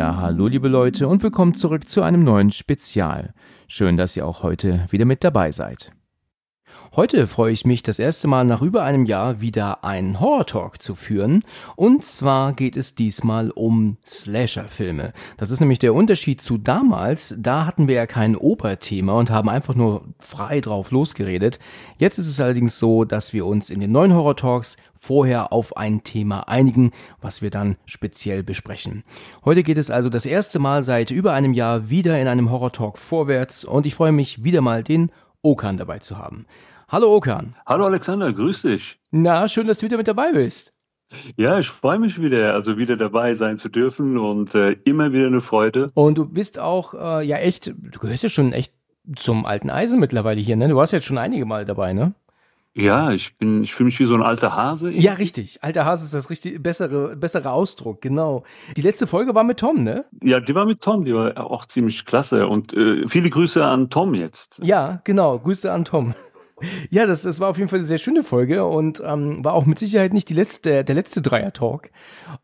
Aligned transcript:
Ja, 0.00 0.16
hallo 0.16 0.46
liebe 0.46 0.68
Leute 0.68 1.06
und 1.08 1.22
willkommen 1.22 1.52
zurück 1.52 1.86
zu 1.86 2.00
einem 2.00 2.24
neuen 2.24 2.50
Spezial. 2.50 3.34
Schön, 3.68 3.98
dass 3.98 4.16
ihr 4.16 4.24
auch 4.24 4.42
heute 4.42 4.86
wieder 4.88 5.04
mit 5.04 5.22
dabei 5.22 5.50
seid. 5.50 5.92
Heute 6.96 7.26
freue 7.26 7.52
ich 7.52 7.66
mich 7.66 7.82
das 7.82 7.98
erste 7.98 8.26
Mal 8.26 8.46
nach 8.46 8.62
über 8.62 8.82
einem 8.82 9.04
Jahr 9.04 9.42
wieder 9.42 9.84
einen 9.84 10.18
Horror 10.18 10.46
Talk 10.46 10.80
zu 10.80 10.94
führen. 10.94 11.44
Und 11.76 12.02
zwar 12.02 12.54
geht 12.54 12.78
es 12.78 12.94
diesmal 12.94 13.50
um 13.50 13.98
Slasher-Filme. 14.06 15.12
Das 15.36 15.50
ist 15.50 15.60
nämlich 15.60 15.78
der 15.78 15.92
Unterschied 15.92 16.40
zu 16.40 16.56
damals. 16.56 17.34
Da 17.38 17.66
hatten 17.66 17.86
wir 17.86 17.96
ja 17.96 18.06
kein 18.06 18.36
Oberthema 18.36 19.12
und 19.12 19.28
haben 19.28 19.50
einfach 19.50 19.74
nur 19.74 20.06
frei 20.18 20.62
drauf 20.62 20.92
losgeredet. 20.92 21.58
Jetzt 21.98 22.16
ist 22.16 22.26
es 22.26 22.40
allerdings 22.40 22.78
so, 22.78 23.04
dass 23.04 23.34
wir 23.34 23.44
uns 23.44 23.68
in 23.68 23.80
den 23.80 23.92
neuen 23.92 24.14
Horror 24.14 24.36
Talks 24.36 24.78
vorher 25.00 25.52
auf 25.52 25.76
ein 25.78 26.04
Thema 26.04 26.46
einigen, 26.46 26.92
was 27.20 27.40
wir 27.40 27.50
dann 27.50 27.76
speziell 27.86 28.42
besprechen. 28.42 29.02
Heute 29.44 29.62
geht 29.62 29.78
es 29.78 29.90
also 29.90 30.10
das 30.10 30.26
erste 30.26 30.58
Mal 30.58 30.84
seit 30.84 31.10
über 31.10 31.32
einem 31.32 31.54
Jahr 31.54 31.88
wieder 31.88 32.20
in 32.20 32.28
einem 32.28 32.50
Horror 32.50 32.70
Talk 32.70 32.98
vorwärts 32.98 33.64
und 33.64 33.86
ich 33.86 33.94
freue 33.94 34.12
mich 34.12 34.44
wieder 34.44 34.60
mal 34.60 34.84
den 34.84 35.10
Okan 35.42 35.78
dabei 35.78 36.00
zu 36.00 36.18
haben. 36.18 36.44
Hallo 36.88 37.16
Okan. 37.16 37.54
Hallo 37.66 37.86
Alexander, 37.86 38.32
grüß 38.32 38.62
dich. 38.62 39.00
Na, 39.10 39.48
schön, 39.48 39.66
dass 39.66 39.78
du 39.78 39.86
wieder 39.86 39.96
mit 39.96 40.06
dabei 40.06 40.32
bist. 40.32 40.74
Ja, 41.36 41.58
ich 41.58 41.68
freue 41.68 41.98
mich 41.98 42.20
wieder, 42.20 42.52
also 42.52 42.76
wieder 42.76 42.96
dabei 42.96 43.32
sein 43.32 43.56
zu 43.56 43.68
dürfen 43.70 44.18
und 44.18 44.54
äh, 44.54 44.72
immer 44.84 45.12
wieder 45.12 45.26
eine 45.26 45.40
Freude. 45.40 45.90
Und 45.94 46.18
du 46.18 46.26
bist 46.26 46.58
auch, 46.58 46.94
äh, 46.94 47.26
ja 47.26 47.38
echt, 47.38 47.68
du 47.68 47.98
gehörst 47.98 48.22
ja 48.22 48.28
schon 48.28 48.52
echt 48.52 48.74
zum 49.16 49.46
alten 49.46 49.70
Eisen 49.70 49.98
mittlerweile 49.98 50.40
hier, 50.40 50.56
ne? 50.56 50.68
Du 50.68 50.76
warst 50.76 50.92
jetzt 50.92 51.06
schon 51.06 51.18
einige 51.18 51.46
Mal 51.46 51.64
dabei, 51.64 51.94
ne? 51.94 52.14
Ja, 52.74 53.10
ich 53.10 53.36
bin, 53.36 53.64
ich 53.64 53.74
fühle 53.74 53.86
mich 53.86 53.98
wie 53.98 54.04
so 54.04 54.14
ein 54.14 54.22
alter 54.22 54.54
Hase. 54.54 54.90
Ja, 54.90 55.14
richtig. 55.14 55.62
Alter 55.62 55.84
Hase 55.84 56.04
ist 56.04 56.14
das 56.14 56.30
richtig 56.30 56.62
bessere, 56.62 57.16
bessere 57.16 57.50
Ausdruck, 57.50 58.00
genau. 58.00 58.44
Die 58.76 58.82
letzte 58.82 59.08
Folge 59.08 59.34
war 59.34 59.42
mit 59.42 59.58
Tom, 59.58 59.82
ne? 59.82 60.04
Ja, 60.22 60.38
die 60.40 60.54
war 60.54 60.66
mit 60.66 60.80
Tom, 60.80 61.04
die 61.04 61.12
war 61.12 61.36
auch 61.50 61.66
ziemlich 61.66 62.06
klasse. 62.06 62.46
Und 62.46 62.72
äh, 62.72 63.06
viele 63.08 63.28
Grüße 63.28 63.64
an 63.64 63.90
Tom 63.90 64.14
jetzt. 64.14 64.60
Ja, 64.62 65.00
genau. 65.04 65.38
Grüße 65.40 65.70
an 65.72 65.84
Tom. 65.84 66.14
Ja, 66.90 67.06
das, 67.06 67.22
das 67.22 67.40
war 67.40 67.48
auf 67.48 67.58
jeden 67.58 67.68
Fall 67.68 67.78
eine 67.78 67.86
sehr 67.86 67.98
schöne 67.98 68.22
Folge 68.22 68.64
und 68.66 69.02
ähm, 69.04 69.44
war 69.44 69.54
auch 69.54 69.66
mit 69.66 69.78
Sicherheit 69.78 70.12
nicht 70.12 70.28
die 70.28 70.34
letzte, 70.34 70.84
der 70.84 70.94
letzte 70.94 71.22
Dreier-Talk. 71.22 71.90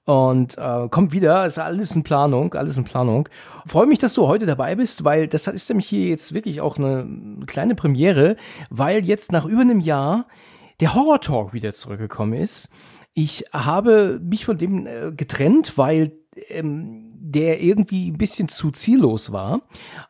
Und 0.05 0.56
äh, 0.59 0.89
kommt 0.89 1.12
wieder, 1.12 1.47
ist 1.47 1.59
alles 1.59 1.95
in 1.95 2.03
Planung, 2.03 2.55
alles 2.55 2.77
in 2.77 2.84
Planung. 2.84 3.28
Freue 3.67 3.87
mich, 3.87 3.98
dass 3.98 4.14
du 4.14 4.27
heute 4.27 4.47
dabei 4.47 4.75
bist, 4.75 5.05
weil 5.05 5.28
das 5.28 5.47
ist 5.47 5.69
nämlich 5.69 5.89
hier 5.89 6.09
jetzt 6.09 6.34
wirklich 6.34 6.61
auch 6.61 6.78
eine 6.78 7.09
kleine 7.47 7.75
Premiere, 7.75 8.37
weil 8.70 9.05
jetzt 9.05 9.33
nach 9.33 9.44
über 9.44 9.62
einem 9.62 9.81
Jahr 9.81 10.27
der 10.81 10.94
Horror-Talk 10.94 11.53
wieder 11.53 11.72
zurückgekommen 11.72 12.34
ist. 12.34 12.69
Ich 13.14 13.44
habe 13.53 14.20
mich 14.22 14.44
von 14.44 14.59
dem 14.59 14.87
äh, 14.87 15.12
getrennt, 15.12 15.78
weil 15.78 16.12
ähm, 16.48 17.12
der 17.19 17.60
irgendwie 17.60 18.10
ein 18.10 18.19
bisschen 18.19 18.48
zu 18.48 18.70
ziellos 18.70 19.32
war. 19.32 19.62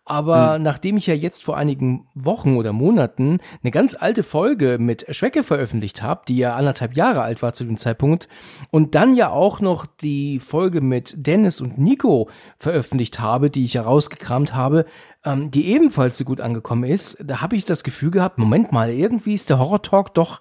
Aber 0.04 0.58
mhm. 0.58 0.64
nachdem 0.64 0.96
ich 0.96 1.06
ja 1.06 1.14
jetzt 1.14 1.44
vor 1.44 1.56
einigen 1.56 2.06
Wochen 2.14 2.56
oder 2.56 2.72
Monaten 2.72 3.38
eine 3.62 3.70
ganz 3.70 3.96
alte 3.98 4.22
Folge 4.22 4.78
mit 4.78 5.06
Schwecke 5.14 5.42
veröffentlicht 5.42 6.02
habe, 6.02 6.22
die 6.28 6.36
ja 6.36 6.54
anderthalb 6.56 6.94
Jahre 6.94 7.22
alt 7.22 7.42
war 7.42 7.52
zu 7.52 7.64
dem 7.64 7.76
Zeitpunkt, 7.76 8.28
und 8.70 8.94
dann 8.94 9.14
ja 9.14 9.30
auch 9.30 9.60
noch 9.60 9.86
die 9.86 10.38
Folge 10.38 10.80
mit 10.80 11.14
Dennis 11.16 11.60
und 11.60 11.78
Nico 11.78 12.28
veröffentlicht 12.58 13.20
habe, 13.20 13.50
die 13.50 13.64
ich 13.64 13.76
herausgekramt 13.76 14.54
habe, 14.54 14.84
ähm, 15.24 15.50
die 15.50 15.66
ebenfalls 15.68 16.18
so 16.18 16.24
gut 16.24 16.40
angekommen 16.40 16.84
ist, 16.84 17.18
da 17.24 17.40
habe 17.40 17.56
ich 17.56 17.64
das 17.64 17.82
Gefühl 17.82 18.10
gehabt, 18.10 18.38
Moment 18.38 18.72
mal, 18.72 18.90
irgendwie 18.90 19.34
ist 19.34 19.50
der 19.50 19.58
Horror 19.58 19.82
Talk 19.82 20.14
doch 20.14 20.40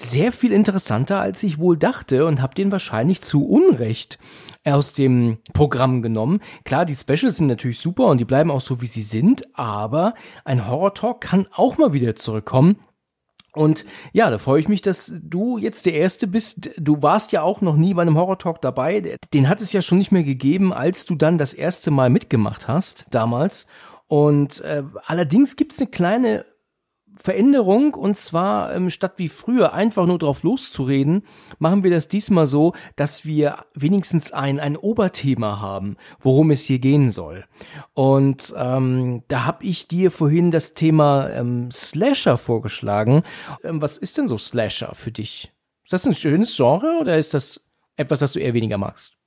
sehr 0.00 0.32
viel 0.32 0.52
interessanter, 0.52 1.20
als 1.20 1.42
ich 1.42 1.58
wohl 1.58 1.76
dachte 1.76 2.26
und 2.26 2.40
habe 2.40 2.54
den 2.54 2.72
wahrscheinlich 2.72 3.20
zu 3.20 3.46
Unrecht 3.46 4.18
aus 4.64 4.92
dem 4.92 5.38
Programm 5.52 6.02
genommen. 6.02 6.40
Klar, 6.64 6.84
die 6.84 6.94
Specials 6.94 7.36
sind 7.36 7.46
natürlich 7.46 7.78
super 7.78 8.06
und 8.06 8.18
die 8.18 8.24
bleiben 8.24 8.50
auch 8.50 8.60
so, 8.60 8.80
wie 8.80 8.86
sie 8.86 9.02
sind, 9.02 9.44
aber 9.56 10.14
ein 10.44 10.68
Horror 10.68 10.94
Talk 10.94 11.20
kann 11.20 11.46
auch 11.52 11.78
mal 11.78 11.92
wieder 11.92 12.16
zurückkommen. 12.16 12.76
Und 13.52 13.84
ja, 14.12 14.30
da 14.30 14.38
freue 14.38 14.60
ich 14.60 14.68
mich, 14.68 14.80
dass 14.80 15.12
du 15.22 15.58
jetzt 15.58 15.84
der 15.86 15.94
Erste 15.94 16.28
bist. 16.28 16.70
Du 16.76 17.02
warst 17.02 17.32
ja 17.32 17.42
auch 17.42 17.60
noch 17.60 17.76
nie 17.76 17.94
bei 17.94 18.02
einem 18.02 18.16
Horror 18.16 18.38
Talk 18.38 18.60
dabei. 18.60 19.18
Den 19.34 19.48
hat 19.48 19.60
es 19.60 19.72
ja 19.72 19.82
schon 19.82 19.98
nicht 19.98 20.12
mehr 20.12 20.22
gegeben, 20.22 20.72
als 20.72 21.04
du 21.04 21.16
dann 21.16 21.36
das 21.36 21.52
erste 21.52 21.90
Mal 21.90 22.10
mitgemacht 22.10 22.68
hast, 22.68 23.06
damals. 23.10 23.66
Und 24.06 24.60
äh, 24.60 24.84
allerdings 25.04 25.56
gibt 25.56 25.72
es 25.72 25.80
eine 25.80 25.90
kleine 25.90 26.44
Veränderung 27.22 27.92
und 27.92 28.16
zwar 28.16 28.74
ähm, 28.74 28.88
statt 28.88 29.14
wie 29.16 29.28
früher 29.28 29.74
einfach 29.74 30.06
nur 30.06 30.18
drauf 30.18 30.42
loszureden, 30.42 31.22
machen 31.58 31.84
wir 31.84 31.90
das 31.90 32.08
diesmal 32.08 32.46
so, 32.46 32.72
dass 32.96 33.26
wir 33.26 33.66
wenigstens 33.74 34.32
ein, 34.32 34.58
ein 34.58 34.74
Oberthema 34.74 35.60
haben, 35.60 35.98
worum 36.18 36.50
es 36.50 36.64
hier 36.64 36.78
gehen 36.78 37.10
soll. 37.10 37.44
Und 37.92 38.54
ähm, 38.56 39.22
da 39.28 39.44
habe 39.44 39.64
ich 39.64 39.86
dir 39.86 40.10
vorhin 40.10 40.50
das 40.50 40.72
Thema 40.72 41.28
ähm, 41.28 41.70
Slasher 41.70 42.38
vorgeschlagen. 42.38 43.22
Ähm, 43.64 43.82
was 43.82 43.98
ist 43.98 44.16
denn 44.16 44.26
so 44.26 44.38
Slasher 44.38 44.94
für 44.94 45.12
dich? 45.12 45.52
Ist 45.84 45.92
das 45.92 46.06
ein 46.06 46.14
schönes 46.14 46.56
Genre 46.56 46.96
oder 47.02 47.18
ist 47.18 47.34
das 47.34 47.60
etwas, 47.96 48.20
das 48.20 48.32
du 48.32 48.40
eher 48.40 48.54
weniger 48.54 48.78
magst? 48.78 49.19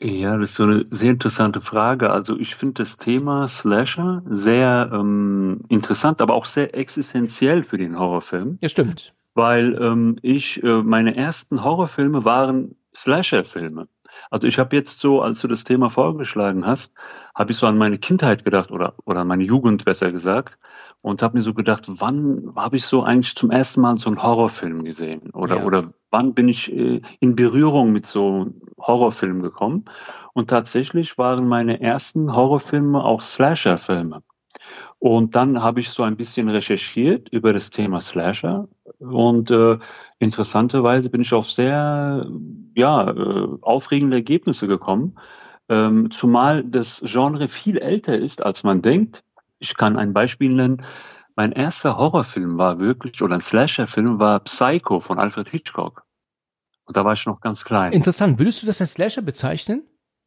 Ja, 0.00 0.36
das 0.36 0.50
ist 0.50 0.54
so 0.54 0.62
eine 0.62 0.84
sehr 0.86 1.10
interessante 1.10 1.60
Frage. 1.60 2.10
Also 2.10 2.38
ich 2.38 2.54
finde 2.54 2.74
das 2.74 2.96
Thema 2.96 3.48
Slasher 3.48 4.22
sehr 4.26 4.90
ähm, 4.92 5.62
interessant, 5.68 6.20
aber 6.20 6.34
auch 6.34 6.44
sehr 6.44 6.74
existenziell 6.76 7.62
für 7.62 7.78
den 7.78 7.98
Horrorfilm. 7.98 8.58
Ja, 8.60 8.68
stimmt. 8.68 9.14
Weil 9.34 9.76
ähm, 9.80 10.18
ich, 10.22 10.62
äh, 10.62 10.82
meine 10.82 11.16
ersten 11.16 11.64
Horrorfilme 11.64 12.24
waren 12.24 12.76
Slasher-Filme. 12.94 13.88
Also 14.30 14.46
ich 14.46 14.58
habe 14.58 14.76
jetzt 14.76 15.00
so, 15.00 15.22
als 15.22 15.40
du 15.40 15.48
das 15.48 15.64
Thema 15.64 15.90
vorgeschlagen 15.90 16.66
hast, 16.66 16.92
habe 17.34 17.52
ich 17.52 17.58
so 17.58 17.66
an 17.66 17.78
meine 17.78 17.98
Kindheit 17.98 18.44
gedacht 18.44 18.70
oder, 18.70 18.94
oder 19.04 19.20
an 19.20 19.28
meine 19.28 19.44
Jugend 19.44 19.84
besser 19.84 20.12
gesagt 20.12 20.58
und 21.00 21.22
habe 21.22 21.36
mir 21.36 21.42
so 21.42 21.54
gedacht, 21.54 21.84
wann 21.86 22.52
habe 22.56 22.76
ich 22.76 22.84
so 22.84 23.02
eigentlich 23.02 23.34
zum 23.36 23.50
ersten 23.50 23.80
Mal 23.80 23.96
so 23.96 24.10
einen 24.10 24.22
Horrorfilm 24.22 24.84
gesehen 24.84 25.30
oder, 25.32 25.58
ja. 25.58 25.64
oder 25.64 25.82
wann 26.10 26.34
bin 26.34 26.48
ich 26.48 26.72
äh, 26.72 27.00
in 27.20 27.36
Berührung 27.36 27.92
mit 27.92 28.06
so 28.06 28.48
Horrorfilmen 28.78 29.42
gekommen 29.42 29.84
und 30.34 30.50
tatsächlich 30.50 31.18
waren 31.18 31.48
meine 31.48 31.80
ersten 31.80 32.34
Horrorfilme 32.34 33.02
auch 33.02 33.20
Slasher-Filme. 33.20 34.22
Und 35.00 35.36
dann 35.36 35.62
habe 35.62 35.80
ich 35.80 35.90
so 35.90 36.02
ein 36.02 36.16
bisschen 36.16 36.48
recherchiert 36.48 37.28
über 37.28 37.52
das 37.52 37.70
Thema 37.70 38.00
Slasher 38.00 38.66
und 38.98 39.50
äh, 39.50 39.78
interessanterweise 40.18 41.08
bin 41.08 41.20
ich 41.20 41.32
auf 41.32 41.50
sehr 41.50 42.26
ja, 42.74 43.10
äh, 43.10 43.48
aufregende 43.60 44.16
Ergebnisse 44.16 44.66
gekommen, 44.66 45.16
ähm, 45.68 46.10
zumal 46.10 46.64
das 46.64 47.02
Genre 47.04 47.48
viel 47.48 47.78
älter 47.78 48.18
ist, 48.18 48.44
als 48.44 48.64
man 48.64 48.82
denkt. 48.82 49.22
Ich 49.60 49.76
kann 49.76 49.96
ein 49.96 50.12
Beispiel 50.12 50.52
nennen. 50.52 50.82
Mein 51.36 51.52
erster 51.52 51.96
Horrorfilm 51.96 52.58
war 52.58 52.80
wirklich, 52.80 53.22
oder 53.22 53.34
ein 53.34 53.40
Slasher-Film 53.40 54.18
war 54.18 54.40
Psycho 54.40 54.98
von 54.98 55.18
Alfred 55.18 55.48
Hitchcock. 55.48 56.04
Und 56.86 56.96
da 56.96 57.04
war 57.04 57.12
ich 57.12 57.26
noch 57.26 57.40
ganz 57.40 57.64
klein. 57.64 57.92
Interessant. 57.92 58.38
Würdest 58.38 58.62
du 58.62 58.66
das 58.66 58.80
als 58.80 58.92
Slasher 58.92 59.22
bezeichnen? 59.22 59.82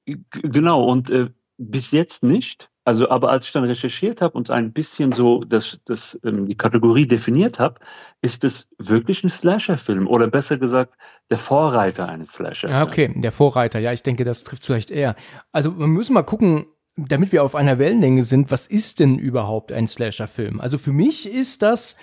G 0.06 0.18
genau. 0.32 0.84
Und 0.86 1.10
äh, 1.10 1.30
bis 1.58 1.92
jetzt 1.92 2.24
nicht. 2.24 2.70
Also, 2.92 3.10
aber 3.10 3.30
als 3.30 3.46
ich 3.46 3.54
dann 3.54 3.64
recherchiert 3.64 4.22
habe 4.22 4.38
und 4.38 4.52
ein 4.52 4.74
bisschen 4.74 5.14
so 5.14 5.46
das, 5.46 5.78
das, 5.86 6.20
ähm, 6.26 6.46
die 6.46 6.58
Kategorie 6.58 7.08
definiert 7.08 7.58
habe, 7.58 7.80
ist 8.22 8.44
es 8.44 8.70
wirklich 8.80 9.24
ein 9.24 9.30
Slasher-Film 9.30 10.08
oder 10.08 10.28
besser 10.28 10.58
gesagt 10.58 10.96
der 11.30 11.38
Vorreiter 11.38 12.10
eines 12.10 12.34
Slasher-Films. 12.34 12.78
Ja, 12.78 12.86
okay, 12.86 13.10
der 13.16 13.32
Vorreiter. 13.32 13.80
Ja, 13.80 13.94
ich 13.94 14.04
denke, 14.04 14.26
das 14.26 14.44
trifft 14.44 14.66
vielleicht 14.66 14.92
eher. 14.92 15.16
Also, 15.54 15.80
wir 15.80 15.88
müssen 15.88 16.14
mal 16.14 16.24
gucken, 16.24 16.66
damit 16.98 17.32
wir 17.32 17.46
auf 17.46 17.56
einer 17.56 17.80
Wellenlänge 17.80 18.24
sind, 18.24 18.52
was 18.52 18.68
ist 18.68 19.00
denn 19.00 19.18
überhaupt 19.18 19.72
ein 19.72 19.88
Slasher-Film? 19.88 20.60
Also 20.60 20.78
für 20.78 20.92
mich 20.92 21.32
ist 21.32 21.62
das 21.62 21.96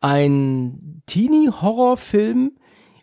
ein 0.00 1.04
Teenie-Horror-Film, 1.06 2.50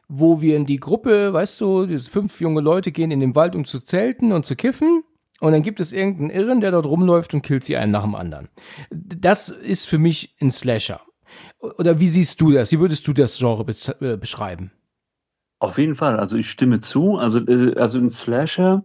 wo 0.09 0.41
wir 0.41 0.57
in 0.57 0.65
die 0.65 0.81
Gruppe, 0.81 1.31
weißt 1.31 1.61
du, 1.61 1.99
fünf 1.99 2.41
junge 2.41 2.59
Leute 2.59 2.91
gehen 2.91 3.11
in 3.11 3.21
den 3.21 3.33
Wald, 3.33 3.55
um 3.55 3.63
zu 3.63 3.79
zelten 3.79 4.33
und 4.33 4.45
zu 4.45 4.57
kiffen. 4.57 5.05
Und 5.39 5.53
dann 5.53 5.63
gibt 5.63 5.79
es 5.79 5.91
irgendeinen 5.91 6.29
Irren, 6.29 6.61
der 6.61 6.71
dort 6.71 6.85
rumläuft 6.85 7.33
und 7.33 7.41
killt 7.41 7.63
sie 7.63 7.77
einen 7.77 7.91
nach 7.91 8.03
dem 8.03 8.15
anderen. 8.15 8.49
Das 8.91 9.49
ist 9.49 9.85
für 9.85 9.97
mich 9.97 10.35
ein 10.41 10.51
Slasher. 10.51 11.01
Oder 11.59 11.99
wie 11.99 12.07
siehst 12.07 12.41
du 12.41 12.51
das? 12.51 12.71
Wie 12.71 12.79
würdest 12.79 13.07
du 13.07 13.13
das 13.13 13.37
Genre 13.37 13.65
äh, 14.01 14.17
beschreiben? 14.17 14.71
Auf 15.59 15.77
jeden 15.77 15.95
Fall, 15.95 16.17
also 16.19 16.37
ich 16.37 16.49
stimme 16.49 16.79
zu. 16.79 17.17
Also, 17.17 17.39
äh, 17.45 17.75
also 17.77 17.99
ein 17.99 18.09
Slasher 18.09 18.83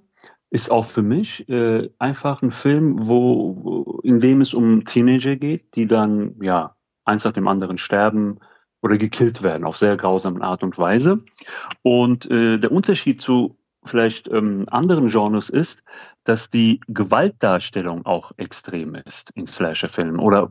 ist 0.50 0.70
auch 0.70 0.84
für 0.84 1.02
mich 1.02 1.48
äh, 1.48 1.88
einfach 1.98 2.42
ein 2.42 2.50
Film, 2.50 3.06
wo, 3.08 4.00
in 4.04 4.18
dem 4.18 4.40
es 4.40 4.54
um 4.54 4.84
Teenager 4.84 5.36
geht, 5.36 5.74
die 5.76 5.86
dann 5.86 6.36
ja 6.40 6.76
eins 7.04 7.24
nach 7.24 7.32
dem 7.32 7.48
anderen 7.48 7.78
sterben 7.78 8.38
oder 8.82 8.98
gekillt 8.98 9.42
werden 9.42 9.64
auf 9.64 9.76
sehr 9.76 9.96
grausame 9.96 10.42
Art 10.42 10.62
und 10.62 10.78
Weise. 10.78 11.18
Und 11.82 12.30
äh, 12.30 12.58
der 12.58 12.70
Unterschied 12.70 13.20
zu 13.20 13.56
vielleicht 13.84 14.28
ähm, 14.28 14.64
anderen 14.70 15.08
Genres 15.08 15.50
ist, 15.50 15.84
dass 16.24 16.48
die 16.48 16.80
Gewaltdarstellung 16.88 18.06
auch 18.06 18.32
extrem 18.36 18.94
ist 18.94 19.30
in 19.34 19.46
Slasher-Filmen 19.46 20.18
oder 20.18 20.50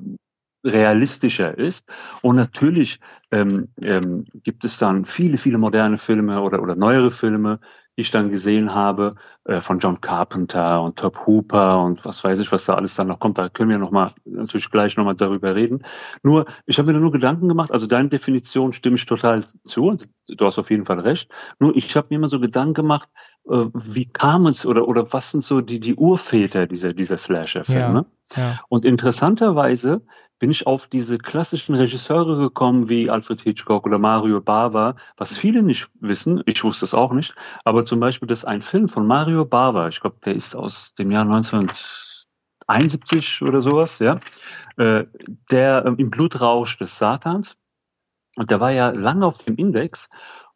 realistischer 0.64 1.58
ist. 1.58 1.90
Und 2.22 2.36
natürlich 2.36 3.00
ähm, 3.32 3.70
ähm, 3.82 4.26
gibt 4.44 4.64
es 4.64 4.78
dann 4.78 5.06
viele, 5.06 5.38
viele 5.38 5.58
moderne 5.58 5.98
Filme 5.98 6.42
oder, 6.42 6.62
oder 6.62 6.76
neuere 6.76 7.12
Filme, 7.12 7.60
die 7.96 8.02
ich 8.02 8.12
dann 8.12 8.32
gesehen 8.32 8.74
habe, 8.74 9.14
äh, 9.46 9.62
von 9.62 9.78
John 9.78 10.02
Carpenter 10.02 10.82
und 10.82 10.98
Top 10.98 11.28
Hooper 11.28 11.84
und 11.84 12.04
was 12.06 12.24
weiß 12.24 12.40
ich, 12.40 12.52
was 12.52 12.66
da 12.66 12.74
alles 12.74 12.96
dann 12.96 13.08
noch 13.08 13.20
kommt. 13.20 13.38
Da 13.38 13.50
können 13.50 13.70
wir 13.70 13.78
noch 13.78 13.92
mal 13.92 14.12
natürlich 14.26 14.70
gleich 14.72 14.98
noch 14.98 15.06
mal 15.06 15.14
darüber 15.14 15.54
reden. 15.54 15.84
Nur, 16.24 16.46
ich 16.66 16.80
habe 16.80 16.88
mir 16.88 16.94
da 16.94 17.00
nur 17.00 17.12
Gedanken 17.12 17.48
gemacht. 17.50 17.72
Also 17.72 17.86
deine 17.86 18.10
Definition 18.10 18.74
stimme 18.74 18.96
ich 18.96 19.06
total 19.06 19.44
zu. 19.66 19.86
Und 19.86 20.08
du 20.28 20.46
hast 20.46 20.58
auf 20.58 20.72
jeden 20.72 20.86
Fall 20.86 21.00
recht. 21.02 21.32
Nur 21.60 21.76
ich 21.76 21.96
habe 21.96 22.08
mir 22.10 22.16
immer 22.16 22.30
so 22.30 22.40
Gedanken 22.40 22.74
gemacht, 22.74 23.10
äh, 23.48 23.66
wie 23.74 24.06
kam 24.06 24.48
es 24.48 24.66
oder 24.66 24.88
oder 24.88 25.12
was 25.14 25.32
sind 25.32 25.44
so 25.44 25.62
die 25.62 25.80
die 25.80 25.96
Urväter 25.96 26.66
dieser 26.66 26.94
dieser 26.94 27.18
Slasher-Filme? 27.18 28.06
Ja, 28.36 28.42
ja. 28.42 28.60
Und 28.70 28.86
interessanterweise 28.86 30.02
bin 30.44 30.52
ich 30.52 30.68
auf 30.68 30.88
diese 30.88 31.18
klassischen 31.20 31.74
Regisseure 31.74 32.38
gekommen 32.38 32.90
wie 32.90 33.10
Alfred 33.10 33.40
Hitchcock 33.40 33.86
oder 33.86 33.98
Mario 33.98 34.42
Bava, 34.42 34.98
was 35.16 35.38
viele 35.38 35.64
nicht 35.64 35.88
wissen, 36.02 36.44
ich 36.46 36.62
wusste 36.66 36.84
es 36.84 36.94
auch 36.94 37.14
nicht, 37.14 37.34
aber 37.64 37.86
zum 37.86 38.02
Beispiel, 38.02 38.28
dass 38.28 38.44
ein 38.44 38.62
Film 38.62 38.90
von 38.90 39.08
Mario 39.08 39.46
Bava, 39.46 39.88
ich 39.88 40.02
glaube, 40.02 40.18
der 40.26 40.36
ist 40.36 40.54
aus 40.54 40.96
dem 40.96 41.12
Jahr 41.12 41.24
1971 41.24 43.42
oder 43.42 43.62
sowas, 43.62 44.00
ja, 44.00 44.20
äh, 44.76 45.06
der 45.50 45.86
äh, 45.86 45.96
im 45.98 46.10
Blutrausch 46.10 46.78
des 46.78 46.98
Satans, 46.98 47.56
und 48.36 48.52
der 48.52 48.60
war 48.60 48.72
ja 48.72 48.90
lange 48.90 49.26
auf 49.26 49.46
dem 49.46 49.56
Index 49.56 50.10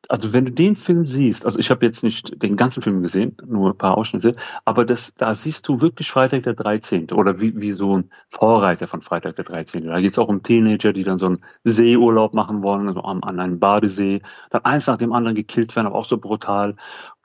also 0.09 0.33
wenn 0.33 0.45
du 0.45 0.51
den 0.51 0.75
Film 0.75 1.05
siehst, 1.05 1.45
also 1.45 1.59
ich 1.59 1.69
habe 1.69 1.85
jetzt 1.85 2.03
nicht 2.03 2.41
den 2.41 2.55
ganzen 2.55 2.81
Film 2.81 3.01
gesehen, 3.01 3.37
nur 3.45 3.71
ein 3.71 3.77
paar 3.77 3.97
Ausschnitte, 3.97 4.33
aber 4.65 4.85
das, 4.85 5.13
da 5.15 5.33
siehst 5.33 5.67
du 5.67 5.81
wirklich 5.81 6.11
Freitag 6.11 6.43
der 6.43 6.53
13. 6.53 7.11
oder 7.11 7.39
wie, 7.39 7.59
wie 7.59 7.73
so 7.73 7.97
ein 7.97 8.09
Vorreiter 8.29 8.87
von 8.87 9.01
Freitag 9.01 9.35
der 9.35 9.45
13. 9.45 9.85
Da 9.85 9.99
geht 9.99 10.11
es 10.11 10.19
auch 10.19 10.29
um 10.29 10.43
Teenager, 10.43 10.93
die 10.93 11.03
dann 11.03 11.17
so 11.17 11.27
einen 11.27 11.43
Seeurlaub 11.63 12.33
machen 12.33 12.63
wollen, 12.63 12.87
also 12.87 13.01
an, 13.01 13.23
an 13.23 13.39
einem 13.39 13.59
Badesee, 13.59 14.21
dann 14.49 14.65
eins 14.65 14.87
nach 14.87 14.97
dem 14.97 15.13
anderen 15.13 15.35
gekillt 15.35 15.75
werden, 15.75 15.87
aber 15.87 15.97
auch 15.97 16.05
so 16.05 16.17
brutal. 16.17 16.75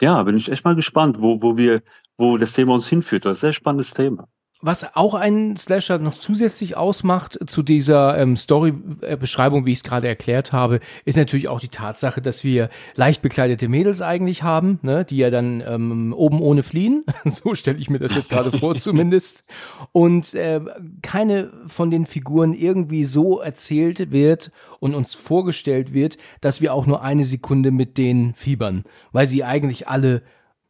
Ja, 0.01 0.23
bin 0.23 0.37
ich 0.37 0.51
echt 0.51 0.65
mal 0.65 0.77
gespannt, 0.77 1.21
wo, 1.21 1.43
wo 1.43 1.57
wir, 1.57 1.83
wo 2.19 2.37
das 2.37 2.53
Thema 2.53 2.75
uns 2.75 2.89
hinführt. 2.89 3.25
Das 3.25 3.39
ist 3.39 3.45
ein 3.45 3.49
sehr 3.49 3.53
spannendes 3.53 3.95
Thema 3.95 4.29
was 4.63 4.95
auch 4.95 5.15
einen 5.15 5.57
Slasher 5.57 5.99
noch 5.99 6.17
zusätzlich 6.17 6.77
ausmacht 6.77 7.39
zu 7.47 7.65
dieser 7.65 8.17
ähm, 8.17 8.37
Story-Beschreibung, 8.37 9.67
wie 9.67 9.73
ich 9.73 9.79
es 9.79 9.85
gerade 9.85 10.07
erklärt 10.07 10.53
habe, 10.53 10.79
ist 11.05 11.17
natürlich 11.17 11.49
auch 11.49 11.59
die 11.59 11.69
Tatsache, 11.69 12.23
dass 12.23 12.45
wir 12.45 12.71
leicht 12.95 13.23
bekleidete 13.23 13.67
Mädels 13.67 14.01
eigentlich 14.03 14.45
haben, 14.45 14.79
ne, 14.83 15.05
die 15.05 15.17
ja 15.17 15.31
dann 15.31 15.63
ähm, 15.67 16.15
oben 16.17 16.41
ohne 16.41 16.63
fliehen. 16.63 17.05
so 17.25 17.57
stelle 17.57 17.79
ich 17.79 17.91
mir 17.91 17.99
das 17.99 18.15
jetzt 18.15 18.31
gerade 18.31 18.57
vor 18.57 18.75
zumindest. 18.77 19.45
Und 19.91 20.33
äh, 20.35 20.61
keine 21.03 21.53
von 21.67 21.91
den 21.91 22.07
Figuren 22.07 22.55
irgendwie 22.55 23.05
so 23.05 23.41
erzählt 23.41 24.13
wird 24.13 24.53
und 24.79 24.95
uns 24.95 25.13
vorgestellt 25.13 25.93
wird, 25.93 26.19
dass 26.41 26.61
wir 26.61 26.73
auch 26.73 26.87
nur 26.87 27.03
eine 27.03 27.25
Sekunde 27.25 27.73
mit 27.73 27.99
denen 27.99 28.35
fiebern, 28.35 28.85
weil 29.11 29.27
sie 29.27 29.43
eigentlich 29.43 29.89
alle 29.89 30.23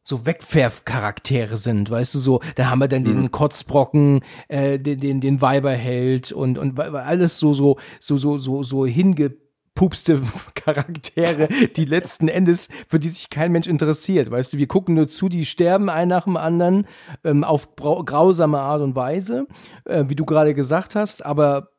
so 0.05 0.27
Wegwerfcharaktere 0.27 1.57
sind, 1.57 1.91
weißt 1.91 2.15
du, 2.15 2.19
so, 2.19 2.41
da 2.57 2.71
haben 2.71 2.81
wir 2.81 2.89
dann 2.89 3.03
mhm. 3.03 3.15
den 3.15 3.31
Kotzbrocken, 3.31 4.23
äh, 4.49 4.79
den, 4.79 5.01
den, 5.01 5.21
den 5.21 5.41
Weiberheld 5.41 6.33
und, 6.33 6.59
und 6.59 6.79
alles 6.79 7.39
so, 7.39 7.53
so, 7.55 7.79
so, 8.01 8.17
so, 8.17 8.39
so, 8.39 8.63
so 8.63 8.85
hingepupste 8.85 10.21
Charaktere, 10.55 11.49
die 11.77 11.85
letzten 11.85 12.29
Endes, 12.29 12.69
für 12.89 12.99
die 12.99 13.09
sich 13.09 13.31
kein 13.31 13.53
Mensch 13.53 13.69
interessiert, 13.69 14.31
weißt 14.31 14.53
du, 14.53 14.59
wir 14.59 14.67
gucken 14.67 14.97
nur 14.97 15.07
zu, 15.07 15.29
die 15.29 15.45
sterben 15.45 15.89
ein 15.89 16.09
nach 16.09 16.25
dem 16.25 16.37
anderen, 16.37 16.87
ähm, 17.23 17.45
auf 17.45 17.77
grausame 17.77 18.59
Art 18.59 18.83
und 18.83 18.97
Weise, 18.97 19.47
äh, 19.85 20.05
wie 20.09 20.17
du 20.17 20.25
gerade 20.25 20.55
gesagt 20.55 20.97
hast, 20.97 21.25
aber 21.25 21.72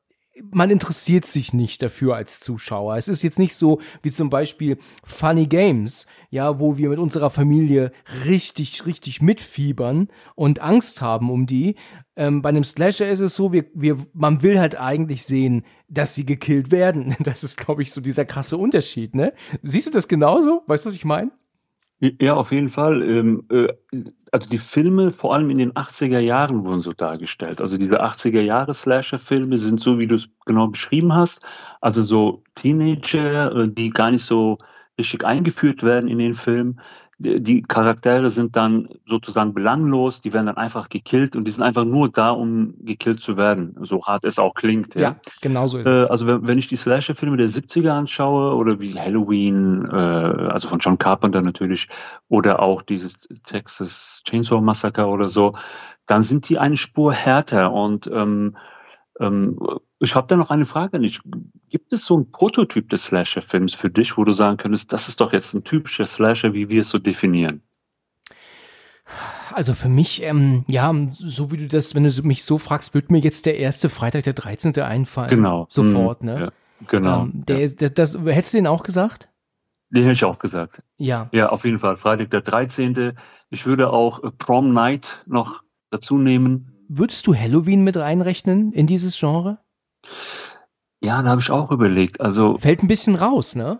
man 0.51 0.69
interessiert 0.69 1.25
sich 1.25 1.53
nicht 1.53 1.81
dafür 1.81 2.15
als 2.15 2.39
Zuschauer. 2.39 2.97
Es 2.97 3.07
ist 3.07 3.21
jetzt 3.21 3.39
nicht 3.39 3.55
so 3.55 3.79
wie 4.01 4.11
zum 4.11 4.29
Beispiel 4.29 4.77
Funny 5.03 5.45
Games, 5.45 6.07
ja, 6.31 6.59
wo 6.59 6.77
wir 6.77 6.89
mit 6.89 6.99
unserer 6.99 7.29
Familie 7.29 7.91
richtig, 8.25 8.85
richtig 8.85 9.21
mitfiebern 9.21 10.09
und 10.35 10.59
Angst 10.59 11.01
haben 11.01 11.29
um 11.29 11.45
die. 11.45 11.75
Ähm, 12.15 12.41
bei 12.41 12.49
einem 12.49 12.63
Slasher 12.63 13.09
ist 13.09 13.19
es 13.19 13.35
so, 13.35 13.53
wir, 13.53 13.65
wir, 13.73 13.97
man 14.13 14.41
will 14.41 14.59
halt 14.59 14.79
eigentlich 14.79 15.23
sehen, 15.23 15.65
dass 15.87 16.15
sie 16.15 16.25
gekillt 16.25 16.71
werden. 16.71 17.15
Das 17.23 17.43
ist, 17.43 17.57
glaube 17.57 17.83
ich, 17.83 17.91
so 17.91 18.01
dieser 18.01 18.25
krasse 18.25 18.57
Unterschied, 18.57 19.15
ne? 19.15 19.33
Siehst 19.61 19.87
du 19.87 19.91
das 19.91 20.07
genauso? 20.07 20.63
Weißt 20.67 20.83
du, 20.83 20.89
was 20.89 20.95
ich 20.95 21.05
meine? 21.05 21.31
Ja, 22.21 22.33
auf 22.35 22.51
jeden 22.51 22.69
Fall. 22.69 23.01
Ähm, 23.01 23.45
äh, 23.49 23.67
also 24.31 24.49
die 24.49 24.57
Filme, 24.57 25.11
vor 25.11 25.33
allem 25.33 25.49
in 25.49 25.57
den 25.57 25.71
80er 25.77 26.19
Jahren, 26.19 26.65
wurden 26.65 26.81
so 26.81 26.91
dargestellt. 26.91 27.61
Also 27.61 27.77
diese 27.77 28.03
80er 28.03 28.41
Jahre 28.41 28.73
Slasher-Filme 28.73 29.57
sind 29.57 29.79
so, 29.79 29.99
wie 29.99 30.07
du 30.07 30.15
es 30.15 30.27
genau 30.45 30.67
beschrieben 30.67 31.13
hast. 31.15 31.41
Also 31.79 32.03
so 32.03 32.43
Teenager, 32.55 33.55
äh, 33.55 33.69
die 33.71 33.89
gar 33.89 34.11
nicht 34.11 34.23
so 34.25 34.57
richtig 34.99 35.23
eingeführt 35.25 35.83
werden 35.83 36.09
in 36.09 36.17
den 36.17 36.33
Film 36.35 36.79
die 37.19 37.61
Charaktere 37.61 38.29
sind 38.29 38.55
dann 38.55 38.89
sozusagen 39.05 39.53
belanglos, 39.53 40.21
die 40.21 40.33
werden 40.33 40.47
dann 40.47 40.57
einfach 40.57 40.89
gekillt 40.89 41.35
und 41.35 41.47
die 41.47 41.51
sind 41.51 41.63
einfach 41.63 41.85
nur 41.85 42.09
da, 42.09 42.31
um 42.31 42.73
gekillt 42.79 43.19
zu 43.19 43.37
werden, 43.37 43.75
so 43.81 44.03
hart 44.03 44.25
es 44.25 44.39
auch 44.39 44.53
klingt. 44.55 44.95
Ja, 44.95 45.01
ja 45.01 45.15
genau 45.41 45.67
so 45.67 45.77
ist 45.77 45.85
es. 45.85 46.07
Äh, 46.07 46.11
also 46.11 46.27
wenn, 46.27 46.47
wenn 46.47 46.57
ich 46.57 46.67
die 46.67 46.75
Slasher-Filme 46.75 47.37
der 47.37 47.49
70er 47.49 47.91
anschaue 47.91 48.55
oder 48.55 48.79
wie 48.79 48.99
Halloween, 48.99 49.85
äh, 49.85 49.95
also 49.95 50.67
von 50.67 50.79
John 50.79 50.97
Carpenter 50.97 51.41
natürlich, 51.41 51.87
oder 52.29 52.61
auch 52.61 52.81
dieses 52.81 53.27
Texas 53.45 54.23
Chainsaw 54.25 54.61
Massacre 54.61 55.07
oder 55.07 55.29
so, 55.29 55.53
dann 56.05 56.21
sind 56.21 56.49
die 56.49 56.57
eine 56.57 56.77
Spur 56.77 57.13
härter 57.13 57.71
und 57.71 58.07
ähm, 58.07 58.57
ähm, 59.19 59.59
ich 59.99 60.15
habe 60.15 60.27
da 60.27 60.35
noch 60.35 60.49
eine 60.49 60.65
Frage 60.65 60.99
nicht. 60.99 61.21
Gibt 61.69 61.93
es 61.93 62.05
so 62.05 62.15
einen 62.15 62.31
Prototyp 62.31 62.89
des 62.89 63.05
Slasher-Films 63.05 63.73
für 63.73 63.89
dich, 63.89 64.17
wo 64.17 64.23
du 64.23 64.31
sagen 64.31 64.57
könntest, 64.57 64.91
das 64.91 65.07
ist 65.07 65.21
doch 65.21 65.33
jetzt 65.33 65.53
ein 65.53 65.63
typischer 65.63 66.05
Slasher, 66.05 66.53
wie 66.53 66.69
wir 66.69 66.81
es 66.81 66.89
so 66.89 66.99
definieren? 66.99 67.61
Also 69.51 69.73
für 69.73 69.89
mich, 69.89 70.23
ähm, 70.23 70.65
ja, 70.67 70.93
so 71.19 71.51
wie 71.51 71.57
du 71.57 71.67
das, 71.67 71.93
wenn 71.93 72.03
du 72.03 72.23
mich 72.23 72.43
so 72.43 72.57
fragst, 72.57 72.93
wird 72.93 73.11
mir 73.11 73.19
jetzt 73.19 73.45
der 73.45 73.57
erste 73.57 73.89
Freitag 73.89 74.23
der 74.23 74.33
13. 74.33 74.79
einfallen. 74.79 75.29
Genau. 75.29 75.67
Sofort, 75.69 76.21
mhm. 76.21 76.29
ne? 76.29 76.39
Ja, 76.39 76.51
genau. 76.87 77.23
Ähm, 77.23 77.43
der, 77.45 77.59
ja. 77.59 77.67
das, 77.67 77.93
das, 77.93 78.17
hättest 78.25 78.53
du 78.53 78.57
den 78.57 78.67
auch 78.67 78.83
gesagt? 78.83 79.29
Den 79.89 80.03
hätte 80.03 80.13
ich 80.13 80.25
auch 80.25 80.39
gesagt. 80.39 80.81
Ja. 80.97 81.29
Ja, 81.33 81.49
auf 81.49 81.65
jeden 81.65 81.77
Fall. 81.77 81.97
Freitag 81.97 82.31
der 82.31 82.41
13. 82.41 83.13
Ich 83.51 83.65
würde 83.67 83.91
auch 83.91 84.21
Prom 84.39 84.71
Night 84.71 85.23
noch 85.27 85.61
dazu 85.91 86.17
nehmen. 86.17 86.72
Würdest 86.87 87.27
du 87.27 87.35
Halloween 87.35 87.83
mit 87.83 87.97
reinrechnen 87.97 88.71
in 88.71 88.87
dieses 88.87 89.17
Genre? 89.19 89.59
Ja, 91.01 91.21
da 91.21 91.29
habe 91.29 91.41
ich 91.41 91.51
auch 91.51 91.71
überlegt. 91.71 92.21
Also 92.21 92.57
fällt 92.57 92.81
ein 92.81 92.87
bisschen 92.87 93.15
raus, 93.15 93.55
ne? 93.55 93.79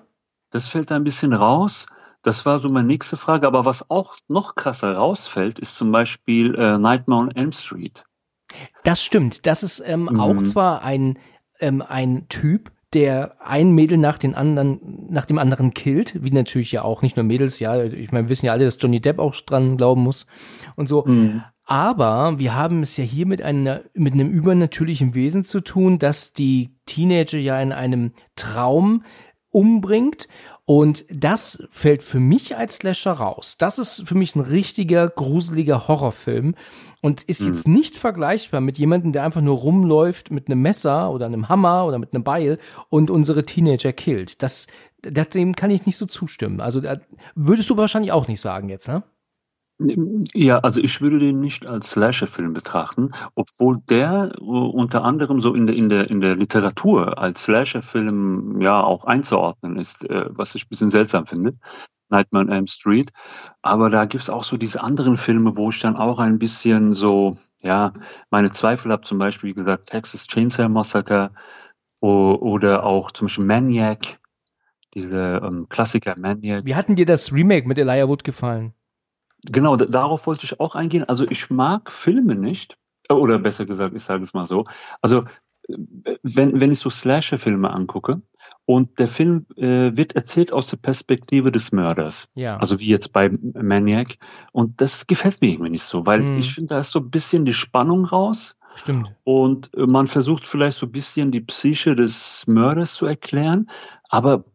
Das 0.51 0.67
fällt 0.67 0.91
ein 0.91 1.03
bisschen 1.03 1.33
raus. 1.33 1.88
Das 2.22 2.45
war 2.45 2.60
so 2.60 2.69
meine 2.69 2.88
nächste 2.88 3.17
Frage. 3.17 3.48
Aber 3.48 3.65
was 3.65 3.89
auch 3.89 4.17
noch 4.27 4.55
krasser 4.55 4.95
rausfällt, 4.95 5.60
ist 5.60 5.77
zum 5.77 5.91
Beispiel 5.91 6.55
äh, 6.55 6.77
Nightmare 6.77 7.22
on 7.22 7.31
Elm 7.31 7.51
Street. 7.51 8.03
Das 8.83 9.03
stimmt. 9.03 9.45
Das 9.45 9.63
ist 9.63 9.81
ähm, 9.86 10.03
mhm. 10.03 10.19
auch 10.19 10.43
zwar 10.43 10.83
ein, 10.83 11.17
ähm, 11.60 11.81
ein 11.81 12.27
Typ, 12.29 12.72
der 12.93 13.38
ein 13.41 13.72
Mädel 13.72 13.98
nach 13.98 14.17
den 14.17 14.36
anderen, 14.36 15.07
nach 15.10 15.25
dem 15.25 15.39
anderen 15.39 15.74
killt, 15.74 16.24
wie 16.24 16.31
natürlich 16.31 16.72
ja 16.72 16.83
auch 16.83 17.01
nicht 17.01 17.17
nur 17.17 17.24
Mädels, 17.24 17.60
ja, 17.60 17.83
ich 17.83 18.12
meine, 18.12 18.25
wir 18.25 18.29
wissen 18.29 18.45
ja 18.45 18.51
alle, 18.51 18.65
dass 18.65 18.77
Johnny 18.79 19.01
Depp 19.01 19.19
auch 19.19 19.36
dran 19.36 19.77
glauben 19.77 20.03
muss 20.03 20.27
und 20.75 20.88
so. 20.88 21.03
Mhm. 21.05 21.43
Aber 21.65 22.39
wir 22.39 22.55
haben 22.55 22.84
es 22.84 22.98
ja 22.98 23.03
hier 23.03 23.25
mit, 23.25 23.41
einer, 23.41 23.82
mit 23.93 24.13
einem 24.13 24.29
übernatürlichen 24.29 25.15
Wesen 25.15 25.43
zu 25.43 25.62
tun, 25.62 25.98
das 25.98 26.34
die 26.34 26.75
Teenager 26.86 27.38
ja 27.38 27.60
in 27.62 27.72
einem 27.72 28.12
Traum 28.36 29.03
umbringt. 29.50 30.27
Und 30.65 31.05
das 31.10 31.67
fällt 31.72 32.03
für 32.03 32.22
mich 32.22 32.55
als 32.55 32.77
Slasher 32.77 33.12
raus. 33.12 33.58
Das 33.58 33.79
ist 33.79 34.08
für 34.08 34.15
mich 34.15 34.36
ein 34.36 34.39
richtiger, 34.39 35.10
gruseliger 35.10 35.89
Horrorfilm 35.89 36.55
und 37.01 37.24
ist 37.24 37.41
mhm. 37.41 37.48
jetzt 37.48 37.67
nicht 37.67 37.98
vergleichbar 37.98 38.62
mit 38.62 38.77
jemandem, 38.77 39.12
der 39.12 39.24
einfach 39.24 39.41
nur 39.41 39.58
rumläuft 39.58 40.32
mit 40.32 40.48
einem 40.48 40.62
Messer 40.62 41.12
oder 41.12 41.25
einem 41.25 41.50
Hammer 41.50 41.86
oder 41.86 42.00
mit 42.00 42.13
einem 42.13 42.24
Beil 42.24 42.60
und 42.89 43.10
unsere 43.10 43.46
Teenager 43.46 43.91
killt. 43.91 44.41
Das, 44.41 44.67
das 45.01 45.29
dem 45.29 45.53
kann 45.53 45.70
ich 45.70 45.86
nicht 45.86 45.98
so 45.98 46.05
zustimmen. 46.05 46.62
Also 46.62 46.82
würdest 47.36 47.70
du 47.70 47.75
wahrscheinlich 47.75 48.13
auch 48.13 48.29
nicht 48.29 48.39
sagen 48.39 48.70
jetzt, 48.70 48.88
ne? 48.88 49.03
Ja, 49.80 50.60
also 50.60 50.80
ich 50.80 51.01
würde 51.01 51.20
den 51.20 51.39
nicht 51.39 51.65
als 51.65 51.92
Slasher-Film 51.92 52.53
betrachten, 52.53 53.12
obwohl 53.36 53.80
der 53.89 54.32
äh, 54.38 54.44
unter 54.44 55.03
anderem 55.03 55.42
so 55.42 55.53
in 55.53 55.65
der, 55.68 55.75
in 55.75 55.89
der, 55.89 56.10
in 56.10 56.22
der 56.22 56.36
Literatur 56.36 57.18
als 57.18 57.44
Slasher-Film 57.44 58.62
ja 58.62 58.82
auch 58.82 59.06
einzuordnen 59.06 59.77
ist, 59.77 60.08
äh, 60.10 60.25
was 60.30 60.56
ich 60.56 60.65
ein 60.65 60.70
bisschen 60.70 60.89
seltsam 60.89 61.25
finde. 61.25 61.53
Nightmare 62.10 62.46
on 62.46 62.51
Elm 62.51 62.68
Street. 62.68 63.10
Aber 63.62 63.89
da 63.89 64.06
gibt's 64.06 64.30
auch 64.30 64.44
so 64.44 64.58
diese 64.58 64.82
anderen 64.84 65.18
Filme, 65.18 65.58
wo 65.58 65.70
ich 65.70 65.80
dann 65.80 65.96
auch 65.96 66.20
ein 66.20 66.38
bisschen 66.38 66.94
so, 66.94 67.32
ja, 67.62 67.92
meine 68.30 68.51
Zweifel 68.51 68.92
habe. 68.92 69.01
Zum 69.01 69.18
Beispiel, 69.18 69.50
wie 69.50 69.56
gesagt, 69.56 69.89
Texas 69.89 70.27
Chainsaw 70.27 70.70
Massacre 70.70 71.32
oder 72.00 72.84
auch 72.84 73.12
zum 73.12 73.25
Beispiel 73.25 73.46
Maniac, 73.46 74.20
diese 74.94 75.42
ähm, 75.44 75.68
Klassiker 75.70 76.15
Maniac. 76.18 76.65
Wie 76.65 76.75
hat 76.75 76.89
denn 76.89 76.98
dir 76.98 77.06
das 77.06 77.32
Remake 77.32 77.68
mit 77.68 77.77
Elijah 77.77 78.08
Wood 78.08 78.24
gefallen? 78.24 78.74
Genau, 79.51 79.75
da, 79.75 79.85
darauf 79.85 80.25
wollte 80.27 80.45
ich 80.45 80.59
auch 80.59 80.75
eingehen. 80.75 81.03
Also 81.03 81.25
ich 81.29 81.50
mag 81.50 81.91
Filme 81.91 82.35
nicht, 82.35 82.77
äh, 83.09 83.13
oder 83.13 83.39
besser 83.39 83.65
gesagt, 83.65 83.93
ich 83.95 84.03
sage 84.03 84.23
es 84.23 84.33
mal 84.33 84.45
so. 84.45 84.65
Also 85.01 85.23
äh, 85.67 86.17
wenn, 86.23 86.59
wenn 86.62 86.71
ich 86.71 86.79
so 86.79 86.89
Slasher-Filme 86.89 87.69
angucke 87.69 88.21
und 88.65 89.00
der 89.00 89.07
Film 89.09 89.45
äh, 89.57 89.95
wird 89.95 90.15
erzählt 90.15 90.53
aus 90.53 90.67
der 90.67 90.77
Perspektive 90.77 91.51
des 91.51 91.71
Mörders, 91.73 92.29
Ja. 92.35 92.57
also 92.57 92.79
wie 92.79 92.88
jetzt 92.88 93.12
bei 93.12 93.29
Maniac, 93.29 94.15
und 94.53 94.79
das 94.79 95.07
gefällt 95.07 95.41
mir 95.41 95.50
irgendwie 95.51 95.71
nicht 95.71 95.83
so, 95.83 96.05
weil 96.05 96.21
Hm. 96.21 96.38
ich 96.38 96.53
finde, 96.53 96.75
da 96.75 96.79
ist 96.79 96.91
so 96.91 97.00
ein 97.00 97.09
bisschen 97.09 97.43
die 97.45 97.53
Spannung 97.53 98.05
raus 98.05 98.55
Stimmt. 98.75 99.09
und 99.25 99.73
äh, 99.75 99.85
man 99.85 100.07
versucht 100.07 100.47
vielleicht 100.47 100.77
so 100.77 100.85
ein 100.85 100.91
bisschen 100.93 101.31
die 101.31 101.41
Psyche 101.41 101.95
des 101.95 102.47
Mörders 102.47 102.93
zu 102.93 103.05
erklären, 103.05 103.69
aber 104.09 104.45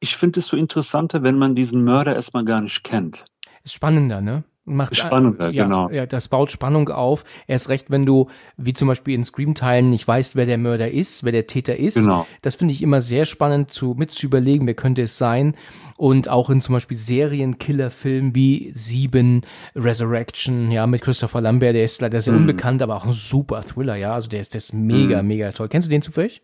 ich 0.00 0.16
finde 0.16 0.38
es 0.38 0.46
so 0.46 0.56
interessanter, 0.56 1.24
wenn 1.24 1.38
man 1.38 1.56
diesen 1.56 1.82
Mörder 1.82 2.14
erstmal 2.14 2.44
gar 2.44 2.60
nicht 2.60 2.84
kennt. 2.84 3.24
Ist 3.64 3.74
spannender, 3.74 4.20
ne? 4.20 4.44
Macht, 4.70 4.94
Spannender, 4.96 5.48
ja, 5.48 5.64
genau. 5.64 5.88
Ja, 5.88 6.04
das 6.04 6.28
baut 6.28 6.50
Spannung 6.50 6.90
auf. 6.90 7.24
Erst 7.46 7.70
recht, 7.70 7.90
wenn 7.90 8.04
du, 8.04 8.28
wie 8.58 8.74
zum 8.74 8.86
Beispiel 8.86 9.14
in 9.14 9.24
Scream-Teilen, 9.24 9.88
nicht 9.88 10.06
weißt, 10.06 10.36
wer 10.36 10.44
der 10.44 10.58
Mörder 10.58 10.90
ist, 10.90 11.24
wer 11.24 11.32
der 11.32 11.46
Täter 11.46 11.74
ist. 11.76 11.94
Genau. 11.94 12.26
Das 12.42 12.54
finde 12.56 12.74
ich 12.74 12.82
immer 12.82 13.00
sehr 13.00 13.24
spannend 13.24 13.72
zu, 13.72 13.94
mit 13.96 14.10
zu 14.10 14.26
überlegen, 14.26 14.66
wer 14.66 14.74
könnte 14.74 15.00
es 15.00 15.16
sein. 15.16 15.56
Und 15.96 16.28
auch 16.28 16.50
in 16.50 16.60
zum 16.60 16.74
Beispiel 16.74 16.98
Serienkillerfilmen 16.98 18.34
wie 18.34 18.70
Sieben, 18.74 19.40
Resurrection, 19.74 20.70
ja, 20.70 20.86
mit 20.86 21.00
Christopher 21.00 21.40
Lambert, 21.40 21.74
der 21.74 21.84
ist 21.84 22.00
leider 22.02 22.20
sehr 22.20 22.34
Mhm. 22.34 22.40
unbekannt, 22.40 22.82
aber 22.82 22.96
auch 22.96 23.06
ein 23.06 23.12
super 23.12 23.62
Thriller, 23.62 23.96
ja. 23.96 24.12
Also 24.12 24.28
der 24.28 24.40
ist, 24.40 24.52
der 24.52 24.58
ist 24.58 24.74
mega, 24.74 25.22
Mhm. 25.22 25.28
mega 25.28 25.50
toll. 25.52 25.68
Kennst 25.68 25.86
du 25.86 25.90
den 25.90 26.02
zufällig? 26.02 26.42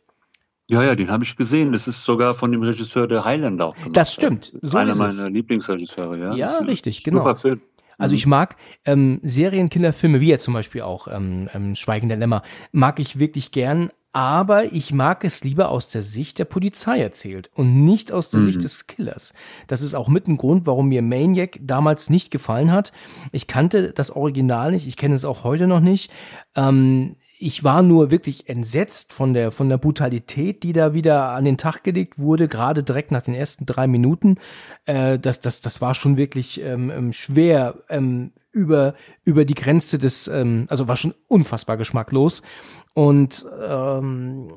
Ja, 0.71 0.83
ja, 0.83 0.95
den 0.95 1.11
habe 1.11 1.25
ich 1.25 1.37
gesehen. 1.37 1.73
Das 1.73 1.87
ist 1.89 2.05
sogar 2.05 2.33
von 2.35 2.51
dem 2.51 2.63
Regisseur 2.63 3.07
der 3.07 3.25
Highlander 3.25 3.67
auch 3.67 3.75
gemacht. 3.77 3.97
Das 3.97 4.13
stimmt. 4.15 4.53
So 4.63 4.79
Einer 4.79 4.93
ist 4.93 4.97
es. 5.01 5.17
meiner 5.17 5.31
Lieblingsregisseure, 5.31 6.19
ja. 6.19 6.35
Ja, 6.35 6.59
richtig, 6.59 7.05
genau. 7.05 7.19
Super 7.19 7.37
Film. 7.37 7.61
Also 7.99 8.15
ich 8.15 8.27
mag 8.27 8.57
ähm, 8.87 9.21
Serienkillerfilme, 9.23 10.21
wie 10.21 10.29
jetzt 10.29 10.45
zum 10.45 10.55
Beispiel 10.55 10.83
auch 10.83 11.07
ähm, 11.07 11.49
ähm, 11.55 11.75
Schweigen 11.77 12.09
der 12.09 12.17
Lämmer, 12.19 12.43
mag 12.73 12.99
ich 12.99 13.21
wirklich 13.21 13.53
gern, 13.53 13.91
aber 14.13 14.73
ich 14.73 14.93
mag 14.93 15.23
es 15.25 15.45
lieber 15.45 15.69
aus 15.69 15.89
der 15.89 16.03
Sicht 16.03 16.39
der 16.41 16.45
Polizei 16.45 17.01
erzählt 17.01 17.51
und 17.55 17.85
nicht 17.85 18.11
aus 18.11 18.31
der 18.31 18.41
Mhm. 18.41 18.45
Sicht 18.47 18.65
des 18.65 18.87
Killers. 18.89 19.33
Das 19.69 19.81
ist 19.81 19.95
auch 19.95 20.09
mit 20.09 20.27
ein 20.27 20.39
Grund, 20.39 20.67
warum 20.67 20.89
mir 20.89 21.03
Maniac 21.03 21.59
damals 21.63 22.11
nicht 22.11 22.31
gefallen 22.33 22.73
hat. 22.73 22.93
Ich 23.31 23.47
kannte 23.47 23.93
das 23.93 24.11
Original 24.11 24.73
nicht, 24.73 24.89
ich 24.89 24.97
kenne 24.97 25.15
es 25.15 25.25
auch 25.25 25.45
heute 25.45 25.67
noch 25.69 25.81
nicht. 25.81 26.11
Ähm, 26.57 27.15
ich 27.45 27.63
war 27.63 27.83
nur 27.83 28.11
wirklich 28.11 28.49
entsetzt 28.49 29.13
von 29.13 29.35
der, 29.35 29.53
von 29.53 29.69
der 29.69 29.77
Brutalität, 29.77 30.63
die 30.63 30.73
da 30.73 30.95
wieder 30.95 31.29
an 31.29 31.45
den 31.45 31.59
Tag 31.59 31.85
gelegt 31.85 32.19
wurde, 32.19 32.49
gerade 32.49 32.83
direkt 32.83 33.11
nach 33.11 33.21
den 33.21 33.35
ersten 33.35 33.67
drei 33.67 33.87
Minuten. 33.87 34.39
Äh, 34.87 35.19
das, 35.19 35.41
das, 35.41 35.61
das 35.61 35.83
war 35.83 35.95
schon 35.95 36.17
wirklich 36.17 36.63
ähm, 36.63 36.91
ähm, 36.91 37.13
schwer 37.13 37.75
ähm, 37.91 38.33
über, 38.51 38.95
über 39.25 39.45
die 39.45 39.55
Grenze 39.55 39.99
des, 39.99 40.27
ähm, 40.27 40.67
also 40.71 40.89
war 40.89 40.97
schon 40.97 41.13
unfassbar 41.29 41.77
geschmacklos. 41.77 42.41
Und 42.95 43.45
ähm, 43.63 44.49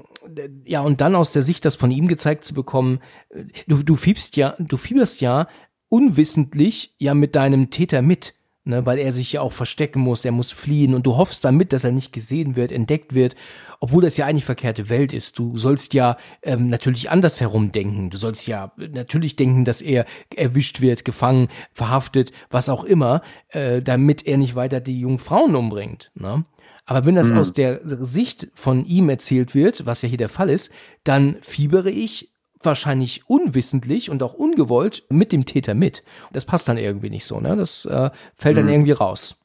ja, 0.63 0.79
und 0.79 1.01
dann 1.01 1.15
aus 1.15 1.32
der 1.32 1.41
Sicht, 1.41 1.65
das 1.65 1.75
von 1.75 1.91
ihm 1.91 2.08
gezeigt 2.08 2.46
zu 2.46 2.53
bekommen, 2.53 3.01
äh, 3.32 3.44
du, 3.67 3.84
du 3.84 3.98
fiebst 3.98 4.38
ja, 4.38 4.56
du 4.60 4.77
fieberst 4.77 5.20
ja 5.20 5.50
unwissentlich 5.89 6.96
ja 7.00 7.13
mit 7.13 7.36
deinem 7.36 7.70
Täter 7.70 8.01
mit 8.01 8.34
ne, 8.68 8.86
weil 8.86 9.00
er 9.00 9.14
sich 9.14 9.32
ja 9.34 9.42
auch 9.42 9.52
verstecken 9.52 10.00
muss, 10.00 10.26
er 10.26 10.32
muss 10.32 10.52
fliehen 10.52 10.94
und 10.94 11.06
du 11.06 11.18
hoffst 11.18 11.44
damit, 11.46 11.74
dass 11.74 11.84
er 11.84 11.92
nicht 11.92 12.14
gesehen 12.14 12.56
wird, 12.56 12.72
entdeckt 12.72 13.14
wird, 13.14 13.36
obwohl 13.80 14.04
das 14.04 14.18
ja 14.18 14.26
eigentlich 14.26 14.46
verkehrte 14.46 14.90
Welt 14.90 15.14
ist. 15.14 15.40
Du 15.40 15.58
sollst 15.58 15.94
ja 15.94 16.18
ähm, 16.44 16.70
natürlich 16.70 17.10
anders 17.10 17.42
herum 17.42 17.72
denken. 17.72 18.10
Du 18.10 18.18
sollst 18.18 18.48
ja 18.48 18.74
natürlich 18.78 19.36
denken, 19.36 19.66
dass 19.66 19.82
er 19.82 20.06
erwischt 20.36 20.82
wird, 20.82 21.06
gefangen, 21.06 21.48
verhaftet, 21.74 22.32
was 22.50 22.70
auch 22.70 22.84
immer, 22.84 23.22
äh, 23.50 23.82
damit 23.82 24.28
er 24.28 24.38
nicht 24.38 24.56
weiter 24.56 24.80
die 24.80 25.00
jungen 25.00 25.20
Frauen 25.20 25.56
umbringt. 25.56 26.12
Ne? 26.16 26.46
Aber 26.86 27.06
wenn 27.06 27.16
das 27.16 27.32
aus 27.34 27.52
der 27.52 27.82
Sicht 27.84 28.48
von 28.54 28.86
ihm 28.86 29.10
erzählt 29.10 29.54
wird, 29.54 29.86
was 29.86 30.02
ja 30.02 30.10
hier 30.10 30.18
der 30.18 30.30
Fall 30.30 30.50
ist, 30.50 30.72
dann 31.04 31.36
fiebere 31.42 31.90
ich 31.90 32.32
wahrscheinlich 32.62 33.30
unwissentlich 33.30 34.10
und 34.10 34.24
auch 34.24 34.34
ungewollt 34.34 35.04
mit 35.10 35.32
dem 35.32 35.46
Täter 35.46 35.74
mit. 35.74 36.04
Das 36.34 36.46
passt 36.46 36.68
dann 36.68 36.78
irgendwie 36.78 37.10
nicht 37.10 37.26
so, 37.26 37.40
ne? 37.40 37.56
Das 37.56 37.86
äh, 37.86 38.10
fällt 38.36 38.58
dann 38.58 38.66
Mhm. 38.66 38.72
irgendwie 38.72 38.92
raus. 38.94 39.36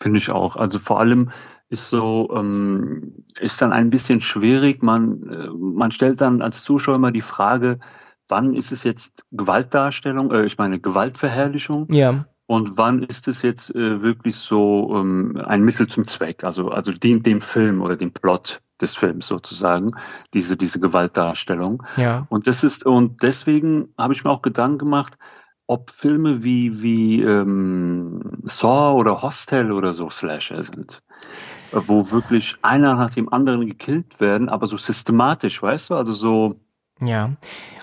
Finde 0.00 0.18
ich 0.18 0.30
auch. 0.30 0.56
Also 0.56 0.78
vor 0.78 1.00
allem 1.00 1.30
ist 1.68 1.90
so, 1.90 2.30
ähm, 2.34 3.24
ist 3.38 3.60
dann 3.62 3.72
ein 3.72 3.90
bisschen 3.90 4.20
schwierig. 4.20 4.82
Man, 4.82 5.22
äh, 5.28 5.48
man 5.50 5.90
stellt 5.90 6.20
dann 6.20 6.42
als 6.42 6.64
Zuschauer 6.64 6.96
immer 6.96 7.12
die 7.12 7.20
Frage, 7.20 7.78
wann 8.28 8.54
ist 8.54 8.72
es 8.72 8.84
jetzt 8.84 9.24
Gewaltdarstellung, 9.32 10.30
äh, 10.32 10.46
ich 10.46 10.56
meine 10.58 10.80
Gewaltverherrlichung 10.80 11.92
Ja, 11.92 12.26
und 12.50 12.76
wann 12.76 13.04
ist 13.04 13.28
es 13.28 13.42
jetzt 13.42 13.72
äh, 13.76 14.02
wirklich 14.02 14.34
so 14.34 14.96
ähm, 14.96 15.40
ein 15.46 15.62
Mittel 15.62 15.86
zum 15.86 16.04
Zweck, 16.04 16.42
also, 16.42 16.70
also 16.70 16.90
dient 16.90 17.24
dem 17.24 17.40
Film 17.40 17.80
oder 17.80 17.94
dem 17.94 18.10
Plot 18.10 18.60
des 18.80 18.96
Films 18.96 19.28
sozusagen, 19.28 19.92
diese, 20.34 20.56
diese 20.56 20.80
Gewaltdarstellung. 20.80 21.80
ja. 21.96 22.26
Und 22.28 22.48
das 22.48 22.64
ist, 22.64 22.84
und 22.84 23.22
deswegen 23.22 23.94
habe 23.96 24.14
ich 24.14 24.24
mir 24.24 24.32
auch 24.32 24.42
Gedanken 24.42 24.78
gemacht, 24.78 25.16
ob 25.68 25.90
Filme 25.90 26.42
wie, 26.42 26.82
wie 26.82 27.22
ähm, 27.22 28.40
Saw 28.42 28.98
oder 28.98 29.22
Hostel 29.22 29.70
oder 29.70 29.92
so 29.92 30.10
Slasher 30.10 30.64
sind. 30.64 31.04
Wo 31.70 32.10
wirklich 32.10 32.56
einer 32.62 32.96
nach 32.96 33.14
dem 33.14 33.32
anderen 33.32 33.64
gekillt 33.64 34.18
werden, 34.18 34.48
aber 34.48 34.66
so 34.66 34.76
systematisch, 34.76 35.62
weißt 35.62 35.90
du? 35.90 35.94
Also 35.94 36.12
so, 36.12 36.60
Ja. 37.00 37.36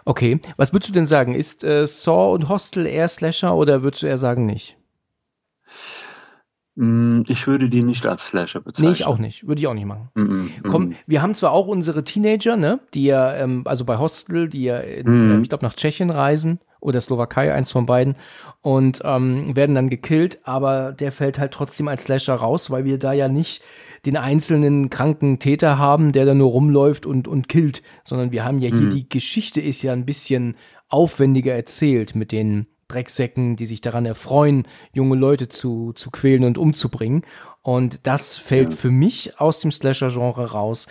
Okay. 0.05 0.39
Was 0.57 0.74
würdest 0.74 0.89
du 0.89 0.93
denn 0.93 1.07
sagen? 1.07 1.36
Ist 1.36 1.63
äh, 1.63 1.86
Saw 1.88 2.33
und 2.33 2.50
Hostel 2.50 2.86
eher 2.86 3.07
Slasher 3.07 3.55
oder 3.55 3.83
würdest 3.83 4.03
du 4.03 4.07
eher 4.07 4.17
sagen 4.17 4.45
nicht? 4.45 4.77
mh, 6.75 7.24
ich 7.27 7.47
würde 7.47 7.69
die 7.69 7.83
nicht 7.83 8.05
als 8.05 8.27
Slasher 8.27 8.62
bezeichnen. 8.62 8.91
Nee, 8.91 8.93
ich 8.93 9.05
auch 9.05 9.17
nicht. 9.17 9.47
Würde 9.47 9.59
ich 9.59 9.67
auch 9.67 9.74
nicht 9.74 9.86
machen. 9.86 10.09
Mm, 10.15 10.21
mm, 10.21 10.50
Komm, 10.69 10.83
mm. 10.89 10.95
wir 11.07 11.21
haben 11.21 11.33
zwar 11.33 11.51
auch 11.51 11.67
unsere 11.67 12.03
Teenager, 12.03 12.55
ne, 12.57 12.79
die 12.93 13.05
ja, 13.05 13.33
ähm, 13.36 13.63
also 13.65 13.83
bei 13.86 13.97
Hostel, 13.97 14.47
die 14.50 14.63
ja, 14.63 14.77
in, 14.77 15.07
Mhm. 15.07 15.31
ähm, 15.31 15.41
ich 15.41 15.50
glaube, 15.50 15.65
nach 15.65 15.75
Tschechien 15.75 16.09
reisen 16.09 16.59
oder 16.79 17.01
Slowakei, 17.01 17.53
eins 17.53 17.71
von 17.71 17.86
beiden, 17.88 18.15
und 18.62 19.01
ähm, 19.03 19.55
werden 19.55 19.75
dann 19.75 19.89
gekillt, 19.89 20.39
aber 20.43 20.91
der 20.91 21.12
fällt 21.12 21.39
halt 21.39 21.51
trotzdem 21.51 21.88
als 21.88 22.03
Slasher 22.03 22.36
raus, 22.36 22.69
weil 22.69 22.86
wir 22.86 23.00
da 23.00 23.13
ja 23.13 23.27
nicht 23.27 23.63
den 24.08 24.18
einzelnen 24.18 24.90
kranken 24.90 25.38
Täter 25.40 25.78
haben, 25.78 26.14
der 26.14 26.26
da 26.26 26.34
nur 26.34 26.50
rumläuft 26.50 27.06
und, 27.06 27.28
und 27.28 27.48
killt, 27.50 27.84
sondern 28.04 28.32
wir 28.32 28.44
haben 28.46 28.60
ja 28.60 28.70
hier, 28.70 28.88
Mhm. 28.88 28.90
die 28.92 29.10
Geschichte 29.10 29.62
ist 29.62 29.82
ja 29.84 29.92
ein 29.94 30.06
bisschen 30.06 30.56
aufwendiger 30.88 31.54
erzählt 31.54 32.16
mit 32.16 32.32
den 32.32 32.68
Drecksäcken, 32.88 33.58
die 33.58 33.66
sich 33.66 33.82
daran 33.82 34.06
erfreuen, 34.06 34.66
junge 34.94 35.18
Leute 35.18 35.50
zu, 35.50 35.92
zu 35.94 36.10
quälen 36.10 36.46
und 36.46 36.58
umzubringen. 36.58 37.24
Und 37.62 38.08
das 38.08 38.38
fällt 38.38 38.70
Ja. 38.72 38.76
für 38.78 38.92
mich 38.92 39.42
aus 39.42 39.60
dem 39.60 39.72
Slasher-Genre 39.72 40.52
raus. 40.52 40.88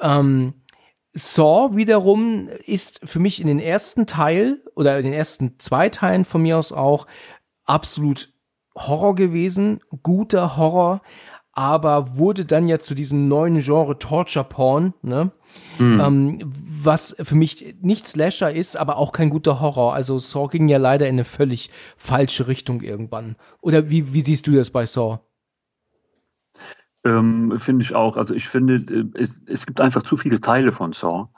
Ähm, 0.00 0.54
Saw 1.12 1.76
wiederum 1.76 2.48
ist 2.66 3.00
für 3.04 3.20
mich 3.20 3.40
in 3.40 3.46
den 3.46 3.60
ersten 3.60 4.06
Teil 4.06 4.60
oder 4.74 4.98
in 4.98 5.04
den 5.04 5.12
ersten 5.12 5.58
zwei 5.58 5.88
Teilen 5.88 6.24
von 6.24 6.42
mir 6.42 6.58
aus 6.58 6.72
auch 6.72 7.06
absolut 7.64 8.32
Horror 8.76 9.14
gewesen, 9.14 9.80
guter 10.02 10.56
Horror, 10.56 11.02
aber 11.52 12.16
wurde 12.16 12.44
dann 12.44 12.66
ja 12.66 12.78
zu 12.78 12.94
diesem 12.94 13.28
neuen 13.28 13.60
Genre 13.60 13.98
Torture 13.98 14.44
Porn, 14.44 14.94
ne? 15.02 15.32
Mm. 15.78 16.00
Ähm, 16.00 16.52
was 16.82 17.16
für 17.20 17.34
mich 17.34 17.74
nicht 17.80 18.06
Slasher 18.06 18.54
ist, 18.54 18.76
aber 18.76 18.96
auch 18.96 19.12
kein 19.12 19.30
guter 19.30 19.60
Horror. 19.60 19.94
Also 19.94 20.18
Saw 20.18 20.48
ging 20.48 20.68
ja 20.68 20.78
leider 20.78 21.06
in 21.06 21.16
eine 21.16 21.24
völlig 21.24 21.70
falsche 21.96 22.46
Richtung 22.46 22.82
irgendwann. 22.82 23.36
Oder 23.60 23.90
wie, 23.90 24.12
wie 24.14 24.22
siehst 24.22 24.46
du 24.46 24.52
das 24.52 24.70
bei 24.70 24.86
Saw? 24.86 25.18
Ähm, 27.04 27.58
finde 27.58 27.82
ich 27.82 27.94
auch. 27.94 28.16
Also 28.16 28.34
ich 28.34 28.46
finde, 28.46 28.76
äh, 28.76 29.20
es, 29.20 29.42
es 29.46 29.66
gibt 29.66 29.80
einfach 29.80 30.02
zu 30.02 30.16
viele 30.16 30.40
Teile 30.40 30.70
von 30.70 30.92
Saw, 30.92 31.28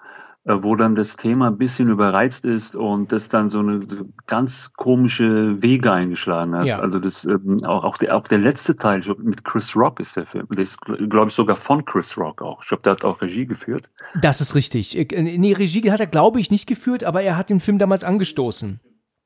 wo 0.45 0.75
dann 0.75 0.97
das 0.97 1.17
Thema 1.17 1.49
ein 1.49 1.57
bisschen 1.57 1.89
überreizt 1.89 2.45
ist 2.45 2.75
und 2.75 3.13
das 3.13 3.29
dann 3.29 3.49
so 3.49 3.61
eine 3.61 3.83
so 3.87 4.09
ganz 4.27 4.73
komische 4.73 5.63
Wege 5.63 5.93
eingeschlagen 5.93 6.57
hat. 6.57 6.67
Ja. 6.67 6.81
Also 6.81 6.99
das 6.99 7.25
ähm, 7.25 7.59
auch, 7.65 7.85
auch, 7.85 7.97
der, 7.97 8.17
auch 8.17 8.27
der 8.27 8.39
letzte 8.39 8.75
Teil 8.75 8.99
ich 8.99 9.05
glaub, 9.05 9.21
mit 9.21 9.45
Chris 9.45 9.77
Rock 9.77 10.01
ist 10.01 10.17
der 10.17 10.27
Film. 10.27 10.49
Der 10.51 10.63
ist, 10.63 10.81
glaube 10.81 11.29
ich, 11.29 11.35
sogar 11.35 11.57
von 11.57 11.85
Chris 11.85 12.19
Rock 12.19 12.43
auch. 12.43 12.63
Ich 12.63 12.69
glaube, 12.69 12.83
der 12.83 12.93
hat 12.95 13.05
auch 13.05 13.23
Regie 13.23 13.47
geführt. 13.47 13.89
Das 14.21 14.41
ist 14.41 14.55
richtig. 14.55 14.97
Äh, 14.97 15.23
Nee, 15.23 15.53
Regie 15.53 15.91
hat 15.91 16.01
er, 16.01 16.07
glaube 16.07 16.41
ich, 16.41 16.51
nicht 16.51 16.67
geführt, 16.67 17.05
aber 17.05 17.23
er 17.23 17.37
hat 17.37 17.49
den 17.49 17.61
Film 17.61 17.79
damals 17.79 18.03
angestoßen. 18.03 18.81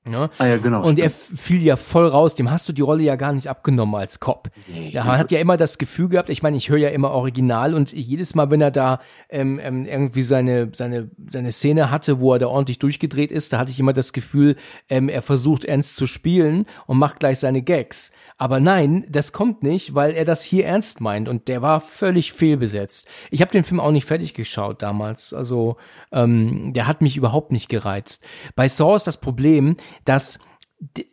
Ne? 0.06 0.30
Ah 0.38 0.46
ja, 0.46 0.56
genau. 0.58 0.84
Und 0.84 0.98
er 0.98 1.10
fiel 1.10 1.62
ja 1.62 1.76
voll 1.76 2.06
raus, 2.06 2.34
dem 2.34 2.50
hast 2.50 2.68
du 2.68 2.72
die 2.72 2.82
Rolle 2.82 3.02
ja 3.02 3.16
gar 3.16 3.32
nicht 3.32 3.48
abgenommen 3.48 3.94
als 3.96 4.20
Cop. 4.20 4.50
Man 4.68 5.18
hat 5.18 5.32
ja 5.32 5.40
immer 5.40 5.56
das 5.56 5.78
Gefühl 5.78 6.08
gehabt, 6.08 6.28
ich 6.28 6.42
meine, 6.42 6.56
ich 6.56 6.68
höre 6.68 6.78
ja 6.78 6.88
immer 6.90 7.10
Original 7.10 7.74
und 7.74 7.92
jedes 7.92 8.34
Mal, 8.34 8.50
wenn 8.50 8.60
er 8.60 8.70
da 8.70 9.00
ähm, 9.28 9.58
ähm, 9.62 9.84
irgendwie 9.84 10.22
seine, 10.22 10.70
seine, 10.74 11.10
seine 11.30 11.50
Szene 11.50 11.90
hatte, 11.90 12.20
wo 12.20 12.32
er 12.32 12.38
da 12.38 12.46
ordentlich 12.46 12.78
durchgedreht 12.78 13.32
ist, 13.32 13.52
da 13.52 13.58
hatte 13.58 13.70
ich 13.70 13.80
immer 13.80 13.92
das 13.92 14.12
Gefühl, 14.12 14.56
ähm, 14.88 15.08
er 15.08 15.22
versucht 15.22 15.64
ernst 15.64 15.96
zu 15.96 16.06
spielen 16.06 16.66
und 16.86 16.98
macht 16.98 17.18
gleich 17.18 17.40
seine 17.40 17.62
Gags. 17.62 18.12
Aber 18.38 18.60
nein, 18.60 19.06
das 19.08 19.32
kommt 19.32 19.62
nicht, 19.62 19.94
weil 19.94 20.12
er 20.12 20.26
das 20.26 20.42
hier 20.42 20.66
ernst 20.66 21.00
meint 21.00 21.26
und 21.28 21.48
der 21.48 21.62
war 21.62 21.80
völlig 21.80 22.32
fehlbesetzt. 22.34 23.08
Ich 23.30 23.40
habe 23.40 23.50
den 23.50 23.64
Film 23.64 23.80
auch 23.80 23.92
nicht 23.92 24.06
fertig 24.06 24.34
geschaut 24.34 24.82
damals, 24.82 25.32
also 25.32 25.76
ähm, 26.12 26.74
der 26.74 26.86
hat 26.86 27.00
mich 27.00 27.16
überhaupt 27.16 27.50
nicht 27.50 27.68
gereizt. 27.70 28.22
Bei 28.54 28.68
Saw 28.68 28.94
ist 28.94 29.06
das 29.06 29.16
Problem, 29.16 29.76
dass 30.04 30.38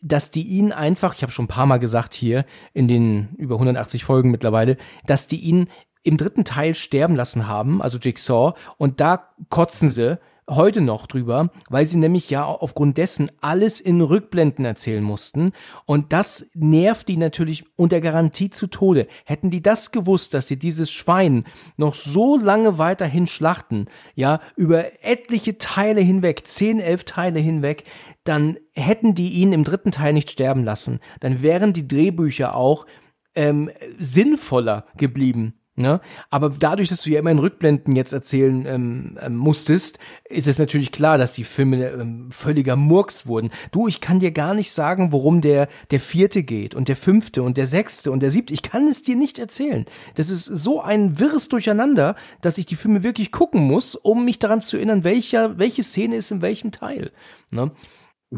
dass 0.02 0.30
die 0.30 0.44
ihn 0.44 0.74
einfach, 0.74 1.16
ich 1.16 1.22
habe 1.22 1.32
schon 1.32 1.46
ein 1.46 1.50
paar 1.50 1.66
Mal 1.66 1.78
gesagt 1.78 2.14
hier 2.14 2.46
in 2.74 2.90
den 2.90 3.30
über 3.38 3.56
180 3.56 4.04
Folgen 4.04 4.30
mittlerweile, 4.30 4.76
dass 5.06 5.28
die 5.28 5.40
ihn 5.40 5.70
im 6.04 6.18
dritten 6.18 6.44
Teil 6.44 6.76
sterben 6.76 7.16
lassen 7.16 7.48
haben, 7.48 7.82
also 7.82 7.98
Jigsaw, 7.98 8.56
und 8.78 9.00
da 9.00 9.30
kotzen 9.50 9.90
sie 9.90 10.20
heute 10.50 10.82
noch 10.82 11.08
drüber, 11.08 11.52
weil 11.70 11.86
sie 11.86 11.98
nämlich 11.98 12.30
ja 12.30 12.44
aufgrund 12.44 12.98
dessen 12.98 13.32
alles 13.40 13.80
in 13.80 14.02
Rückblenden 14.02 14.66
erzählen 14.66 15.04
mussten 15.04 15.54
und 15.86 16.12
das 16.12 16.50
nervt 16.54 17.08
die 17.08 17.16
natürlich 17.16 17.64
unter 17.78 18.02
Garantie 18.02 18.50
zu 18.50 18.68
Tode. 18.68 19.08
Hätten 19.24 19.52
die 19.52 19.62
das 19.62 19.92
gewusst, 19.92 20.34
dass 20.34 20.48
sie 20.48 20.60
dieses 20.60 20.92
Schwein 20.92 21.46
noch 21.78 21.94
so 21.94 22.38
lange 22.38 22.78
weiterhin 22.78 23.28
schlachten, 23.28 23.88
ja, 24.16 24.42
über 24.58 24.84
etliche 25.02 25.58
Teile 25.58 26.02
hinweg, 26.02 26.46
zehn, 26.46 26.82
elf 26.82 27.06
Teile 27.06 27.40
hinweg, 27.40 27.86
dann 28.24 28.58
hätten 28.74 29.16
die 29.16 29.30
ihn 29.34 29.54
im 29.54 29.64
dritten 29.64 29.92
Teil 29.92 30.14
nicht 30.14 30.32
sterben 30.32 30.64
lassen. 30.64 31.00
Dann 31.20 31.42
wären 31.42 31.74
die 31.74 31.88
Drehbücher 31.88 32.56
auch 32.56 32.86
ähm, 33.36 33.70
sinnvoller 34.00 34.86
geblieben. 34.98 35.56
Ne? 35.76 36.02
Aber 36.30 36.52
dadurch, 36.52 36.90
dass 36.90 37.02
du 37.02 37.10
ja 37.10 37.18
immer 37.18 37.32
in 37.32 37.40
Rückblenden 37.40 37.96
jetzt 37.96 38.14
erzählen 38.14 38.64
ähm, 38.68 39.18
ähm, 39.20 39.36
musstest, 39.36 39.98
ist 40.30 40.48
es 40.48 40.60
natürlich 40.60 40.92
klar, 40.92 41.18
dass 41.18 41.34
die 41.34 41.44
Filme 41.44 41.88
ähm, 41.88 42.30
völliger 42.30 42.76
Murks 42.76 43.26
wurden. 43.26 43.50
Du, 43.72 43.88
ich 43.88 44.00
kann 44.00 44.20
dir 44.20 44.30
gar 44.30 44.54
nicht 44.54 44.72
sagen, 44.72 45.12
worum 45.12 45.42
der, 45.42 45.68
der 45.90 46.00
vierte 46.00 46.44
geht 46.44 46.76
und 46.76 46.90
der 46.90 46.96
fünfte 46.96 47.42
und 47.42 47.58
der 47.58 47.66
sechste 47.66 48.12
und 48.12 48.20
der 48.20 48.30
siebte. 48.30 48.54
Ich 48.54 48.62
kann 48.62 48.88
es 48.88 49.02
dir 49.02 49.16
nicht 49.16 49.40
erzählen. 49.40 49.86
Das 50.14 50.30
ist 50.30 50.46
so 50.46 50.80
ein 50.80 51.20
wirres 51.20 51.50
Durcheinander, 51.50 52.16
dass 52.42 52.60
ich 52.60 52.68
die 52.68 52.76
Filme 52.76 53.02
wirklich 53.02 53.32
gucken 53.32 53.62
muss, 53.62 53.96
um 53.96 54.26
mich 54.26 54.38
daran 54.38 54.62
zu 54.62 54.78
erinnern, 54.78 55.04
welcher, 55.04 55.58
welche 55.58 55.82
Szene 55.82 56.18
ist 56.18 56.30
in 56.30 56.44
welchem 56.44 56.72
Teil. 56.72 57.12
Ne? 57.50 57.72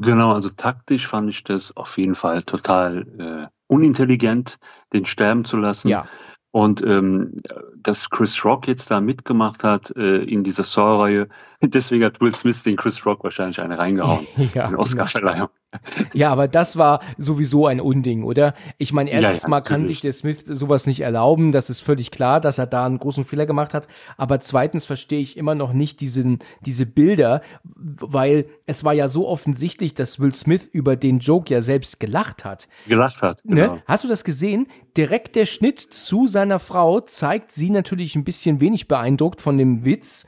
Genau, 0.01 0.33
also 0.33 0.49
taktisch 0.49 1.07
fand 1.07 1.29
ich 1.29 1.43
das 1.43 1.75
auf 1.77 1.97
jeden 1.97 2.15
Fall 2.15 2.43
total 2.43 3.05
äh, 3.17 3.47
unintelligent, 3.67 4.57
den 4.93 5.05
sterben 5.05 5.45
zu 5.45 5.57
lassen. 5.57 5.89
Ja. 5.89 6.05
Und 6.51 6.81
ähm, 6.83 7.35
dass 7.75 8.09
Chris 8.09 8.45
Rock 8.45 8.67
jetzt 8.67 8.89
da 8.89 9.01
mitgemacht 9.01 9.63
hat 9.63 9.93
äh, 9.97 10.17
in 10.17 10.43
dieser 10.43 10.63
Saw-Reihe, 10.63 11.27
deswegen 11.61 12.03
hat 12.03 12.21
Will 12.21 12.33
Smith 12.33 12.63
den 12.63 12.77
Chris 12.77 13.05
Rock 13.05 13.23
wahrscheinlich 13.23 13.59
eine 13.59 13.77
reingehauen. 13.77 14.27
Ja, 14.53 14.67
in 14.67 14.75
Oscarverleihung. 14.75 15.49
Ja, 16.13 16.31
aber 16.31 16.47
das 16.47 16.77
war 16.77 17.01
sowieso 17.17 17.67
ein 17.67 17.81
Unding, 17.81 18.23
oder? 18.23 18.53
Ich 18.77 18.93
meine, 18.93 19.11
Ja, 19.11 19.19
erstens 19.19 19.43
ja, 19.43 19.49
mal 19.49 19.61
kann 19.61 19.81
natürlich. 19.81 19.97
sich 19.97 20.01
der 20.01 20.13
Smith 20.13 20.43
sowas 20.47 20.85
nicht 20.85 21.01
erlauben, 21.01 21.51
das 21.51 21.69
ist 21.69 21.81
völlig 21.81 22.11
klar, 22.11 22.39
dass 22.39 22.57
er 22.57 22.67
da 22.67 22.85
einen 22.85 22.99
großen 22.99 23.25
Fehler 23.25 23.45
gemacht 23.45 23.73
hat. 23.73 23.87
Aber 24.17 24.39
zweitens 24.39 24.85
verstehe 24.85 25.19
ich 25.19 25.37
immer 25.37 25.55
noch 25.55 25.73
nicht 25.73 25.99
diesen, 26.01 26.39
diese 26.61 26.85
Bilder, 26.85 27.41
weil 27.63 28.45
es 28.65 28.83
war 28.83 28.93
ja 28.93 29.07
so 29.09 29.27
offensichtlich, 29.27 29.93
dass 29.93 30.19
Will 30.19 30.33
Smith 30.33 30.67
über 30.71 30.95
den 30.95 31.19
Joke 31.19 31.53
ja 31.53 31.61
selbst 31.61 31.99
gelacht 31.99 32.45
hat. 32.45 32.67
Gelacht 32.87 33.21
hat. 33.21 33.41
Genau. 33.43 33.73
Ne? 33.73 33.75
Hast 33.85 34.03
du 34.03 34.07
das 34.07 34.23
gesehen? 34.23 34.67
Direkt 34.97 35.35
der 35.35 35.45
Schnitt 35.45 35.79
zu 35.79 36.27
seiner 36.27 36.59
Frau 36.59 37.01
zeigt 37.01 37.51
sie 37.51 37.69
natürlich 37.69 38.15
ein 38.15 38.23
bisschen 38.23 38.59
wenig 38.61 38.87
beeindruckt 38.87 39.41
von 39.41 39.57
dem 39.57 39.83
Witz, 39.83 40.25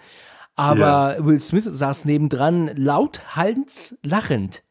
aber 0.56 1.18
Will 1.20 1.39
Smith 1.39 1.66
saß 1.66 2.06
nebendran 2.06 2.72
lauthals 2.75 3.98
lachend. 4.04 4.63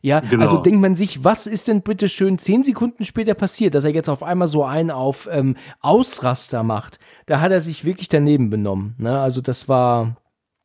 Ja, 0.00 0.20
Genau. 0.20 0.44
also 0.44 0.58
denkt 0.58 0.80
man 0.80 0.94
sich, 0.96 1.24
was 1.24 1.46
ist 1.46 1.68
denn 1.68 1.82
bitte 1.82 2.08
schön 2.08 2.38
zehn 2.38 2.64
Sekunden 2.64 3.04
später 3.04 3.34
passiert, 3.34 3.74
dass 3.74 3.84
er 3.84 3.92
jetzt 3.92 4.08
auf 4.08 4.22
einmal 4.22 4.48
so 4.48 4.64
einen 4.64 4.90
auf 4.90 5.28
ähm, 5.30 5.56
Ausraster 5.80 6.62
macht? 6.62 6.98
Da 7.26 7.40
hat 7.40 7.52
er 7.52 7.60
sich 7.60 7.84
wirklich 7.84 8.08
daneben 8.08 8.50
benommen. 8.50 8.94
Ne? 8.98 9.18
Also 9.18 9.40
das 9.40 9.68
war, 9.68 10.16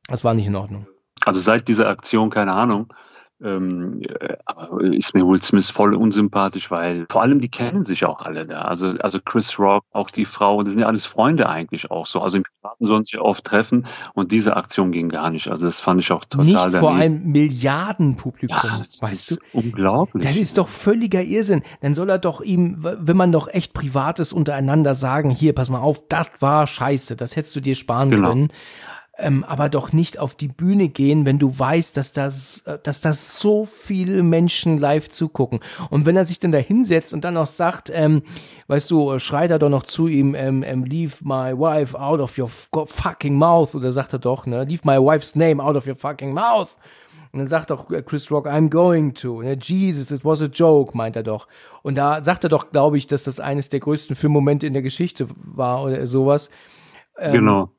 das 0.07 0.23
war 0.23 0.33
nicht 0.33 0.47
in 0.47 0.55
Ordnung. 0.55 0.87
Also 1.25 1.39
seit 1.39 1.67
dieser 1.67 1.87
Aktion, 1.89 2.29
keine 2.29 2.53
Ahnung, 2.53 2.93
ähm, 3.43 4.01
äh, 4.21 4.35
aber 4.45 4.81
ist 4.81 5.13
mir 5.13 5.27
Will 5.27 5.41
Smith 5.41 5.69
voll 5.69 5.93
unsympathisch, 5.95 6.71
weil 6.71 7.05
vor 7.11 7.21
allem 7.21 7.39
die 7.39 7.49
kennen 7.49 7.83
sich 7.83 8.05
auch 8.05 8.21
alle 8.21 8.45
da. 8.45 8.61
Also, 8.63 8.89
also 8.99 9.19
Chris 9.23 9.59
Rock, 9.59 9.83
auch 9.91 10.09
die 10.09 10.25
Frau, 10.25 10.63
das 10.63 10.71
sind 10.73 10.79
ja 10.79 10.87
alles 10.87 11.05
Freunde 11.05 11.49
eigentlich 11.49 11.91
auch 11.91 12.05
so. 12.05 12.21
Also 12.21 12.37
im 12.37 12.43
Privaten 12.43 12.85
sollen 12.87 13.03
sich 13.03 13.13
ja 13.15 13.21
oft 13.21 13.43
treffen 13.43 13.85
und 14.13 14.31
diese 14.31 14.55
Aktion 14.55 14.91
ging 14.91 15.09
gar 15.09 15.29
nicht. 15.29 15.47
Also 15.49 15.65
das 15.65 15.79
fand 15.81 16.01
ich 16.01 16.11
auch 16.11 16.25
total 16.25 16.45
nicht 16.45 16.57
vor 16.77 16.91
daneben. 16.91 17.01
einem 17.01 17.31
Milliardenpublikum, 17.31 18.57
ja, 18.63 18.77
das 18.85 19.01
weißt 19.01 19.31
du? 19.31 19.35
ist 19.35 19.41
unglaublich. 19.53 20.23
Das 20.25 20.35
ist 20.37 20.57
doch 20.57 20.67
völliger 20.69 21.21
Irrsinn. 21.21 21.63
Dann 21.81 21.95
soll 21.95 22.09
er 22.09 22.19
doch 22.19 22.41
ihm, 22.41 22.77
wenn 22.81 23.17
man 23.17 23.31
doch 23.31 23.47
echt 23.47 23.73
Privates 23.73 24.33
untereinander 24.33 24.93
sagen, 24.95 25.29
hier, 25.29 25.53
pass 25.53 25.69
mal 25.69 25.79
auf, 25.81 26.07
das 26.07 26.31
war 26.39 26.65
scheiße, 26.67 27.15
das 27.15 27.35
hättest 27.35 27.55
du 27.55 27.59
dir 27.61 27.75
sparen 27.75 28.11
Genau. 28.11 28.29
können. 28.29 28.49
Ähm, 29.15 29.43
aber 29.43 29.69
doch 29.69 29.93
nicht 29.93 30.17
auf 30.17 30.33
die 30.33 30.47
Bühne 30.47 30.89
gehen, 30.89 31.27
wenn 31.27 31.37
du 31.37 31.57
weißt, 31.57 31.95
dass 31.95 32.13
das, 32.13 32.61
äh, 32.65 32.79
dass 32.81 32.99
das 32.99 33.37
so 33.37 33.65
viele 33.65 34.23
Menschen 34.23 34.79
live 34.79 35.07
zugucken. 35.07 35.59
Und 35.91 36.07
wenn 36.07 36.15
er 36.15 36.25
sich 36.25 36.39
dann 36.39 36.51
da 36.51 36.57
hinsetzt 36.57 37.13
und 37.13 37.23
dann 37.23 37.35
noch 37.35 37.45
sagt, 37.45 37.91
ähm, 37.93 38.23
weißt 38.67 38.89
du, 38.89 39.11
äh, 39.11 39.19
schreit 39.19 39.51
er 39.51 39.59
doch 39.59 39.69
noch 39.69 39.83
zu 39.83 40.07
ihm, 40.07 40.33
ähm, 40.33 40.63
ähm, 40.63 40.83
leave 40.83 41.17
my 41.21 41.53
wife 41.55 41.99
out 41.99 42.19
of 42.19 42.39
your 42.39 42.47
fucking 42.47 43.35
mouth, 43.35 43.75
oder 43.75 43.91
sagt 43.91 44.13
er 44.13 44.19
doch, 44.19 44.47
ne, 44.47 44.63
leave 44.63 44.81
my 44.83 44.97
wife's 44.97 45.35
name 45.35 45.63
out 45.63 45.75
of 45.75 45.85
your 45.85 45.95
fucking 45.95 46.33
mouth. 46.33 46.79
Und 47.33 47.39
dann 47.39 47.47
sagt 47.47 47.69
doch 47.69 47.89
äh, 47.91 48.01
Chris 48.01 48.31
Rock, 48.31 48.47
I'm 48.47 48.69
going 48.69 49.13
to. 49.15 49.41
Ne? 49.41 49.57
Jesus, 49.59 50.11
it 50.11 50.23
was 50.25 50.41
a 50.41 50.45
joke, 50.45 50.97
meint 50.97 51.15
er 51.15 51.23
doch. 51.23 51.47
Und 51.81 51.95
da 51.95 52.23
sagt 52.23 52.43
er 52.45 52.49
doch, 52.49 52.71
glaube 52.71 52.97
ich, 52.97 53.05
dass 53.05 53.23
das 53.23 53.39
eines 53.39 53.69
der 53.69 53.79
größten 53.79 54.15
Filmmomente 54.15 54.65
in 54.65 54.73
der 54.73 54.83
Geschichte 54.83 55.27
war 55.35 55.83
oder 55.83 56.05
sowas. 56.07 56.49
Ähm, 57.19 57.33
genau. 57.33 57.71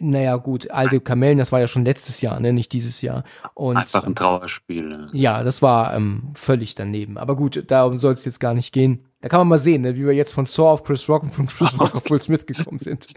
Naja, 0.00 0.36
gut, 0.36 0.70
alte 0.70 1.00
Kamellen, 1.00 1.38
das 1.38 1.50
war 1.50 1.58
ja 1.58 1.66
schon 1.66 1.84
letztes 1.84 2.20
Jahr, 2.20 2.38
ne? 2.38 2.52
nicht 2.52 2.72
dieses 2.72 3.02
Jahr. 3.02 3.24
Und 3.54 3.76
Einfach 3.76 4.04
ein 4.06 4.14
Trauerspiel. 4.14 4.88
ne? 4.88 5.08
ja, 5.12 5.42
das 5.42 5.60
war 5.60 5.94
ähm, 5.94 6.30
völlig 6.34 6.76
daneben. 6.76 7.18
Aber 7.18 7.34
gut, 7.34 7.64
darum 7.66 7.96
soll 7.96 8.12
es 8.12 8.24
jetzt 8.24 8.38
gar 8.38 8.54
nicht 8.54 8.72
gehen. 8.72 9.04
Da 9.20 9.28
kann 9.28 9.40
man 9.40 9.48
mal 9.48 9.58
sehen, 9.58 9.82
ne, 9.82 9.96
wie 9.96 10.06
wir 10.06 10.12
jetzt 10.12 10.32
von 10.32 10.46
Saw 10.46 10.68
auf 10.68 10.84
Chris 10.84 11.08
Rock 11.08 11.24
und 11.24 11.32
von 11.32 11.46
Chris 11.46 11.78
Rock 11.80 11.96
auf 11.96 12.08
Will 12.10 12.22
Smith 12.22 12.46
gekommen 12.46 12.78
sind. 12.78 13.08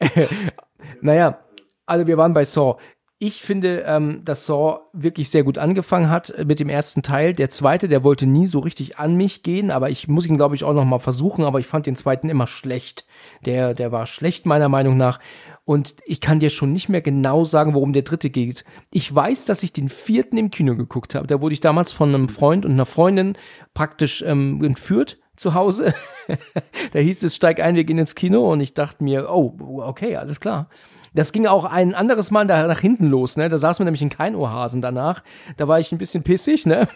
naja, 1.00 1.40
also 1.86 2.06
wir 2.06 2.16
waren 2.16 2.34
bei 2.34 2.44
Saw. 2.44 2.76
Ich 3.18 3.40
finde, 3.40 3.84
ähm, 3.86 4.24
dass 4.24 4.46
Saw 4.46 4.80
wirklich 4.92 5.30
sehr 5.30 5.42
gut 5.42 5.56
angefangen 5.56 6.10
hat 6.10 6.30
äh, 6.30 6.44
mit 6.44 6.60
dem 6.60 6.68
ersten 6.68 7.02
Teil. 7.02 7.32
Der 7.32 7.48
zweite, 7.48 7.88
der 7.88 8.04
wollte 8.04 8.26
nie 8.26 8.46
so 8.46 8.58
richtig 8.58 8.98
an 8.98 9.16
mich 9.16 9.42
gehen, 9.42 9.70
aber 9.70 9.88
ich 9.88 10.06
muss 10.06 10.26
ihn, 10.26 10.36
glaube 10.36 10.54
ich, 10.54 10.64
auch 10.64 10.74
noch 10.74 10.84
mal 10.84 10.98
versuchen. 10.98 11.44
Aber 11.44 11.58
ich 11.58 11.66
fand 11.66 11.86
den 11.86 11.96
zweiten 11.96 12.28
immer 12.28 12.46
schlecht. 12.46 13.06
Der, 13.46 13.72
der 13.72 13.90
war 13.90 14.06
schlecht 14.06 14.44
meiner 14.44 14.68
Meinung 14.68 14.98
nach. 14.98 15.18
Und 15.66 15.96
ich 16.06 16.20
kann 16.20 16.38
dir 16.38 16.50
schon 16.50 16.72
nicht 16.72 16.88
mehr 16.88 17.02
genau 17.02 17.42
sagen, 17.42 17.74
worum 17.74 17.92
der 17.92 18.02
dritte 18.02 18.30
geht. 18.30 18.64
Ich 18.92 19.12
weiß, 19.12 19.46
dass 19.46 19.64
ich 19.64 19.72
den 19.72 19.88
vierten 19.88 20.38
im 20.38 20.50
Kino 20.50 20.76
geguckt 20.76 21.16
habe. 21.16 21.26
Da 21.26 21.40
wurde 21.40 21.54
ich 21.54 21.60
damals 21.60 21.92
von 21.92 22.14
einem 22.14 22.28
Freund 22.28 22.64
und 22.64 22.70
einer 22.70 22.86
Freundin 22.86 23.36
praktisch 23.74 24.22
ähm, 24.24 24.62
entführt 24.62 25.18
zu 25.34 25.54
Hause. 25.54 25.92
da 26.92 27.00
hieß 27.00 27.24
es, 27.24 27.34
steig 27.34 27.58
ein, 27.60 27.74
wir 27.74 27.82
gehen 27.82 27.98
ins 27.98 28.14
Kino. 28.14 28.52
Und 28.52 28.60
ich 28.60 28.74
dachte 28.74 29.02
mir, 29.02 29.28
oh, 29.28 29.56
okay, 29.82 30.14
alles 30.14 30.38
klar. 30.38 30.68
Das 31.14 31.32
ging 31.32 31.46
auch 31.46 31.64
ein 31.64 31.96
anderes 31.96 32.30
Mal 32.30 32.46
da 32.46 32.64
nach 32.68 32.80
hinten 32.80 33.08
los, 33.08 33.36
ne? 33.36 33.48
Da 33.48 33.58
saß 33.58 33.80
man 33.80 33.86
nämlich 33.86 34.02
in 34.02 34.08
kein 34.08 34.36
Ohrhasen 34.36 34.80
danach. 34.80 35.24
Da 35.56 35.66
war 35.66 35.80
ich 35.80 35.90
ein 35.90 35.98
bisschen 35.98 36.22
pissig, 36.22 36.64
ne? 36.66 36.86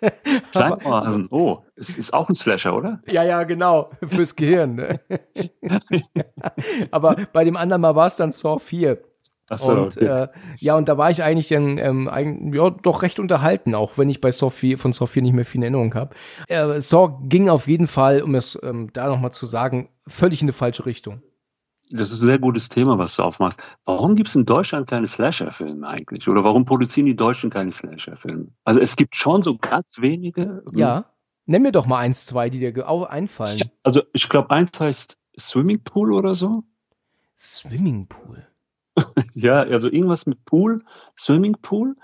Kleinohrhasen. 0.52 1.28
Oh, 1.30 1.58
es 1.76 1.96
ist 1.96 2.12
auch 2.12 2.28
ein 2.28 2.34
Slasher, 2.34 2.76
oder? 2.76 3.00
Ja, 3.06 3.22
ja, 3.24 3.44
genau. 3.44 3.90
Fürs 4.06 4.36
Gehirn. 4.36 4.74
Ne? 4.76 5.00
Aber 6.90 7.16
bei 7.32 7.44
dem 7.44 7.56
anderen 7.56 7.82
Mal 7.82 7.94
war 7.94 8.06
es 8.06 8.16
dann 8.16 8.32
Saw 8.32 8.58
4. 8.58 8.98
Achso, 9.48 9.72
und 9.72 9.96
okay. 9.96 10.04
äh, 10.04 10.28
ja, 10.58 10.76
und 10.76 10.88
da 10.88 10.96
war 10.96 11.10
ich 11.10 11.22
eigentlich 11.22 11.48
dann 11.48 11.76
ähm, 11.76 12.08
eigentlich, 12.08 12.54
ja, 12.54 12.70
doch 12.70 13.02
recht 13.02 13.18
unterhalten, 13.18 13.74
auch 13.74 13.98
wenn 13.98 14.08
ich 14.08 14.20
bei 14.20 14.30
Saw 14.30 14.50
4, 14.50 14.78
von 14.78 14.92
Saw 14.92 15.06
4 15.06 15.22
nicht 15.22 15.34
mehr 15.34 15.44
viel 15.44 15.58
in 15.58 15.64
Erinnerung 15.64 15.94
habe. 15.94 16.14
Äh, 16.48 16.80
Saw 16.80 17.18
ging 17.22 17.48
auf 17.48 17.66
jeden 17.66 17.86
Fall, 17.86 18.22
um 18.22 18.34
es 18.34 18.58
ähm, 18.62 18.90
da 18.92 19.08
nochmal 19.08 19.32
zu 19.32 19.44
sagen, 19.44 19.90
völlig 20.06 20.40
in 20.40 20.46
eine 20.46 20.52
falsche 20.52 20.86
Richtung. 20.86 21.22
Das 21.92 22.10
ist 22.12 22.22
ein 22.22 22.26
sehr 22.26 22.38
gutes 22.38 22.68
Thema, 22.68 22.98
was 22.98 23.16
du 23.16 23.22
aufmachst. 23.22 23.62
Warum 23.84 24.14
gibt 24.16 24.28
es 24.28 24.34
in 24.34 24.46
Deutschland 24.46 24.88
keine 24.88 25.06
Slasher-Filme 25.06 25.86
eigentlich? 25.86 26.28
Oder 26.28 26.42
warum 26.44 26.64
produzieren 26.64 27.06
die 27.06 27.16
Deutschen 27.16 27.50
keine 27.50 27.70
Slasher-Filme? 27.70 28.48
Also 28.64 28.80
es 28.80 28.96
gibt 28.96 29.14
schon 29.14 29.42
so 29.42 29.58
ganz 29.58 30.00
wenige. 30.00 30.62
hm, 30.70 30.78
Ja. 30.78 31.04
Nenn 31.44 31.62
mir 31.62 31.72
doch 31.72 31.86
mal 31.86 31.98
eins, 31.98 32.24
zwei, 32.26 32.50
die 32.50 32.58
dir 32.60 32.88
einfallen. 33.10 33.60
Also 33.82 34.02
ich 34.12 34.28
glaube, 34.28 34.50
eins 34.50 34.78
heißt 34.78 35.18
Swimming 35.38 35.82
Pool 35.82 36.12
oder 36.12 36.34
so. 36.34 36.64
Swimmingpool. 37.38 38.46
Ja, 39.34 39.60
also 39.62 39.88
irgendwas 39.90 40.26
mit 40.26 40.44
Pool, 40.44 40.84
Swimming 41.18 41.56
Pool. 41.62 41.96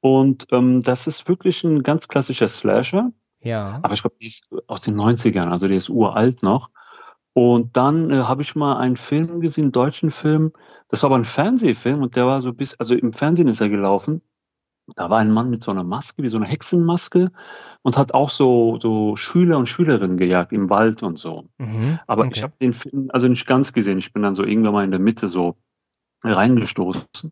Und 0.00 0.46
ähm, 0.52 0.82
das 0.82 1.08
ist 1.08 1.28
wirklich 1.28 1.64
ein 1.64 1.82
ganz 1.82 2.06
klassischer 2.06 2.46
Slasher. 2.46 3.10
Ja. 3.40 3.80
Aber 3.82 3.94
ich 3.94 4.02
glaube, 4.02 4.16
die 4.20 4.26
ist 4.28 4.48
aus 4.68 4.80
den 4.82 4.94
90ern, 4.94 5.48
also 5.48 5.66
der 5.68 5.76
ist 5.76 5.88
uralt 5.88 6.42
noch. 6.42 6.70
Und 7.38 7.76
dann 7.76 8.10
äh, 8.10 8.24
habe 8.24 8.42
ich 8.42 8.56
mal 8.56 8.78
einen 8.78 8.96
Film 8.96 9.40
gesehen, 9.40 9.66
einen 9.66 9.72
deutschen 9.72 10.10
Film. 10.10 10.50
Das 10.88 11.04
war 11.04 11.10
aber 11.10 11.20
ein 11.20 11.24
Fernsehfilm 11.24 12.02
und 12.02 12.16
der 12.16 12.26
war 12.26 12.40
so 12.40 12.52
bis, 12.52 12.74
also 12.80 12.96
im 12.96 13.12
Fernsehen 13.12 13.46
ist 13.46 13.60
er 13.60 13.68
gelaufen. 13.68 14.22
Da 14.96 15.08
war 15.08 15.20
ein 15.20 15.30
Mann 15.30 15.48
mit 15.48 15.62
so 15.62 15.70
einer 15.70 15.84
Maske, 15.84 16.24
wie 16.24 16.28
so 16.28 16.36
einer 16.36 16.48
Hexenmaske 16.48 17.30
und 17.82 17.96
hat 17.96 18.12
auch 18.12 18.30
so, 18.30 18.80
so 18.82 19.14
Schüler 19.14 19.56
und 19.56 19.68
Schülerinnen 19.68 20.16
gejagt 20.16 20.52
im 20.52 20.68
Wald 20.68 21.04
und 21.04 21.16
so. 21.16 21.48
Mhm. 21.58 22.00
Aber 22.08 22.22
okay. 22.22 22.32
ich 22.34 22.42
habe 22.42 22.54
den 22.60 22.72
Film 22.72 23.08
also 23.12 23.28
nicht 23.28 23.46
ganz 23.46 23.72
gesehen. 23.72 23.98
Ich 23.98 24.12
bin 24.12 24.24
dann 24.24 24.34
so 24.34 24.42
irgendwann 24.42 24.72
mal 24.72 24.84
in 24.84 24.90
der 24.90 24.98
Mitte 24.98 25.28
so 25.28 25.54
reingestoßen. 26.24 27.30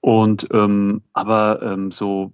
Und 0.00 0.48
ähm, 0.52 1.02
aber 1.12 1.62
ähm, 1.62 1.92
so 1.92 2.32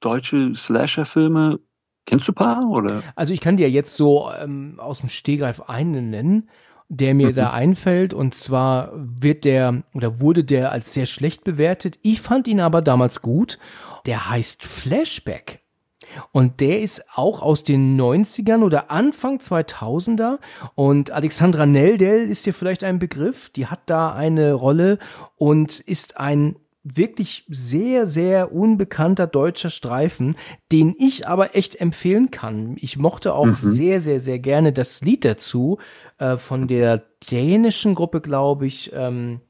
deutsche 0.00 0.56
Slasher-Filme, 0.56 1.60
kennst 2.06 2.26
du 2.28 2.32
ein 2.32 2.34
paar? 2.34 2.68
Oder? 2.68 3.02
Also 3.14 3.32
ich 3.32 3.40
kann 3.40 3.56
dir 3.56 3.70
jetzt 3.70 3.96
so 3.96 4.30
ähm, 4.40 4.78
aus 4.78 5.00
dem 5.00 5.08
Stehgreif 5.08 5.60
einen 5.62 6.10
nennen, 6.10 6.48
der 6.88 7.14
mir 7.14 7.28
Mhm. 7.28 7.34
da 7.36 7.50
einfällt. 7.52 8.12
Und 8.14 8.34
zwar 8.34 8.90
wird 8.94 9.44
der 9.44 9.82
oder 9.94 10.20
wurde 10.20 10.42
der 10.44 10.72
als 10.72 10.92
sehr 10.92 11.06
schlecht 11.06 11.44
bewertet. 11.44 11.98
Ich 12.02 12.20
fand 12.20 12.48
ihn 12.48 12.60
aber 12.60 12.82
damals 12.82 13.22
gut. 13.22 13.58
Der 14.06 14.28
heißt 14.30 14.64
Flashback. 14.64 15.60
Und 16.32 16.60
der 16.60 16.80
ist 16.80 17.04
auch 17.14 17.40
aus 17.40 17.62
den 17.62 17.96
90ern 18.00 18.62
oder 18.64 18.90
Anfang 18.90 19.38
2000er. 19.38 20.38
Und 20.74 21.12
Alexandra 21.12 21.66
Neldel 21.66 22.28
ist 22.28 22.46
dir 22.46 22.54
vielleicht 22.54 22.82
ein 22.82 22.98
Begriff. 22.98 23.50
Die 23.50 23.66
hat 23.68 23.82
da 23.86 24.12
eine 24.12 24.54
Rolle 24.54 24.98
und 25.36 25.78
ist 25.78 26.18
ein 26.18 26.56
wirklich 26.82 27.44
sehr, 27.48 28.06
sehr 28.06 28.52
unbekannter 28.52 29.26
deutscher 29.26 29.70
Streifen, 29.70 30.36
den 30.72 30.94
ich 30.98 31.28
aber 31.28 31.54
echt 31.54 31.80
empfehlen 31.80 32.30
kann. 32.30 32.76
Ich 32.80 32.96
mochte 32.96 33.34
auch 33.34 33.46
Mhm. 33.46 33.52
sehr, 33.54 34.00
sehr, 34.00 34.20
sehr 34.20 34.38
gerne 34.38 34.72
das 34.72 35.02
Lied 35.02 35.24
dazu 35.24 35.78
äh, 36.18 36.36
von 36.36 36.68
der 36.68 37.02
dänischen 37.30 37.94
Gruppe, 37.94 38.20
glaube 38.20 38.66
ich, 38.66 38.90
ähm, 38.94 39.40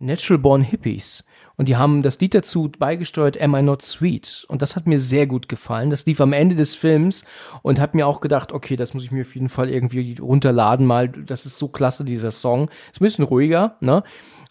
Natural 0.00 0.38
Born 0.38 0.62
Hippies. 0.62 1.24
Und 1.56 1.66
die 1.66 1.74
haben 1.76 2.02
das 2.02 2.20
Lied 2.20 2.34
dazu 2.34 2.70
beigesteuert, 2.78 3.40
Am 3.40 3.56
I 3.56 3.62
Not 3.62 3.82
Sweet? 3.82 4.44
Und 4.48 4.62
das 4.62 4.76
hat 4.76 4.86
mir 4.86 5.00
sehr 5.00 5.26
gut 5.26 5.48
gefallen. 5.48 5.90
Das 5.90 6.06
lief 6.06 6.20
am 6.20 6.32
Ende 6.32 6.54
des 6.54 6.76
Films 6.76 7.24
und 7.62 7.80
hat 7.80 7.96
mir 7.96 8.06
auch 8.06 8.20
gedacht, 8.20 8.52
okay, 8.52 8.76
das 8.76 8.94
muss 8.94 9.02
ich 9.04 9.10
mir 9.10 9.22
auf 9.22 9.34
jeden 9.34 9.48
Fall 9.48 9.68
irgendwie 9.68 10.16
runterladen 10.20 10.86
mal. 10.86 11.08
Das 11.08 11.46
ist 11.46 11.58
so 11.58 11.66
klasse, 11.66 12.04
dieser 12.04 12.30
Song. 12.30 12.70
Ist 12.92 13.00
ein 13.00 13.04
bisschen 13.04 13.24
ruhiger, 13.24 13.76
ne? 13.80 14.04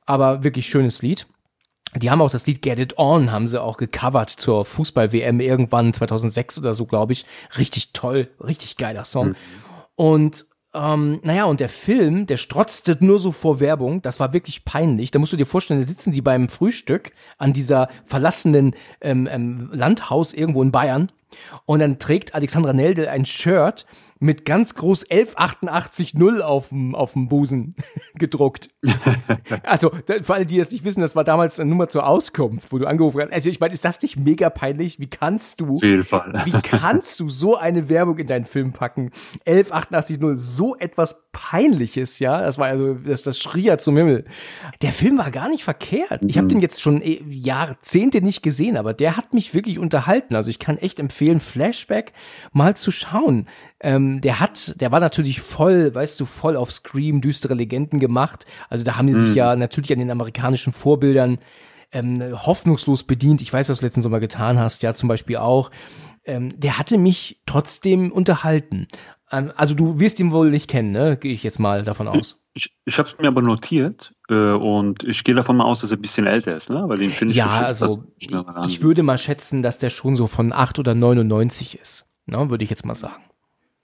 Aber 0.05 0.43
wirklich 0.43 0.67
schönes 0.67 1.01
Lied. 1.01 1.27
Die 1.95 2.11
haben 2.11 2.21
auch 2.21 2.29
das 2.29 2.45
Lied 2.45 2.61
Get 2.61 2.79
It 2.79 2.97
On, 2.97 3.31
haben 3.31 3.47
sie 3.47 3.61
auch 3.61 3.77
gecovert 3.77 4.29
zur 4.29 4.65
Fußball-WM 4.65 5.39
irgendwann 5.39 5.93
2006 5.93 6.59
oder 6.59 6.73
so, 6.73 6.85
glaube 6.85 7.13
ich. 7.13 7.25
Richtig 7.57 7.93
toll, 7.93 8.29
richtig 8.43 8.77
geiler 8.77 9.05
Song. 9.05 9.35
Und 9.95 10.45
ähm, 10.73 11.19
naja, 11.23 11.45
und 11.45 11.59
der 11.59 11.69
Film, 11.69 12.27
der 12.27 12.37
strotzte 12.37 12.97
nur 12.99 13.19
so 13.19 13.31
vor 13.31 13.59
Werbung. 13.59 14.01
Das 14.01 14.19
war 14.19 14.33
wirklich 14.33 14.65
peinlich. 14.65 15.11
Da 15.11 15.19
musst 15.19 15.33
du 15.33 15.37
dir 15.37 15.45
vorstellen, 15.45 15.79
da 15.79 15.87
sitzen 15.87 16.11
die 16.11 16.21
beim 16.21 16.49
Frühstück 16.49 17.13
an 17.37 17.53
dieser 17.53 17.89
verlassenen 18.05 18.75
ähm, 19.01 19.27
ähm, 19.31 19.69
Landhaus 19.71 20.33
irgendwo 20.33 20.61
in 20.61 20.71
Bayern. 20.71 21.11
Und 21.65 21.79
dann 21.79 21.99
trägt 21.99 22.35
Alexandra 22.35 22.73
Neldel 22.73 23.07
ein 23.07 23.25
Shirt 23.25 23.85
mit 24.19 24.45
ganz 24.45 24.75
groß 24.75 25.09
11880 25.09 26.15
auf 26.43 26.69
dem, 26.69 26.95
auf 26.95 27.13
dem 27.13 27.27
Busen 27.27 27.75
gedruckt. 28.15 28.69
also, 29.63 29.91
für 30.05 30.33
alle, 30.33 30.45
die 30.45 30.57
das 30.57 30.71
nicht 30.71 30.83
wissen, 30.83 31.01
das 31.01 31.15
war 31.15 31.23
damals 31.23 31.59
eine 31.59 31.69
Nummer 31.69 31.89
zur 31.89 32.07
Auskunft, 32.07 32.71
wo 32.71 32.77
du 32.77 32.85
angerufen 32.85 33.21
hast. 33.21 33.33
Also, 33.33 33.49
ich 33.49 33.59
meine, 33.59 33.73
ist 33.73 33.85
das 33.85 34.01
nicht 34.01 34.17
mega 34.17 34.49
peinlich? 34.49 34.99
Wie 34.99 35.09
kannst 35.09 35.61
du 35.61 35.73
Auf 35.73 35.83
jeden 35.83 36.03
Fall. 36.03 36.33
wie 36.45 36.51
kannst 36.51 37.19
du 37.19 37.29
so 37.29 37.55
eine 37.57 37.89
Werbung 37.89 38.17
in 38.17 38.27
deinen 38.27 38.45
Film 38.45 38.73
packen? 38.73 39.11
11880, 39.45 40.19
so 40.35 40.75
etwas 40.75 41.27
Peinliches, 41.31 42.19
ja? 42.19 42.41
Das 42.41 42.57
war 42.57 42.67
also, 42.67 42.95
das, 42.95 43.23
das 43.23 43.39
schrie 43.39 43.63
ja 43.63 43.77
zum 43.77 43.97
Himmel. 43.97 44.25
Der 44.81 44.91
Film 44.91 45.17
war 45.17 45.31
gar 45.31 45.49
nicht 45.49 45.63
verkehrt. 45.63 46.21
Ich 46.27 46.37
habe 46.37 46.47
den 46.47 46.59
jetzt 46.59 46.81
schon 46.81 47.01
eh, 47.01 47.21
Jahrzehnte 47.29 48.21
nicht 48.21 48.41
gesehen, 48.41 48.77
aber 48.77 48.93
der 48.93 49.17
hat 49.17 49.33
mich 49.33 49.53
wirklich 49.53 49.79
unterhalten. 49.79 50.35
Also 50.35 50.49
ich 50.49 50.59
kann 50.59 50.77
echt 50.77 50.99
empfehlen, 50.99 51.39
Flashback 51.39 52.13
mal 52.51 52.75
zu 52.75 52.91
schauen. 52.91 53.47
Ähm, 53.79 54.21
der 54.21 54.39
hat, 54.39 54.79
der 54.81 54.91
war 54.91 54.99
natürlich 54.99 55.41
voll, 55.41 55.93
weißt 55.93 56.19
du, 56.19 56.25
voll 56.25 56.55
auf 56.55 56.71
Scream, 56.71 57.21
düstere 57.21 57.53
Legenden 57.53 57.99
gemacht. 57.99 58.45
Also 58.69 58.83
da 58.83 58.95
haben 58.95 59.07
die 59.07 59.13
sich 59.13 59.35
ja 59.35 59.55
natürlich 59.55 59.93
an 59.93 59.99
den 59.99 60.09
amerikanischen 60.09 60.73
Vorbildern 60.73 61.39
ähm, 61.91 62.21
hoffnungslos 62.33 63.03
bedient. 63.03 63.41
Ich 63.41 63.53
weiß, 63.53 63.69
was 63.69 63.79
du 63.79 63.85
letzten 63.85 64.01
Sommer 64.01 64.19
getan 64.19 64.59
hast, 64.59 64.83
ja, 64.83 64.93
zum 64.93 65.09
Beispiel 65.09 65.37
auch. 65.37 65.71
Ähm, 66.25 66.59
der 66.59 66.77
hatte 66.77 66.97
mich 66.97 67.41
trotzdem 67.45 68.11
unterhalten. 68.11 68.87
Ähm, 69.31 69.51
also 69.55 69.75
du 69.75 69.99
wirst 69.99 70.19
ihn 70.19 70.31
wohl 70.31 70.49
nicht 70.49 70.69
kennen, 70.69 70.91
ne? 70.91 71.15
Gehe 71.15 71.33
ich 71.33 71.43
jetzt 71.43 71.59
mal 71.59 71.83
davon 71.83 72.07
aus. 72.07 72.39
Ich, 72.53 72.75
ich 72.85 72.97
habe 72.97 73.07
es 73.07 73.17
mir 73.19 73.27
aber 73.27 73.41
notiert 73.41 74.13
äh, 74.29 74.33
und 74.33 75.03
ich 75.03 75.23
gehe 75.23 75.35
davon 75.35 75.57
mal 75.57 75.65
aus, 75.65 75.81
dass 75.81 75.91
er 75.91 75.97
ein 75.97 76.01
bisschen 76.01 76.25
älter 76.25 76.55
ist, 76.55 76.69
ne? 76.69 76.83
Weil 76.87 76.97
den 76.97 77.11
finde 77.11 77.31
ich 77.31 77.37
Ja, 77.37 77.47
also 77.47 78.03
ich 78.65 78.81
würde 78.81 79.03
mal 79.03 79.17
schätzen, 79.17 79.61
dass 79.61 79.77
der 79.77 79.91
schon 79.91 80.15
so 80.15 80.27
von 80.27 80.51
8 80.51 80.79
oder 80.79 80.95
99 80.95 81.79
ist. 81.79 82.07
Ne? 82.25 82.49
Würde 82.49 82.63
ich 82.63 82.69
jetzt 82.69 82.85
mal 82.85 82.95
sagen. 82.95 83.23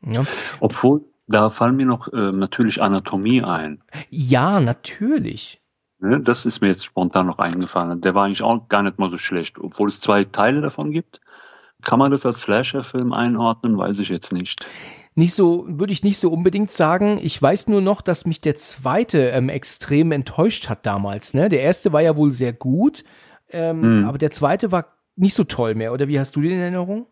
Ja, 0.05 0.23
Obwohl, 0.59 1.01
da 1.27 1.49
fallen 1.49 1.75
mir 1.77 1.85
noch 1.85 2.11
äh, 2.11 2.31
natürlich 2.31 2.81
Anatomie 2.81 3.41
ein. 3.43 3.81
ja 4.09 4.59
natürlich. 4.59 5.61
Ne? 5.99 6.19
Das 6.21 6.45
ist 6.45 6.61
mir 6.61 6.67
jetzt 6.67 6.83
spontan 6.85 7.27
noch 7.27 7.39
eingefallen. 7.39 8.01
Der 8.01 8.13
war 8.13 8.25
eigentlich 8.25 8.41
auch 8.43 8.67
gar 8.67 8.83
nicht 8.83 8.99
mal 8.99 9.09
so 9.09 9.17
schlecht, 9.17 9.57
obwohl 9.59 9.87
es 9.87 10.01
zwei 10.01 10.23
Teile 10.25 10.61
davon 10.61 10.91
gibt. 10.91 11.21
Kann 11.83 11.99
man 11.99 12.11
das 12.11 12.25
als 12.25 12.41
Slasher-Film 12.41 13.13
einordnen? 13.13 13.77
Weiß 13.77 13.99
ich 13.99 14.09
jetzt 14.09 14.31
nicht. 14.33 14.67
Nicht 15.15 15.33
so, 15.35 15.65
würde 15.67 15.93
ich 15.93 16.03
nicht 16.03 16.17
so 16.19 16.31
unbedingt 16.31 16.71
sagen. 16.71 17.19
Ich 17.21 17.39
weiß 17.41 17.67
nur 17.67 17.81
noch, 17.81 18.01
dass 18.01 18.25
mich 18.25 18.41
der 18.41 18.55
zweite 18.57 19.29
ähm, 19.29 19.47
extrem 19.49 20.11
enttäuscht 20.11 20.69
hat 20.69 20.85
damals. 20.85 21.33
Ne? 21.33 21.49
Der 21.49 21.61
erste 21.61 21.93
war 21.93 22.01
ja 22.01 22.17
wohl 22.17 22.31
sehr 22.31 22.51
gut, 22.53 23.03
ähm, 23.49 23.81
Hm. 23.83 24.05
aber 24.05 24.17
der 24.17 24.31
zweite 24.31 24.71
war 24.71 24.87
nicht 25.15 25.35
so 25.35 25.43
toll 25.43 25.75
mehr. 25.75 25.93
Oder 25.93 26.07
wie 26.07 26.19
hast 26.19 26.35
du 26.35 26.41
den 26.41 26.51
in 26.51 26.59
Erinnerung? 26.61 27.05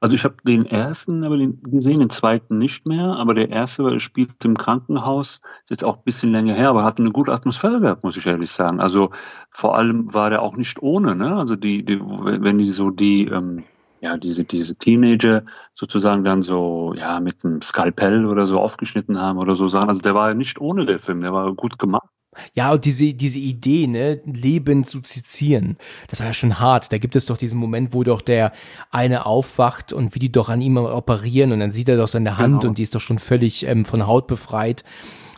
Also 0.00 0.14
ich 0.14 0.24
habe 0.24 0.36
den 0.46 0.66
ersten 0.66 1.24
aber 1.24 1.38
den 1.38 1.62
gesehen, 1.62 2.00
den 2.00 2.10
zweiten 2.10 2.58
nicht 2.58 2.86
mehr, 2.86 3.16
aber 3.16 3.34
der 3.34 3.50
erste 3.50 3.98
spielt 4.00 4.44
im 4.44 4.56
Krankenhaus, 4.56 5.40
ist 5.62 5.70
jetzt 5.70 5.84
auch 5.84 5.98
ein 5.98 6.04
bisschen 6.04 6.32
länger 6.32 6.54
her, 6.54 6.68
aber 6.70 6.84
hat 6.84 6.98
eine 6.98 7.10
gute 7.12 7.32
Atmosphäre 7.32 7.80
gehabt, 7.80 8.04
muss 8.04 8.16
ich 8.16 8.26
ehrlich 8.26 8.50
sagen. 8.50 8.80
Also 8.80 9.10
vor 9.50 9.76
allem 9.78 10.12
war 10.12 10.30
der 10.30 10.42
auch 10.42 10.56
nicht 10.56 10.82
ohne, 10.82 11.14
ne? 11.14 11.34
Also 11.36 11.56
die, 11.56 11.84
die 11.84 12.00
wenn 12.00 12.58
die 12.58 12.68
so 12.70 12.90
die, 12.90 13.26
ähm, 13.26 13.64
ja, 14.00 14.16
diese, 14.16 14.44
diese 14.44 14.76
Teenager 14.76 15.44
sozusagen 15.74 16.24
dann 16.24 16.42
so, 16.42 16.94
ja, 16.96 17.20
mit 17.20 17.44
einem 17.44 17.62
Skalpell 17.62 18.26
oder 18.26 18.46
so 18.46 18.58
aufgeschnitten 18.58 19.18
haben 19.18 19.38
oder 19.38 19.54
so 19.54 19.68
Sachen. 19.68 19.88
Also 19.88 20.00
der 20.00 20.14
war 20.14 20.34
nicht 20.34 20.60
ohne 20.60 20.86
der 20.86 20.98
Film, 20.98 21.20
der 21.20 21.32
war 21.32 21.54
gut 21.54 21.78
gemacht. 21.78 22.08
Ja, 22.54 22.72
und 22.72 22.84
diese, 22.84 23.12
diese 23.12 23.38
Idee, 23.40 23.86
ne, 23.88 24.20
Leben 24.24 24.84
zu 24.84 25.00
sezieren, 25.04 25.76
das 26.08 26.20
war 26.20 26.28
ja 26.28 26.32
schon 26.32 26.60
hart. 26.60 26.92
Da 26.92 26.98
gibt 26.98 27.16
es 27.16 27.26
doch 27.26 27.36
diesen 27.36 27.58
Moment, 27.58 27.92
wo 27.92 28.04
doch 28.04 28.22
der 28.22 28.52
eine 28.90 29.26
aufwacht 29.26 29.92
und 29.92 30.14
wie 30.14 30.20
die 30.20 30.30
doch 30.32 30.48
an 30.48 30.60
ihm 30.60 30.76
operieren 30.76 31.50
und 31.52 31.60
dann 31.60 31.72
sieht 31.72 31.88
er 31.88 31.96
doch 31.96 32.08
seine 32.08 32.38
Hand 32.38 32.60
Genau. 32.60 32.68
und 32.70 32.78
die 32.78 32.84
ist 32.84 32.94
doch 32.94 33.00
schon 33.00 33.18
völlig 33.18 33.66
ähm, 33.66 33.84
von 33.84 34.06
Haut 34.06 34.26
befreit. 34.28 34.84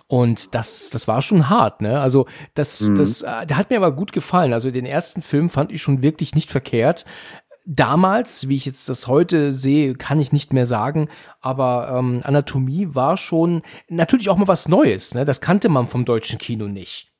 Und 0.06 0.54
das, 0.54 0.90
das 0.90 1.08
war 1.08 1.22
schon 1.22 1.48
hart, 1.48 1.80
ne? 1.80 1.98
Also 1.98 2.26
das, 2.52 2.82
Mhm. 2.82 2.96
das, 2.96 3.22
äh, 3.22 3.46
der 3.46 3.56
hat 3.56 3.70
mir 3.70 3.78
aber 3.78 3.92
gut 3.92 4.12
gefallen. 4.12 4.52
Also 4.52 4.70
den 4.70 4.84
ersten 4.84 5.22
Film 5.22 5.48
fand 5.48 5.72
ich 5.72 5.80
schon 5.80 6.02
wirklich 6.02 6.34
nicht 6.34 6.50
verkehrt. 6.50 7.06
Damals, 7.64 8.48
wie 8.48 8.56
ich 8.56 8.64
jetzt 8.64 8.88
das 8.88 9.06
heute 9.06 9.52
sehe, 9.52 9.94
kann 9.94 10.18
ich 10.18 10.32
nicht 10.32 10.52
mehr 10.52 10.66
sagen, 10.66 11.08
aber 11.40 11.94
ähm, 11.96 12.20
Anatomie 12.24 12.88
war 12.92 13.16
schon 13.16 13.62
natürlich 13.88 14.30
auch 14.30 14.36
mal 14.36 14.48
was 14.48 14.68
Neues, 14.68 15.14
ne? 15.14 15.24
Das 15.24 15.40
kannte 15.40 15.68
man 15.68 15.86
vom 15.86 16.04
deutschen 16.04 16.38
Kino 16.38 16.66
nicht. 16.66 17.12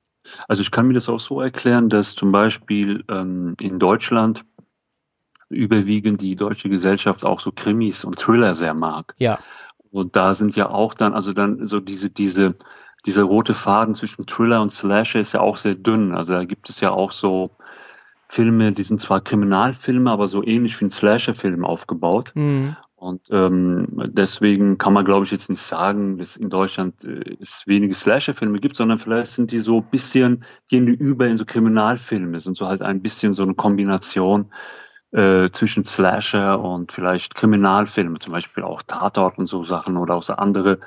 Also 0.48 0.62
ich 0.62 0.70
kann 0.70 0.86
mir 0.86 0.94
das 0.94 1.08
auch 1.08 1.20
so 1.20 1.40
erklären, 1.40 1.88
dass 1.88 2.14
zum 2.14 2.32
Beispiel 2.32 3.04
ähm, 3.08 3.56
in 3.60 3.78
Deutschland 3.78 4.44
überwiegend 5.48 6.22
die 6.22 6.36
deutsche 6.36 6.68
Gesellschaft 6.68 7.24
auch 7.24 7.40
so 7.40 7.52
Krimis 7.52 8.04
und 8.04 8.18
Thriller 8.18 8.54
sehr 8.54 8.74
mag. 8.74 9.14
Ja. 9.18 9.38
Und 9.90 10.16
da 10.16 10.34
sind 10.34 10.56
ja 10.56 10.70
auch 10.70 10.94
dann, 10.94 11.12
also 11.12 11.32
dann 11.32 11.66
so 11.66 11.78
diese, 11.78 12.10
diese, 12.10 12.56
dieser 13.04 13.24
rote 13.24 13.54
Faden 13.54 13.94
zwischen 13.94 14.26
Thriller 14.26 14.62
und 14.62 14.72
Slasher 14.72 15.20
ist 15.20 15.34
ja 15.34 15.40
auch 15.40 15.56
sehr 15.56 15.74
dünn. 15.74 16.14
Also 16.14 16.32
da 16.32 16.44
gibt 16.44 16.68
es 16.70 16.80
ja 16.80 16.90
auch 16.90 17.12
so 17.12 17.50
Filme, 18.32 18.72
die 18.72 18.82
sind 18.82 18.98
zwar 18.98 19.20
Kriminalfilme, 19.20 20.10
aber 20.10 20.26
so 20.26 20.42
ähnlich 20.42 20.80
wie 20.80 20.86
ein 20.86 20.90
Slasher-Film 20.90 21.66
aufgebaut. 21.66 22.32
Mhm. 22.34 22.74
Und 22.94 23.28
ähm, 23.30 23.86
deswegen 24.06 24.78
kann 24.78 24.94
man, 24.94 25.04
glaube 25.04 25.26
ich, 25.26 25.32
jetzt 25.32 25.50
nicht 25.50 25.60
sagen, 25.60 26.16
dass 26.16 26.38
in 26.38 26.48
Deutschland 26.48 27.04
äh, 27.04 27.36
es 27.40 27.66
wenige 27.66 27.92
Slasher-Filme 27.92 28.58
gibt, 28.58 28.76
sondern 28.76 28.98
vielleicht 28.98 29.32
sind 29.32 29.52
die 29.52 29.58
so 29.58 29.80
ein 29.80 29.90
bisschen, 29.90 30.44
gehen 30.70 30.86
die 30.86 30.94
über 30.94 31.26
in 31.26 31.36
so 31.36 31.44
Kriminalfilme, 31.44 32.38
sind 32.38 32.56
so 32.56 32.66
halt 32.66 32.80
ein 32.80 33.02
bisschen 33.02 33.34
so 33.34 33.42
eine 33.42 33.54
Kombination 33.54 34.50
äh, 35.10 35.50
zwischen 35.50 35.84
Slasher 35.84 36.58
und 36.58 36.90
vielleicht 36.90 37.34
Kriminalfilme, 37.34 38.18
zum 38.18 38.32
Beispiel 38.32 38.64
auch 38.64 38.82
Tatort 38.82 39.36
und 39.36 39.46
so 39.46 39.62
Sachen 39.62 39.98
oder 39.98 40.14
auch 40.14 40.22
so 40.22 40.32
andere 40.32 40.80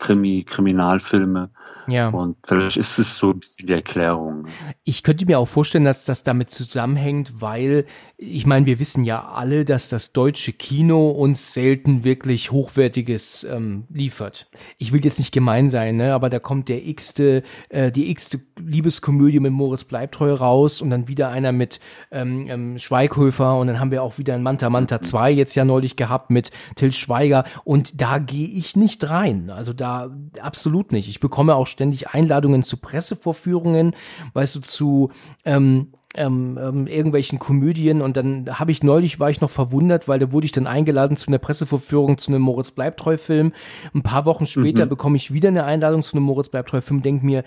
Krimi, 0.00 0.44
Kriminalfilme. 0.44 1.50
Ja. 1.86 2.08
Und 2.08 2.36
vielleicht 2.44 2.76
ist 2.78 2.98
es 2.98 3.18
so 3.18 3.30
ein 3.30 3.38
bisschen 3.38 3.66
die 3.66 3.74
Erklärung. 3.74 4.46
Ich 4.82 5.02
könnte 5.02 5.26
mir 5.26 5.38
auch 5.38 5.46
vorstellen, 5.46 5.84
dass 5.84 6.04
das 6.04 6.24
damit 6.24 6.50
zusammenhängt, 6.50 7.40
weil 7.40 7.84
ich 8.16 8.44
meine, 8.44 8.66
wir 8.66 8.78
wissen 8.78 9.04
ja 9.04 9.28
alle, 9.28 9.64
dass 9.64 9.88
das 9.88 10.12
deutsche 10.12 10.52
Kino 10.52 11.08
uns 11.08 11.54
selten 11.54 12.04
wirklich 12.04 12.50
hochwertiges 12.50 13.44
ähm, 13.44 13.84
liefert. 13.88 14.50
Ich 14.76 14.92
will 14.92 15.02
jetzt 15.04 15.18
nicht 15.18 15.32
gemein 15.32 15.70
sein, 15.70 15.96
ne, 15.96 16.12
aber 16.12 16.28
da 16.28 16.38
kommt 16.38 16.68
der 16.68 16.86
x-te, 16.86 17.42
äh, 17.70 17.90
die 17.90 18.10
x-te 18.10 18.40
Liebeskomödie 18.58 19.40
mit 19.40 19.52
Moritz 19.52 19.84
Bleibtreu 19.84 20.34
raus 20.34 20.82
und 20.82 20.90
dann 20.90 21.08
wieder 21.08 21.30
einer 21.30 21.52
mit 21.52 21.80
ähm, 22.10 22.46
ähm, 22.48 22.78
Schweighöfer 22.78 23.58
und 23.58 23.68
dann 23.68 23.80
haben 23.80 23.90
wir 23.90 24.02
auch 24.02 24.18
wieder 24.18 24.34
ein 24.34 24.42
Manta 24.42 24.68
Manta 24.68 25.00
2 25.00 25.30
jetzt 25.30 25.54
ja 25.54 25.64
neulich 25.64 25.96
gehabt 25.96 26.30
mit 26.30 26.50
Till 26.76 26.92
Schweiger 26.92 27.44
und 27.64 28.00
da 28.02 28.18
gehe 28.18 28.48
ich 28.48 28.76
nicht 28.76 29.08
rein. 29.08 29.50
Also 29.50 29.72
da 29.72 29.89
absolut 30.40 30.92
nicht. 30.92 31.08
Ich 31.08 31.20
bekomme 31.20 31.54
auch 31.54 31.66
ständig 31.66 32.08
Einladungen 32.08 32.62
zu 32.62 32.76
Pressevorführungen, 32.76 33.94
weißt 34.34 34.56
du, 34.56 34.60
zu 34.60 35.10
ähm, 35.44 35.92
ähm, 36.16 36.58
ähm, 36.60 36.86
irgendwelchen 36.88 37.38
Komödien 37.38 38.02
und 38.02 38.16
dann 38.16 38.58
habe 38.58 38.72
ich 38.72 38.82
neulich 38.82 39.20
war 39.20 39.30
ich 39.30 39.40
noch 39.40 39.50
verwundert, 39.50 40.08
weil 40.08 40.18
da 40.18 40.32
wurde 40.32 40.44
ich 40.44 40.50
dann 40.50 40.66
eingeladen 40.66 41.16
zu 41.16 41.28
einer 41.28 41.38
Pressevorführung 41.38 42.18
zu 42.18 42.32
einem 42.32 42.42
Moritz 42.42 42.72
Bleibtreu 42.72 43.16
Film. 43.16 43.52
Ein 43.94 44.02
paar 44.02 44.24
Wochen 44.24 44.46
später 44.46 44.86
mhm. 44.86 44.90
bekomme 44.90 45.16
ich 45.16 45.32
wieder 45.32 45.50
eine 45.50 45.64
Einladung 45.64 46.02
zu 46.02 46.16
einem 46.16 46.24
Moritz 46.24 46.48
Bleibtreu 46.48 46.80
Film, 46.80 47.02
denke 47.02 47.24
mir, 47.24 47.44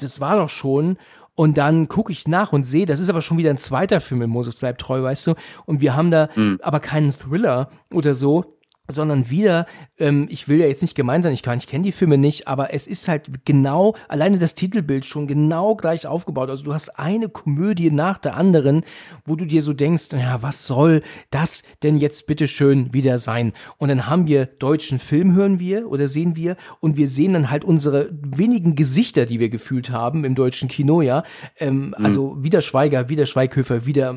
das 0.00 0.20
war 0.20 0.36
doch 0.36 0.50
schon 0.50 0.98
und 1.34 1.58
dann 1.58 1.88
gucke 1.88 2.12
ich 2.12 2.28
nach 2.28 2.52
und 2.52 2.64
sehe, 2.64 2.86
das 2.86 3.00
ist 3.00 3.08
aber 3.08 3.22
schon 3.22 3.38
wieder 3.38 3.50
ein 3.50 3.58
zweiter 3.58 4.00
Film 4.00 4.20
mit 4.20 4.28
Moses 4.28 4.58
bleibt 4.58 4.80
treu, 4.80 5.02
weißt 5.02 5.28
du? 5.28 5.34
Und 5.66 5.80
wir 5.80 5.96
haben 5.96 6.10
da 6.10 6.28
mhm. 6.36 6.60
aber 6.62 6.80
keinen 6.80 7.12
Thriller 7.12 7.70
oder 7.92 8.14
so, 8.14 8.56
sondern 8.88 9.30
wieder, 9.30 9.66
ähm, 9.98 10.26
ich 10.30 10.46
will 10.46 10.58
ja 10.58 10.66
jetzt 10.66 10.82
nicht 10.82 10.94
gemein 10.94 11.22
sein, 11.22 11.32
ich 11.32 11.42
kann, 11.42 11.56
ich 11.56 11.66
kenne 11.66 11.84
die 11.84 11.92
Filme 11.92 12.18
nicht, 12.18 12.48
aber 12.48 12.74
es 12.74 12.86
ist 12.86 13.08
halt 13.08 13.46
genau, 13.46 13.94
alleine 14.08 14.38
das 14.38 14.54
Titelbild 14.54 15.06
schon 15.06 15.26
genau 15.26 15.74
gleich 15.74 16.06
aufgebaut. 16.06 16.50
Also 16.50 16.64
du 16.64 16.74
hast 16.74 16.98
eine 16.98 17.30
Komödie 17.30 17.90
nach 17.90 18.18
der 18.18 18.36
anderen, 18.36 18.84
wo 19.24 19.36
du 19.36 19.46
dir 19.46 19.62
so 19.62 19.72
denkst, 19.72 20.08
ja, 20.12 20.42
was 20.42 20.66
soll 20.66 21.02
das 21.30 21.62
denn 21.82 21.96
jetzt 21.96 22.26
bitte 22.26 22.46
schön 22.46 22.92
wieder 22.92 23.18
sein? 23.18 23.54
Und 23.78 23.88
dann 23.88 24.06
haben 24.06 24.26
wir 24.26 24.44
deutschen 24.44 24.98
Film, 24.98 25.34
hören 25.34 25.58
wir 25.58 25.88
oder 25.88 26.06
sehen 26.06 26.36
wir, 26.36 26.56
und 26.80 26.98
wir 26.98 27.08
sehen 27.08 27.32
dann 27.32 27.50
halt 27.50 27.64
unsere 27.64 28.10
wenigen 28.12 28.74
Gesichter, 28.74 29.24
die 29.24 29.40
wir 29.40 29.48
gefühlt 29.48 29.90
haben 29.90 30.24
im 30.24 30.34
deutschen 30.34 30.68
Kino, 30.68 31.00
ja. 31.00 31.24
Ähm, 31.58 31.86
mhm. 31.86 32.04
Also 32.04 32.42
wieder 32.42 32.60
Schweiger, 32.60 33.08
wieder 33.08 33.24
Schweighöfer, 33.24 33.86
wieder 33.86 34.14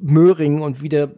Möhring 0.00 0.62
und 0.62 0.82
wieder 0.82 1.12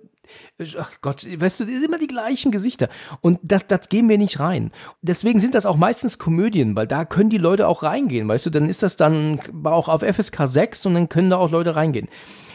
ach 0.79 0.93
Gott, 1.01 1.27
weißt 1.41 1.61
du, 1.61 1.65
immer 1.65 1.99
die 1.99 2.07
gleichen 2.07 2.51
Gesichter. 2.51 2.89
Und 3.21 3.39
das, 3.43 3.67
das 3.67 3.89
gehen 3.89 4.09
wir 4.09 4.19
nicht 4.19 4.41
rein. 4.41 4.73
Deswegen 5.03 5.41
sind 5.41 5.55
das 5.55 5.67
auch 5.67 5.77
meistens 5.77 6.19
Komödien, 6.19 6.77
weil 6.77 6.87
da 6.87 7.05
können 7.05 7.31
die 7.31 7.39
Leute 7.39 7.69
auch 7.69 7.83
reingehen, 7.83 8.29
weißt 8.29 8.47
du, 8.47 8.51
dann 8.51 8.69
ist 8.69 8.83
das 8.83 8.97
dann 8.97 9.41
auch 9.65 9.89
auf 9.89 10.03
FSK 10.03 10.47
6 10.47 10.87
und 10.87 10.95
dann 10.95 11.09
können 11.09 11.31
da 11.31 11.37
auch 11.37 11.51
Leute 11.51 11.77
reingehen. 11.77 12.09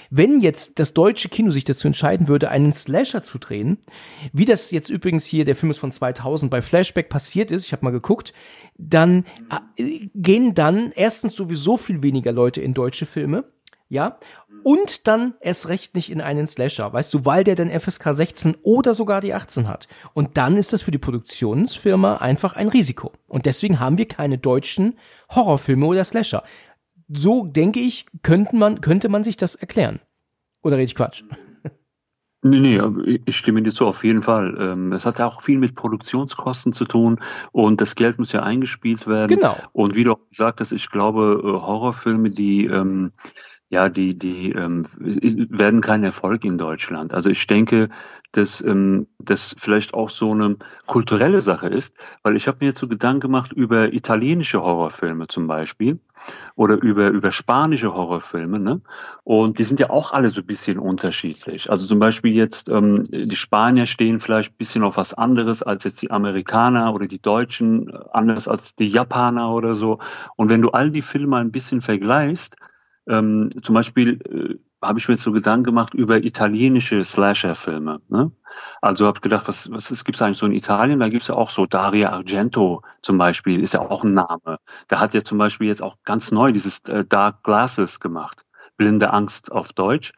Wenn 0.09 0.39
jetzt 0.39 0.79
das 0.79 0.93
deutsche 0.93 1.29
Kino 1.29 1.51
sich 1.51 1.63
dazu 1.63 1.87
entscheiden 1.87 2.27
würde, 2.27 2.49
einen 2.49 2.73
Slasher 2.73 3.23
zu 3.23 3.37
drehen, 3.37 3.79
wie 4.33 4.45
das 4.45 4.71
jetzt 4.71 4.89
übrigens 4.89 5.25
hier, 5.25 5.45
der 5.45 5.55
Film 5.55 5.71
ist 5.71 5.79
von 5.79 5.91
2000, 5.91 6.51
bei 6.51 6.61
Flashback 6.61 7.09
passiert 7.09 7.51
ist, 7.51 7.65
ich 7.65 7.73
habe 7.73 7.83
mal 7.83 7.91
geguckt, 7.91 8.33
dann 8.77 9.25
äh, 9.77 10.07
gehen 10.13 10.53
dann 10.53 10.91
erstens 10.95 11.35
sowieso 11.35 11.77
viel 11.77 12.01
weniger 12.01 12.31
Leute 12.31 12.61
in 12.61 12.73
deutsche 12.73 13.05
Filme, 13.05 13.45
ja, 13.89 14.19
und 14.65 15.07
dann 15.07 15.35
erst 15.41 15.69
recht 15.69 15.93
nicht 15.93 16.11
in 16.11 16.21
einen 16.21 16.47
Slasher, 16.47 16.91
weißt 16.91 17.13
du, 17.13 17.23
weil 17.23 17.43
der 17.43 17.53
dann 17.53 17.69
FSK 17.69 18.15
16 18.15 18.57
oder 18.63 18.95
sogar 18.95 19.21
die 19.21 19.35
18 19.35 19.67
hat. 19.67 19.87
Und 20.15 20.37
dann 20.37 20.57
ist 20.57 20.73
das 20.73 20.81
für 20.81 20.89
die 20.89 20.97
Produktionsfirma 20.97 22.15
einfach 22.15 22.53
ein 22.55 22.69
Risiko. 22.69 23.11
Und 23.27 23.45
deswegen 23.45 23.79
haben 23.79 23.99
wir 23.99 24.07
keine 24.07 24.39
deutschen 24.39 24.97
Horrorfilme 25.29 25.85
oder 25.85 26.03
Slasher. 26.03 26.43
So 27.07 27.45
denke 27.45 27.79
ich, 27.79 28.07
könnte 28.23 28.55
man, 28.55 28.81
könnte 28.81 29.07
man 29.07 29.23
sich 29.23 29.37
das 29.37 29.53
erklären. 29.53 29.99
Oder 30.63 30.77
rede 30.77 30.85
ich 30.85 30.95
Quatsch? 30.95 31.23
Nee, 32.41 32.59
nee, 32.59 33.19
ich 33.25 33.37
stimme 33.37 33.63
dir 33.63 33.71
zu, 33.71 33.87
auf 33.87 34.03
jeden 34.03 34.21
Fall. 34.21 34.55
Ähm, 34.59 34.93
es 34.93 35.07
hat 35.07 35.17
ja 35.17 35.25
auch 35.25 35.41
viel 35.41 35.57
mit 35.57 35.73
Produktionskosten 35.73 36.73
zu 36.73 36.85
tun 36.85 37.19
und 37.51 37.81
das 37.81 37.95
Geld 37.95 38.19
muss 38.19 38.33
ja 38.33 38.43
eingespielt 38.43 39.07
werden. 39.07 39.35
Genau. 39.35 39.57
Und 39.73 39.95
wie 39.95 40.03
du 40.03 40.11
auch 40.11 40.29
gesagt 40.29 40.59
hast, 40.59 40.71
ich 40.71 40.91
glaube, 40.91 41.41
äh, 41.43 41.47
Horrorfilme, 41.47 42.29
die 42.29 42.65
ähm, 42.65 43.13
ja, 43.69 43.89
die, 43.89 44.15
die 44.15 44.51
ähm, 44.51 44.83
werden 44.99 45.81
kein 45.81 46.03
Erfolg 46.03 46.45
in 46.45 46.57
Deutschland. 46.57 47.13
Also 47.15 47.31
ich 47.31 47.47
denke, 47.47 47.89
dass 48.31 48.61
ähm, 48.61 49.07
das 49.17 49.55
vielleicht 49.57 49.95
auch 49.95 50.09
so 50.09 50.31
eine 50.33 50.57
kulturelle 50.85 51.41
Sache 51.41 51.67
ist, 51.67 51.95
weil 52.21 52.35
ich 52.35 52.47
habe 52.47 52.59
mir 52.61 52.67
jetzt 52.67 52.79
so 52.79 52.87
Gedanken 52.87 53.21
gemacht 53.21 53.53
über 53.53 53.91
italienische 53.91 54.61
Horrorfilme 54.61 55.27
zum 55.27 55.47
Beispiel 55.47 55.99
oder 56.55 56.79
über, 56.79 57.09
über 57.09 57.31
spanische 57.31 57.93
Horrorfilme. 57.93 58.59
Ne? 58.59 58.81
Und 59.23 59.57
die 59.57 59.63
sind 59.63 59.79
ja 59.79 59.89
auch 59.89 60.13
alle 60.13 60.29
so 60.29 60.41
ein 60.41 60.47
bisschen 60.47 60.77
unterschiedlich. 60.77 61.69
Also 61.71 61.87
zum 61.87 61.97
Beispiel 61.97 62.33
jetzt, 62.33 62.69
ähm, 62.69 63.01
die 63.09 63.35
Spanier 63.35 63.87
stehen 63.87 64.19
vielleicht 64.19 64.53
ein 64.53 64.57
bisschen 64.57 64.83
auf 64.83 64.97
was 64.97 65.15
anderes 65.15 65.63
als 65.63 65.85
jetzt 65.85 66.03
die 66.03 66.11
Amerikaner 66.11 66.93
oder 66.93 67.07
die 67.07 67.21
Deutschen, 67.21 67.91
anders 68.11 68.47
als 68.47 68.75
die 68.75 68.89
Japaner 68.89 69.51
oder 69.51 69.73
so. 69.73 69.97
Und 70.35 70.49
wenn 70.49 70.61
du 70.61 70.69
all 70.69 70.91
die 70.91 71.01
Filme 71.01 71.37
ein 71.37 71.51
bisschen 71.51 71.81
vergleichst, 71.81 72.57
ähm, 73.07 73.49
zum 73.63 73.75
Beispiel 73.75 74.19
äh, 74.29 74.59
habe 74.85 74.99
ich 74.99 75.07
mir 75.07 75.13
jetzt 75.13 75.23
so 75.23 75.31
Gedanken 75.31 75.63
gemacht 75.63 75.93
über 75.93 76.17
italienische 76.17 77.03
Slasher-Filme. 77.03 78.01
Ne? 78.09 78.31
Also 78.81 79.07
habe 79.07 79.19
gedacht, 79.19 79.47
was, 79.47 79.69
was 79.71 80.03
gibt 80.03 80.15
es 80.15 80.21
eigentlich 80.21 80.37
so 80.37 80.45
in 80.45 80.51
Italien? 80.51 80.99
Da 80.99 81.09
gibt 81.09 81.23
es 81.23 81.27
ja 81.27 81.35
auch 81.35 81.49
so 81.49 81.65
Daria 81.65 82.11
Argento 82.11 82.83
zum 83.01 83.17
Beispiel, 83.17 83.61
ist 83.61 83.73
ja 83.73 83.81
auch 83.81 84.03
ein 84.03 84.13
Name. 84.13 84.59
Der 84.89 84.99
hat 84.99 85.13
ja 85.13 85.23
zum 85.23 85.37
Beispiel 85.37 85.67
jetzt 85.67 85.81
auch 85.81 85.97
ganz 86.03 86.31
neu 86.31 86.51
dieses 86.51 86.79
äh, 86.87 87.05
Dark 87.05 87.43
Glasses 87.43 87.99
gemacht. 87.99 88.45
Blinde 88.77 89.13
Angst 89.13 89.51
auf 89.51 89.71
Deutsch. 89.71 90.11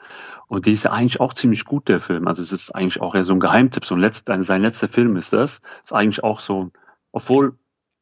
Und 0.48 0.66
die 0.66 0.72
ist 0.72 0.84
ja 0.84 0.92
eigentlich 0.92 1.20
auch 1.20 1.34
ziemlich 1.34 1.66
gut, 1.66 1.88
der 1.88 2.00
Film. 2.00 2.28
Also 2.28 2.42
es 2.42 2.52
ist 2.52 2.72
eigentlich 2.72 3.02
auch 3.02 3.14
eher 3.14 3.24
so 3.24 3.34
ein 3.34 3.40
Geheimtipp. 3.40 3.86
So 3.86 3.96
ein 3.96 4.02
letzt, 4.02 4.28
sein 4.28 4.62
letzter 4.62 4.88
Film 4.88 5.16
ist 5.16 5.34
das. 5.34 5.62
Ist 5.84 5.94
eigentlich 5.94 6.24
auch 6.24 6.40
so, 6.40 6.72
obwohl 7.12 7.58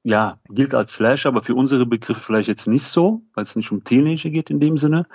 ja, 0.06 0.38
gilt 0.50 0.76
als 0.76 0.94
Slash, 0.94 1.26
aber 1.26 1.42
für 1.42 1.56
unsere 1.56 1.88
Begriffe 1.88 2.22
vielleicht 2.22 2.48
jetzt 2.48 2.68
nicht 2.68 2.84
so, 2.84 3.24
weil 3.34 3.42
es 3.42 3.56
nicht 3.56 3.72
um 3.72 3.84
Teenager 3.84 4.30
geht 4.30 4.52
in 4.52 4.60
dem 4.60 4.78
Sinne, 4.78 5.08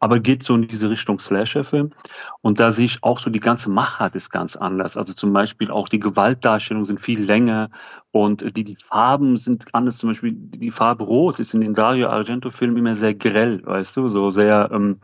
aber 0.00 0.18
geht 0.18 0.42
so 0.42 0.56
in 0.56 0.66
diese 0.66 0.90
Richtung 0.90 1.20
Slasher-Film. 1.20 1.90
Und 2.40 2.58
da 2.58 2.72
sehe 2.72 2.86
ich 2.86 3.04
auch 3.04 3.20
so, 3.20 3.30
die 3.30 3.38
ganze 3.38 3.70
Machart 3.70 4.16
ist 4.16 4.30
ganz 4.30 4.56
anders. 4.56 4.96
Also 4.96 5.14
zum 5.14 5.32
Beispiel 5.32 5.70
auch 5.70 5.88
die 5.88 6.00
Gewaltdarstellungen 6.00 6.84
sind 6.84 7.00
viel 7.00 7.22
länger 7.22 7.70
und 8.10 8.56
die, 8.56 8.64
die 8.64 8.76
Farben 8.76 9.36
sind 9.36 9.72
anders. 9.76 9.98
Zum 9.98 10.10
Beispiel 10.10 10.32
die 10.34 10.72
Farbe 10.72 11.04
Rot 11.04 11.38
ist 11.38 11.54
in 11.54 11.60
den 11.60 11.74
Dario 11.74 12.08
Argento-Filmen 12.08 12.78
immer 12.78 12.96
sehr 12.96 13.14
grell, 13.14 13.64
weißt 13.64 13.96
du, 13.96 14.08
so 14.08 14.30
sehr, 14.30 14.70
ähm, 14.72 14.98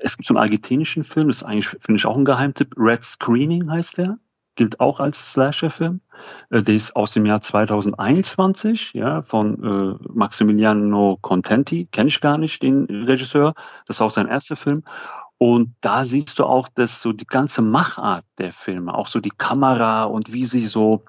es 0.00 0.16
gibt 0.16 0.28
so 0.28 0.34
einen 0.34 0.44
argentinischen 0.44 1.02
Film, 1.02 1.26
das 1.26 1.38
ist 1.38 1.42
eigentlich, 1.42 1.66
finde 1.66 1.96
ich, 1.96 2.06
auch 2.06 2.16
ein 2.16 2.24
Geheimtipp. 2.24 2.74
Red 2.76 3.02
Screening 3.02 3.68
heißt 3.68 3.98
der 3.98 4.18
gilt 4.54 4.80
auch 4.80 5.00
als 5.00 5.32
Slasher-Film. 5.32 6.00
Äh, 6.50 6.62
der 6.62 6.74
ist 6.74 6.94
aus 6.96 7.12
dem 7.12 7.26
Jahr 7.26 7.40
2021, 7.40 8.92
ja, 8.94 9.22
von 9.22 9.62
äh, 9.62 10.08
Maximiliano 10.12 11.18
Contenti, 11.20 11.86
kenne 11.90 12.08
ich 12.08 12.20
gar 12.20 12.38
nicht, 12.38 12.62
den 12.62 12.84
Regisseur. 12.84 13.54
Das 13.86 13.96
ist 13.96 14.00
auch 14.02 14.10
sein 14.10 14.28
erster 14.28 14.56
Film. 14.56 14.82
Und 15.38 15.74
da 15.80 16.04
siehst 16.04 16.38
du 16.38 16.44
auch, 16.44 16.68
dass 16.68 17.02
so 17.02 17.12
die 17.12 17.26
ganze 17.26 17.62
Machart 17.62 18.24
der 18.38 18.52
Filme, 18.52 18.94
auch 18.94 19.08
so 19.08 19.18
die 19.18 19.32
Kamera 19.36 20.04
und 20.04 20.32
wie 20.32 20.44
sie 20.44 20.64
so, 20.64 21.02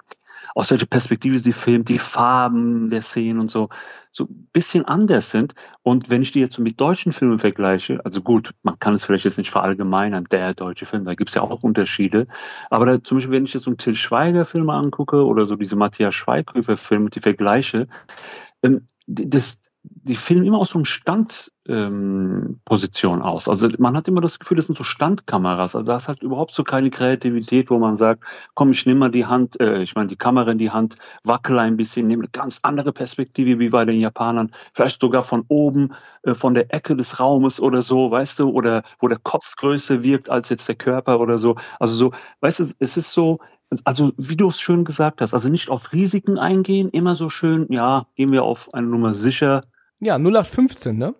aus 0.54 0.70
welcher 0.70 0.86
Perspektive 0.86 1.38
sie 1.38 1.52
filmt, 1.52 1.88
die 1.88 1.98
Farben 1.98 2.88
der 2.88 3.02
Szenen 3.02 3.40
und 3.40 3.50
so, 3.50 3.68
so 4.10 4.24
ein 4.24 4.48
bisschen 4.52 4.84
anders 4.84 5.30
sind. 5.30 5.54
Und 5.82 6.10
wenn 6.10 6.22
ich 6.22 6.32
die 6.32 6.40
jetzt 6.40 6.58
mit 6.58 6.80
deutschen 6.80 7.12
Filmen 7.12 7.38
vergleiche, 7.38 8.00
also 8.04 8.22
gut, 8.22 8.52
man 8.62 8.78
kann 8.78 8.94
es 8.94 9.04
vielleicht 9.04 9.24
jetzt 9.24 9.38
nicht 9.38 9.50
verallgemeinern, 9.50 10.24
der 10.30 10.54
deutsche 10.54 10.86
Film, 10.86 11.04
da 11.04 11.14
gibt 11.14 11.30
es 11.30 11.34
ja 11.34 11.42
auch 11.42 11.62
Unterschiede. 11.62 12.26
Aber 12.70 12.86
da, 12.86 13.02
zum 13.02 13.18
Beispiel, 13.18 13.32
wenn 13.32 13.44
ich 13.44 13.54
jetzt 13.54 13.64
so 13.64 13.70
einen 13.70 13.78
Till 13.78 13.94
Schweiger-Film 13.94 14.70
angucke 14.70 15.24
oder 15.24 15.46
so 15.46 15.56
diese 15.56 15.76
Matthias 15.76 16.14
Schweighöfer-Filme, 16.14 17.10
die 17.10 17.20
vergleiche, 17.20 17.86
ähm, 18.62 18.86
das, 19.06 19.60
die 19.84 20.16
filmen 20.16 20.46
immer 20.46 20.58
aus 20.58 20.70
so 20.70 20.78
einem 20.78 20.86
Standposition 20.86 23.18
ähm, 23.18 23.22
aus. 23.22 23.48
Also 23.48 23.68
man 23.78 23.96
hat 23.96 24.08
immer 24.08 24.22
das 24.22 24.38
Gefühl, 24.38 24.56
das 24.56 24.66
sind 24.66 24.76
so 24.76 24.84
Standkameras. 24.84 25.76
Also 25.76 25.86
da 25.86 25.96
ist 25.96 26.08
halt 26.08 26.22
überhaupt 26.22 26.52
so 26.52 26.64
keine 26.64 26.90
Kreativität, 26.90 27.70
wo 27.70 27.78
man 27.78 27.96
sagt, 27.96 28.24
komm, 28.54 28.70
ich 28.70 28.86
nehme 28.86 29.00
mal 29.00 29.10
die 29.10 29.26
Hand, 29.26 29.60
äh, 29.60 29.82
ich 29.82 29.94
meine 29.94 30.08
die 30.08 30.16
Kamera 30.16 30.52
in 30.52 30.58
die 30.58 30.70
Hand, 30.70 30.96
wackel 31.22 31.58
ein 31.58 31.76
bisschen, 31.76 32.06
nehme 32.06 32.22
eine 32.22 32.30
ganz 32.30 32.60
andere 32.62 32.92
Perspektive 32.92 33.58
wie 33.58 33.68
bei 33.68 33.84
den 33.84 34.00
Japanern, 34.00 34.52
vielleicht 34.72 35.00
sogar 35.00 35.22
von 35.22 35.44
oben, 35.48 35.92
äh, 36.22 36.34
von 36.34 36.54
der 36.54 36.72
Ecke 36.72 36.96
des 36.96 37.20
Raumes 37.20 37.60
oder 37.60 37.82
so, 37.82 38.10
weißt 38.10 38.38
du, 38.40 38.48
oder 38.50 38.82
wo 39.00 39.08
der 39.08 39.18
Kopf 39.18 39.56
größer 39.56 40.02
wirkt 40.02 40.30
als 40.30 40.48
jetzt 40.48 40.66
der 40.68 40.76
Körper 40.76 41.20
oder 41.20 41.36
so. 41.36 41.56
Also 41.78 41.94
so, 41.94 42.12
weißt 42.40 42.60
du, 42.60 42.64
es 42.78 42.96
ist 42.96 43.12
so, 43.12 43.38
also 43.84 44.12
wie 44.16 44.36
du 44.36 44.48
es 44.48 44.60
schön 44.60 44.84
gesagt 44.84 45.20
hast, 45.20 45.34
also 45.34 45.48
nicht 45.48 45.68
auf 45.68 45.92
Risiken 45.92 46.38
eingehen, 46.38 46.88
immer 46.90 47.14
so 47.14 47.28
schön, 47.28 47.66
ja, 47.70 48.06
gehen 48.14 48.32
wir 48.32 48.44
auf 48.44 48.72
eine 48.74 48.86
Nummer 48.86 49.12
sicher. 49.12 49.62
Ja, 50.00 50.16
0815, 50.16 50.96
ne? 50.96 51.14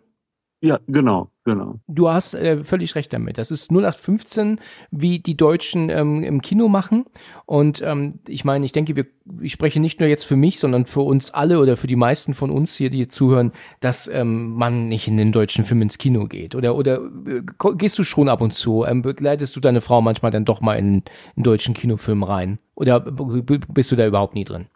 Ja, 0.65 0.81
genau, 0.87 1.31
genau. 1.45 1.75
Du 1.89 2.09
hast 2.09 2.35
äh, 2.35 2.65
völlig 2.65 2.95
recht 2.95 3.13
damit. 3.13 3.37
Das 3.37 3.51
ist 3.51 3.71
0815, 3.71 4.61
wie 4.91 5.19
die 5.19 5.37
Deutschen 5.37 5.91
ähm, 5.91 6.23
im 6.23 6.41
Kino 6.41 6.69
machen. 6.69 7.05
Und 7.45 7.83
ähm, 7.83 8.21
ich 8.27 8.47
meine, 8.47 8.65
ich 8.65 8.73
denke, 8.73 8.97
wir, 8.97 9.05
ich 9.43 9.53
spreche 9.53 9.79
nicht 9.79 10.01
nur 10.01 10.09
jetzt 10.09 10.25
für 10.25 10.37
mich, 10.37 10.59
sondern 10.59 10.87
für 10.87 11.03
uns 11.03 11.33
alle 11.33 11.59
oder 11.59 11.77
für 11.77 11.87
die 11.87 11.97
meisten 11.97 12.33
von 12.33 12.51
uns 12.51 12.77
hier, 12.77 12.89
die 12.89 13.09
zuhören, 13.09 13.53
dass 13.81 14.09
ähm, 14.09 14.53
man 14.55 14.89
nicht 14.89 15.07
in 15.07 15.19
den 15.19 15.33
deutschen 15.33 15.67
Film 15.67 15.83
ins 15.83 15.99
Kino 15.99 16.29
geht. 16.29 16.55
Oder 16.55 16.77
oder 16.77 17.03
äh, 17.27 17.43
gehst 17.77 17.99
du 17.99 18.03
schon 18.03 18.31
ab 18.31 18.41
und 18.41 18.55
zu? 18.55 18.87
Ähm, 18.87 19.03
begleitest 19.03 19.55
du 19.57 19.61
deine 19.61 19.83
Frau 19.83 20.01
manchmal 20.01 20.31
dann 20.31 20.47
doch 20.47 20.63
mal 20.63 20.79
in 20.79 21.03
einen 21.37 21.45
deutschen 21.45 21.75
Kinofilm 21.75 22.23
rein? 22.23 22.59
Oder 22.75 23.01
bist 23.01 23.93
du 23.93 23.97
da 23.97 24.07
überhaupt 24.07 24.35
nie 24.35 24.45
drin? 24.47 24.69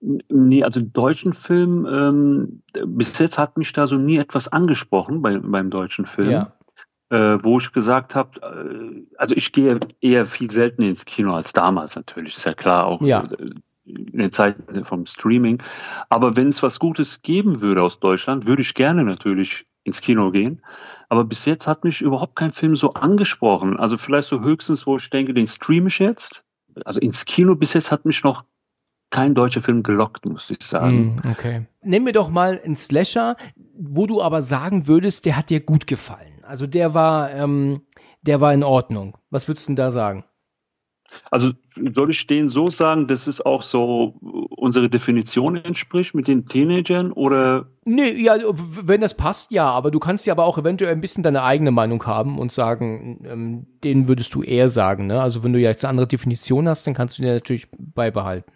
Nee, 0.00 0.64
also 0.64 0.80
deutschen 0.80 1.34
Film, 1.34 1.86
ähm, 1.86 2.62
bis 2.86 3.18
jetzt 3.18 3.38
hat 3.38 3.58
mich 3.58 3.72
da 3.72 3.86
so 3.86 3.96
nie 3.96 4.16
etwas 4.16 4.48
angesprochen 4.48 5.20
bei, 5.20 5.38
beim 5.38 5.70
deutschen 5.70 6.06
Film. 6.06 6.30
Ja. 6.30 6.52
Äh, 7.10 7.42
wo 7.42 7.58
ich 7.58 7.72
gesagt 7.72 8.14
habe, 8.14 8.40
äh, 8.40 9.02
also 9.18 9.34
ich 9.34 9.50
gehe 9.50 9.80
eher 10.00 10.26
viel 10.26 10.48
seltener 10.48 10.86
ins 10.86 11.04
Kino 11.04 11.34
als 11.34 11.52
damals 11.52 11.96
natürlich, 11.96 12.36
ist 12.36 12.46
ja 12.46 12.54
klar, 12.54 12.86
auch 12.86 13.02
ja. 13.02 13.24
Äh, 13.24 13.50
in 13.84 14.18
der 14.18 14.30
Zeit 14.30 14.56
vom 14.84 15.04
Streaming. 15.06 15.60
Aber 16.08 16.36
wenn 16.36 16.48
es 16.48 16.62
was 16.62 16.78
Gutes 16.78 17.20
geben 17.22 17.60
würde 17.62 17.82
aus 17.82 17.98
Deutschland, 17.98 18.46
würde 18.46 18.62
ich 18.62 18.74
gerne 18.74 19.02
natürlich 19.02 19.66
ins 19.82 20.00
Kino 20.00 20.30
gehen. 20.30 20.62
Aber 21.08 21.24
bis 21.24 21.46
jetzt 21.46 21.66
hat 21.66 21.82
mich 21.82 22.00
überhaupt 22.00 22.36
kein 22.36 22.52
Film 22.52 22.76
so 22.76 22.92
angesprochen. 22.92 23.76
Also 23.76 23.96
vielleicht 23.96 24.28
so 24.28 24.40
höchstens, 24.40 24.86
wo 24.86 24.96
ich 24.96 25.10
denke, 25.10 25.34
den 25.34 25.48
streame 25.48 25.88
ich 25.88 25.98
jetzt. 25.98 26.44
Also 26.84 27.00
ins 27.00 27.24
Kino 27.24 27.56
bis 27.56 27.72
jetzt 27.72 27.90
hat 27.90 28.04
mich 28.04 28.22
noch 28.22 28.44
kein 29.10 29.34
deutscher 29.34 29.60
Film 29.60 29.82
gelockt, 29.82 30.24
muss 30.24 30.50
ich 30.50 30.62
sagen. 30.62 31.16
Mm, 31.16 31.30
okay. 31.30 31.66
Nimm 31.82 32.04
mir 32.04 32.12
doch 32.12 32.30
mal 32.30 32.60
einen 32.64 32.76
Slasher, 32.76 33.36
wo 33.76 34.06
du 34.06 34.22
aber 34.22 34.42
sagen 34.42 34.86
würdest, 34.86 35.26
der 35.26 35.36
hat 35.36 35.50
dir 35.50 35.60
gut 35.60 35.86
gefallen. 35.86 36.42
Also 36.42 36.66
der 36.66 36.94
war, 36.94 37.30
ähm, 37.32 37.82
der 38.22 38.40
war 38.40 38.54
in 38.54 38.62
Ordnung. 38.62 39.16
Was 39.30 39.48
würdest 39.48 39.66
du 39.66 39.70
denn 39.70 39.76
da 39.76 39.90
sagen? 39.90 40.24
Also 41.30 41.50
soll 41.92 42.10
ich 42.10 42.26
den 42.26 42.48
so 42.48 42.70
sagen, 42.70 43.08
dass 43.08 43.26
es 43.26 43.44
auch 43.44 43.62
so 43.62 44.14
unsere 44.50 44.88
Definition 44.88 45.56
entspricht 45.56 46.14
mit 46.14 46.28
den 46.28 46.46
Teenagern 46.46 47.12
oder? 47.12 47.66
Nee, 47.84 48.12
ja, 48.12 48.36
wenn 48.54 49.00
das 49.00 49.16
passt, 49.16 49.50
ja, 49.50 49.68
aber 49.68 49.90
du 49.90 49.98
kannst 49.98 50.26
ja 50.26 50.34
aber 50.34 50.44
auch 50.44 50.58
eventuell 50.58 50.92
ein 50.92 51.00
bisschen 51.00 51.24
deine 51.24 51.42
eigene 51.42 51.72
Meinung 51.72 52.04
haben 52.06 52.38
und 52.38 52.52
sagen, 52.52 53.24
ähm, 53.24 53.66
den 53.82 54.06
würdest 54.06 54.34
du 54.34 54.42
eher 54.42 54.70
sagen, 54.70 55.06
ne? 55.06 55.20
Also 55.20 55.42
wenn 55.42 55.52
du 55.52 55.58
jetzt 55.58 55.84
eine 55.84 55.90
andere 55.90 56.06
Definition 56.06 56.68
hast, 56.68 56.86
dann 56.86 56.94
kannst 56.94 57.18
du 57.18 57.22
den 57.22 57.34
natürlich 57.34 57.66
beibehalten. 57.76 58.52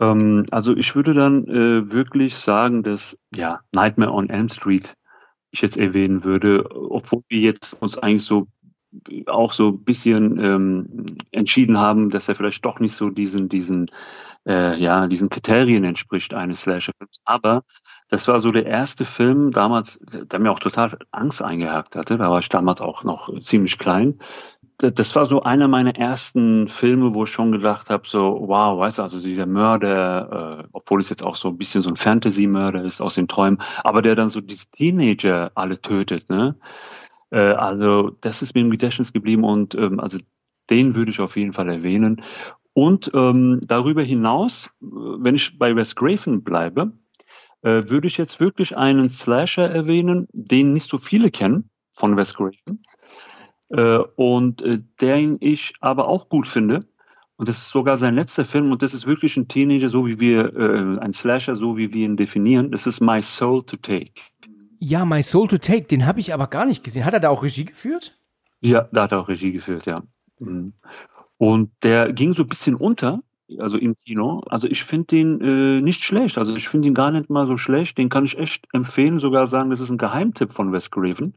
Ähm, 0.00 0.46
also 0.50 0.76
ich 0.76 0.94
würde 0.94 1.14
dann 1.14 1.46
äh, 1.48 1.90
wirklich 1.90 2.36
sagen, 2.36 2.82
dass 2.82 3.18
ja 3.34 3.60
Nightmare 3.72 4.12
on 4.12 4.30
Elm 4.30 4.48
Street 4.48 4.94
ich 5.50 5.62
jetzt 5.62 5.76
erwähnen 5.78 6.24
würde, 6.24 6.68
obwohl 6.72 7.22
wir 7.28 7.40
jetzt 7.40 7.74
uns 7.80 7.98
eigentlich 7.98 8.24
so 8.24 8.48
auch 9.26 9.52
so 9.52 9.68
ein 9.68 9.84
bisschen 9.84 10.38
ähm, 10.42 11.06
entschieden 11.30 11.78
haben, 11.78 12.10
dass 12.10 12.28
er 12.28 12.34
vielleicht 12.34 12.64
doch 12.64 12.80
nicht 12.80 12.94
so 12.94 13.10
diesen 13.10 13.48
diesen 13.48 13.90
äh, 14.46 14.80
ja 14.80 15.06
diesen 15.06 15.28
Kriterien 15.28 15.84
entspricht 15.84 16.34
eines 16.34 16.62
Slasher-Films. 16.62 17.20
Aber 17.24 17.64
das 18.08 18.26
war 18.28 18.40
so 18.40 18.50
der 18.50 18.64
erste 18.66 19.04
Film 19.04 19.50
damals, 19.50 20.00
der 20.02 20.40
mir 20.40 20.50
auch 20.50 20.60
total 20.60 20.96
Angst 21.10 21.42
eingehakt 21.42 21.96
hatte. 21.96 22.16
Da 22.16 22.30
war 22.30 22.38
ich 22.38 22.48
damals 22.48 22.80
auch 22.80 23.04
noch 23.04 23.38
ziemlich 23.40 23.78
klein 23.78 24.18
das 24.78 25.16
war 25.16 25.24
so 25.26 25.42
einer 25.42 25.66
meiner 25.66 25.96
ersten 25.96 26.68
Filme, 26.68 27.12
wo 27.12 27.24
ich 27.24 27.30
schon 27.30 27.50
gedacht 27.50 27.90
habe, 27.90 28.06
so, 28.06 28.38
wow, 28.46 28.78
weißt 28.78 28.98
du, 28.98 29.02
also 29.02 29.20
dieser 29.20 29.46
Mörder, 29.46 30.60
äh, 30.60 30.68
obwohl 30.72 31.00
es 31.00 31.10
jetzt 31.10 31.24
auch 31.24 31.34
so 31.34 31.48
ein 31.48 31.58
bisschen 31.58 31.82
so 31.82 31.90
ein 31.90 31.96
Fantasy-Mörder 31.96 32.84
ist 32.84 33.00
aus 33.00 33.16
den 33.16 33.26
Träumen, 33.26 33.60
aber 33.82 34.02
der 34.02 34.14
dann 34.14 34.28
so 34.28 34.40
diese 34.40 34.70
Teenager 34.70 35.50
alle 35.56 35.80
tötet, 35.80 36.30
ne? 36.30 36.54
Äh, 37.30 37.54
also 37.54 38.10
das 38.20 38.40
ist 38.40 38.54
mir 38.54 38.60
im 38.60 38.70
Gedächtnis 38.70 39.12
geblieben 39.12 39.42
und 39.42 39.74
ähm, 39.74 39.98
also 39.98 40.18
den 40.70 40.94
würde 40.94 41.10
ich 41.10 41.20
auf 41.20 41.36
jeden 41.36 41.52
Fall 41.52 41.68
erwähnen. 41.68 42.22
Und 42.72 43.10
ähm, 43.14 43.60
darüber 43.66 44.02
hinaus, 44.02 44.70
wenn 44.80 45.34
ich 45.34 45.58
bei 45.58 45.74
Wes 45.74 45.96
Craven 45.96 46.44
bleibe, 46.44 46.92
äh, 47.62 47.82
würde 47.88 48.06
ich 48.06 48.16
jetzt 48.16 48.38
wirklich 48.38 48.76
einen 48.76 49.10
Slasher 49.10 49.68
erwähnen, 49.68 50.28
den 50.32 50.72
nicht 50.72 50.88
so 50.88 50.98
viele 50.98 51.32
kennen 51.32 51.70
von 51.92 52.16
Wes 52.16 52.34
Craven. 52.34 52.80
Äh, 53.70 53.98
und 54.16 54.62
äh, 54.62 54.78
den 55.00 55.36
ich 55.40 55.74
aber 55.80 56.08
auch 56.08 56.28
gut 56.28 56.48
finde. 56.48 56.80
Und 57.36 57.48
das 57.48 57.58
ist 57.58 57.68
sogar 57.68 57.96
sein 57.96 58.16
letzter 58.16 58.44
Film 58.44 58.72
und 58.72 58.82
das 58.82 58.94
ist 58.94 59.06
wirklich 59.06 59.36
ein 59.36 59.46
Teenager, 59.46 59.88
so 59.88 60.06
wie 60.06 60.18
wir, 60.18 60.56
äh, 60.56 60.98
ein 60.98 61.12
Slasher, 61.12 61.54
so 61.54 61.76
wie 61.76 61.92
wir 61.92 62.04
ihn 62.04 62.16
definieren. 62.16 62.72
Das 62.72 62.86
ist 62.86 63.00
My 63.00 63.22
Soul 63.22 63.62
to 63.62 63.76
Take. 63.76 64.10
Ja, 64.80 65.04
My 65.04 65.22
Soul 65.22 65.48
to 65.48 65.58
Take, 65.58 65.84
den 65.84 66.04
habe 66.04 66.18
ich 66.18 66.34
aber 66.34 66.48
gar 66.48 66.64
nicht 66.64 66.82
gesehen. 66.82 67.04
Hat 67.04 67.14
er 67.14 67.20
da 67.20 67.28
auch 67.28 67.44
Regie 67.44 67.64
geführt? 67.64 68.18
Ja, 68.60 68.88
da 68.92 69.04
hat 69.04 69.12
er 69.12 69.20
auch 69.20 69.28
Regie 69.28 69.52
geführt, 69.52 69.86
ja. 69.86 70.02
Mhm. 70.40 70.72
Und 71.36 71.70
der 71.84 72.12
ging 72.12 72.32
so 72.32 72.42
ein 72.42 72.48
bisschen 72.48 72.74
unter, 72.74 73.22
also 73.58 73.78
im 73.78 73.96
Kino. 73.96 74.42
Also 74.48 74.66
ich 74.68 74.82
finde 74.82 75.06
den 75.06 75.40
äh, 75.40 75.80
nicht 75.80 76.02
schlecht. 76.02 76.38
Also 76.38 76.56
ich 76.56 76.68
finde 76.68 76.88
ihn 76.88 76.94
gar 76.94 77.12
nicht 77.12 77.30
mal 77.30 77.46
so 77.46 77.56
schlecht. 77.56 77.98
Den 77.98 78.08
kann 78.08 78.24
ich 78.24 78.36
echt 78.36 78.66
empfehlen, 78.72 79.20
sogar 79.20 79.46
sagen, 79.46 79.70
das 79.70 79.80
ist 79.80 79.90
ein 79.90 79.98
Geheimtipp 79.98 80.52
von 80.52 80.72
Wes 80.72 80.90
Craven. 80.90 81.34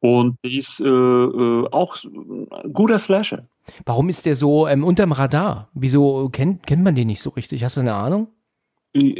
Und 0.00 0.36
die 0.44 0.58
ist 0.58 0.80
äh, 0.80 0.84
äh, 0.86 1.68
auch 1.70 1.96
ein 2.04 2.72
guter 2.72 2.98
Slasher. 2.98 3.42
Warum 3.84 4.08
ist 4.08 4.26
der 4.26 4.36
so 4.36 4.68
ähm, 4.68 4.84
unterm 4.84 5.12
Radar? 5.12 5.70
Wieso 5.74 6.28
kennt, 6.28 6.66
kennt 6.66 6.84
man 6.84 6.94
den 6.94 7.08
nicht 7.08 7.20
so 7.20 7.30
richtig? 7.30 7.64
Hast 7.64 7.76
du 7.76 7.80
eine 7.80 7.94
Ahnung? 7.94 8.28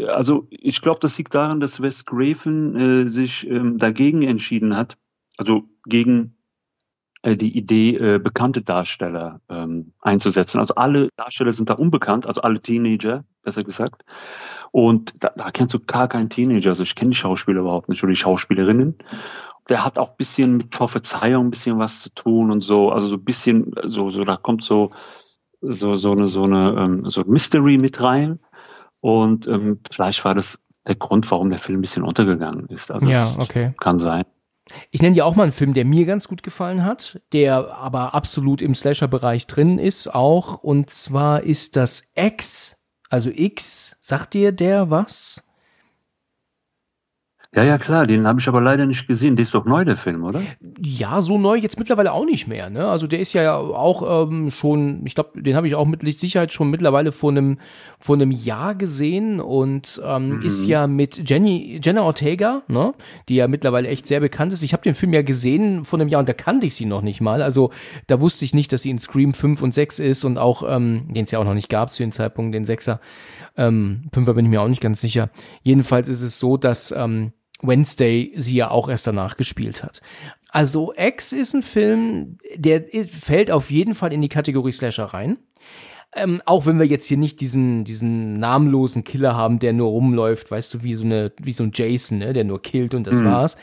Also 0.09 0.47
ich 0.51 0.81
glaube, 0.81 1.01
das 1.01 1.19
liegt 1.19 1.35
daran, 1.35 1.61
dass 1.61 1.83
Wes 1.83 2.05
Craven 2.05 2.77
äh, 2.77 3.09
sich 3.09 3.49
ähm, 3.49 3.79
dagegen 3.79 4.23
entschieden 4.23 4.77
hat, 4.77 4.97
also 5.37 5.65
gegen 5.85 6.37
äh, 7.23 7.37
die 7.37 7.57
Idee, 7.57 7.97
äh, 7.97 8.19
bekannte 8.19 8.63
Darsteller 8.63 9.41
ähm, 9.49 9.93
einzusetzen. 10.01 10.59
Also 10.59 10.75
alle 10.77 11.09
Darsteller 11.17 11.53
sind 11.53 11.69
da 11.69 11.75
unbekannt, 11.75 12.27
also 12.27 12.41
alle 12.43 12.61
Teenager, 12.61 13.25
besser 13.43 13.65
gesagt. 13.65 14.05
Und 14.71 15.15
da, 15.23 15.33
da 15.37 15.51
kennst 15.51 15.75
du 15.75 15.81
gar 15.81 16.09
keinen 16.09 16.31
Teenager. 16.31 16.71
Also 16.71 16.85
ich 16.85 16.95
kenne 16.95 17.11
die 17.11 17.17
Schauspieler 17.17 17.61
überhaupt 17.61 17.89
nicht 17.89 18.03
oder 18.03 18.13
die 18.13 18.17
Schauspielerinnen 18.17 18.97
der 19.69 19.85
hat 19.85 19.99
auch 19.99 20.17
bisschen 20.17 20.57
mit 20.57 20.71
Prophezeiung 20.71 21.47
ein 21.47 21.51
bisschen 21.51 21.79
was 21.79 22.03
zu 22.03 22.15
tun 22.15 22.51
und 22.51 22.61
so, 22.61 22.91
also 22.91 23.09
so 23.09 23.17
ein 23.17 23.25
bisschen, 23.25 23.73
so, 23.85 24.09
so, 24.09 24.25
da 24.25 24.37
kommt 24.37 24.65
so, 24.65 24.91
so, 25.61 25.95
so 25.95 26.13
eine, 26.13 26.27
so 26.27 26.45
eine, 26.45 26.75
ähm, 26.79 27.09
so 27.09 27.23
Mystery 27.27 27.79
mit 27.79 28.03
rein. 28.03 28.39
Und 29.01 29.47
ähm, 29.47 29.81
vielleicht 29.91 30.25
war 30.25 30.35
das 30.35 30.61
der 30.87 30.97
Grund, 30.97 31.31
warum 31.31 31.51
der 31.51 31.59
Film 31.59 31.79
ein 31.79 31.83
bisschen 31.83 32.03
untergegangen 32.03 32.67
ist. 32.69 32.91
Also 32.91 33.11
ja, 33.11 33.31
okay. 33.41 33.75
Kann 33.79 33.99
sein. 33.99 34.25
Ich 34.91 35.01
nenne 35.01 35.15
dir 35.15 35.25
auch 35.25 35.35
mal 35.35 35.45
einen 35.45 35.53
Film, 35.53 35.73
der 35.73 35.85
mir 35.85 36.05
ganz 36.05 36.29
gut 36.29 36.43
gefallen 36.43 36.85
hat, 36.85 37.21
der 37.33 37.75
aber 37.75 38.15
absolut 38.15 38.61
im 38.61 38.75
Slasher-Bereich 38.75 39.47
drin 39.47 39.79
ist 39.79 40.15
auch. 40.15 40.59
Und 40.59 40.91
zwar 40.91 41.43
ist 41.43 41.77
das 41.77 42.11
X, 42.15 42.79
also 43.09 43.31
X. 43.33 43.97
Sagt 44.01 44.35
dir 44.35 44.53
der 44.53 44.91
was? 44.91 45.43
Ja, 47.59 47.65
ja, 47.65 47.79
klar, 47.79 48.07
den 48.07 48.25
habe 48.25 48.39
ich 48.39 48.47
aber 48.47 48.61
leider 48.61 48.87
nicht 48.87 49.09
gesehen. 49.09 49.35
Der 49.35 49.43
ist 49.43 49.53
doch 49.53 49.65
neu, 49.65 49.85
der 49.85 49.97
Film, 49.97 50.23
oder? 50.23 50.43
Ja, 50.81 51.21
so 51.21 51.39
neu 51.39 51.57
jetzt 51.57 51.77
mittlerweile 51.77 52.13
auch 52.13 52.25
nicht 52.25 52.47
mehr. 52.47 52.71
Ne? 52.71 52.87
Also 52.87 53.09
der 53.09 53.19
ist 53.19 53.33
ja 53.33 53.57
auch 53.57 54.29
ähm, 54.29 54.53
schon, 54.53 55.05
ich 55.05 55.17
glaube, 55.17 55.43
den 55.43 55.57
habe 55.57 55.67
ich 55.67 55.75
auch 55.75 55.85
mit 55.85 56.03
Sicherheit 56.21 56.53
schon 56.53 56.71
mittlerweile 56.71 57.11
vor 57.11 57.33
einem 57.33 57.59
vor 57.99 58.15
einem 58.15 58.31
Jahr 58.31 58.77
gesehen 58.77 59.41
und 59.41 60.01
ähm, 60.05 60.37
mhm. 60.37 60.43
ist 60.43 60.67
ja 60.67 60.87
mit 60.87 61.29
Jenny 61.29 61.81
Jenna 61.83 62.03
Ortega, 62.03 62.63
ne? 62.69 62.95
die 63.29 63.35
ja 63.35 63.49
mittlerweile 63.49 63.89
echt 63.89 64.07
sehr 64.07 64.21
bekannt 64.21 64.53
ist. 64.53 64.63
Ich 64.63 64.73
habe 64.73 64.85
den 64.85 64.95
Film 64.95 65.13
ja 65.13 65.23
gesehen 65.23 65.85
vor 65.85 65.99
einem 65.99 66.09
Jahr 66.09 66.21
und 66.21 66.29
da 66.29 66.35
kannte 66.35 66.65
ich 66.65 66.77
sie 66.77 66.87
noch 66.87 67.03
nicht 67.03 67.21
mal. 67.21 67.43
Also 67.43 67.73
da 68.07 68.21
wusste 68.21 68.45
ich 68.45 68.55
nicht, 68.55 68.73
dass 68.73 68.83
sie 68.83 68.91
in 68.91 69.01
Scream 69.01 69.35
5 69.35 69.63
und 69.63 69.75
6 69.75 69.99
ist 69.99 70.25
und 70.25 70.39
auch, 70.39 70.63
ähm, 70.65 71.13
den 71.13 71.25
es 71.25 71.33
ja 71.33 71.41
auch 71.41 71.45
noch 71.45 71.55
nicht 71.55 71.69
gab 71.69 71.91
zu 71.91 72.05
dem 72.05 72.13
Zeitpunkt, 72.13 72.55
den 72.55 72.65
Sechser. 72.65 73.01
Ähm, 73.57 74.03
Fünfer 74.13 74.35
bin 74.35 74.45
ich 74.45 74.51
mir 74.51 74.63
auch 74.63 74.69
nicht 74.69 74.81
ganz 74.81 75.01
sicher. 75.01 75.31
Jedenfalls 75.65 76.09
ist 76.09 76.23
es 76.23 76.39
so, 76.39 76.57
dass 76.57 76.93
ähm, 76.93 77.33
Wednesday 77.63 78.33
sie 78.37 78.55
ja 78.55 78.71
auch 78.71 78.89
erst 78.89 79.07
danach 79.07 79.37
gespielt 79.37 79.83
hat. 79.83 80.01
Also 80.51 80.93
X 80.97 81.33
ist 81.33 81.55
ein 81.55 81.63
Film, 81.63 82.39
der 82.57 82.85
fällt 83.11 83.51
auf 83.51 83.71
jeden 83.71 83.95
Fall 83.95 84.13
in 84.13 84.23
die 84.23 84.29
Kategorie 84.29 84.73
Slasher 84.73 85.07
rein. 85.07 85.39
Ähm, 86.15 86.41
auch 86.47 86.65
wenn 86.65 86.79
wir 86.79 86.87
jetzt 86.87 87.07
hier 87.07 87.19
nicht 87.19 87.41
diesen, 87.41 87.85
diesen 87.85 88.39
namenlosen 88.39 89.05
Killer 89.05 89.37
haben, 89.37 89.59
der 89.59 89.75
nur 89.75 89.91
rumläuft, 89.91 90.51
weißt 90.51 90.73
du, 90.73 90.83
wie 90.83 90.95
so 90.95 91.05
eine, 91.05 91.33
wie 91.39 91.53
so 91.53 91.65
ein 91.65 91.73
Jason, 91.75 92.19
ne, 92.19 92.33
der 92.33 92.45
nur 92.45 92.63
killt 92.63 92.95
und 92.95 93.07
das 93.07 93.21
mhm. 93.21 93.27
war's. 93.27 93.57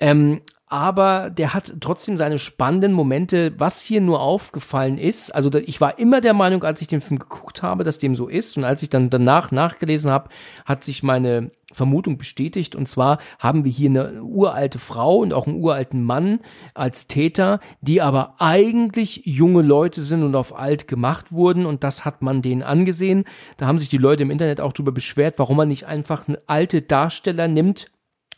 Ähm, 0.00 0.40
aber 0.68 1.30
der 1.30 1.54
hat 1.54 1.74
trotzdem 1.80 2.16
seine 2.16 2.40
spannenden 2.40 2.92
Momente. 2.92 3.54
Was 3.56 3.80
hier 3.80 4.00
nur 4.00 4.20
aufgefallen 4.20 4.98
ist, 4.98 5.32
also 5.32 5.52
ich 5.54 5.80
war 5.80 5.98
immer 5.98 6.20
der 6.20 6.34
Meinung, 6.34 6.64
als 6.64 6.80
ich 6.82 6.88
den 6.88 7.00
Film 7.00 7.20
geguckt 7.20 7.62
habe, 7.62 7.84
dass 7.84 7.98
dem 7.98 8.16
so 8.16 8.26
ist. 8.26 8.56
Und 8.56 8.64
als 8.64 8.82
ich 8.82 8.90
dann 8.90 9.08
danach 9.08 9.52
nachgelesen 9.52 10.10
habe, 10.10 10.28
hat 10.64 10.82
sich 10.82 11.04
meine 11.04 11.52
Vermutung 11.72 12.18
bestätigt. 12.18 12.74
Und 12.74 12.88
zwar 12.88 13.18
haben 13.38 13.64
wir 13.64 13.70
hier 13.70 13.90
eine 13.90 14.22
uralte 14.22 14.80
Frau 14.80 15.18
und 15.18 15.32
auch 15.32 15.46
einen 15.46 15.62
uralten 15.62 16.02
Mann 16.02 16.40
als 16.74 17.06
Täter, 17.06 17.60
die 17.80 18.02
aber 18.02 18.34
eigentlich 18.38 19.22
junge 19.24 19.62
Leute 19.62 20.02
sind 20.02 20.24
und 20.24 20.34
auf 20.34 20.58
alt 20.58 20.88
gemacht 20.88 21.30
wurden. 21.30 21.64
Und 21.64 21.84
das 21.84 22.04
hat 22.04 22.22
man 22.22 22.42
denen 22.42 22.64
angesehen. 22.64 23.24
Da 23.56 23.66
haben 23.66 23.78
sich 23.78 23.88
die 23.88 23.98
Leute 23.98 24.24
im 24.24 24.32
Internet 24.32 24.60
auch 24.60 24.72
darüber 24.72 24.92
beschwert, 24.92 25.34
warum 25.38 25.58
man 25.58 25.68
nicht 25.68 25.86
einfach 25.86 26.26
eine 26.26 26.40
alte 26.48 26.82
Darsteller 26.82 27.46
nimmt 27.46 27.88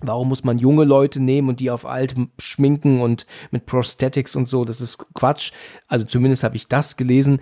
Warum 0.01 0.29
muss 0.29 0.45
man 0.45 0.59
junge 0.59 0.85
Leute 0.85 1.21
nehmen 1.21 1.49
und 1.49 1.59
die 1.59 1.71
auf 1.71 1.85
alt 1.85 2.15
schminken 2.39 3.01
und 3.01 3.27
mit 3.51 3.67
Prosthetics 3.67 4.37
und 4.37 4.49
so? 4.49 4.65
Das 4.65 4.81
ist 4.81 4.99
Quatsch. 5.15 5.53
Also 5.89 6.07
zumindest 6.07 6.45
habe 6.45 6.57
ich 6.57 6.69
das 6.69 6.97
gelesen. 6.97 7.41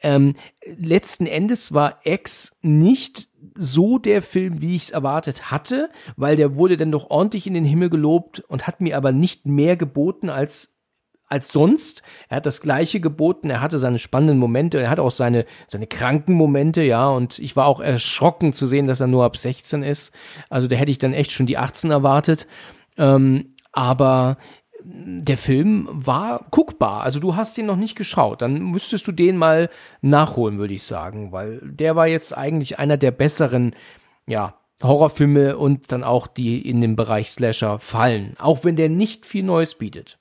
Ähm, 0.00 0.34
letzten 0.64 1.26
Endes 1.26 1.74
war 1.74 2.00
X 2.04 2.58
nicht 2.62 3.28
so 3.54 3.98
der 3.98 4.22
Film, 4.22 4.60
wie 4.60 4.74
ich 4.74 4.84
es 4.84 4.90
erwartet 4.90 5.50
hatte, 5.50 5.90
weil 6.16 6.36
der 6.36 6.56
wurde 6.56 6.76
dann 6.76 6.90
doch 6.90 7.10
ordentlich 7.10 7.46
in 7.46 7.54
den 7.54 7.64
Himmel 7.64 7.90
gelobt 7.90 8.40
und 8.40 8.66
hat 8.66 8.80
mir 8.80 8.96
aber 8.96 9.12
nicht 9.12 9.46
mehr 9.46 9.76
geboten 9.76 10.30
als 10.30 10.71
als 11.32 11.50
sonst. 11.50 12.02
Er 12.28 12.36
hat 12.36 12.46
das 12.46 12.60
Gleiche 12.60 13.00
geboten. 13.00 13.48
Er 13.48 13.62
hatte 13.62 13.78
seine 13.78 13.98
spannenden 13.98 14.38
Momente. 14.38 14.78
Er 14.78 14.90
hat 14.90 15.00
auch 15.00 15.10
seine, 15.10 15.46
seine 15.66 15.86
kranken 15.86 16.34
Momente, 16.34 16.82
ja. 16.82 17.08
Und 17.08 17.38
ich 17.38 17.56
war 17.56 17.66
auch 17.66 17.80
erschrocken 17.80 18.52
zu 18.52 18.66
sehen, 18.66 18.86
dass 18.86 19.00
er 19.00 19.06
nur 19.06 19.24
ab 19.24 19.38
16 19.38 19.82
ist. 19.82 20.14
Also 20.50 20.68
da 20.68 20.76
hätte 20.76 20.90
ich 20.90 20.98
dann 20.98 21.14
echt 21.14 21.32
schon 21.32 21.46
die 21.46 21.56
18 21.56 21.90
erwartet. 21.90 22.46
Ähm, 22.98 23.54
aber 23.72 24.36
der 24.84 25.38
Film 25.38 25.88
war 25.90 26.44
guckbar. 26.50 27.02
Also 27.02 27.18
du 27.18 27.34
hast 27.34 27.56
ihn 27.56 27.66
noch 27.66 27.76
nicht 27.76 27.96
geschaut. 27.96 28.42
Dann 28.42 28.60
müsstest 28.62 29.06
du 29.06 29.12
den 29.12 29.38
mal 29.38 29.70
nachholen, 30.02 30.58
würde 30.58 30.74
ich 30.74 30.82
sagen, 30.82 31.32
weil 31.32 31.60
der 31.62 31.96
war 31.96 32.08
jetzt 32.08 32.36
eigentlich 32.36 32.78
einer 32.78 32.98
der 32.98 33.10
besseren, 33.10 33.74
ja, 34.26 34.54
Horrorfilme 34.82 35.56
und 35.56 35.92
dann 35.92 36.04
auch 36.04 36.26
die 36.26 36.68
in 36.68 36.80
den 36.82 36.96
Bereich 36.96 37.30
Slasher 37.30 37.78
fallen. 37.78 38.34
Auch 38.38 38.64
wenn 38.64 38.76
der 38.76 38.90
nicht 38.90 39.24
viel 39.24 39.44
Neues 39.44 39.76
bietet. 39.76 40.18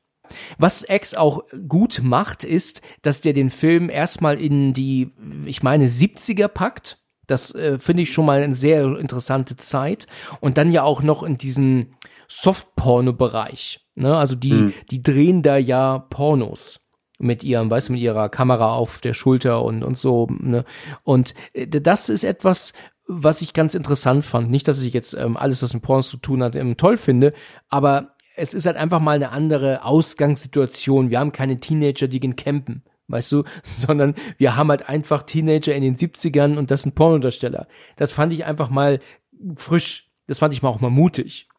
Was 0.58 0.86
X 0.88 1.14
auch 1.14 1.44
gut 1.68 2.02
macht, 2.04 2.44
ist, 2.44 2.82
dass 3.02 3.22
der 3.22 3.34
den 3.34 3.50
Film 3.50 3.90
erstmal 3.90 4.40
in 4.40 4.74
die, 4.74 5.12
ich 5.46 5.64
meine, 5.64 5.88
70er 5.88 6.48
packt. 6.48 6.98
Das 7.28 7.54
äh, 7.56 7.80
finde 7.80 8.04
ich 8.04 8.12
schon 8.12 8.26
mal 8.26 8.42
eine 8.42 8.56
sehr 8.56 8.98
interessante 8.98 9.56
Zeit. 9.56 10.08
Und 10.40 10.58
dann 10.58 10.72
ja 10.72 10.84
auch 10.84 11.02
noch 11.02 11.24
in 11.24 11.38
diesen 11.38 11.96
Softporno-Bereich. 12.28 13.86
Ne? 13.96 14.16
Also 14.16 14.36
die, 14.36 14.54
mhm. 14.54 14.74
die 14.90 15.04
drehen 15.04 15.44
da 15.44 15.58
ja 15.58 16.00
Pornos 16.00 16.88
mit 17.20 17.44
ihrem, 17.44 17.70
weißt 17.70 17.90
du, 17.90 17.94
mit 17.94 18.02
ihrer 18.02 18.30
Kamera 18.30 18.74
auf 18.74 19.00
der 19.00 19.14
Schulter 19.14 19.64
und, 19.64 19.84
und 19.84 19.98
so. 19.98 20.28
Ne? 20.30 20.66
Und 21.04 21.34
äh, 21.54 21.68
das 21.68 22.10
ist 22.10 22.24
etwas, 22.24 22.74
was 23.08 23.42
ich 23.42 23.54
ganz 23.54 23.76
interessant 23.76 24.26
fand. 24.26 24.50
Nicht, 24.50 24.68
dass 24.68 24.82
ich 24.82 24.94
jetzt 24.94 25.14
ähm, 25.14 25.38
alles, 25.38 25.62
was 25.62 25.74
mit 25.74 25.84
Pornos 25.84 26.10
zu 26.10 26.18
tun 26.18 26.44
hat, 26.44 26.56
ähm, 26.56 26.78
toll 26.78 26.98
finde, 26.98 27.34
aber 27.70 28.16
es 28.36 28.54
ist 28.54 28.66
halt 28.66 28.78
einfach 28.78 29.00
mal 29.00 29.16
eine 29.16 29.32
andere 29.32 29.84
Ausgangssituation. 29.84 31.10
Wir 31.10 31.20
haben 31.20 31.32
keine 31.32 31.60
Teenager, 31.60 32.08
die 32.08 32.20
gehen 32.20 32.36
campen, 32.36 32.84
weißt 33.08 33.32
du, 33.32 33.44
sondern 33.64 34.16
wir 34.38 34.56
haben 34.56 34.70
halt 34.70 34.88
einfach 34.88 35.24
Teenager 35.24 35.74
in 35.74 35.84
den 35.84 35.96
70ern 35.96 36.58
und 36.58 36.72
das 36.72 36.84
sind 36.84 36.96
Pornodarsteller. 36.96 37.68
Das 37.96 38.12
fand 38.12 38.34
ich 38.34 38.46
einfach 38.46 38.70
mal 38.70 39.00
frisch. 39.56 40.10
Das 40.28 40.40
fand 40.40 40.54
ich 40.54 40.62
mal 40.62 40.70
auch 40.70 40.82
mal 40.82 40.90
mutig. 40.90 41.50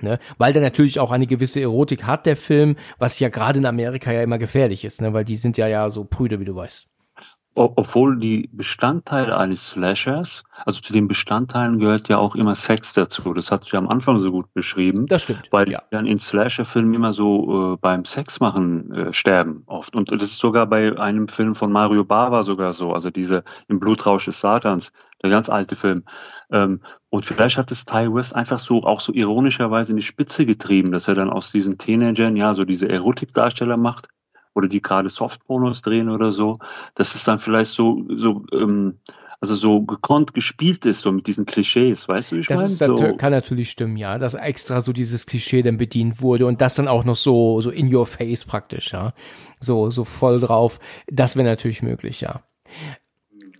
Ne? 0.00 0.18
Weil 0.36 0.52
der 0.52 0.62
natürlich 0.62 1.00
auch 1.00 1.10
eine 1.10 1.26
gewisse 1.26 1.60
Erotik 1.60 2.04
hat, 2.04 2.26
der 2.26 2.36
Film, 2.36 2.76
was 2.98 3.18
ja 3.18 3.30
gerade 3.30 3.58
in 3.58 3.66
Amerika 3.66 4.12
ja 4.12 4.22
immer 4.22 4.38
gefährlich 4.38 4.84
ist, 4.84 5.00
ne? 5.00 5.14
weil 5.14 5.24
die 5.24 5.36
sind 5.36 5.56
ja 5.56 5.68
ja 5.68 5.88
so 5.88 6.04
prüde, 6.04 6.38
wie 6.38 6.44
du 6.44 6.54
weißt 6.54 6.86
obwohl 7.56 8.18
die 8.18 8.48
Bestandteile 8.52 9.36
eines 9.36 9.70
Slashers, 9.70 10.44
also 10.66 10.80
zu 10.80 10.92
den 10.92 11.08
Bestandteilen 11.08 11.78
gehört 11.78 12.08
ja 12.08 12.18
auch 12.18 12.34
immer 12.34 12.54
Sex 12.54 12.92
dazu. 12.92 13.32
Das 13.32 13.50
hast 13.50 13.64
du 13.64 13.76
ja 13.76 13.78
am 13.78 13.88
Anfang 13.88 14.18
so 14.20 14.30
gut 14.30 14.52
beschrieben. 14.52 15.06
Das 15.06 15.22
stimmt. 15.22 15.48
Weil 15.50 15.70
ja. 15.70 15.82
dann 15.90 16.06
in 16.06 16.18
Slasher-Filmen 16.18 16.92
immer 16.92 17.14
so 17.14 17.74
äh, 17.74 17.76
beim 17.80 18.04
Sex 18.04 18.40
machen 18.40 18.92
äh, 18.92 19.12
sterben 19.12 19.62
oft. 19.66 19.96
Und 19.96 20.12
das 20.12 20.22
ist 20.22 20.36
sogar 20.36 20.66
bei 20.66 20.98
einem 20.98 21.28
Film 21.28 21.54
von 21.54 21.72
Mario 21.72 22.04
Bava 22.04 22.42
sogar 22.42 22.74
so, 22.74 22.92
also 22.92 23.10
diese 23.10 23.42
im 23.68 23.80
Blutrausch 23.80 24.26
des 24.26 24.40
Satans, 24.40 24.92
der 25.22 25.30
ganz 25.30 25.48
alte 25.48 25.76
Film. 25.76 26.04
Ähm, 26.50 26.80
und 27.08 27.24
vielleicht 27.24 27.56
hat 27.56 27.72
es 27.72 27.86
Ty 27.86 28.12
West 28.12 28.36
einfach 28.36 28.58
so 28.58 28.82
auch 28.82 29.00
so 29.00 29.12
ironischerweise 29.12 29.92
in 29.92 29.96
die 29.96 30.02
Spitze 30.02 30.44
getrieben, 30.44 30.92
dass 30.92 31.08
er 31.08 31.14
dann 31.14 31.30
aus 31.30 31.52
diesen 31.52 31.78
Teenagern 31.78 32.36
ja 32.36 32.52
so 32.52 32.64
diese 32.64 32.88
Erotikdarsteller 32.88 33.78
macht 33.78 34.08
oder 34.56 34.68
die 34.68 34.80
gerade 34.80 35.10
Softpornos 35.10 35.82
drehen 35.82 36.08
oder 36.08 36.32
so, 36.32 36.58
dass 36.94 37.14
es 37.14 37.24
dann 37.24 37.38
vielleicht 37.38 37.72
so, 37.72 38.04
so, 38.08 38.42
ähm, 38.52 38.98
also 39.38 39.54
so 39.54 39.82
gekonnt 39.82 40.32
gespielt 40.32 40.86
ist, 40.86 41.00
so 41.00 41.12
mit 41.12 41.26
diesen 41.26 41.44
Klischees, 41.44 42.08
weißt 42.08 42.32
du, 42.32 42.36
wie 42.36 42.40
ich 42.40 42.46
das 42.46 42.58
meine? 42.58 42.70
Ist, 42.70 42.78
so. 42.78 43.16
kann 43.16 43.32
natürlich 43.32 43.70
stimmen, 43.70 43.98
ja, 43.98 44.18
dass 44.18 44.32
extra 44.32 44.80
so 44.80 44.94
dieses 44.94 45.26
Klischee 45.26 45.62
dann 45.62 45.76
bedient 45.76 46.22
wurde 46.22 46.46
und 46.46 46.62
das 46.62 46.74
dann 46.74 46.88
auch 46.88 47.04
noch 47.04 47.16
so, 47.16 47.60
so 47.60 47.70
in 47.70 47.94
your 47.94 48.06
face 48.06 48.46
praktisch, 48.46 48.94
ja, 48.94 49.12
so, 49.60 49.90
so 49.90 50.04
voll 50.04 50.40
drauf, 50.40 50.80
das 51.06 51.36
wäre 51.36 51.46
natürlich 51.46 51.82
möglich, 51.82 52.22
ja. 52.22 52.42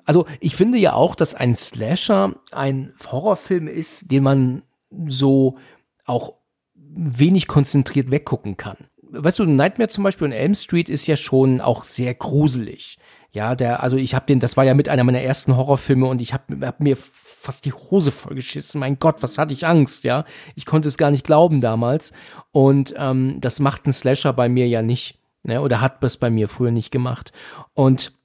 Also 0.07 0.25
ich 0.41 0.57
finde 0.57 0.79
ja 0.79 0.95
auch, 0.95 1.15
dass 1.15 1.35
ein 1.35 1.55
Slasher 1.57 2.37
ein 2.53 2.95
Horrorfilm 3.07 3.69
ist, 3.69 4.11
den 4.11 4.23
man 4.23 4.63
so 5.09 5.59
auch 6.07 6.35
wenig 6.75 7.49
konzentriert 7.49 8.11
weggucken 8.11 8.57
kann 8.57 8.77
weißt 9.11 9.39
du, 9.39 9.45
Nightmare 9.45 9.89
zum 9.89 10.05
Beispiel 10.05 10.27
und 10.27 10.33
Elm 10.33 10.55
Street 10.55 10.89
ist 10.89 11.07
ja 11.07 11.17
schon 11.17 11.61
auch 11.61 11.85
sehr 11.85 12.15
gruselig. 12.15 12.99
Ja, 13.33 13.55
der, 13.55 13.83
also 13.83 13.99
ich 13.99 14.15
habe 14.15 14.25
den, 14.27 14.41
das 14.41 14.57
war 14.57 14.65
ja 14.65 14.73
mit 14.73 14.89
einer 14.89 15.05
meiner 15.05 15.21
ersten 15.21 15.57
Horrorfilme 15.57 16.07
und 16.07 16.23
ich 16.23 16.33
habe 16.33 16.67
hab 16.67 16.81
mir 16.81 16.97
fast 16.97 17.67
die 17.67 17.73
Hose 17.73 18.11
vollgeschissen. 18.11 18.81
Mein 18.81 18.99
Gott, 18.99 19.23
was 19.23 19.37
hatte 19.37 19.53
ich 19.53 19.67
Angst, 19.67 20.05
ja? 20.05 20.25
Ich 20.55 20.65
konnte 20.65 20.89
es 20.89 20.97
gar 20.97 21.11
nicht 21.11 21.25
glauben 21.25 21.61
damals. 21.61 22.15
Und 22.51 22.95
ähm, 22.97 23.37
das 23.41 23.61
macht 23.61 23.87
ein 23.87 23.93
Slasher 23.93 24.33
bei 24.33 24.49
mir 24.49 24.67
ja 24.67 24.81
nicht, 24.81 25.19
ne? 25.43 25.61
Oder 25.61 25.83
hat 25.83 26.03
es 26.03 26.17
bei 26.17 26.31
mir 26.31 26.49
früher 26.49 26.71
nicht 26.71 26.91
gemacht. 26.91 27.33
Und 27.75 28.16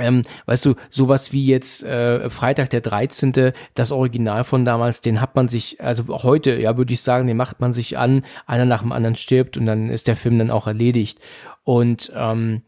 ähm, 0.00 0.22
weißt 0.46 0.66
du, 0.66 0.74
sowas 0.90 1.32
wie 1.32 1.46
jetzt 1.46 1.82
äh, 1.82 2.30
Freitag 2.30 2.70
der 2.70 2.80
13., 2.80 3.52
das 3.74 3.92
Original 3.92 4.44
von 4.44 4.64
damals, 4.64 5.00
den 5.00 5.20
hat 5.20 5.36
man 5.36 5.48
sich, 5.48 5.80
also 5.80 6.22
heute, 6.22 6.58
ja, 6.60 6.76
würde 6.76 6.92
ich 6.92 7.02
sagen, 7.02 7.26
den 7.26 7.36
macht 7.36 7.60
man 7.60 7.72
sich 7.72 7.98
an, 7.98 8.24
einer 8.46 8.64
nach 8.64 8.82
dem 8.82 8.92
anderen 8.92 9.16
stirbt 9.16 9.56
und 9.56 9.66
dann 9.66 9.90
ist 9.90 10.08
der 10.08 10.16
Film 10.16 10.38
dann 10.38 10.50
auch 10.50 10.66
erledigt. 10.66 11.20
Und 11.64 12.12
ähm, 12.14 12.62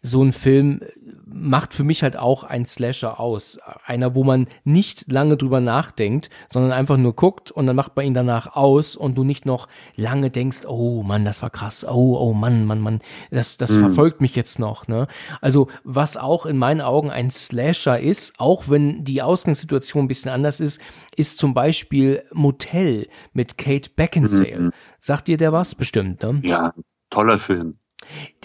so 0.00 0.22
ein 0.22 0.32
Film 0.32 0.80
macht 1.26 1.74
für 1.74 1.84
mich 1.84 2.02
halt 2.02 2.16
auch 2.16 2.44
ein 2.44 2.66
Slasher 2.66 3.18
aus. 3.18 3.58
Einer, 3.84 4.14
wo 4.14 4.24
man 4.24 4.46
nicht 4.64 5.10
lange 5.10 5.36
drüber 5.36 5.60
nachdenkt, 5.60 6.30
sondern 6.50 6.72
einfach 6.72 6.96
nur 6.96 7.14
guckt 7.14 7.50
und 7.50 7.66
dann 7.66 7.76
macht 7.76 7.96
man 7.96 8.06
ihn 8.06 8.14
danach 8.14 8.54
aus 8.54 8.96
und 8.96 9.16
du 9.16 9.24
nicht 9.24 9.46
noch 9.46 9.68
lange 9.96 10.30
denkst, 10.30 10.66
oh 10.66 11.02
Mann, 11.02 11.24
das 11.24 11.42
war 11.42 11.50
krass, 11.50 11.86
oh, 11.88 12.16
oh 12.18 12.32
Mann, 12.32 12.64
Mann, 12.64 12.80
Mann, 12.80 13.00
das, 13.30 13.56
das 13.56 13.72
mhm. 13.72 13.80
verfolgt 13.80 14.20
mich 14.20 14.36
jetzt 14.36 14.58
noch, 14.58 14.88
ne? 14.88 15.08
Also, 15.40 15.68
was 15.84 16.16
auch 16.16 16.46
in 16.46 16.58
meinen 16.58 16.80
Augen 16.80 17.10
ein 17.10 17.30
Slasher 17.30 17.98
ist, 17.98 18.38
auch 18.38 18.68
wenn 18.68 19.04
die 19.04 19.22
Ausgangssituation 19.22 20.04
ein 20.04 20.08
bisschen 20.08 20.30
anders 20.30 20.60
ist, 20.60 20.80
ist 21.16 21.38
zum 21.38 21.54
Beispiel 21.54 22.22
Motel 22.32 23.08
mit 23.32 23.58
Kate 23.58 23.90
Beckinsale. 23.94 24.58
Mhm. 24.58 24.72
Sagt 24.98 25.28
dir 25.28 25.36
der 25.36 25.52
was? 25.52 25.74
Bestimmt, 25.74 26.22
ne? 26.22 26.40
Ja, 26.44 26.74
toller 27.10 27.38
Film. 27.38 27.78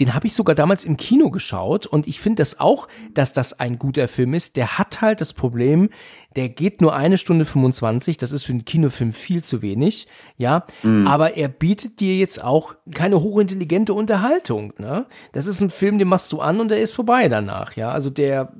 Den 0.00 0.14
habe 0.14 0.26
ich 0.26 0.34
sogar 0.34 0.54
damals 0.54 0.84
im 0.84 0.96
Kino 0.96 1.30
geschaut 1.30 1.86
und 1.86 2.06
ich 2.06 2.20
finde 2.20 2.42
das 2.42 2.60
auch, 2.60 2.88
dass 3.14 3.32
das 3.32 3.58
ein 3.58 3.78
guter 3.78 4.08
Film 4.08 4.34
ist. 4.34 4.56
Der 4.56 4.78
hat 4.78 5.00
halt 5.00 5.20
das 5.20 5.32
Problem, 5.32 5.90
der 6.36 6.48
geht 6.48 6.80
nur 6.80 6.94
eine 6.94 7.18
Stunde 7.18 7.44
25, 7.44 8.16
das 8.16 8.32
ist 8.32 8.44
für 8.44 8.52
einen 8.52 8.64
Kinofilm 8.64 9.12
viel 9.12 9.42
zu 9.42 9.62
wenig, 9.62 10.06
ja, 10.36 10.66
mhm. 10.82 11.06
aber 11.06 11.36
er 11.36 11.48
bietet 11.48 12.00
dir 12.00 12.16
jetzt 12.16 12.42
auch 12.42 12.74
keine 12.94 13.22
hochintelligente 13.22 13.94
Unterhaltung, 13.94 14.72
ne? 14.78 15.06
Das 15.32 15.46
ist 15.46 15.60
ein 15.60 15.70
Film, 15.70 15.98
den 15.98 16.08
machst 16.08 16.30
du 16.32 16.40
an 16.40 16.60
und 16.60 16.68
der 16.68 16.80
ist 16.80 16.92
vorbei 16.92 17.28
danach, 17.28 17.74
ja, 17.76 17.90
also 17.90 18.10
der 18.10 18.52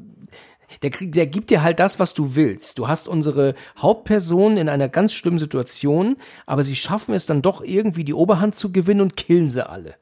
der, 0.83 0.91
der 0.91 1.27
gibt 1.27 1.51
dir 1.51 1.63
halt 1.63 1.81
das, 1.81 1.99
was 1.99 2.15
du 2.15 2.35
willst. 2.35 2.79
Du 2.79 2.89
hast 2.89 3.09
unsere 3.09 3.55
Hauptpersonen 3.79 4.59
in 4.59 4.69
einer 4.69 4.89
ganz 4.89 5.13
schlimmen 5.13 5.39
Situation, 5.39 6.17
aber 6.47 6.63
sie 6.63 6.77
schaffen 6.77 7.15
es 7.15 7.27
dann 7.27 7.43
doch 7.43 7.63
irgendwie 7.63 8.05
die 8.05 8.15
Oberhand 8.15 8.55
zu 8.55 8.71
gewinnen 8.71 9.01
und 9.01 9.17
killen 9.17 9.51
sie 9.51 9.67
alle. 9.67 9.95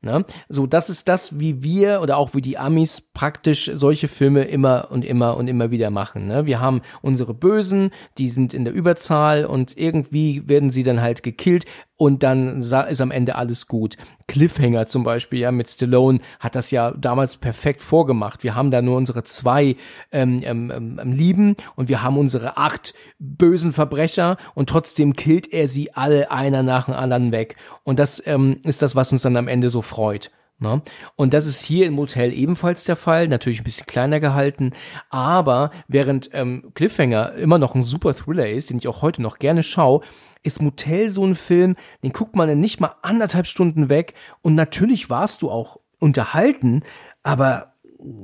Ne? 0.00 0.24
So, 0.48 0.68
das 0.68 0.90
ist 0.90 1.08
das, 1.08 1.40
wie 1.40 1.64
wir 1.64 2.00
oder 2.02 2.18
auch 2.18 2.32
wie 2.34 2.40
die 2.40 2.56
Amis 2.56 3.00
praktisch 3.00 3.68
solche 3.74 4.06
Filme 4.06 4.44
immer 4.44 4.92
und 4.92 5.04
immer 5.04 5.36
und 5.36 5.48
immer 5.48 5.72
wieder 5.72 5.90
machen. 5.90 6.28
Ne? 6.28 6.46
Wir 6.46 6.60
haben 6.60 6.82
unsere 7.02 7.34
Bösen, 7.34 7.90
die 8.16 8.28
sind 8.28 8.54
in 8.54 8.64
der 8.64 8.74
Überzahl 8.74 9.44
und 9.44 9.76
irgendwie 9.76 10.48
werden 10.48 10.70
sie 10.70 10.84
dann 10.84 11.00
halt 11.00 11.24
gekillt 11.24 11.64
und 11.98 12.22
dann 12.22 12.60
ist 12.60 12.72
am 13.00 13.10
Ende 13.10 13.34
alles 13.34 13.66
gut. 13.66 13.96
Cliffhanger 14.28 14.86
zum 14.86 15.02
Beispiel, 15.02 15.40
ja, 15.40 15.50
mit 15.50 15.68
Stallone 15.68 16.20
hat 16.38 16.54
das 16.54 16.70
ja 16.70 16.92
damals 16.92 17.36
perfekt 17.36 17.82
vorgemacht. 17.82 18.44
Wir 18.44 18.54
haben 18.54 18.70
da 18.70 18.80
nur 18.82 18.96
unsere 18.96 19.24
zwei 19.24 19.74
ähm, 20.12 20.40
ähm, 20.44 20.70
ähm, 20.70 21.12
Lieben 21.12 21.56
und 21.74 21.88
wir 21.88 22.02
haben 22.02 22.16
unsere 22.16 22.56
acht 22.56 22.94
bösen 23.18 23.72
Verbrecher 23.72 24.36
und 24.54 24.68
trotzdem 24.68 25.16
killt 25.16 25.52
er 25.52 25.66
sie 25.66 25.92
alle 25.92 26.30
einer 26.30 26.62
nach 26.62 26.84
dem 26.84 26.94
anderen 26.94 27.32
weg. 27.32 27.56
Und 27.82 27.98
das 27.98 28.24
ähm, 28.26 28.60
ist 28.62 28.80
das, 28.80 28.94
was 28.94 29.10
uns 29.10 29.22
dann 29.22 29.36
am 29.36 29.48
Ende 29.48 29.68
so 29.68 29.82
freut. 29.88 30.30
Ne? 30.60 30.82
Und 31.14 31.34
das 31.34 31.46
ist 31.46 31.62
hier 31.62 31.86
im 31.86 31.94
Motel 31.94 32.32
ebenfalls 32.32 32.84
der 32.84 32.96
Fall, 32.96 33.28
natürlich 33.28 33.60
ein 33.60 33.64
bisschen 33.64 33.86
kleiner 33.86 34.18
gehalten, 34.18 34.72
aber 35.08 35.70
während 35.86 36.30
ähm, 36.32 36.72
Cliffhanger 36.74 37.34
immer 37.34 37.58
noch 37.58 37.76
ein 37.76 37.84
super 37.84 38.12
Thriller 38.14 38.48
ist, 38.48 38.70
den 38.70 38.78
ich 38.78 38.88
auch 38.88 39.02
heute 39.02 39.22
noch 39.22 39.38
gerne 39.38 39.62
schaue, 39.62 40.00
ist 40.42 40.60
Motel 40.60 41.10
so 41.10 41.24
ein 41.24 41.36
Film, 41.36 41.76
den 42.02 42.12
guckt 42.12 42.34
man 42.34 42.48
dann 42.48 42.58
nicht 42.58 42.80
mal 42.80 42.94
anderthalb 43.02 43.46
Stunden 43.46 43.88
weg 43.88 44.14
und 44.42 44.56
natürlich 44.56 45.10
warst 45.10 45.42
du 45.42 45.50
auch 45.50 45.78
unterhalten, 46.00 46.82
aber 47.22 47.74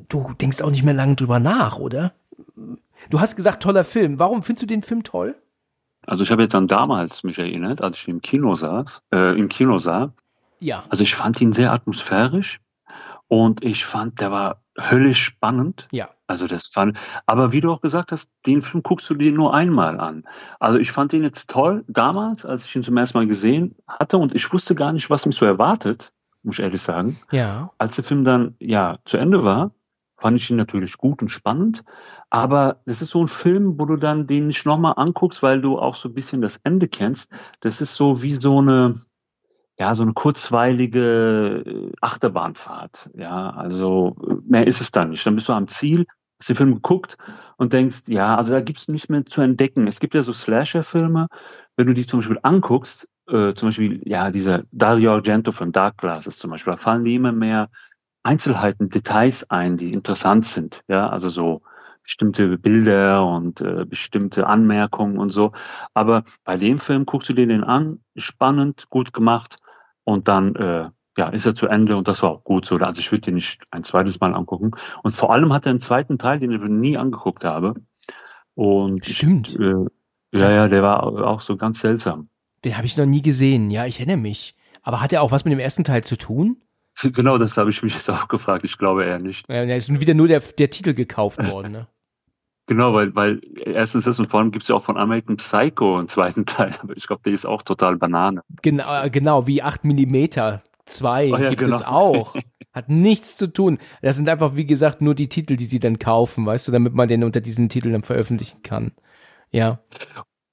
du 0.09 0.33
denkst 0.41 0.63
auch 0.63 0.71
nicht 0.71 0.85
mehr 0.85 0.95
lange 0.95 1.15
drüber 1.15 1.39
nach, 1.39 1.79
oder? 1.79 2.15
Du 3.11 3.21
hast 3.21 3.37
gesagt, 3.37 3.63
toller 3.63 3.85
Film. 3.85 4.19
Warum 4.19 4.43
findest 4.43 4.63
du 4.63 4.67
den 4.67 4.83
Film 4.83 5.03
toll? 5.05 5.37
Also 6.07 6.23
ich 6.23 6.31
habe 6.31 6.43
jetzt 6.43 6.55
an 6.55 6.67
damals 6.67 7.23
mich 7.25 7.39
erinnert, 7.39 7.81
als 7.81 7.99
ich 7.99 8.09
im 8.09 8.21
Kino 8.21 8.55
saß, 8.55 9.03
äh, 9.13 9.39
im 9.39 9.49
Kino 9.49 9.79
sah. 9.79 10.13
Ja. 10.65 10.85
Also 10.89 11.03
ich 11.03 11.15
fand 11.15 11.39
ihn 11.43 11.53
sehr 11.53 11.73
atmosphärisch 11.73 12.59
und 13.29 13.63
ich 13.63 13.85
fand, 13.85 14.23
der 14.23 14.31
war 14.31 14.63
höllisch 14.81 15.23
spannend. 15.23 15.89
Ja. 15.93 16.09
Also 16.27 16.47
das 16.47 16.69
fand, 16.69 16.99
aber 17.27 17.53
wie 17.53 17.61
du 17.61 17.71
auch 17.71 17.83
gesagt 17.83 18.13
hast, 18.13 18.31
den 18.47 18.63
Film 18.63 18.83
guckst 18.83 19.09
du 19.11 19.15
dir 19.15 19.31
nur 19.31 19.53
einmal 19.53 20.01
an. 20.01 20.25
Also 20.59 20.79
ich 20.79 20.91
fand 20.91 21.13
ihn 21.13 21.23
jetzt 21.23 21.51
toll 21.51 21.85
damals, 21.87 22.47
als 22.47 22.65
ich 22.65 22.75
ihn 22.75 22.83
zum 22.83 22.97
ersten 22.97 23.19
Mal 23.19 23.27
gesehen 23.27 23.77
hatte 23.87 24.17
und 24.17 24.35
ich 24.35 24.51
wusste 24.55 24.75
gar 24.75 24.95
nicht, 24.95 25.11
was 25.11 25.27
mich 25.27 25.37
so 25.37 25.45
erwartet, 25.45 26.15
muss 26.43 26.59
ich 26.59 26.65
ehrlich 26.65 26.81
sagen. 26.81 27.21
Ja. 27.31 27.71
Als 27.77 27.97
der 27.97 28.05
Film 28.05 28.25
dann 28.25 28.55
ja 28.59 28.97
zu 29.05 29.19
Ende 29.19 29.45
war, 29.45 29.71
fand 30.17 30.39
ich 30.39 30.49
ihn 30.49 30.57
natürlich 30.57 30.97
gut 30.97 31.21
und 31.21 31.29
spannend. 31.29 31.85
Aber 32.31 32.81
das 32.87 33.03
ist 33.03 33.11
so 33.11 33.23
ein 33.23 33.29
Film, 33.29 33.79
wo 33.79 33.85
du 33.85 33.97
dann 33.97 34.27
den 34.27 34.47
nicht 34.47 34.65
nochmal 34.65 34.95
anguckst, 34.97 35.43
weil 35.43 35.61
du 35.61 35.79
auch 35.79 35.95
so 35.95 36.09
ein 36.09 36.15
bisschen 36.15 36.41
das 36.41 36.59
Ende 36.65 36.89
kennst. 36.89 37.31
Das 37.61 37.83
ist 37.83 37.97
so 37.97 38.23
wie 38.23 38.33
so 38.33 38.61
eine, 38.61 39.03
ja, 39.79 39.95
so 39.95 40.05
eine 40.05 40.13
kurzweilige 40.13 41.65
äh, 41.67 41.93
Achterbahnfahrt. 42.01 43.11
Ja, 43.15 43.51
also 43.51 44.17
äh, 44.29 44.35
mehr 44.47 44.67
ist 44.67 44.81
es 44.81 44.93
dann 44.93 45.11
nicht. 45.11 45.27
Dann 45.27 45.35
bist 45.35 45.49
du 45.49 45.53
am 45.53 45.69
Ziel, 45.69 46.07
hast 46.39 46.49
den 46.49 46.57
Film 46.57 46.75
geguckt 46.75 47.17
und 47.57 47.73
denkst, 47.73 48.03
ja, 48.09 48.37
also 48.37 48.53
da 48.53 48.61
gibt's 48.61 48.89
nichts 48.89 49.09
mehr 49.09 49.27
zu 49.27 49.41
entdecken. 49.41 49.87
Es 49.87 50.01
gibt 50.01 50.15
ja 50.15 50.23
so 50.23 50.33
Slasher-Filme, 50.33 51.27
wenn 51.77 51.87
du 51.87 51.95
die 51.95 52.07
zum 52.07 52.21
Beispiel 52.21 52.39
anguckst, 52.43 53.09
äh, 53.29 53.55
zum 53.55 53.69
Beispiel, 53.69 54.01
ja, 54.05 54.31
dieser 54.31 54.63
Dario 54.71 55.13
Argento 55.13 55.51
von 55.51 55.73
Dark 55.73 55.99
Glasses 55.99 56.39
zum 56.39 56.51
Beispiel, 56.51 56.73
da 56.73 56.77
fallen 56.77 57.05
die 57.05 57.17
immer 57.17 57.33
mehr 57.33 57.69
Einzelheiten, 58.23 58.89
Details 58.89 59.51
ein, 59.51 59.77
die 59.77 59.93
interessant 59.93 60.45
sind. 60.47 60.83
Ja, 60.89 61.09
also 61.11 61.29
so 61.29 61.63
bestimmte 62.03 62.59
Bilder 62.59 63.27
und 63.27 63.61
äh, 63.61 63.85
bestimmte 63.87 64.47
Anmerkungen 64.47 65.19
und 65.19 65.31
so. 65.31 65.53
Aber 65.95 66.23
bei 66.45 66.57
dem 66.57 66.79
Film 66.79 67.07
guckst 67.07 67.29
du 67.31 67.33
dir 67.33 67.47
den 67.47 67.65
an, 67.65 68.01
spannend, 68.17 68.89
gut 68.91 69.13
gemacht 69.13 69.57
und 70.05 70.29
dann 70.29 70.55
äh, 70.55 70.91
ja, 71.17 71.29
ist 71.29 71.47
er 71.47 71.55
zu 71.55 71.67
Ende 71.67 71.97
und 71.97 72.09
das 72.09 72.23
war 72.23 72.31
auch 72.31 72.45
gut 72.45 72.67
so. 72.67 72.77
Also 72.77 73.01
ich 73.01 73.13
würde 73.13 73.23
den 73.23 73.35
nicht 73.35 73.63
ein 73.71 73.85
zweites 73.85 74.21
Mal 74.21 74.35
angucken. 74.35 74.73
Und 75.03 75.13
vor 75.13 75.33
allem 75.33 75.53
hat 75.53 75.67
er 75.67 75.71
einen 75.71 75.81
zweiten 75.81 76.19
Teil, 76.19 76.41
den 76.41 76.51
ich 76.51 76.61
nie 76.61 76.97
angeguckt 76.97 77.45
habe. 77.45 77.75
Und 78.55 79.07
Stimmt. 79.07 79.51
Ich, 79.51 79.61
äh, 79.61 79.85
ja, 80.33 80.51
ja, 80.51 80.69
der 80.69 80.83
war 80.83 81.05
auch 81.05 81.41
so 81.41 81.57
ganz 81.57 81.81
seltsam. 81.81 82.29
Den 82.65 82.77
habe 82.77 82.87
ich 82.87 82.97
noch 82.97 83.07
nie 83.07 83.23
gesehen. 83.23 83.71
Ja, 83.71 83.87
ich 83.87 83.99
erinnere 83.99 84.17
mich. 84.17 84.57
Aber 84.83 85.01
hat 85.01 85.13
er 85.13 85.23
auch 85.23 85.31
was 85.31 85.45
mit 85.45 85.53
dem 85.53 85.61
ersten 85.61 85.85
Teil 85.85 86.05
zu 86.05 86.17
tun? 86.17 86.61
Genau, 87.03 87.39
das 87.39 87.57
habe 87.57 87.71
ich 87.71 87.83
mich 87.83 87.93
jetzt 87.93 88.09
auch 88.09 88.29
gefragt. 88.29 88.65
Ich 88.65 88.79
glaube 88.79 89.05
eher 89.05 89.19
nicht. 89.19 89.49
Ja, 89.49 89.63
ist 89.63 89.93
wieder 89.99 90.15
nur 90.15 90.29
der, 90.29 90.39
der 90.39 90.71
Titel 90.71 90.95
gekauft 90.95 91.45
worden, 91.51 91.73
ne? 91.73 91.89
Genau, 92.67 92.95
weil, 92.95 93.15
weil 93.15 93.41
erstens 93.67 94.05
das 94.05 94.19
und 94.19 94.31
vor 94.31 94.41
allem 94.41 94.51
gibt 94.51 94.63
es 94.63 94.69
ja 94.69 94.75
auch 94.75 94.83
von 94.83 94.97
American 94.97 95.37
Psycho 95.37 95.99
einen 95.99 96.09
zweiten 96.09 96.47
Teil, 96.47 96.73
aber 96.83 96.97
ich 96.97 97.07
glaube, 97.07 97.23
der 97.25 97.33
ist 97.33 97.45
auch 97.45 97.63
total 97.63 97.97
Banane. 97.97 98.43
Genau, 98.63 99.09
genau 99.11 99.47
wie 99.47 99.63
8 99.63 99.85
Millimeter 99.85 100.63
2 100.87 101.33
Oh 101.33 101.37
ja, 101.37 101.51
gibt 101.51 101.63
genau. 101.63 101.77
es 101.77 101.85
auch. 101.85 102.35
Hat 102.73 102.89
nichts 102.89 103.37
zu 103.37 103.47
tun. 103.53 103.79
Das 104.03 104.17
sind 104.17 104.29
einfach, 104.29 104.57
wie 104.57 104.67
gesagt, 104.67 105.01
nur 105.01 105.15
die 105.15 105.29
Titel, 105.29 105.57
die 105.57 105.67
sie 105.67 105.79
dann 105.79 105.99
kaufen, 105.99 106.45
weißt 106.45 106.69
du, 106.69 106.73
damit 106.73 106.95
man 106.95 107.09
den 107.09 107.23
unter 107.23 107.41
diesen 107.41 107.69
Titeln 107.69 107.93
dann 107.93 108.03
veröffentlichen 108.03 108.63
kann. 108.63 108.93
Ja. 109.51 109.81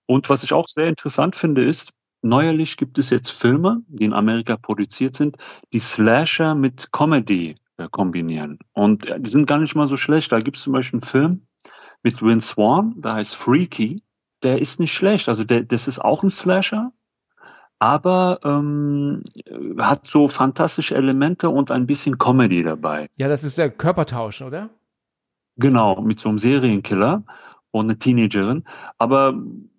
Und 0.05 0.29
was 0.29 0.43
ich 0.43 0.53
auch 0.53 0.67
sehr 0.67 0.87
interessant 0.87 1.35
finde, 1.35 1.63
ist, 1.63 1.93
neuerlich 2.21 2.77
gibt 2.77 2.99
es 2.99 3.09
jetzt 3.09 3.31
Filme, 3.31 3.81
die 3.87 4.05
in 4.05 4.13
Amerika 4.13 4.57
produziert 4.57 5.15
sind, 5.15 5.37
die 5.73 5.79
Slasher 5.79 6.53
mit 6.53 6.91
Comedy 6.91 7.55
äh, 7.77 7.87
kombinieren. 7.89 8.59
Und 8.73 9.07
äh, 9.07 9.19
die 9.19 9.29
sind 9.29 9.47
gar 9.47 9.59
nicht 9.59 9.75
mal 9.75 9.87
so 9.87 9.97
schlecht. 9.97 10.31
Da 10.31 10.41
gibt 10.41 10.57
es 10.57 10.63
zum 10.63 10.73
Beispiel 10.73 10.99
einen 10.99 11.07
Film 11.07 11.47
mit 12.03 12.21
Vince 12.21 12.47
Swan, 12.47 12.93
der 12.97 13.13
heißt 13.13 13.35
Freaky. 13.35 14.01
Der 14.43 14.59
ist 14.59 14.79
nicht 14.79 14.93
schlecht. 14.93 15.29
Also 15.29 15.43
der, 15.43 15.63
das 15.63 15.87
ist 15.87 15.99
auch 15.99 16.23
ein 16.23 16.29
Slasher, 16.29 16.91
aber 17.79 18.39
ähm, 18.43 19.23
hat 19.77 20.07
so 20.07 20.27
fantastische 20.27 20.95
Elemente 20.95 21.49
und 21.49 21.71
ein 21.71 21.85
bisschen 21.85 22.17
Comedy 22.17 22.61
dabei. 22.61 23.07
Ja, 23.17 23.27
das 23.27 23.43
ist 23.43 23.57
der 23.57 23.69
Körpertausch, 23.69 24.41
oder? 24.41 24.69
Genau, 25.57 26.01
mit 26.01 26.19
so 26.19 26.29
einem 26.29 26.37
Serienkiller 26.37 27.23
und 27.71 27.85
eine 27.85 27.97
Teenagerin. 27.97 28.63
Aber 28.97 29.33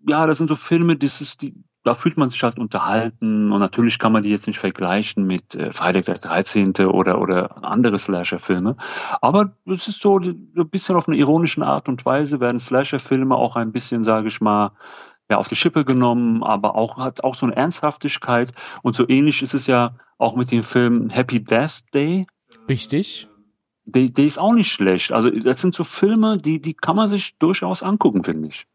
ja, 0.07 0.27
das 0.27 0.39
sind 0.39 0.49
so 0.49 0.57
Filme, 0.57 0.97
das 0.97 1.21
ist 1.21 1.43
die, 1.43 1.55
da 1.85 1.95
fühlt 1.95 2.17
man 2.17 2.31
sich 2.31 2.43
halt 2.43 2.59
unterhalten 2.59 3.51
und 3.51 3.61
natürlich 3.61 3.99
kann 3.99 4.13
man 4.13 4.23
die 4.23 4.31
jetzt 4.31 4.47
nicht 4.47 4.59
vergleichen 4.59 5.27
mit 5.27 5.55
äh, 5.55 5.73
Freitag 5.73 6.05
der 6.05 6.15
13. 6.15 6.73
oder, 6.87 7.21
oder 7.21 7.65
andere 7.65 7.99
Slasher-Filme. 7.99 8.77
Aber 9.21 9.57
es 9.67 9.89
ist 9.89 10.01
so, 10.01 10.21
so 10.21 10.31
ein 10.31 10.71
bisschen 10.71 10.97
auf 10.97 11.09
eine 11.09 11.17
ironische 11.17 11.65
Art 11.65 11.89
und 11.89 12.05
Weise 12.07 12.41
werden 12.41 12.61
Slasher-Filme 12.61 13.35
auch 13.35 13.57
ein 13.57 13.73
bisschen, 13.73 14.05
sage 14.05 14.29
ich 14.29 14.41
mal, 14.41 14.73
ja, 15.31 15.39
auf 15.39 15.49
die 15.49 15.57
Schippe 15.57 15.85
genommen, 15.85 16.43
aber 16.43 16.77
auch 16.77 16.99
hat 16.99 17.25
auch 17.25 17.35
so 17.35 17.47
eine 17.47 17.57
Ernsthaftigkeit. 17.57 18.53
Und 18.83 18.95
so 18.95 19.09
ähnlich 19.09 19.43
ist 19.43 19.55
es 19.55 19.67
ja 19.67 19.97
auch 20.19 20.37
mit 20.37 20.51
dem 20.53 20.63
Film 20.63 21.09
Happy 21.11 21.43
Death 21.43 21.83
Day. 21.95 22.27
Richtig. 22.69 23.29
Der, 23.85 24.09
der 24.09 24.25
ist 24.25 24.39
auch 24.39 24.53
nicht 24.53 24.71
schlecht. 24.71 25.11
Also 25.11 25.31
das 25.31 25.61
sind 25.61 25.75
so 25.75 25.85
Filme, 25.85 26.39
die, 26.39 26.61
die 26.61 26.75
kann 26.75 26.97
man 26.97 27.09
sich 27.09 27.37
durchaus 27.39 27.83
angucken, 27.83 28.23
finde 28.23 28.49
ich. 28.49 28.67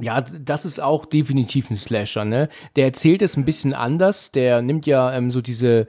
Ja, 0.00 0.22
das 0.22 0.64
ist 0.64 0.80
auch 0.80 1.04
definitiv 1.04 1.70
ein 1.70 1.76
Slasher, 1.76 2.24
ne? 2.24 2.48
Der 2.76 2.86
erzählt 2.86 3.20
es 3.20 3.36
ein 3.36 3.44
bisschen 3.44 3.74
anders. 3.74 4.32
Der 4.32 4.62
nimmt 4.62 4.86
ja 4.86 5.12
ähm, 5.12 5.30
so 5.30 5.42
diese 5.42 5.86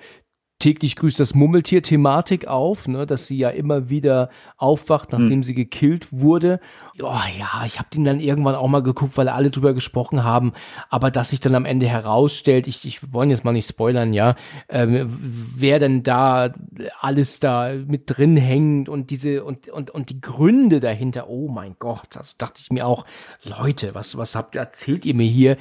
täglich 0.63 0.95
grüßt 0.95 1.19
das 1.19 1.35
Mummeltier-Thematik 1.35 2.47
auf, 2.47 2.87
ne, 2.87 3.05
dass 3.05 3.27
sie 3.27 3.37
ja 3.37 3.49
immer 3.49 3.89
wieder 3.89 4.29
aufwacht, 4.55 5.11
nachdem 5.11 5.29
Hm. 5.29 5.43
sie 5.43 5.53
gekillt 5.53 6.07
wurde. 6.13 6.61
Oh 7.01 7.19
ja, 7.37 7.65
ich 7.65 7.79
habe 7.79 7.89
den 7.93 8.05
dann 8.05 8.21
irgendwann 8.21 8.55
auch 8.55 8.69
mal 8.69 8.81
geguckt, 8.81 9.17
weil 9.17 9.27
alle 9.27 9.51
drüber 9.51 9.73
gesprochen 9.73 10.23
haben, 10.23 10.53
aber 10.89 11.11
dass 11.11 11.31
sich 11.31 11.41
dann 11.41 11.55
am 11.55 11.65
Ende 11.65 11.85
herausstellt, 11.85 12.67
ich, 12.67 12.85
ich 12.85 13.11
wollen 13.11 13.29
jetzt 13.29 13.43
mal 13.43 13.51
nicht 13.51 13.67
spoilern, 13.67 14.13
ja, 14.13 14.35
ähm, 14.69 15.13
wer 15.19 15.79
denn 15.79 16.01
da 16.01 16.53
alles 16.97 17.39
da 17.39 17.73
mit 17.73 18.03
drin 18.05 18.37
hängt 18.37 18.87
und 18.87 19.09
diese 19.09 19.43
und 19.43 19.67
und 19.67 19.91
und 19.91 20.09
die 20.11 20.21
Gründe 20.21 20.79
dahinter. 20.79 21.27
Oh 21.27 21.49
mein 21.49 21.75
Gott, 21.77 22.15
also 22.15 22.35
dachte 22.37 22.61
ich 22.63 22.71
mir 22.71 22.87
auch, 22.87 23.05
Leute, 23.43 23.95
was 23.95 24.17
was 24.17 24.33
habt 24.33 24.55
erzählt 24.55 25.05
ihr 25.05 25.13
mir 25.13 25.27
hier? 25.27 25.57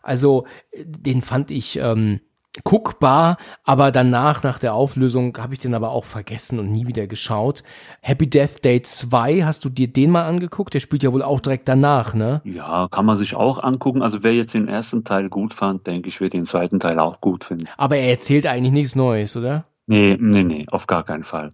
Also 0.00 0.46
den 0.74 1.20
fand 1.20 1.50
ich 1.50 1.78
ähm, 1.78 2.20
guckbar, 2.64 3.38
aber 3.64 3.90
danach, 3.92 4.42
nach 4.42 4.58
der 4.58 4.74
Auflösung, 4.74 5.36
habe 5.38 5.54
ich 5.54 5.60
den 5.60 5.74
aber 5.74 5.90
auch 5.90 6.04
vergessen 6.04 6.58
und 6.58 6.70
nie 6.70 6.86
wieder 6.86 7.06
geschaut. 7.06 7.62
Happy 8.00 8.28
Death 8.28 8.64
Day 8.64 8.82
2, 8.82 9.42
hast 9.44 9.64
du 9.64 9.68
dir 9.68 9.88
den 9.88 10.10
mal 10.10 10.24
angeguckt? 10.26 10.74
Der 10.74 10.80
spielt 10.80 11.02
ja 11.02 11.12
wohl 11.12 11.22
auch 11.22 11.40
direkt 11.40 11.68
danach, 11.68 12.14
ne? 12.14 12.40
Ja, 12.44 12.88
kann 12.90 13.06
man 13.06 13.16
sich 13.16 13.34
auch 13.34 13.62
angucken. 13.62 14.02
Also 14.02 14.22
wer 14.22 14.34
jetzt 14.34 14.54
den 14.54 14.68
ersten 14.68 15.04
Teil 15.04 15.28
gut 15.28 15.54
fand, 15.54 15.86
denke 15.86 16.08
ich, 16.08 16.20
wird 16.20 16.32
den 16.32 16.44
zweiten 16.44 16.80
Teil 16.80 16.98
auch 16.98 17.20
gut 17.20 17.44
finden. 17.44 17.66
Aber 17.76 17.96
er 17.96 18.10
erzählt 18.10 18.46
eigentlich 18.46 18.72
nichts 18.72 18.94
Neues, 18.96 19.36
oder? 19.36 19.64
Nee, 19.86 20.16
nee, 20.20 20.42
nee, 20.44 20.66
auf 20.70 20.86
gar 20.86 21.04
keinen 21.04 21.24
Fall. 21.24 21.50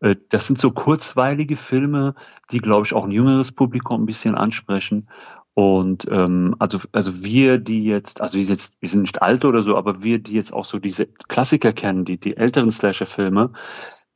Äh, 0.00 0.16
Das 0.28 0.46
sind 0.46 0.58
so 0.58 0.70
kurzweilige 0.72 1.56
Filme, 1.56 2.14
die, 2.50 2.58
glaube 2.58 2.86
ich, 2.86 2.92
auch 2.92 3.04
ein 3.04 3.10
jüngeres 3.10 3.52
Publikum 3.52 4.02
ein 4.02 4.06
bisschen 4.06 4.34
ansprechen. 4.34 5.08
Und 5.54 6.06
ähm, 6.10 6.56
also, 6.58 6.78
also 6.92 7.22
wir, 7.22 7.58
die 7.58 7.84
jetzt, 7.84 8.22
also 8.22 8.38
wir 8.38 8.44
sind 8.44 8.54
jetzt, 8.54 8.76
wir 8.80 8.88
sind 8.88 9.02
nicht 9.02 9.20
alt 9.20 9.44
oder 9.44 9.60
so, 9.60 9.76
aber 9.76 10.02
wir, 10.02 10.18
die 10.18 10.34
jetzt 10.34 10.52
auch 10.52 10.64
so 10.64 10.78
diese 10.78 11.06
Klassiker 11.06 11.72
kennen, 11.72 12.06
die, 12.06 12.18
die 12.18 12.36
älteren 12.36 12.70
Slasher-Filme, 12.70 13.52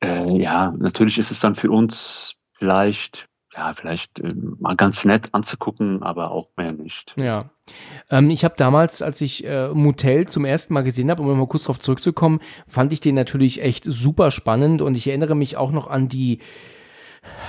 äh, 0.03 0.41
ja, 0.41 0.75
natürlich 0.79 1.19
ist 1.19 1.31
es 1.31 1.41
dann 1.41 1.55
für 1.55 1.71
uns 1.71 2.37
vielleicht, 2.53 3.29
ja, 3.55 3.73
vielleicht 3.75 4.21
äh, 4.21 4.35
mal 4.59 4.77
ganz 4.77 5.05
nett 5.05 5.29
anzugucken, 5.33 6.03
aber 6.03 6.31
auch 6.31 6.49
mehr 6.57 6.73
nicht. 6.73 7.15
Ja. 7.19 7.51
Ähm, 8.11 8.31
ich 8.31 8.43
habe 8.43 8.55
damals, 8.57 9.03
als 9.03 9.21
ich 9.21 9.45
äh, 9.45 9.69
Motel 9.69 10.29
zum 10.29 10.47
ersten 10.47 10.73
Mal 10.73 10.85
gesehen 10.85 11.11
habe, 11.11 11.23
um 11.23 11.39
mal 11.39 11.47
kurz 11.47 11.65
darauf 11.65 11.81
zurückzukommen, 11.81 12.41
fand 12.67 12.95
ich 12.95 13.01
den 13.01 13.15
natürlich 13.15 13.61
echt 13.61 13.85
super 13.85 14.31
spannend 14.31 14.81
und 14.81 14.97
ich 14.97 15.07
erinnere 15.07 15.35
mich 15.35 15.59
auch 15.59 15.71
noch 15.71 15.87
an 15.87 16.09
die 16.09 16.41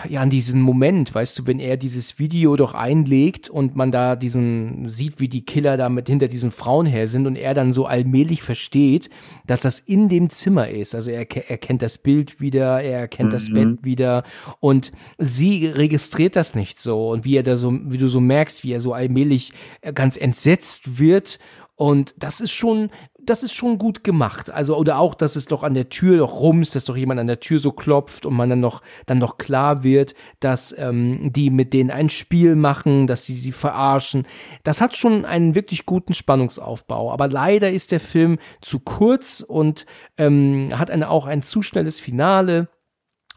ja, 0.10 0.22
an 0.22 0.30
diesen 0.30 0.62
Moment, 0.62 1.14
weißt 1.14 1.40
du, 1.40 1.48
wenn 1.48 1.60
er 1.60 1.78
dieses 1.78 2.20
Video 2.20 2.56
doch 2.56 2.74
einlegt 2.74 3.50
und 3.50 3.76
man 3.76 3.92
da 3.92 4.16
diesen 4.16 4.88
sieht, 4.88 5.20
wie 5.20 5.28
die 5.28 5.44
Killer 5.46 5.76
da 5.78 5.90
mit 5.90 6.08
hinter 6.08 6.28
diesen 6.28 6.52
Frauen 6.52 6.86
her 6.86 7.08
sind 7.08 7.26
und 7.28 7.36
er 7.36 7.54
dann 7.54 7.74
so 7.74 7.86
allmählich 7.86 8.44
versteht, 8.44 9.10
dass 9.48 9.62
das 9.62 9.80
in 9.80 10.10
dem 10.10 10.30
Zimmer 10.30 10.70
ist. 10.70 10.94
Also 10.96 11.12
er 11.12 11.26
ke- 11.26 11.50
erkennt 11.50 11.82
das 11.82 11.98
Bild 11.98 12.40
wieder, 12.40 12.82
er 12.82 13.00
erkennt 13.00 13.34
das 13.34 13.50
Mhm. 13.50 13.54
Bett 13.54 13.84
wieder 13.84 14.24
und 14.60 14.92
sie 15.18 15.66
registriert 15.68 16.36
das 16.36 16.56
nicht 16.56 16.80
so 16.80 17.10
und 17.10 17.26
wie 17.26 17.36
er 17.38 17.44
da 17.44 17.56
so, 17.56 17.74
wie 17.86 17.98
du 17.98 18.08
so 18.08 18.20
merkst, 18.20 18.64
wie 18.64 18.72
er 18.74 18.82
so 18.82 18.94
allmählich 18.94 19.52
äh, 19.82 19.94
ganz 19.94 20.18
entsetzt 20.18 21.00
wird 21.00 21.40
und 21.76 22.16
das 22.18 22.42
ist 22.42 22.52
schon, 22.52 22.90
das 23.30 23.44
ist 23.44 23.54
schon 23.54 23.78
gut 23.78 24.04
gemacht. 24.04 24.50
Also, 24.50 24.78
oder 24.78 25.00
auch, 25.00 25.14
dass 25.14 25.36
es 25.36 25.46
doch 25.46 25.64
an 25.64 25.74
der 25.74 25.90
Tür 25.90 26.18
doch 26.18 26.40
rums, 26.40 26.72
dass 26.72 26.86
doch 26.86 26.98
jemand 26.98 27.20
an 27.20 27.28
der 27.28 27.40
Tür 27.40 27.60
so 27.60 27.72
klopft 27.72 28.26
und 28.26 28.34
man 28.34 28.50
dann 28.50 28.60
noch, 28.60 28.82
dann 29.06 29.18
noch 29.18 29.38
klar 29.38 29.84
wird, 29.84 30.16
dass 30.40 30.78
ähm, 30.78 31.32
die 31.34 31.50
mit 31.50 31.74
denen 31.74 31.92
ein 31.92 32.10
Spiel 32.10 32.56
machen, 32.56 33.08
dass 33.08 33.26
sie 33.26 33.38
sie 33.38 33.52
verarschen. 33.52 34.26
Das 34.64 34.82
hat 34.82 34.96
schon 34.96 35.26
einen 35.26 35.56
wirklich 35.56 35.86
guten 35.86 36.14
Spannungsaufbau. 36.14 37.12
Aber 37.12 37.28
leider 37.28 37.70
ist 37.72 37.92
der 37.92 38.00
Film 38.00 38.40
zu 38.62 38.80
kurz 38.80 39.42
und 39.42 39.86
ähm, 40.18 40.70
hat 40.74 40.90
eine, 40.90 41.10
auch 41.10 41.26
ein 41.26 41.42
zu 41.42 41.62
schnelles 41.62 42.00
Finale. 42.00 42.70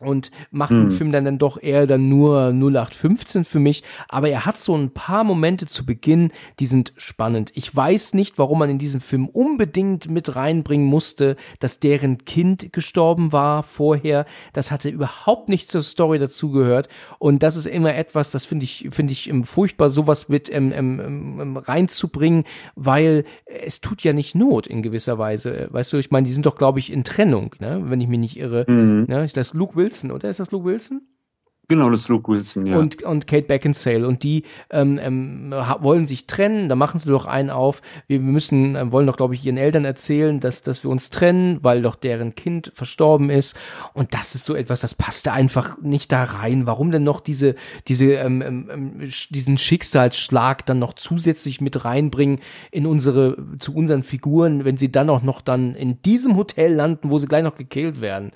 Und 0.01 0.31
macht 0.51 0.73
den 0.73 0.91
Film 0.91 1.13
dann, 1.13 1.25
dann 1.25 1.39
doch 1.39 1.61
eher 1.63 1.87
dann 1.87 2.09
nur 2.09 2.53
0815 2.53 3.45
für 3.45 3.59
mich. 3.59 3.83
Aber 4.09 4.29
er 4.29 4.47
hat 4.47 4.59
so 4.59 4.77
ein 4.77 4.91
paar 4.91 5.25
Momente 5.25 5.67
zu 5.67 5.85
Beginn, 5.85 6.33
die 6.59 6.67
sind 6.67 6.95
spannend. 6.97 7.53
Ich 7.55 7.75
weiß 7.75 8.15
nicht, 8.15 8.39
warum 8.39 8.61
man 8.61 8.71
in 8.71 8.79
diesem 8.79 9.01
Film 9.01 9.29
unbedingt 9.29 10.09
mit 10.09 10.35
reinbringen 10.37 10.87
musste, 10.87 11.37
dass 11.59 11.81
deren 11.81 12.25
Kind 12.25 12.73
gestorben 12.73 13.33
war 13.33 13.63
vorher. 13.63 14.25
Das 14.53 14.71
hatte 14.71 14.89
überhaupt 14.89 15.49
nicht 15.49 15.71
zur 15.71 15.83
Story 15.83 16.19
dazugehört. 16.19 16.89
Und 17.19 17.43
das 17.43 17.57
ist 17.57 17.67
immer 17.67 17.95
etwas, 17.95 18.31
das 18.31 18.47
finde 18.47 18.65
ich, 18.65 18.89
finde 18.91 19.13
ich 19.13 19.29
ähm, 19.29 19.45
furchtbar, 19.45 19.91
sowas 19.91 20.29
mit 20.29 20.53
ähm, 20.53 20.73
ähm, 20.75 21.39
ähm, 21.41 21.57
reinzubringen, 21.57 22.45
weil 22.75 23.25
es 23.45 23.81
tut 23.81 24.03
ja 24.03 24.13
nicht 24.13 24.35
Not 24.35 24.67
in 24.67 24.83
gewisser 24.83 25.19
Weise. 25.19 25.69
Weißt 25.71 25.93
du, 25.93 25.99
ich 25.99 26.11
meine, 26.11 26.27
die 26.27 26.33
sind 26.33 26.47
doch, 26.47 26.57
glaube 26.57 26.79
ich, 26.79 26.91
in 26.93 27.05
Trennung, 27.05 27.55
ne? 27.59 27.83
wenn 27.85 28.01
ich 28.01 28.09
mich 28.09 28.19
nicht 28.19 28.39
irre. 28.39 28.65
Mhm. 28.67 29.05
Ne? 29.09 29.27
Das 29.35 29.53
Luke 29.55 29.77
Wilson, 29.91 30.13
oder? 30.13 30.31
Ist 30.31 30.41
das 30.41 30.53
Luke 30.53 30.65
Wilson? 30.65 31.03
Genau, 31.67 31.89
das 31.89 32.01
ist 32.01 32.09
Luke 32.09 32.33
Wilson, 32.33 32.67
ja. 32.67 32.79
Und, 32.79 33.05
und 33.05 33.29
Kate 33.29 33.47
Beckinsale. 33.47 34.07
Und 34.07 34.25
die 34.25 34.43
ähm, 34.71 34.99
ähm, 35.01 35.55
wollen 35.79 36.09
sich 36.09 36.27
trennen, 36.27 36.69
da 36.69 36.75
machen 36.75 36.99
sie 36.99 37.09
doch 37.09 37.27
einen 37.27 37.51
auf. 37.51 37.81
Wir 38.09 38.19
müssen, 38.19 38.75
ähm, 38.75 38.91
wollen 38.91 39.07
doch, 39.07 39.17
glaube 39.17 39.35
ich, 39.35 39.47
ihren 39.47 39.57
Eltern 39.57 39.85
erzählen, 39.85 40.41
dass, 40.41 40.65
dass 40.65 40.83
wir 40.83 40.91
uns 40.91 41.11
trennen, 41.11 41.61
weil 41.63 41.83
doch 41.83 41.95
deren 41.95 42.35
Kind 42.35 42.73
verstorben 42.75 43.31
ist. 43.31 43.57
Und 43.95 44.15
das 44.15 44.35
ist 44.35 44.47
so 44.47 44.57
etwas, 44.57 44.81
das 44.81 44.97
passte 44.97 45.33
einfach 45.33 45.81
nicht 45.81 46.11
da 46.11 46.25
rein. 46.25 46.67
Warum 46.67 46.91
denn 46.91 47.05
noch 47.05 47.21
diese, 47.21 47.55
diese, 47.87 48.15
ähm, 48.15 48.43
ähm, 48.43 48.71
ähm, 48.73 49.11
diesen 49.31 49.57
Schicksalsschlag 49.57 50.67
dann 50.67 50.81
noch 50.81 50.95
zusätzlich 50.95 51.61
mit 51.61 51.85
reinbringen 51.85 52.41
in 52.73 52.85
unsere, 52.85 53.37
zu 53.61 53.77
unseren 53.77 54.03
Figuren, 54.03 54.65
wenn 54.65 54.77
sie 54.77 54.91
dann 54.91 55.09
auch 55.09 55.23
noch 55.23 55.41
dann 55.41 55.77
in 55.77 56.03
diesem 56.03 56.37
Hotel 56.37 56.75
landen, 56.75 57.11
wo 57.11 57.19
sie 57.19 57.29
gleich 57.29 57.45
noch 57.45 57.57
gekillt 57.57 58.01
werden? 58.01 58.33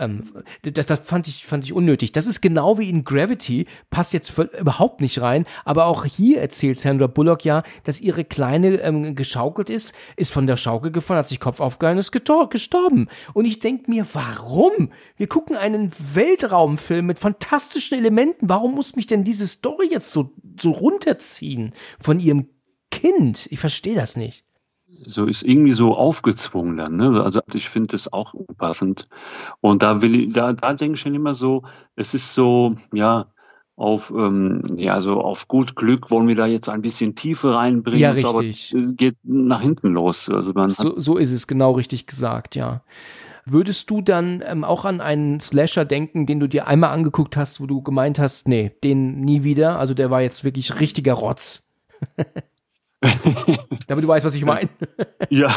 Ähm, 0.00 0.24
das, 0.62 0.86
das 0.86 1.00
fand 1.00 1.28
ich, 1.28 1.46
fand 1.46 1.64
ich 1.64 1.72
unnötig. 1.72 2.12
Das 2.12 2.26
ist 2.26 2.40
genau 2.40 2.78
wie 2.78 2.88
in 2.88 3.04
Gravity, 3.04 3.66
passt 3.90 4.12
jetzt 4.12 4.30
voll, 4.30 4.50
überhaupt 4.58 5.00
nicht 5.00 5.20
rein, 5.20 5.46
aber 5.64 5.86
auch 5.86 6.04
hier 6.04 6.40
erzählt 6.40 6.80
Sandra 6.80 7.06
Bullock 7.06 7.44
ja, 7.44 7.62
dass 7.84 8.00
ihre 8.00 8.24
Kleine 8.24 8.80
ähm, 8.80 9.14
geschaukelt 9.14 9.70
ist, 9.70 9.94
ist 10.16 10.32
von 10.32 10.46
der 10.46 10.56
Schaukel 10.56 10.90
gefallen, 10.90 11.18
hat 11.18 11.28
sich 11.28 11.38
Kopf 11.38 11.60
aufgehalten, 11.60 11.98
ist 11.98 12.12
gestorben. 12.12 13.08
Und 13.34 13.44
ich 13.44 13.58
denke 13.58 13.90
mir, 13.90 14.06
warum? 14.12 14.90
Wir 15.16 15.28
gucken 15.28 15.56
einen 15.56 15.92
Weltraumfilm 16.14 17.06
mit 17.06 17.18
fantastischen 17.18 17.98
Elementen. 17.98 18.48
Warum 18.48 18.74
muss 18.74 18.96
mich 18.96 19.06
denn 19.06 19.24
diese 19.24 19.46
Story 19.46 19.88
jetzt 19.90 20.12
so, 20.12 20.32
so 20.58 20.70
runterziehen 20.70 21.74
von 22.00 22.18
ihrem 22.18 22.48
Kind? 22.90 23.46
Ich 23.50 23.60
verstehe 23.60 23.94
das 23.94 24.16
nicht. 24.16 24.44
So 25.04 25.26
ist 25.26 25.42
irgendwie 25.42 25.72
so 25.72 25.96
aufgezwungen 25.96 26.76
dann. 26.76 26.96
Ne? 26.96 27.22
Also 27.22 27.40
ich 27.54 27.68
finde 27.68 27.88
das 27.88 28.12
auch 28.12 28.34
unpassend. 28.34 29.08
Und 29.60 29.82
da 29.82 30.02
will 30.02 30.14
ich, 30.14 30.32
da, 30.32 30.52
da 30.52 30.74
denke 30.74 30.94
ich 30.94 31.00
schon 31.00 31.14
immer 31.14 31.34
so, 31.34 31.62
es 31.96 32.14
ist 32.14 32.34
so, 32.34 32.74
ja, 32.92 33.26
auf, 33.76 34.12
ähm, 34.14 34.62
ja, 34.76 35.00
so 35.00 35.22
auf 35.22 35.48
gut 35.48 35.74
Glück 35.74 36.10
wollen 36.10 36.28
wir 36.28 36.34
da 36.34 36.44
jetzt 36.44 36.68
ein 36.68 36.82
bisschen 36.82 37.14
Tiefe 37.14 37.54
reinbringen. 37.54 38.00
Ja, 38.00 38.18
so, 38.18 38.28
aber 38.28 38.40
richtig. 38.40 38.74
es 38.74 38.96
geht 38.96 39.16
nach 39.22 39.62
hinten 39.62 39.88
los. 39.88 40.28
Also 40.28 40.52
man 40.52 40.68
So, 40.68 41.00
so 41.00 41.16
ist 41.16 41.32
es 41.32 41.46
genau 41.46 41.72
richtig 41.72 42.06
gesagt, 42.06 42.56
ja. 42.56 42.82
Würdest 43.46 43.88
du 43.88 44.02
dann 44.02 44.44
ähm, 44.46 44.64
auch 44.64 44.84
an 44.84 45.00
einen 45.00 45.40
Slasher 45.40 45.86
denken, 45.86 46.26
den 46.26 46.40
du 46.40 46.46
dir 46.46 46.66
einmal 46.66 46.90
angeguckt 46.90 47.38
hast, 47.38 47.58
wo 47.60 47.66
du 47.66 47.80
gemeint 47.80 48.18
hast, 48.18 48.48
nee, 48.48 48.72
den 48.84 49.22
nie 49.22 49.44
wieder? 49.44 49.78
Also 49.78 49.94
der 49.94 50.10
war 50.10 50.20
jetzt 50.20 50.44
wirklich 50.44 50.78
richtiger 50.78 51.14
Rotz. 51.14 51.66
Damit 53.86 54.04
du 54.04 54.08
weißt, 54.08 54.24
was 54.24 54.34
ich 54.34 54.44
meine. 54.44 54.68
ja, 55.30 55.54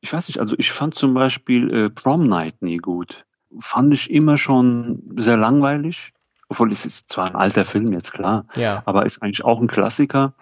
ich 0.00 0.12
weiß 0.12 0.28
nicht, 0.28 0.40
also 0.40 0.54
ich 0.58 0.72
fand 0.72 0.94
zum 0.94 1.14
Beispiel 1.14 1.72
äh, 1.72 1.90
Prom 1.90 2.28
Night 2.28 2.60
nie 2.60 2.76
gut. 2.76 3.24
Fand 3.58 3.92
ich 3.94 4.10
immer 4.10 4.36
schon 4.36 5.02
sehr 5.16 5.36
langweilig. 5.36 6.12
Obwohl 6.48 6.72
es 6.72 6.84
ist 6.84 7.08
zwar 7.08 7.26
ein 7.26 7.36
alter 7.36 7.64
Film, 7.64 7.92
jetzt 7.92 8.12
klar. 8.12 8.44
Ja. 8.56 8.82
aber 8.84 9.06
ist 9.06 9.22
eigentlich 9.22 9.44
auch 9.44 9.60
ein 9.60 9.68
Klassiker. 9.68 10.34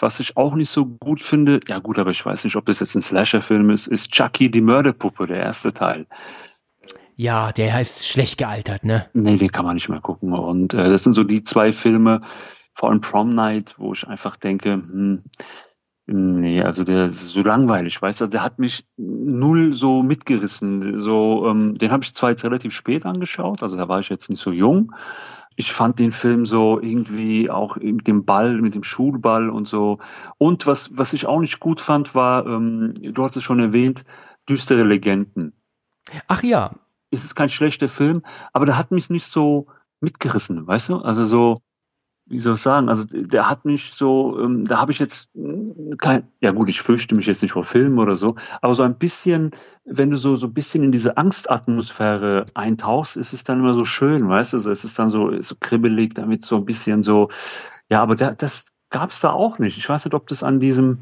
Was 0.00 0.18
ich 0.18 0.36
auch 0.36 0.54
nicht 0.54 0.70
so 0.70 0.86
gut 0.86 1.20
finde, 1.20 1.60
ja 1.68 1.78
gut, 1.78 1.98
aber 1.98 2.10
ich 2.10 2.24
weiß 2.24 2.44
nicht, 2.44 2.56
ob 2.56 2.66
das 2.66 2.80
jetzt 2.80 2.94
ein 2.94 3.02
Slasher-Film 3.02 3.70
ist, 3.70 3.86
ist 3.86 4.10
Chucky 4.10 4.50
die 4.50 4.62
Mörderpuppe, 4.62 5.26
der 5.26 5.36
erste 5.36 5.72
Teil. 5.72 6.06
Ja, 7.16 7.52
der 7.52 7.80
ist 7.80 8.08
schlecht 8.08 8.38
gealtert, 8.38 8.84
ne? 8.84 9.08
Nee, 9.12 9.36
den 9.36 9.52
kann 9.52 9.64
man 9.64 9.74
nicht 9.74 9.88
mehr 9.88 10.00
gucken. 10.00 10.32
Und 10.32 10.74
äh, 10.74 10.88
das 10.88 11.04
sind 11.04 11.12
so 11.12 11.22
die 11.22 11.44
zwei 11.44 11.72
Filme, 11.72 12.22
vor 12.74 12.90
allem 12.90 13.00
Prom 13.00 13.30
Night, 13.30 13.76
wo 13.78 13.92
ich 13.92 14.06
einfach 14.06 14.36
denke, 14.36 14.72
hm, 14.72 15.22
nee, 16.06 16.62
also 16.62 16.84
der 16.84 17.06
ist 17.06 17.30
so 17.30 17.40
langweilig, 17.42 18.02
weißt 18.02 18.20
du, 18.20 18.26
der 18.26 18.42
hat 18.42 18.58
mich 18.58 18.86
null 18.96 19.72
so 19.72 20.02
mitgerissen. 20.02 20.98
So, 20.98 21.46
ähm, 21.48 21.74
den 21.76 21.90
habe 21.90 22.04
ich 22.04 22.14
zwar 22.14 22.30
jetzt 22.30 22.44
relativ 22.44 22.74
spät 22.74 23.06
angeschaut, 23.06 23.62
also 23.62 23.76
da 23.76 23.88
war 23.88 24.00
ich 24.00 24.08
jetzt 24.08 24.28
nicht 24.28 24.42
so 24.42 24.52
jung. 24.52 24.92
Ich 25.56 25.72
fand 25.72 26.00
den 26.00 26.10
Film 26.10 26.46
so 26.46 26.80
irgendwie 26.80 27.48
auch 27.48 27.76
mit 27.76 28.08
dem 28.08 28.24
Ball, 28.24 28.60
mit 28.60 28.74
dem 28.74 28.82
Schulball 28.82 29.50
und 29.50 29.68
so. 29.68 29.98
Und 30.36 30.66
was, 30.66 30.98
was 30.98 31.12
ich 31.12 31.26
auch 31.26 31.38
nicht 31.38 31.60
gut 31.60 31.80
fand, 31.80 32.16
war, 32.16 32.44
ähm, 32.44 32.92
du 33.00 33.22
hast 33.22 33.36
es 33.36 33.44
schon 33.44 33.60
erwähnt, 33.60 34.04
düstere 34.48 34.82
Legenden. 34.82 35.52
Ach 36.26 36.42
ja, 36.42 36.72
Es 37.12 37.24
ist 37.24 37.36
kein 37.36 37.48
schlechter 37.48 37.88
Film, 37.88 38.22
aber 38.52 38.66
der 38.66 38.76
hat 38.76 38.90
mich 38.90 39.10
nicht 39.10 39.26
so 39.26 39.68
mitgerissen, 40.00 40.66
weißt 40.66 40.88
du? 40.88 40.98
Also 40.98 41.24
so, 41.24 41.56
wie 42.26 42.38
soll 42.38 42.54
ich 42.54 42.60
sagen, 42.60 42.88
also 42.88 43.04
der 43.06 43.50
hat 43.50 43.64
mich 43.64 43.92
so, 43.92 44.38
ähm, 44.40 44.64
da 44.64 44.80
habe 44.80 44.92
ich 44.92 44.98
jetzt 44.98 45.30
kein, 45.98 46.26
ja 46.40 46.52
gut, 46.52 46.68
ich 46.68 46.80
fürchte 46.80 47.14
mich 47.14 47.26
jetzt 47.26 47.42
nicht 47.42 47.52
vor 47.52 47.64
Filmen 47.64 47.98
oder 47.98 48.16
so, 48.16 48.36
aber 48.62 48.74
so 48.74 48.82
ein 48.82 48.96
bisschen, 48.96 49.50
wenn 49.84 50.10
du 50.10 50.16
so, 50.16 50.34
so 50.34 50.46
ein 50.46 50.54
bisschen 50.54 50.82
in 50.84 50.92
diese 50.92 51.16
Angstatmosphäre 51.18 52.46
eintauchst, 52.54 53.16
ist 53.16 53.34
es 53.34 53.44
dann 53.44 53.60
immer 53.60 53.74
so 53.74 53.84
schön, 53.84 54.28
weißt 54.28 54.54
du, 54.54 54.58
so, 54.58 54.70
es 54.70 54.84
ist 54.84 54.98
dann 54.98 55.10
so, 55.10 55.38
so 55.40 55.54
kribbelig, 55.60 56.14
damit 56.14 56.44
so 56.44 56.56
ein 56.56 56.64
bisschen 56.64 57.02
so, 57.02 57.28
ja, 57.90 58.02
aber 58.02 58.16
da, 58.16 58.32
das 58.34 58.72
gab's 58.88 59.20
da 59.20 59.32
auch 59.32 59.58
nicht. 59.58 59.76
Ich 59.76 59.88
weiß 59.88 60.04
nicht, 60.06 60.14
ob 60.14 60.26
das 60.28 60.42
an 60.42 60.60
diesem, 60.60 61.00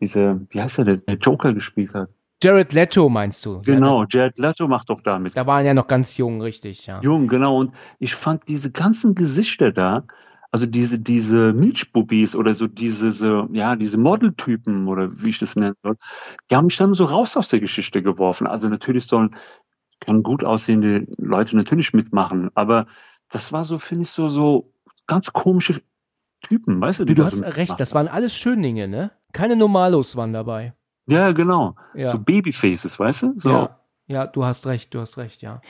diese, 0.00 0.40
wie 0.50 0.60
heißt 0.60 0.78
der, 0.78 0.96
der, 0.96 1.16
Joker 1.16 1.54
gespielt 1.54 1.94
hat. 1.94 2.10
Jared 2.42 2.72
Leto 2.72 3.08
meinst 3.08 3.44
du? 3.46 3.62
Genau, 3.62 4.04
Jared 4.08 4.36
Leto 4.38 4.68
macht 4.68 4.90
doch 4.90 5.00
damit. 5.00 5.36
Da 5.36 5.46
waren 5.46 5.64
ja 5.64 5.72
noch 5.72 5.86
ganz 5.86 6.16
jung, 6.16 6.42
richtig, 6.42 6.86
ja. 6.86 7.00
Jung, 7.00 7.28
genau. 7.28 7.56
Und 7.58 7.74
ich 7.98 8.14
fand 8.14 8.48
diese 8.48 8.72
ganzen 8.72 9.14
Gesichter 9.14 9.72
da, 9.72 10.04
also 10.50 10.66
diese, 10.66 10.98
diese 10.98 11.52
Milchbubis 11.52 12.36
oder 12.36 12.54
so 12.54 12.66
diese, 12.66 13.12
so, 13.12 13.48
ja, 13.52 13.76
diese 13.76 13.98
Modeltypen 13.98 14.88
oder 14.88 15.22
wie 15.22 15.30
ich 15.30 15.38
das 15.38 15.56
nennen 15.56 15.74
soll, 15.76 15.96
die 16.50 16.56
haben 16.56 16.66
mich 16.66 16.76
dann 16.76 16.94
so 16.94 17.04
raus 17.04 17.36
aus 17.36 17.48
der 17.48 17.60
Geschichte 17.60 18.02
geworfen. 18.02 18.46
Also 18.46 18.68
natürlich 18.68 19.06
sollen, 19.06 19.30
können 20.00 20.22
gut 20.22 20.44
aussehende 20.44 21.06
Leute 21.18 21.56
natürlich 21.56 21.92
mitmachen, 21.94 22.50
aber 22.54 22.86
das 23.30 23.52
war 23.52 23.64
so, 23.64 23.78
finde 23.78 24.02
ich, 24.02 24.10
so, 24.10 24.28
so 24.28 24.72
ganz 25.06 25.32
komische 25.32 25.80
Typen, 26.42 26.80
weißt 26.80 27.00
du? 27.00 27.04
Du, 27.06 27.14
du 27.14 27.24
hast 27.24 27.38
so 27.38 27.44
recht, 27.44 27.78
das 27.80 27.94
waren 27.94 28.08
alles 28.08 28.36
Schönlinge, 28.36 28.88
ne? 28.88 29.10
Keine 29.32 29.56
Normalos 29.56 30.16
waren 30.16 30.32
dabei. 30.32 30.74
Ja, 31.06 31.32
genau. 31.32 31.76
Ja. 31.94 32.10
So 32.10 32.18
Babyfaces, 32.18 32.98
weißt 32.98 33.22
du? 33.22 33.32
So. 33.36 33.50
Ja, 33.50 33.80
ja, 34.06 34.26
du 34.26 34.44
hast 34.44 34.66
recht, 34.66 34.92
du 34.94 35.00
hast 35.00 35.16
recht, 35.18 35.42
ja. 35.42 35.60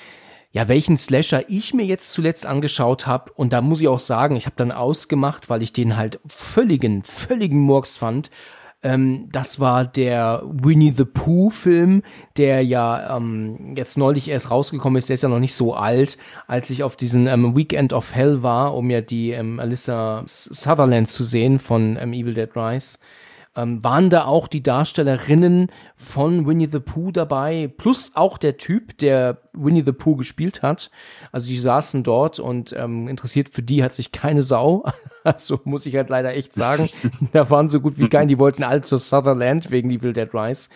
Ja, 0.56 0.68
welchen 0.68 0.96
Slasher 0.96 1.50
ich 1.50 1.74
mir 1.74 1.84
jetzt 1.84 2.14
zuletzt 2.14 2.46
angeschaut 2.46 3.06
habe, 3.06 3.30
und 3.34 3.52
da 3.52 3.60
muss 3.60 3.82
ich 3.82 3.88
auch 3.88 3.98
sagen, 3.98 4.36
ich 4.36 4.46
habe 4.46 4.56
dann 4.56 4.72
ausgemacht, 4.72 5.50
weil 5.50 5.62
ich 5.62 5.74
den 5.74 5.98
halt 5.98 6.18
völligen, 6.26 7.02
völligen 7.02 7.60
Murks 7.60 7.98
fand. 7.98 8.30
Ähm, 8.82 9.28
das 9.30 9.60
war 9.60 9.84
der 9.84 10.42
Winnie 10.46 10.94
the 10.96 11.04
Pooh-Film, 11.04 12.02
der 12.38 12.64
ja 12.64 13.18
ähm, 13.18 13.74
jetzt 13.76 13.98
neulich 13.98 14.28
erst 14.28 14.50
rausgekommen 14.50 14.96
ist. 14.96 15.10
Der 15.10 15.14
ist 15.14 15.22
ja 15.24 15.28
noch 15.28 15.40
nicht 15.40 15.54
so 15.54 15.74
alt, 15.74 16.16
als 16.46 16.70
ich 16.70 16.82
auf 16.82 16.96
diesen 16.96 17.26
ähm, 17.26 17.54
Weekend 17.54 17.92
of 17.92 18.14
Hell 18.14 18.42
war, 18.42 18.74
um 18.74 18.88
ja 18.88 19.02
die 19.02 19.32
ähm, 19.32 19.60
Alyssa 19.60 20.22
Sutherland 20.24 21.10
zu 21.10 21.22
sehen 21.22 21.58
von 21.58 21.98
ähm, 22.00 22.14
Evil 22.14 22.32
Dead 22.32 22.56
Rise 22.56 22.96
ähm, 23.56 23.82
waren 23.82 24.10
da 24.10 24.26
auch 24.26 24.48
die 24.48 24.62
Darstellerinnen 24.62 25.72
von 25.96 26.46
Winnie 26.46 26.68
the 26.70 26.78
Pooh 26.78 27.10
dabei, 27.10 27.72
plus 27.76 28.12
auch 28.14 28.36
der 28.38 28.58
Typ, 28.58 28.98
der 28.98 29.38
Winnie 29.54 29.82
the 29.84 29.92
Pooh 29.92 30.16
gespielt 30.16 30.62
hat. 30.62 30.90
Also 31.32 31.46
die 31.46 31.58
saßen 31.58 32.04
dort 32.04 32.38
und 32.38 32.74
ähm, 32.76 33.08
interessiert 33.08 33.48
für 33.48 33.62
die 33.62 33.82
hat 33.82 33.94
sich 33.94 34.12
keine 34.12 34.42
Sau. 34.42 34.84
Also 35.26 35.58
muss 35.64 35.86
ich 35.86 35.96
halt 35.96 36.08
leider 36.08 36.36
echt 36.36 36.54
sagen, 36.54 36.88
da 37.32 37.50
waren 37.50 37.68
so 37.68 37.80
gut 37.80 37.98
wie 37.98 38.08
kein, 38.08 38.28
die 38.28 38.38
wollten 38.38 38.62
alle 38.62 38.82
zur 38.82 39.00
Sutherland 39.00 39.72
wegen 39.72 39.90
Evil 39.90 40.12
Dead 40.12 40.32
Rise. 40.32 40.70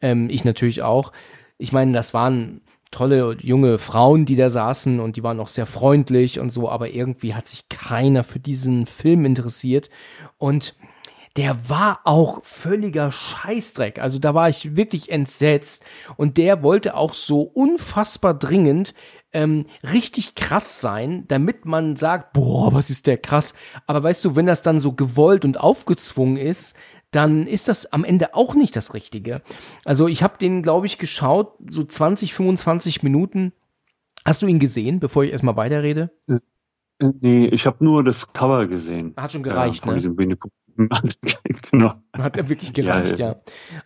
Ähm, 0.00 0.30
ich 0.30 0.44
natürlich 0.44 0.82
auch. 0.82 1.12
Ich 1.58 1.72
meine, 1.72 1.94
das 1.94 2.14
waren 2.14 2.60
tolle 2.92 3.36
junge 3.40 3.76
Frauen, 3.78 4.24
die 4.24 4.36
da 4.36 4.50
saßen 4.50 5.00
und 5.00 5.16
die 5.16 5.24
waren 5.24 5.40
auch 5.40 5.48
sehr 5.48 5.66
freundlich 5.66 6.38
und 6.38 6.50
so, 6.50 6.70
aber 6.70 6.90
irgendwie 6.90 7.34
hat 7.34 7.48
sich 7.48 7.68
keiner 7.68 8.22
für 8.22 8.38
diesen 8.38 8.86
Film 8.86 9.24
interessiert 9.24 9.90
und 10.38 10.76
der 11.38 11.70
war 11.70 12.00
auch 12.04 12.44
völliger 12.44 13.10
Scheißdreck. 13.10 13.98
Also 13.98 14.18
da 14.18 14.34
war 14.34 14.50
ich 14.50 14.76
wirklich 14.76 15.10
entsetzt. 15.10 15.84
Und 16.16 16.36
der 16.36 16.62
wollte 16.62 16.94
auch 16.94 17.14
so 17.14 17.40
unfassbar 17.40 18.34
dringend 18.34 18.92
ähm, 19.32 19.66
richtig 19.90 20.34
krass 20.34 20.80
sein, 20.80 21.24
damit 21.28 21.64
man 21.64 21.96
sagt, 21.96 22.34
boah, 22.34 22.74
was 22.74 22.90
ist 22.90 23.06
der 23.06 23.16
krass. 23.16 23.54
Aber 23.86 24.02
weißt 24.02 24.24
du, 24.24 24.36
wenn 24.36 24.46
das 24.46 24.62
dann 24.62 24.80
so 24.80 24.92
gewollt 24.92 25.44
und 25.46 25.58
aufgezwungen 25.58 26.36
ist, 26.36 26.76
dann 27.10 27.46
ist 27.46 27.68
das 27.68 27.92
am 27.92 28.04
Ende 28.04 28.34
auch 28.34 28.54
nicht 28.54 28.76
das 28.76 28.92
Richtige. 28.92 29.40
Also 29.86 30.08
ich 30.08 30.22
habe 30.22 30.38
den, 30.38 30.62
glaube 30.62 30.86
ich, 30.86 30.98
geschaut, 30.98 31.54
so 31.70 31.84
20, 31.84 32.34
25 32.34 33.02
Minuten 33.02 33.52
Hast 34.28 34.42
du 34.42 34.46
ihn 34.46 34.58
gesehen, 34.58 35.00
bevor 35.00 35.24
ich 35.24 35.32
erstmal 35.32 35.56
weiterrede? 35.56 36.10
Äh, 36.26 36.40
nee, 37.20 37.46
ich 37.46 37.66
habe 37.66 37.82
nur 37.82 38.04
das 38.04 38.30
Cover 38.30 38.66
gesehen. 38.66 39.14
Hat 39.16 39.32
schon 39.32 39.42
gereicht, 39.42 39.78
äh, 39.78 39.84
von 39.84 39.90
ne? 39.90 39.96
diesem 39.96 40.18
Winnie. 40.18 40.36
genau. 41.70 41.94
Hat 42.12 42.36
er 42.36 42.48
wirklich 42.48 42.72
gereicht, 42.72 43.18
ja. 43.18 43.30
Ja. 43.30 43.36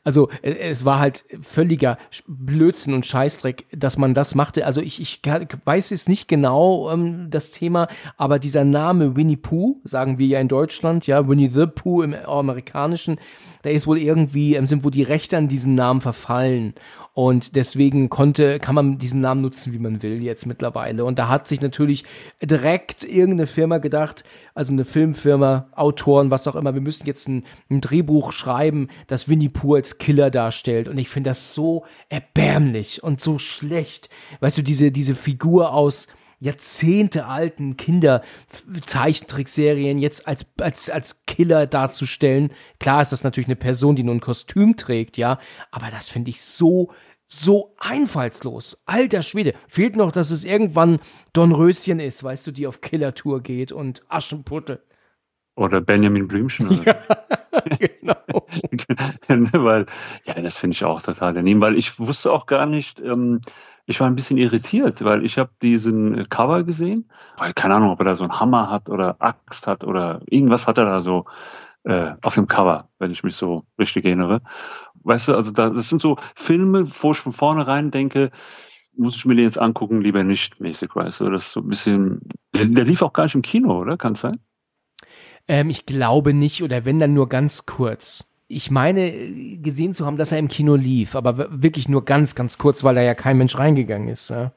Also 0.05 0.29
äh, 0.43 0.53
es 0.53 0.85
war 0.85 0.99
halt 0.99 1.25
völliger 1.43 1.99
Blödsinn 2.27 2.93
und 2.93 3.07
Scheißdreck, 3.07 3.67
dass 3.73 3.97
man 3.97 4.15
das 4.15 4.35
machte. 4.35 4.67
Also 4.67 4.81
ich, 4.81 5.01
ich 5.01 5.21
weiß 5.65 5.91
jetzt 5.91 6.09
nicht 6.09 6.29
genau 6.29 6.91
ähm, 6.91 7.29
das 7.31 7.51
Thema, 7.51 7.89
aber 8.17 8.39
dieser 8.39 8.65
Name 8.65 9.17
Winnie 9.17 9.37
Pooh, 9.37 9.81
sagen 9.85 10.19
wir 10.19 10.27
ja 10.27 10.41
in 10.41 10.49
Deutschland, 10.49 11.07
ja, 11.07 11.27
Winnie 11.29 11.49
the 11.49 11.67
Pooh 11.67 12.03
im 12.03 12.15
amerikanischen, 12.15 13.19
da 13.63 13.71
ist 13.71 13.87
wohl 13.87 13.99
irgendwie, 13.99 14.55
ähm, 14.57 14.67
sind 14.67 14.85
wohl 14.85 14.91
die 14.91 15.03
Rechte 15.03 15.37
an 15.37 15.49
diesen 15.49 15.75
Namen 15.75 16.01
verfallen. 16.01 16.75
Und 17.15 17.57
deswegen 17.57 18.09
konnte, 18.09 18.59
kann 18.59 18.75
man 18.75 18.97
diesen 18.97 19.21
Namen 19.21 19.43
nutzen, 19.43 19.75
wie 19.75 19.79
man 19.79 20.03
will 20.03 20.23
jetzt 20.23 20.47
mittlerweile. 20.47 21.05
Und 21.05 21.19
da 21.19 21.29
hat 21.29 21.47
sich 21.47 21.61
natürlich 21.61 22.05
direkt 22.41 23.05
irgendeine 23.05 23.47
Firma 23.47 23.79
gedacht, 23.79 24.25
also 24.55 24.73
eine 24.73 24.87
Filmfirma, 24.87 25.69
Autoren, 25.73 26.31
was 26.31 26.49
auch 26.49 26.57
immer, 26.57 26.73
wir 26.73 26.81
müssen 26.81 27.07
jetzt 27.07 27.29
ein, 27.29 27.45
ein 27.71 27.83
Drehbuch 27.83 28.33
schreiben, 28.33 28.89
das 29.09 29.29
Winnie 29.29 29.51
Pooh 29.51 29.75
als 29.75 29.99
Killer 29.99 30.31
darstellt. 30.31 30.89
Und 30.89 30.97
ich 30.97 31.11
finde 31.11 31.31
das 31.31 31.53
so 31.53 31.85
erbärmlich 32.09 33.03
und 33.03 33.21
so 33.21 33.39
schlecht. 33.39 34.09
Weißt 34.41 34.57
du, 34.57 34.63
diese, 34.63 34.91
diese 34.91 35.15
Figur 35.15 35.75
aus, 35.75 36.09
Jahrzehnte 36.43 37.27
alten 37.27 37.77
Kinder-Zeichentrickserien 37.77 39.99
jetzt 39.99 40.27
als, 40.27 40.45
als, 40.59 40.91
als 40.91 41.25
Killer 41.25 41.69
darzustellen. 41.69 42.51
Klar 42.81 43.01
ist 43.01 43.13
das 43.13 43.23
natürlich 43.23 43.47
eine 43.47 43.55
Person, 43.55 43.95
die 43.95 44.03
nur 44.03 44.17
ein 44.17 44.21
Kostüm 44.21 44.77
trägt, 44.77 45.17
ja, 45.17 45.39
aber 45.71 45.87
das 45.93 46.09
finde 46.09 46.31
ich 46.31 46.43
so, 46.43 46.91
so 47.29 47.77
einfallslos. 47.79 48.83
Alter 48.87 49.23
Schwede. 49.23 49.55
Fehlt 49.69 49.95
noch, 49.95 50.11
dass 50.11 50.33
es 50.33 50.43
irgendwann 50.43 50.99
Don 51.33 51.53
Röschen 51.53 52.01
ist, 52.01 52.25
weißt 52.25 52.45
du, 52.49 52.51
die 52.51 52.67
auf 52.67 52.81
Killertour 52.81 53.41
geht 53.41 53.71
und 53.71 54.03
Aschenputtel. 54.09 54.83
Oder 55.55 55.81
Benjamin 55.81 56.27
Blümchen. 56.27 56.67
Oder? 56.69 57.05
Ja, 57.53 57.61
genau. 58.01 58.47
weil, 59.53 59.85
ja, 60.25 60.41
das 60.41 60.59
finde 60.59 60.75
ich 60.75 60.85
auch 60.85 61.03
total 61.03 61.35
daneben, 61.35 61.61
weil 61.61 61.77
ich 61.77 61.99
wusste 61.99 62.33
auch 62.33 62.47
gar 62.47 62.65
nicht, 62.65 62.99
ähm, 63.01 63.43
ich 63.87 64.01
war 64.01 64.07
ein 64.07 64.15
bisschen 64.15 64.39
irritiert, 64.39 65.05
weil 65.05 65.25
ich 65.25 65.39
habe 65.39 65.51
diesen 65.61 66.29
Cover 66.29 66.63
gesehen, 66.63 67.09
weil 67.39 67.53
keine 67.53 67.75
Ahnung, 67.75 67.91
ob 67.91 68.01
er 68.01 68.05
da 68.05 68.15
so 68.15 68.25
einen 68.25 68.39
Hammer 68.39 68.71
hat 68.71 68.89
oder 68.89 69.17
Axt 69.19 69.67
hat 69.67 69.85
oder 69.85 70.21
irgendwas 70.27 70.67
hat 70.67 70.79
er 70.79 70.85
da 70.85 71.01
so 71.01 71.25
äh, 71.85 72.13
auf 72.23 72.35
dem 72.35 72.47
Cover, 72.47 72.89
wenn 72.99 73.11
ich 73.11 73.25
mich 73.25 73.35
so 73.35 73.65
richtig 73.79 74.05
erinnere. 74.05 74.41
Weißt 75.03 75.29
du, 75.29 75.35
also 75.35 75.51
da, 75.51 75.71
das 75.71 75.89
sind 75.89 76.01
so 76.01 76.17
Filme, 76.37 76.89
wo 77.01 77.13
ich 77.13 77.19
von 77.19 77.33
vornherein 77.33 77.91
denke, 77.91 78.31
muss 78.95 79.17
ich 79.17 79.25
mir 79.25 79.35
den 79.35 79.45
jetzt 79.45 79.59
angucken, 79.59 80.01
lieber 80.01 80.23
nicht 80.23 80.61
mäßig, 80.61 80.95
weißt 80.95 81.21
du, 81.21 81.31
das 81.31 81.47
ist 81.47 81.53
so 81.53 81.61
ein 81.61 81.69
bisschen, 81.69 82.21
der, 82.55 82.67
der 82.67 82.85
lief 82.85 83.03
auch 83.03 83.13
gar 83.13 83.25
nicht 83.25 83.35
im 83.35 83.43
Kino, 83.43 83.81
oder? 83.81 83.97
Kann 83.97 84.13
es 84.13 84.21
sein? 84.21 84.39
Ähm, 85.49 85.71
ich 85.71 85.87
glaube 85.87 86.35
nicht, 86.35 86.63
oder 86.63 86.85
wenn 86.85 87.01
dann 87.01 87.15
nur 87.15 87.29
ganz 87.29 87.67
kurz. 87.67 88.25
Ich 88.55 88.71
meine, 88.71 89.11
gesehen 89.63 89.95
zu 89.95 90.05
haben, 90.05 90.19
dass 90.19 90.31
er 90.31 90.39
im 90.39 90.49
Kino 90.49 90.75
lief, 90.75 91.17
aber 91.17 91.49
wirklich 91.51 91.89
nur 91.89 92.05
ganz, 92.05 92.35
ganz 92.35 92.59
kurz, 92.59 92.85
weil 92.85 92.95
da 92.95 93.03
ja 93.03 93.15
kein 93.15 93.39
Mensch 93.39 93.57
reingegangen 93.57 94.09
ist. 94.09 94.29
Ja? 94.29 94.53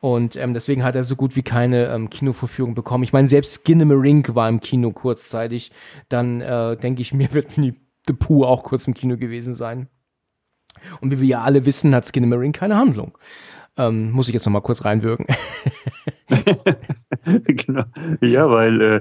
Und 0.00 0.36
ähm, 0.36 0.54
deswegen 0.54 0.84
hat 0.84 0.94
er 0.94 1.04
so 1.04 1.16
gut 1.16 1.36
wie 1.36 1.42
keine 1.42 1.86
ähm, 1.86 2.10
Kinovorführung 2.10 2.74
bekommen. 2.74 3.04
Ich 3.04 3.12
meine, 3.12 3.28
selbst 3.28 3.62
Skinnamarink 3.62 4.34
war 4.34 4.48
im 4.48 4.60
Kino 4.60 4.90
kurzzeitig. 4.92 5.72
Dann 6.08 6.40
äh, 6.40 6.76
denke 6.76 7.02
ich 7.02 7.12
mir, 7.14 7.32
wird 7.32 7.56
Winnie 7.56 7.74
the 8.06 8.12
Pooh 8.12 8.44
auch 8.44 8.62
kurz 8.62 8.86
im 8.86 8.94
Kino 8.94 9.16
gewesen 9.16 9.54
sein. 9.54 9.88
Und 11.00 11.10
wie 11.10 11.20
wir 11.20 11.28
ja 11.28 11.42
alle 11.42 11.66
wissen, 11.66 11.94
hat 11.94 12.08
Skinnamarink 12.08 12.56
keine 12.56 12.76
Handlung. 12.76 13.16
Ähm, 13.76 14.10
muss 14.12 14.28
ich 14.28 14.34
jetzt 14.34 14.44
noch 14.44 14.52
mal 14.52 14.60
kurz 14.60 14.84
reinwirken. 14.84 15.26
genau. 17.44 17.84
Ja, 18.20 18.50
weil 18.50 18.80
äh, 18.80 19.00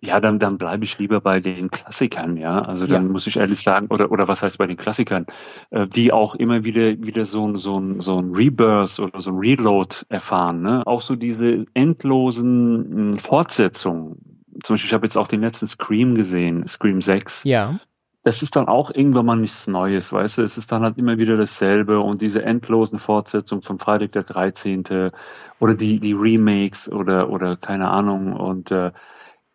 ja, 0.00 0.20
dann, 0.20 0.38
dann 0.38 0.58
bleibe 0.58 0.84
ich 0.84 0.98
lieber 0.98 1.20
bei 1.20 1.40
den 1.40 1.70
Klassikern, 1.70 2.36
ja. 2.36 2.60
Also 2.62 2.86
dann 2.86 3.06
Ja. 3.06 3.12
muss 3.12 3.26
ich 3.26 3.36
ehrlich 3.36 3.60
sagen, 3.60 3.86
oder 3.90 4.10
oder 4.10 4.28
was 4.28 4.42
heißt 4.42 4.58
bei 4.58 4.66
den 4.66 4.76
Klassikern, 4.76 5.26
äh, 5.70 5.86
die 5.86 6.12
auch 6.12 6.34
immer 6.34 6.64
wieder 6.64 7.00
wieder 7.02 7.24
so 7.24 7.46
ein 7.46 7.56
so 7.56 7.78
ein 7.78 8.00
so 8.00 8.18
ein 8.18 8.34
Rebirth 8.34 8.98
oder 8.98 9.20
so 9.20 9.30
ein 9.30 9.38
Reload 9.38 9.96
erfahren, 10.08 10.62
ne? 10.62 10.86
Auch 10.86 11.00
so 11.00 11.16
diese 11.16 11.64
endlosen 11.74 13.12
mh, 13.12 13.18
Fortsetzungen. 13.18 14.44
Zum 14.62 14.74
Beispiel, 14.74 14.88
ich 14.88 14.94
habe 14.94 15.06
jetzt 15.06 15.16
auch 15.18 15.28
den 15.28 15.42
letzten 15.42 15.66
Scream 15.66 16.14
gesehen, 16.14 16.66
Scream 16.66 17.00
6 17.00 17.44
Ja. 17.44 17.78
Das 18.26 18.42
ist 18.42 18.56
dann 18.56 18.66
auch 18.66 18.90
irgendwann 18.90 19.26
mal 19.26 19.36
nichts 19.36 19.68
Neues, 19.68 20.12
weißt 20.12 20.38
du? 20.38 20.42
Es 20.42 20.58
ist 20.58 20.72
dann 20.72 20.82
halt 20.82 20.98
immer 20.98 21.16
wieder 21.16 21.36
dasselbe 21.36 22.00
und 22.00 22.22
diese 22.22 22.42
endlosen 22.42 22.98
Fortsetzungen 22.98 23.62
von 23.62 23.78
Freitag 23.78 24.10
der 24.12 24.24
13. 24.24 25.12
oder 25.60 25.74
die, 25.76 26.00
die 26.00 26.12
Remakes 26.12 26.90
oder, 26.90 27.30
oder 27.30 27.56
keine 27.56 27.88
Ahnung. 27.88 28.32
Und 28.32 28.72
äh, 28.72 28.90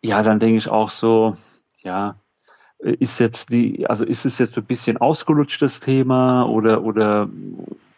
ja, 0.02 0.22
dann 0.22 0.38
denke 0.38 0.56
ich 0.56 0.70
auch 0.70 0.88
so, 0.88 1.36
ja, 1.82 2.16
ist 2.78 3.18
jetzt 3.18 3.52
die, 3.52 3.86
also 3.90 4.06
ist 4.06 4.24
es 4.24 4.38
jetzt 4.38 4.54
so 4.54 4.62
ein 4.62 4.66
bisschen 4.66 4.96
ausgelutscht, 4.96 5.60
das 5.60 5.80
Thema, 5.80 6.48
oder, 6.48 6.82
oder 6.82 7.28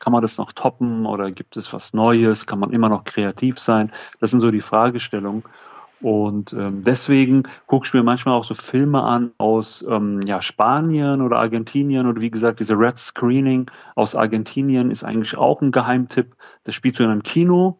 kann 0.01 0.13
man 0.13 0.23
das 0.23 0.39
noch 0.39 0.51
toppen 0.51 1.07
oder 1.07 1.31
gibt 1.31 1.57
es 1.57 1.73
was 1.73 1.95
Neues? 1.95 2.47
Kann 2.47 2.59
man 2.59 2.73
immer 2.73 2.89
noch 2.89 3.05
kreativ 3.05 3.61
sein? 3.61 3.93
Das 4.19 4.33
sind 4.33 4.41
so 4.41 4.51
die 4.51 4.61
Fragestellungen. 4.61 5.45
Und 6.05 6.53
ähm, 6.53 6.83
deswegen 6.83 7.45
gucke 7.67 7.87
ich 7.87 7.95
mir 7.95 8.03
manchmal 8.03 8.35
auch 8.35 8.45
so 8.45 8.53
Filme 8.53 9.03
an 9.03 9.33
aus 9.39 9.83
ähm, 9.89 10.21
ja, 10.27 10.43
Spanien 10.43 11.23
oder 11.23 11.39
Argentinien 11.39 12.07
oder 12.07 12.21
wie 12.21 12.31
gesagt, 12.31 12.61
diese 12.61 12.79
Red 12.79 12.99
Screening 12.99 13.71
aus 13.95 14.15
Argentinien 14.15 14.91
ist 14.91 15.03
eigentlich 15.03 15.35
auch 15.39 15.63
ein 15.63 15.71
Geheimtipp. 15.71 16.37
Das 16.65 16.75
spielt 16.75 16.97
so 16.97 17.05
in 17.05 17.11
einem 17.11 17.23
Kino 17.23 17.79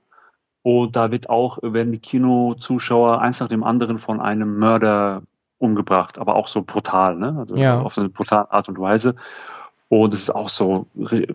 und 0.63 0.97
da 0.97 1.11
wird 1.11 1.29
auch, 1.29 1.59
werden 1.61 1.93
die 1.93 1.99
Kinozuschauer 1.99 3.21
eins 3.21 3.41
nach 3.41 3.49
dem 3.49 3.63
anderen 3.63 3.99
von 3.99 4.23
einem 4.23 4.57
Mörder 4.59 5.21
umgebracht, 5.59 6.19
aber 6.19 6.35
auch 6.37 6.49
so 6.49 6.63
brutal, 6.63 7.17
ne? 7.17 7.37
Also 7.39 7.57
Ja. 7.57 7.79
auf 7.83 7.99
eine 7.99 8.09
brutale 8.09 8.51
Art 8.51 8.71
und 8.71 8.79
Weise. 8.79 9.17
Und 9.91 10.15
es 10.15 10.23
ist 10.23 10.35
auch 10.35 10.49
so, 10.49 10.87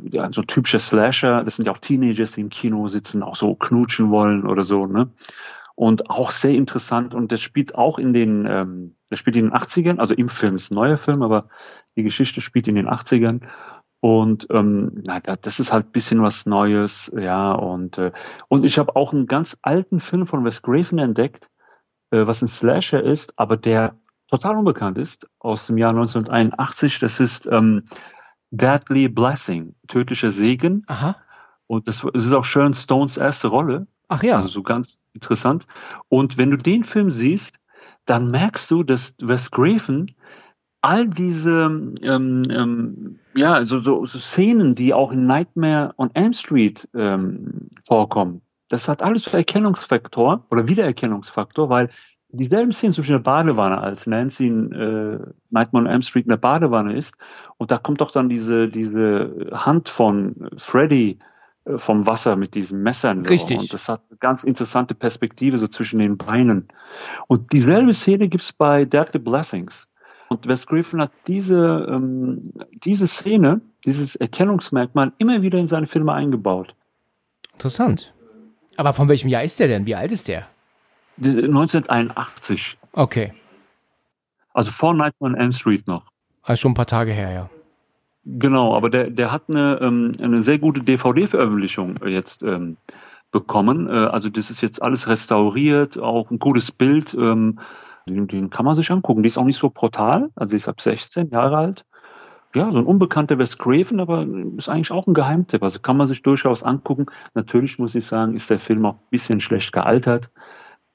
ja, 0.09 0.31
so 0.31 0.41
typischer 0.41 0.79
Slasher. 0.79 1.43
Das 1.43 1.57
sind 1.57 1.65
ja 1.65 1.71
auch 1.71 1.77
Teenagers, 1.77 2.31
die 2.31 2.41
im 2.41 2.49
Kino 2.49 2.87
sitzen, 2.87 3.21
auch 3.21 3.35
so 3.35 3.53
knutschen 3.53 4.09
wollen 4.09 4.47
oder 4.47 4.63
so, 4.63 4.87
ne? 4.87 5.07
Und 5.80 6.09
auch 6.09 6.30
sehr 6.30 6.55
interessant. 6.55 7.15
Und 7.15 7.32
das 7.32 7.39
spielt 7.39 7.73
auch 7.75 7.99
in 7.99 8.11
den, 8.11 8.45
ähm, 8.45 8.97
das 9.09 9.19
spielt 9.19 9.38
in 9.38 9.45
den 9.45 9.53
80ern, 9.53 9.97
also 9.97 10.13
im 10.13 10.27
Film, 10.27 10.57
ist 10.57 10.71
ein 10.71 10.75
neuer 10.75 10.97
Film, 10.97 11.21
aber 11.23 11.47
die 11.95 12.03
Geschichte 12.03 12.41
spielt 12.41 12.67
in 12.67 12.75
den 12.75 12.89
80ern. 12.89 13.47
Und 14.01 14.45
ähm, 14.51 15.01
na, 15.07 15.21
da- 15.21 15.38
das 15.38 15.61
ist 15.61 15.71
halt 15.71 15.86
ein 15.88 15.91
bisschen 15.93 16.21
was 16.21 16.45
Neues, 16.45 17.09
ja. 17.17 17.53
Und, 17.53 17.97
äh, 17.97 18.11
und 18.49 18.65
ich 18.65 18.77
habe 18.77 18.93
auch 18.97 19.13
einen 19.13 19.25
ganz 19.25 19.55
alten 19.61 20.01
Film 20.01 20.27
von 20.27 20.43
Wes 20.43 20.61
Craven 20.61 20.99
entdeckt, 20.99 21.49
äh, 22.11 22.27
was 22.27 22.41
ein 22.41 22.49
Slasher 22.49 23.01
ist, 23.01 23.39
aber 23.39 23.55
der 23.55 23.95
total 24.27 24.57
unbekannt 24.57 24.97
ist, 24.97 25.30
aus 25.39 25.67
dem 25.67 25.77
Jahr 25.77 25.91
1981. 25.91 26.99
Das 26.99 27.21
ist 27.21 27.47
ähm, 27.47 27.84
Deadly 28.51 29.07
Blessing, 29.07 29.75
tödlicher 29.88 30.30
Segen. 30.32 30.84
Aha. 30.88 31.15
Und 31.70 31.88
das, 31.88 32.03
das 32.13 32.26
ist 32.26 32.34
auch 32.34 32.43
Sharon 32.43 32.74
Stones 32.74 33.17
erste 33.17 33.47
Rolle. 33.47 33.86
Ach 34.07 34.24
ja. 34.24 34.38
Also 34.38 34.47
so 34.47 34.63
ganz 34.63 35.03
interessant. 35.13 35.67
Und 36.09 36.39
wenn 36.39 36.49
du 36.49 36.57
den 36.57 36.84
Film 36.84 37.11
siehst, 37.11 37.59
dann 38.05 38.32
merkst 38.32 38.72
du, 38.72 38.82
dass 38.82 39.13
Wes 39.22 39.51
Craven 39.51 40.07
all 40.82 41.07
diese 41.07 41.65
ähm, 42.01 42.43
ähm, 42.49 43.20
ja 43.36 43.63
so, 43.63 43.78
so, 43.78 44.03
so 44.03 44.17
Szenen, 44.17 44.74
die 44.74 44.95
auch 44.95 45.11
in 45.11 45.28
Nightmare 45.28 45.93
on 45.97 46.09
Elm 46.15 46.34
Street 46.34 46.89
ähm, 46.95 47.70
vorkommen, 47.88 48.41
das 48.70 48.89
hat 48.89 49.03
alles 49.03 49.26
so 49.26 49.38
Erkennungsfaktor 49.38 50.43
oder 50.49 50.67
Wiedererkennungsfaktor, 50.67 51.70
weil 51.70 51.89
dieselben 52.30 52.72
Szenen 52.72 52.93
zum 52.93 53.03
Beispiel 53.03 53.17
in 53.17 53.24
der 53.24 53.32
Badewanne, 53.32 53.78
als 53.80 54.07
Nancy 54.07 54.47
in 54.47 54.72
äh, 54.72 55.20
Nightmare 55.51 55.86
on 55.86 55.91
Elm 55.91 56.01
Street 56.01 56.26
in 56.26 56.30
der 56.30 56.38
Badewanne 56.38 56.93
ist 56.93 57.15
und 57.57 57.70
da 57.70 57.78
kommt 57.78 58.01
doch 58.01 58.11
dann 58.11 58.28
diese 58.28 58.70
diese 58.70 59.51
Hand 59.51 59.89
von 59.89 60.49
Freddy 60.57 61.20
vom 61.78 62.05
Wasser 62.07 62.36
mit 62.36 62.55
diesen 62.55 62.82
Messern. 62.84 63.22
So. 63.24 63.30
Richtig. 63.30 63.59
Und 63.59 63.74
das 63.74 63.89
hat 63.89 64.01
eine 64.09 64.17
ganz 64.17 64.43
interessante 64.43 64.95
Perspektive 64.95 65.57
so 65.57 65.67
zwischen 65.67 65.99
den 65.99 66.17
Beinen. 66.17 66.67
Und 67.28 67.51
dieselbe 67.53 67.93
Szene 67.93 68.28
gibt's 68.28 68.51
bei 68.53 68.86
Deadly 68.86 69.20
Blessings. 69.20 69.88
Und 70.30 70.47
Wes 70.47 70.67
Craven 70.67 71.01
hat 71.01 71.11
diese, 71.28 71.88
ähm, 71.89 72.43
diese 72.84 73.07
Szene, 73.07 73.61
dieses 73.86 74.15
Erkennungsmerkmal 74.15 75.11
immer 75.17 75.41
wieder 75.41 75.57
in 75.57 75.67
seine 75.67 75.88
Filme 75.88 76.13
eingebaut. 76.13 76.76
Interessant. 77.53 78.13
Aber 78.78 78.93
von 78.93 79.09
welchem 79.09 79.28
Jahr 79.28 79.43
ist 79.43 79.59
der 79.59 79.67
denn? 79.67 79.86
Wie 79.86 79.95
alt 79.95 80.11
ist 80.11 80.28
der? 80.28 80.47
Die- 81.17 81.30
1981. 81.30 82.78
Okay. 82.93 83.34
Also 84.53 84.72
vor 84.72 84.93
Nightmare 84.93 85.34
on 85.34 85.39
Elm 85.39 85.51
Street 85.51 85.88
noch. 85.88 86.05
Also 86.43 86.61
schon 86.61 86.72
ein 86.72 86.76
paar 86.76 86.88
Tage 86.88 87.11
her, 87.11 87.32
ja. 87.32 87.49
Genau, 88.26 88.76
aber 88.76 88.89
der, 88.89 89.09
der 89.09 89.32
hat 89.32 89.43
eine, 89.47 89.80
ähm, 89.82 90.11
eine 90.22 90.41
sehr 90.41 90.59
gute 90.59 90.82
DVD-Veröffentlichung 90.82 91.95
jetzt 92.05 92.43
ähm, 92.43 92.78
bekommen. 93.32 93.88
Äh, 93.88 93.91
also 93.91 94.30
das 94.30 94.49
ist 94.51 94.61
jetzt 94.61 94.82
alles 94.82 95.07
restauriert, 95.07 95.97
auch 95.97 96.30
ein 96.32 96.39
gutes 96.39 96.72
Bild. 96.72 97.13
Ähm, 97.13 97.59
den, 98.07 98.28
den 98.28 98.49
kann 98.49 98.65
man 98.65 98.76
sich 98.76 98.91
angucken. 98.91 99.24
Die 99.24 99.28
ist 99.28 99.38
auch 99.38 99.45
nicht 99.45 99.57
so 99.57 99.70
brutal, 99.70 100.30
also 100.36 100.51
die 100.51 100.57
ist 100.57 100.70
ab 100.70 100.82
16 100.82 101.30
Jahre 101.30 101.57
alt. 101.57 101.86
ja, 102.55 102.72
so 102.72 102.80
ein 102.80 102.86
unbekannter 102.86 103.38
Wes 103.39 103.57
Craven, 103.57 103.99
aber 103.99 104.26
ist 104.57 104.70
eigentlich 104.70 104.91
auch 104.91 105.07
ein 105.07 105.13
Geheimtipp. 105.13 105.63
Also 105.63 105.80
kann 105.80 105.97
man 105.97 106.07
sich 106.07 106.22
durchaus 106.24 106.63
angucken. 106.63 107.05
Natürlich 107.36 107.80
muss 107.80 107.95
ich 107.95 108.05
sagen, 108.05 108.36
ist 108.36 108.49
der 108.49 108.59
Film 108.59 108.86
auch 108.86 108.95
ein 108.95 109.09
bisschen 109.11 109.39
schlecht 109.39 109.72
gealtert, 109.72 110.32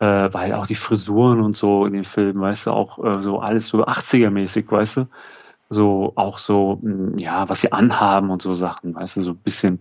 äh, 0.00 0.28
weil 0.32 0.52
auch 0.54 0.66
die 0.66 0.74
Frisuren 0.74 1.40
und 1.40 1.56
so 1.56 1.86
in 1.86 1.92
dem 1.92 2.04
Film, 2.04 2.40
weißt 2.40 2.66
du, 2.66 2.72
auch 2.72 3.02
äh, 3.04 3.20
so 3.20 3.38
alles 3.40 3.68
so 3.68 3.84
80er-mäßig, 3.86 4.70
weißt 4.70 4.96
du, 4.98 5.06
so 5.74 6.12
auch 6.16 6.38
so, 6.38 6.80
hm, 6.82 7.18
ja, 7.18 7.48
was 7.48 7.60
sie 7.60 7.72
anhaben 7.72 8.30
und 8.30 8.40
so 8.40 8.54
Sachen, 8.54 8.94
weißt 8.94 9.16
du, 9.16 9.20
so 9.20 9.32
ein 9.32 9.38
bisschen 9.38 9.80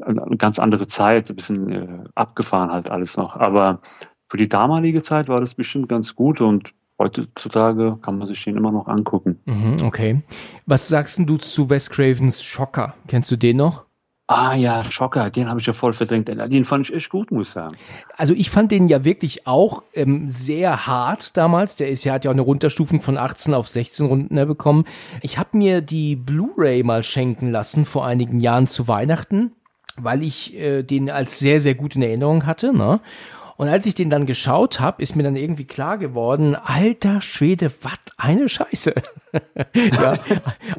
eine 0.00 0.36
ganz 0.36 0.58
andere 0.58 0.86
Zeit, 0.86 1.30
ein 1.30 1.36
bisschen 1.36 1.70
äh, 1.70 2.04
abgefahren 2.14 2.70
halt 2.70 2.90
alles 2.90 3.16
noch. 3.16 3.36
Aber 3.36 3.80
für 4.26 4.36
die 4.36 4.48
damalige 4.48 5.02
Zeit 5.02 5.28
war 5.28 5.40
das 5.40 5.54
bestimmt 5.54 5.88
ganz 5.88 6.14
gut 6.14 6.40
und 6.40 6.74
heutzutage 6.98 7.98
kann 8.00 8.18
man 8.18 8.26
sich 8.26 8.42
den 8.44 8.56
immer 8.56 8.72
noch 8.72 8.88
angucken. 8.88 9.38
Mhm, 9.44 9.76
okay. 9.84 10.22
Was 10.66 10.88
sagst 10.88 11.20
du 11.24 11.36
zu 11.36 11.68
Wes 11.68 11.90
Cravens 11.90 12.42
Schocker? 12.42 12.94
Kennst 13.08 13.30
du 13.30 13.36
den 13.36 13.56
noch? 13.56 13.84
Ah 14.34 14.54
ja, 14.54 14.84
Schocker, 14.84 15.30
den 15.30 15.48
habe 15.48 15.60
ich 15.60 15.66
ja 15.66 15.72
voll 15.72 15.92
verdrängt. 15.92 16.28
Den 16.28 16.64
fand 16.64 16.88
ich 16.88 16.94
echt 16.94 17.10
gut, 17.10 17.30
muss 17.30 17.48
ich 17.48 17.52
sagen. 17.52 17.76
Also 18.16 18.34
ich 18.34 18.50
fand 18.50 18.72
den 18.72 18.86
ja 18.86 19.04
wirklich 19.04 19.46
auch 19.46 19.82
ähm, 19.94 20.30
sehr 20.30 20.86
hart 20.86 21.36
damals. 21.36 21.76
Der 21.76 21.88
ist 21.88 22.04
ja 22.04 22.14
hat 22.14 22.24
ja 22.24 22.30
auch 22.30 22.34
eine 22.34 22.42
Runterstufung 22.42 23.00
von 23.00 23.18
18 23.18 23.54
auf 23.54 23.68
16 23.68 24.06
Runden 24.06 24.34
bekommen. 24.46 24.84
Ich 25.20 25.38
habe 25.38 25.56
mir 25.56 25.80
die 25.80 26.16
Blu-ray 26.16 26.82
mal 26.82 27.02
schenken 27.02 27.50
lassen 27.50 27.84
vor 27.84 28.06
einigen 28.06 28.40
Jahren 28.40 28.66
zu 28.66 28.88
Weihnachten, 28.88 29.52
weil 29.96 30.22
ich 30.22 30.54
äh, 30.54 30.82
den 30.82 31.10
als 31.10 31.38
sehr 31.38 31.60
sehr 31.60 31.74
gut 31.74 31.96
in 31.96 32.02
Erinnerung 32.02 32.46
hatte. 32.46 32.72
Ne? 32.72 33.00
Und 33.62 33.68
als 33.68 33.86
ich 33.86 33.94
den 33.94 34.10
dann 34.10 34.26
geschaut 34.26 34.80
habe, 34.80 35.00
ist 35.00 35.14
mir 35.14 35.22
dann 35.22 35.36
irgendwie 35.36 35.66
klar 35.66 35.96
geworden, 35.96 36.56
alter 36.56 37.20
Schwede, 37.20 37.70
was 37.82 37.92
eine 38.16 38.48
Scheiße. 38.48 38.92
ja, 39.72 40.16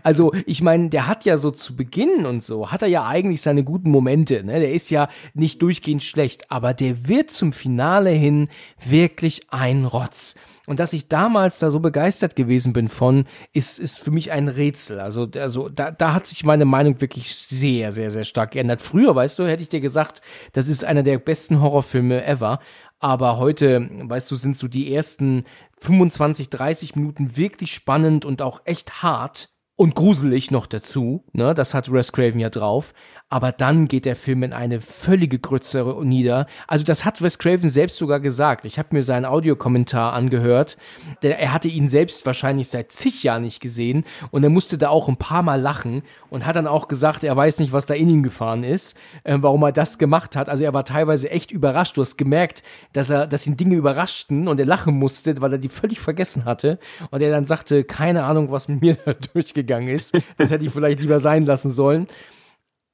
also 0.04 0.34
ich 0.46 0.62
meine, 0.62 0.90
der 0.90 1.08
hat 1.08 1.24
ja 1.24 1.38
so 1.38 1.50
zu 1.50 1.78
Beginn 1.78 2.26
und 2.26 2.44
so, 2.44 2.74
hat 2.74 2.82
er 2.82 2.90
ja 2.90 3.08
eigentlich 3.08 3.42
seine 3.42 3.64
guten 3.64 3.90
Momente. 3.90 4.44
Ne? 4.44 4.60
Der 4.60 4.74
ist 4.74 4.90
ja 4.90 5.08
nicht 5.34 5.62
durchgehend 5.62 6.04
schlecht, 6.04 6.52
aber 6.52 6.74
der 6.74 7.08
wird 7.08 7.32
zum 7.32 7.54
Finale 7.54 8.10
hin 8.10 8.50
wirklich 8.86 9.48
ein 9.50 9.86
Rotz. 9.86 10.36
Und 10.66 10.80
dass 10.80 10.93
ich 10.93 11.09
damals 11.09 11.59
da 11.59 11.72
so 11.72 11.82
begeistert 11.82 12.38
gewesen 12.38 12.72
bin 12.72 12.88
von, 12.88 13.26
ist, 13.51 13.80
ist 13.80 13.99
für 13.99 14.11
mich 14.11 14.32
ein 14.32 14.47
Rätsel. 14.47 14.99
Also, 14.99 15.28
also 15.36 15.68
da, 15.68 15.91
da 15.91 16.14
hat 16.14 16.26
sich 16.26 16.45
meine 16.45 16.64
Meinung 16.64 17.01
wirklich 17.01 17.36
sehr, 17.36 17.91
sehr, 17.91 18.11
sehr 18.11 18.24
stark 18.24 18.51
geändert. 18.51 18.82
Früher, 18.82 19.14
weißt 19.14 19.39
du, 19.39 19.47
hätte 19.47 19.61
ich 19.61 19.70
dir 19.70 19.82
gesagt, 19.82 20.22
das 20.53 20.70
ist 20.70 20.86
einer 20.86 21.03
der 21.03 21.20
besten 21.20 21.59
Horrorfilme 21.59 22.26
ever. 22.26 22.59
Aber 22.99 23.38
heute, 23.38 23.89
weißt 24.03 24.32
du, 24.32 24.36
sind 24.36 24.57
so 24.57 24.70
die 24.70 24.93
ersten 24.93 25.43
25, 25.80 26.49
30 26.49 26.95
Minuten 26.95 27.36
wirklich 27.36 27.74
spannend 27.74 28.24
und 28.24 28.41
auch 28.41 28.61
echt 28.64 29.03
hart 29.03 29.49
und 29.76 29.95
gruselig 29.95 30.51
noch 30.51 30.66
dazu. 30.66 31.26
Ne? 31.34 31.53
Das 31.53 31.74
hat 31.74 31.91
Wes 31.91 32.14
Craven 32.14 32.39
ja 32.39 32.49
drauf 32.49 32.93
aber 33.34 33.52
dann 33.52 33.88
geht 33.88 34.06
der 34.06 34.16
Film 34.16 34.44
in 34.44 34.54
eine 34.54 34.80
völlige 34.80 35.40
Grütze 35.40 35.84
nieder. 36.04 36.46
Also 36.68 36.86
das 36.86 37.04
hat 37.04 37.20
Wes 37.20 37.40
Craven 37.40 37.68
selbst 37.68 37.98
sogar 37.98 38.20
gesagt. 38.20 38.64
Ich 38.64 38.78
habe 38.78 38.90
mir 38.92 39.04
seinen 39.04 39.26
Audiokommentar 39.26 40.14
angehört. 40.14 40.78
Der, 41.24 41.40
er 41.40 41.52
hatte 41.52 41.68
ihn 41.68 41.90
selbst 41.90 42.28
wahrscheinlich 42.28 42.68
seit 42.68 42.92
zig 42.92 43.24
Jahren 43.24 43.42
nicht 43.42 43.60
gesehen 43.60 44.06
und 44.30 44.44
er 44.44 44.52
musste 44.52 44.78
da 44.78 44.90
auch 44.90 45.10
ein 45.10 45.18
paar 45.18 45.42
Mal 45.42 45.60
lachen 45.60 46.04
und 46.30 46.46
hat 46.46 46.56
dann 46.56 46.68
auch 46.68 46.88
gesagt, 46.88 47.24
er 47.24 47.36
weiß 47.36 47.58
nicht, 47.58 47.74
was 47.74 47.88
da 47.88 47.96
in 47.96 48.08
ihm 48.08 48.22
gefahren 48.22 48.64
ist, 48.64 49.00
äh, 49.24 49.36
warum 49.42 49.64
er 49.64 49.72
das 49.72 49.98
gemacht 49.98 50.36
hat. 50.36 50.48
Also 50.48 50.64
er 50.64 50.76
war 50.76 50.86
teilweise 50.86 51.32
echt 51.32 51.50
überrascht. 51.50 51.98
Du 51.98 52.02
hast 52.02 52.18
gemerkt, 52.18 52.62
dass 52.92 53.10
er, 53.10 53.26
dass 53.26 53.48
ihn 53.48 53.58
Dinge 53.58 53.74
überraschten 53.74 54.48
und 54.48 54.60
er 54.60 54.68
lachen 54.68 54.94
musste, 55.00 55.42
weil 55.42 55.54
er 55.54 55.58
die 55.58 55.70
völlig 55.70 56.00
vergessen 56.00 56.46
hatte 56.46 56.78
und 57.10 57.20
er 57.20 57.32
dann 57.32 57.48
sagte, 57.48 57.84
keine 57.84 58.26
Ahnung, 58.26 58.52
was 58.52 58.68
mit 58.68 58.82
mir 58.82 58.96
da 59.06 59.16
durchgegangen 59.34 59.90
ist. 59.90 60.16
Das 60.38 60.52
hätte 60.52 60.66
ich 60.66 60.72
vielleicht 60.72 61.02
lieber 61.02 61.18
sein 61.18 61.48
lassen 61.48 61.72
sollen. 61.72 62.08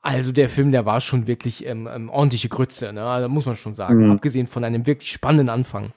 Also 0.02 0.32
der 0.32 0.48
Film, 0.48 0.72
der 0.72 0.86
war 0.86 1.02
schon 1.02 1.28
wirklich 1.28 1.66
ähm, 1.66 1.88
ähm, 1.88 2.10
ordentliche 2.10 2.48
Grütze, 2.48 2.94
ne? 2.94 3.04
Also 3.04 3.28
muss 3.28 3.46
man 3.46 3.58
schon 3.58 3.76
sagen. 3.76 4.06
Mhm. 4.06 4.12
Abgesehen 4.12 4.48
von 4.48 4.64
einem 4.64 4.88
wirklich 4.88 5.12
spannenden 5.12 5.50
Anfang. 5.50 5.92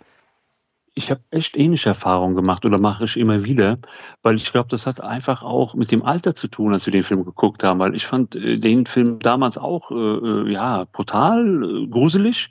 Ich 0.94 1.10
habe 1.10 1.22
echt 1.30 1.56
ähnliche 1.56 1.90
Erfahrungen 1.90 2.34
gemacht 2.34 2.66
oder 2.66 2.78
mache 2.78 3.04
ich 3.04 3.16
immer 3.16 3.44
wieder, 3.44 3.78
weil 4.22 4.34
ich 4.34 4.52
glaube, 4.52 4.68
das 4.68 4.86
hat 4.86 5.00
einfach 5.00 5.42
auch 5.42 5.74
mit 5.74 5.90
dem 5.90 6.02
Alter 6.02 6.34
zu 6.34 6.48
tun, 6.48 6.72
als 6.72 6.84
wir 6.84 6.92
den 6.92 7.04
Film 7.04 7.24
geguckt 7.24 7.64
haben, 7.64 7.78
weil 7.78 7.94
ich 7.94 8.06
fand 8.06 8.34
äh, 8.34 8.58
den 8.58 8.84
Film 8.84 9.18
damals 9.20 9.56
auch 9.56 9.90
äh, 9.90 9.94
äh 9.94 10.52
ja 10.52 10.84
brutal, 10.92 11.64
äh, 11.64 11.86
gruselig 11.86 12.50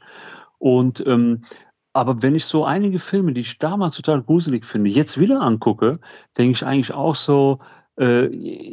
und 0.57 1.03
ähm, 1.05 1.43
aber 1.93 2.21
wenn 2.23 2.35
ich 2.35 2.45
so 2.45 2.63
einige 2.65 2.99
Filme, 2.99 3.33
die 3.33 3.41
ich 3.41 3.57
damals 3.59 3.95
total 3.97 4.21
gruselig 4.21 4.65
finde, 4.65 4.89
jetzt 4.89 5.19
wieder 5.19 5.41
angucke, 5.41 5.99
denke 6.37 6.53
ich 6.53 6.65
eigentlich 6.65 6.93
auch 6.93 7.15
so, 7.15 7.59
äh, 7.97 8.29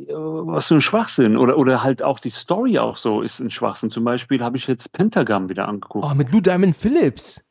was 0.08 0.68
für 0.68 0.74
ein 0.74 0.80
Schwachsinn. 0.80 1.36
Oder, 1.36 1.58
oder 1.58 1.82
halt 1.82 2.02
auch 2.02 2.18
die 2.18 2.30
Story 2.30 2.78
auch 2.78 2.96
so 2.96 3.22
ist 3.22 3.40
ein 3.40 3.50
Schwachsinn. 3.50 3.90
Zum 3.90 4.04
Beispiel 4.04 4.42
habe 4.42 4.56
ich 4.56 4.66
jetzt 4.66 4.92
Pentagram 4.92 5.48
wieder 5.48 5.68
angeguckt. 5.68 6.06
Oh, 6.08 6.14
mit 6.14 6.30
Lou 6.32 6.40
Diamond 6.40 6.76
Phillips. 6.76 7.42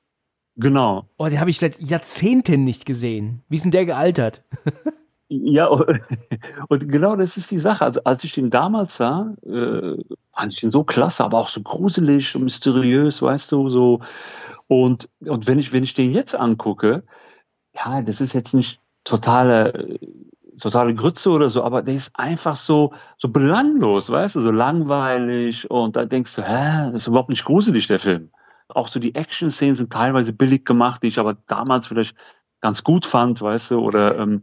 Genau. 0.55 1.07
Oh, 1.17 1.27
den 1.27 1.39
habe 1.39 1.51
ich 1.51 1.59
seit 1.59 1.79
Jahrzehnten 1.79 2.63
nicht 2.63 2.85
gesehen. 2.85 3.43
Wie 3.47 3.57
ist 3.57 3.63
denn 3.63 3.71
der 3.71 3.85
gealtert? 3.85 4.43
ja, 5.29 5.67
und 6.69 6.89
genau 6.89 7.15
das 7.15 7.37
ist 7.37 7.51
die 7.51 7.59
Sache. 7.59 7.85
Also 7.85 8.01
als 8.03 8.23
ich 8.23 8.33
den 8.33 8.49
damals 8.49 8.97
sah, 8.97 9.35
äh, 9.45 10.03
fand 10.33 10.53
ich 10.53 10.59
den 10.59 10.71
so 10.71 10.83
klasse, 10.83 11.23
aber 11.23 11.37
auch 11.37 11.49
so 11.49 11.61
gruselig 11.61 12.35
und 12.35 12.43
mysteriös, 12.43 13.21
weißt 13.21 13.51
du, 13.51 13.69
so. 13.69 14.01
Und, 14.67 15.09
und 15.19 15.47
wenn 15.47 15.59
ich, 15.59 15.73
wenn 15.73 15.83
ich 15.83 15.93
den 15.93 16.11
jetzt 16.11 16.35
angucke, 16.35 17.03
ja, 17.75 18.01
das 18.01 18.19
ist 18.19 18.33
jetzt 18.33 18.53
nicht 18.53 18.81
totale 19.03 19.99
totale 20.59 20.93
Grütze 20.93 21.29
oder 21.29 21.49
so, 21.49 21.63
aber 21.63 21.81
der 21.81 21.93
ist 21.93 22.17
einfach 22.17 22.55
so, 22.55 22.93
so 23.17 23.29
belanglos, 23.29 24.09
weißt 24.09 24.35
du, 24.35 24.41
so 24.41 24.51
langweilig 24.51 25.69
und 25.69 25.95
da 25.95 26.05
denkst 26.05 26.35
du, 26.35 26.41
hä, 26.41 26.91
das 26.91 27.03
ist 27.03 27.07
überhaupt 27.07 27.29
nicht 27.29 27.45
gruselig, 27.45 27.87
der 27.87 27.99
Film. 27.99 28.31
Auch 28.69 28.87
so 28.87 28.99
die 28.99 29.15
Action-Szenen 29.15 29.75
sind 29.75 29.93
teilweise 29.93 30.33
billig 30.33 30.65
gemacht, 30.65 31.03
die 31.03 31.07
ich 31.07 31.19
aber 31.19 31.35
damals 31.47 31.87
vielleicht 31.87 32.15
ganz 32.59 32.83
gut 32.83 33.05
fand, 33.05 33.41
weißt 33.41 33.71
du, 33.71 33.79
oder, 33.79 34.17
ähm, 34.17 34.41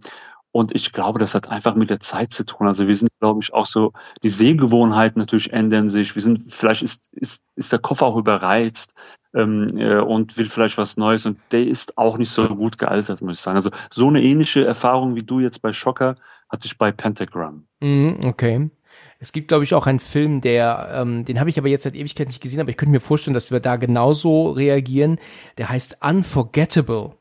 und 0.54 0.72
ich 0.72 0.92
glaube, 0.92 1.18
das 1.18 1.34
hat 1.34 1.50
einfach 1.50 1.74
mit 1.74 1.90
der 1.90 1.98
Zeit 1.98 2.32
zu 2.32 2.46
tun. 2.46 2.68
Also 2.68 2.86
wir 2.86 2.94
sind, 2.94 3.10
glaube 3.18 3.40
ich, 3.42 3.52
auch 3.52 3.66
so, 3.66 3.92
die 4.22 4.28
Sehgewohnheiten 4.28 5.18
natürlich 5.18 5.52
ändern 5.52 5.88
sich. 5.88 6.14
Wir 6.14 6.22
sind, 6.22 6.40
vielleicht 6.48 6.84
ist, 6.84 7.12
ist, 7.12 7.42
ist 7.56 7.72
der 7.72 7.80
Kopf 7.80 8.02
auch 8.02 8.16
überreizt 8.16 8.94
ähm, 9.34 9.76
äh, 9.78 9.98
und 9.98 10.38
will 10.38 10.48
vielleicht 10.48 10.78
was 10.78 10.96
Neues. 10.96 11.26
Und 11.26 11.40
der 11.50 11.66
ist 11.66 11.98
auch 11.98 12.18
nicht 12.18 12.30
so 12.30 12.46
gut 12.46 12.78
gealtert, 12.78 13.20
muss 13.20 13.38
ich 13.38 13.42
sagen. 13.42 13.56
Also 13.56 13.70
so 13.90 14.06
eine 14.06 14.22
ähnliche 14.22 14.64
Erfahrung 14.64 15.16
wie 15.16 15.24
du 15.24 15.40
jetzt 15.40 15.60
bei 15.60 15.72
Schocker 15.72 16.14
hatte 16.48 16.66
ich 16.66 16.78
bei 16.78 16.92
Pentagram. 16.92 17.66
Mm, 17.80 18.20
okay. 18.24 18.70
Es 19.18 19.32
gibt, 19.32 19.48
glaube 19.48 19.64
ich, 19.64 19.74
auch 19.74 19.88
einen 19.88 19.98
Film, 19.98 20.40
der, 20.40 20.88
ähm, 20.94 21.24
den 21.24 21.40
habe 21.40 21.50
ich 21.50 21.58
aber 21.58 21.66
jetzt 21.66 21.82
seit 21.82 21.96
Ewigkeit 21.96 22.28
nicht 22.28 22.40
gesehen, 22.40 22.60
aber 22.60 22.70
ich 22.70 22.76
könnte 22.76 22.92
mir 22.92 23.00
vorstellen, 23.00 23.34
dass 23.34 23.50
wir 23.50 23.58
da 23.58 23.74
genauso 23.74 24.52
reagieren. 24.52 25.18
Der 25.58 25.68
heißt 25.68 25.98
Unforgettable 26.00 27.16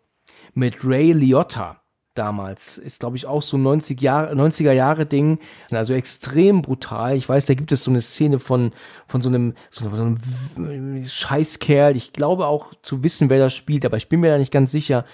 mit 0.54 0.86
Ray 0.86 1.14
Liotta 1.14 1.83
damals. 2.16 2.78
Ist, 2.78 3.00
glaube 3.00 3.18
ich, 3.18 3.26
auch 3.26 3.42
so 3.42 3.58
90 3.58 4.02
Jahre, 4.02 4.36
90er 4.36 4.72
Jahre 4.72 5.06
Ding. 5.06 5.40
Also 5.72 5.94
extrem 5.94 6.62
brutal. 6.62 7.16
Ich 7.16 7.28
weiß, 7.28 7.46
da 7.46 7.54
gibt 7.54 7.72
es 7.72 7.84
so 7.84 7.92
eine 7.92 8.02
Szene 8.02 8.40
von, 8.40 8.72
von 9.08 9.22
so 9.22 9.30
einem, 9.30 9.56
so 9.70 9.88
einem 9.88 11.04
Scheißkerl. 11.04 11.96
Ich 11.96 12.14
glaube 12.14 12.48
auch 12.48 12.74
zu 12.82 13.04
wissen, 13.04 13.30
wer 13.30 13.40
das 13.40 13.54
spielt, 13.54 13.86
aber 13.86 13.98
ich 13.98 14.10
bin 14.10 14.20
mir 14.20 14.32
da 14.32 14.38
nicht 14.38 14.52
ganz 14.52 14.72
sicher 14.72 15.06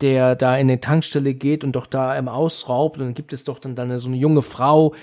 der 0.00 0.36
da 0.36 0.56
in 0.56 0.68
eine 0.68 0.80
Tankstelle 0.80 1.34
geht 1.34 1.64
und 1.64 1.72
doch 1.72 1.86
da 1.86 2.16
im 2.18 2.28
Ausraubt 2.28 2.98
und 2.98 3.04
dann 3.04 3.14
gibt 3.14 3.32
es 3.32 3.44
doch 3.44 3.58
dann, 3.58 3.76
dann 3.76 3.98
so 3.98 4.08
eine 4.08 4.16
junge 4.16 4.42
Frau, 4.42 4.94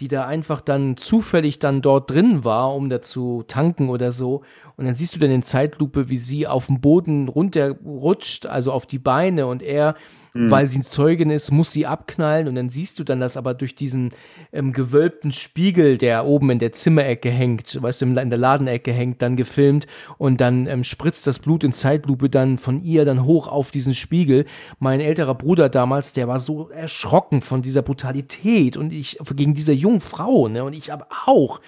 die 0.00 0.08
da 0.08 0.26
einfach 0.26 0.60
dann 0.60 0.96
zufällig 0.96 1.58
dann 1.58 1.82
dort 1.82 2.10
drin 2.10 2.42
war, 2.42 2.74
um 2.74 2.88
da 2.88 3.02
zu 3.02 3.44
tanken 3.46 3.90
oder 3.90 4.12
so. 4.12 4.42
Und 4.80 4.86
dann 4.86 4.94
siehst 4.94 5.14
du 5.14 5.18
dann 5.20 5.30
in 5.30 5.42
Zeitlupe, 5.42 6.08
wie 6.08 6.16
sie 6.16 6.46
auf 6.46 6.66
dem 6.66 6.80
Boden 6.80 7.28
runterrutscht, 7.28 8.46
also 8.46 8.72
auf 8.72 8.86
die 8.86 8.98
Beine 8.98 9.46
und 9.46 9.62
er 9.62 9.94
mhm. 10.34 10.50
weil 10.50 10.68
sie 10.68 10.80
Zeugin 10.82 11.30
ist, 11.30 11.50
muss 11.50 11.72
sie 11.72 11.86
abknallen 11.86 12.48
und 12.48 12.54
dann 12.54 12.70
siehst 12.70 12.98
du 12.98 13.04
dann 13.04 13.20
das 13.20 13.36
aber 13.36 13.54
durch 13.54 13.74
diesen 13.74 14.12
ähm, 14.52 14.72
gewölbten 14.72 15.32
Spiegel, 15.32 15.98
der 15.98 16.26
oben 16.26 16.50
in 16.50 16.58
der 16.58 16.72
Zimmerecke 16.72 17.30
hängt, 17.30 17.80
weißt 17.80 18.02
du, 18.02 18.06
in 18.06 18.14
der 18.14 18.38
Ladenecke 18.38 18.92
hängt, 18.92 19.22
dann 19.22 19.36
gefilmt 19.36 19.86
und 20.18 20.40
dann 20.40 20.66
ähm, 20.66 20.84
spritzt 20.84 21.26
das 21.26 21.38
Blut 21.38 21.64
in 21.64 21.72
Zeitlupe 21.72 22.28
dann 22.28 22.58
von 22.58 22.80
ihr 22.80 23.04
dann 23.04 23.24
hoch 23.24 23.48
auf 23.48 23.70
diesen 23.70 23.94
Spiegel. 23.94 24.46
Mein 24.78 25.00
älterer 25.00 25.34
Bruder 25.34 25.68
damals, 25.68 26.12
der 26.12 26.28
war 26.28 26.38
so 26.38 26.70
erschrocken 26.70 27.42
von 27.42 27.62
dieser 27.62 27.82
Brutalität 27.82 28.76
und 28.76 28.92
ich 28.92 29.18
gegen 29.36 29.54
diese 29.54 29.72
jungen 29.72 30.00
Frau, 30.00 30.48
ne, 30.48 30.64
und 30.64 30.72
ich 30.72 30.92
aber 30.92 31.06
auch. 31.26 31.60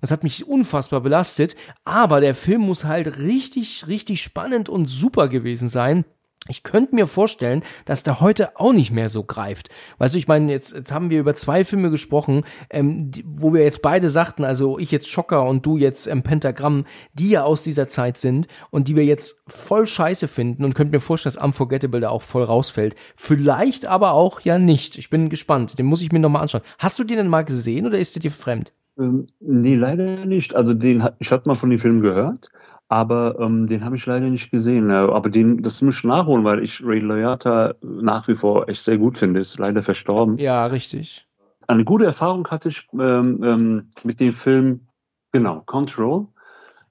Das 0.00 0.10
hat 0.10 0.22
mich 0.22 0.46
unfassbar 0.46 1.00
belastet, 1.00 1.56
aber 1.84 2.20
der 2.20 2.34
Film 2.34 2.62
muss 2.62 2.84
halt 2.84 3.18
richtig, 3.18 3.86
richtig 3.86 4.22
spannend 4.22 4.68
und 4.68 4.86
super 4.86 5.28
gewesen 5.28 5.68
sein 5.68 6.04
ich 6.48 6.62
könnte 6.62 6.94
mir 6.94 7.06
vorstellen, 7.06 7.62
dass 7.84 8.02
der 8.02 8.20
heute 8.20 8.58
auch 8.58 8.72
nicht 8.72 8.90
mehr 8.90 9.08
so 9.08 9.24
greift. 9.24 9.68
Weißt 9.98 10.14
du, 10.14 10.18
ich 10.18 10.28
meine, 10.28 10.50
jetzt, 10.50 10.72
jetzt 10.72 10.92
haben 10.92 11.10
wir 11.10 11.20
über 11.20 11.34
zwei 11.34 11.64
Filme 11.64 11.90
gesprochen, 11.90 12.44
ähm, 12.70 13.10
die, 13.10 13.24
wo 13.26 13.52
wir 13.52 13.62
jetzt 13.62 13.82
beide 13.82 14.08
sagten, 14.08 14.44
also 14.44 14.78
ich 14.78 14.90
jetzt 14.90 15.08
Schocker 15.08 15.44
und 15.46 15.66
du 15.66 15.76
jetzt 15.76 16.06
ähm, 16.06 16.22
Pentagramm, 16.22 16.86
die 17.12 17.30
ja 17.30 17.44
aus 17.44 17.62
dieser 17.62 17.88
Zeit 17.88 18.18
sind 18.18 18.46
und 18.70 18.88
die 18.88 18.96
wir 18.96 19.04
jetzt 19.04 19.42
voll 19.46 19.86
scheiße 19.86 20.28
finden 20.28 20.64
und 20.64 20.74
könnte 20.74 20.96
mir 20.96 21.00
vorstellen, 21.00 21.34
dass 21.34 21.44
Unforgettable 21.44 22.00
da 22.00 22.10
auch 22.10 22.22
voll 22.22 22.44
rausfällt. 22.44 22.96
Vielleicht 23.16 23.86
aber 23.86 24.12
auch 24.12 24.40
ja 24.40 24.58
nicht. 24.58 24.96
Ich 24.96 25.10
bin 25.10 25.28
gespannt. 25.28 25.78
Den 25.78 25.86
muss 25.86 26.02
ich 26.02 26.12
mir 26.12 26.20
nochmal 26.20 26.42
anschauen. 26.42 26.62
Hast 26.78 26.98
du 26.98 27.04
den 27.04 27.18
denn 27.18 27.28
mal 27.28 27.44
gesehen 27.44 27.86
oder 27.86 27.98
ist 27.98 28.14
der 28.14 28.22
dir 28.22 28.30
fremd? 28.30 28.72
Ähm, 28.98 29.26
nee, 29.40 29.74
leider 29.74 30.26
nicht. 30.26 30.54
Also 30.54 30.74
den, 30.74 31.08
ich 31.18 31.30
hatte 31.30 31.48
mal 31.48 31.54
von 31.54 31.70
dem 31.70 31.78
Film 31.78 32.00
gehört, 32.00 32.50
aber 32.88 33.38
ähm, 33.38 33.66
den 33.66 33.84
habe 33.84 33.96
ich 33.96 34.06
leider 34.06 34.26
nicht 34.28 34.50
gesehen. 34.50 34.90
Aber 34.90 35.30
den, 35.30 35.62
das 35.62 35.80
muss 35.82 35.98
ich 35.98 36.04
nachholen, 36.04 36.44
weil 36.44 36.62
ich 36.62 36.84
Ray 36.84 37.00
Liotta 37.00 37.74
nach 37.82 38.26
wie 38.28 38.34
vor 38.34 38.68
echt 38.68 38.82
sehr 38.82 38.98
gut 38.98 39.16
finde. 39.16 39.40
Ist 39.40 39.58
leider 39.58 39.82
verstorben. 39.82 40.38
Ja, 40.38 40.66
richtig. 40.66 41.26
Eine 41.66 41.84
gute 41.84 42.06
Erfahrung 42.06 42.48
hatte 42.48 42.70
ich 42.70 42.88
ähm, 42.94 43.42
ähm, 43.44 43.90
mit 44.02 44.20
dem 44.20 44.32
Film, 44.32 44.88
genau, 45.32 45.62
Control, 45.66 46.26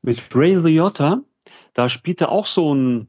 mit 0.02 0.24
Ray 0.36 0.56
Liotta. 0.56 1.22
Da 1.74 1.90
spielt 1.90 2.22
er 2.22 2.32
auch 2.32 2.46
so 2.46 2.74
ein 2.74 3.08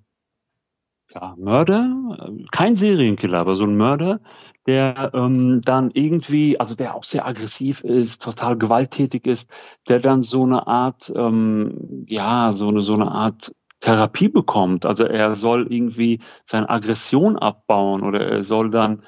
ja, 1.15 1.35
Mörder, 1.39 2.31
kein 2.51 2.77
Serienkiller, 2.77 3.39
aber 3.39 3.55
so 3.55 3.65
ein 3.65 3.77
Mörder, 3.77 4.21
der 4.69 5.13
ähm, 5.15 5.63
dann 5.65 5.91
irgendwie, 5.95 6.61
also 6.61 6.75
der 6.75 6.95
auch 6.95 7.03
sehr 7.03 7.27
aggressiv 7.27 7.83
ist, 7.83 8.23
total 8.23 8.59
gewalttätig 8.59 9.27
ist, 9.27 9.49
der 9.89 9.99
dann 9.99 10.21
so 10.21 10.45
eine 10.45 10.67
Art, 10.67 11.11
ähm, 11.17 12.05
ja, 12.07 12.53
so 12.53 12.69
eine, 12.69 12.83
so 12.83 12.93
eine 12.93 13.11
Art 13.11 13.51
Therapie 13.81 14.29
bekommt. 14.29 14.85
Also 14.85 15.05
er 15.05 15.35
soll 15.35 15.73
irgendwie 15.73 16.21
seine 16.45 16.69
Aggression 16.69 17.39
abbauen 17.39 18.03
oder 18.03 18.21
er 18.21 18.43
soll 18.43 18.69
dann 18.69 19.03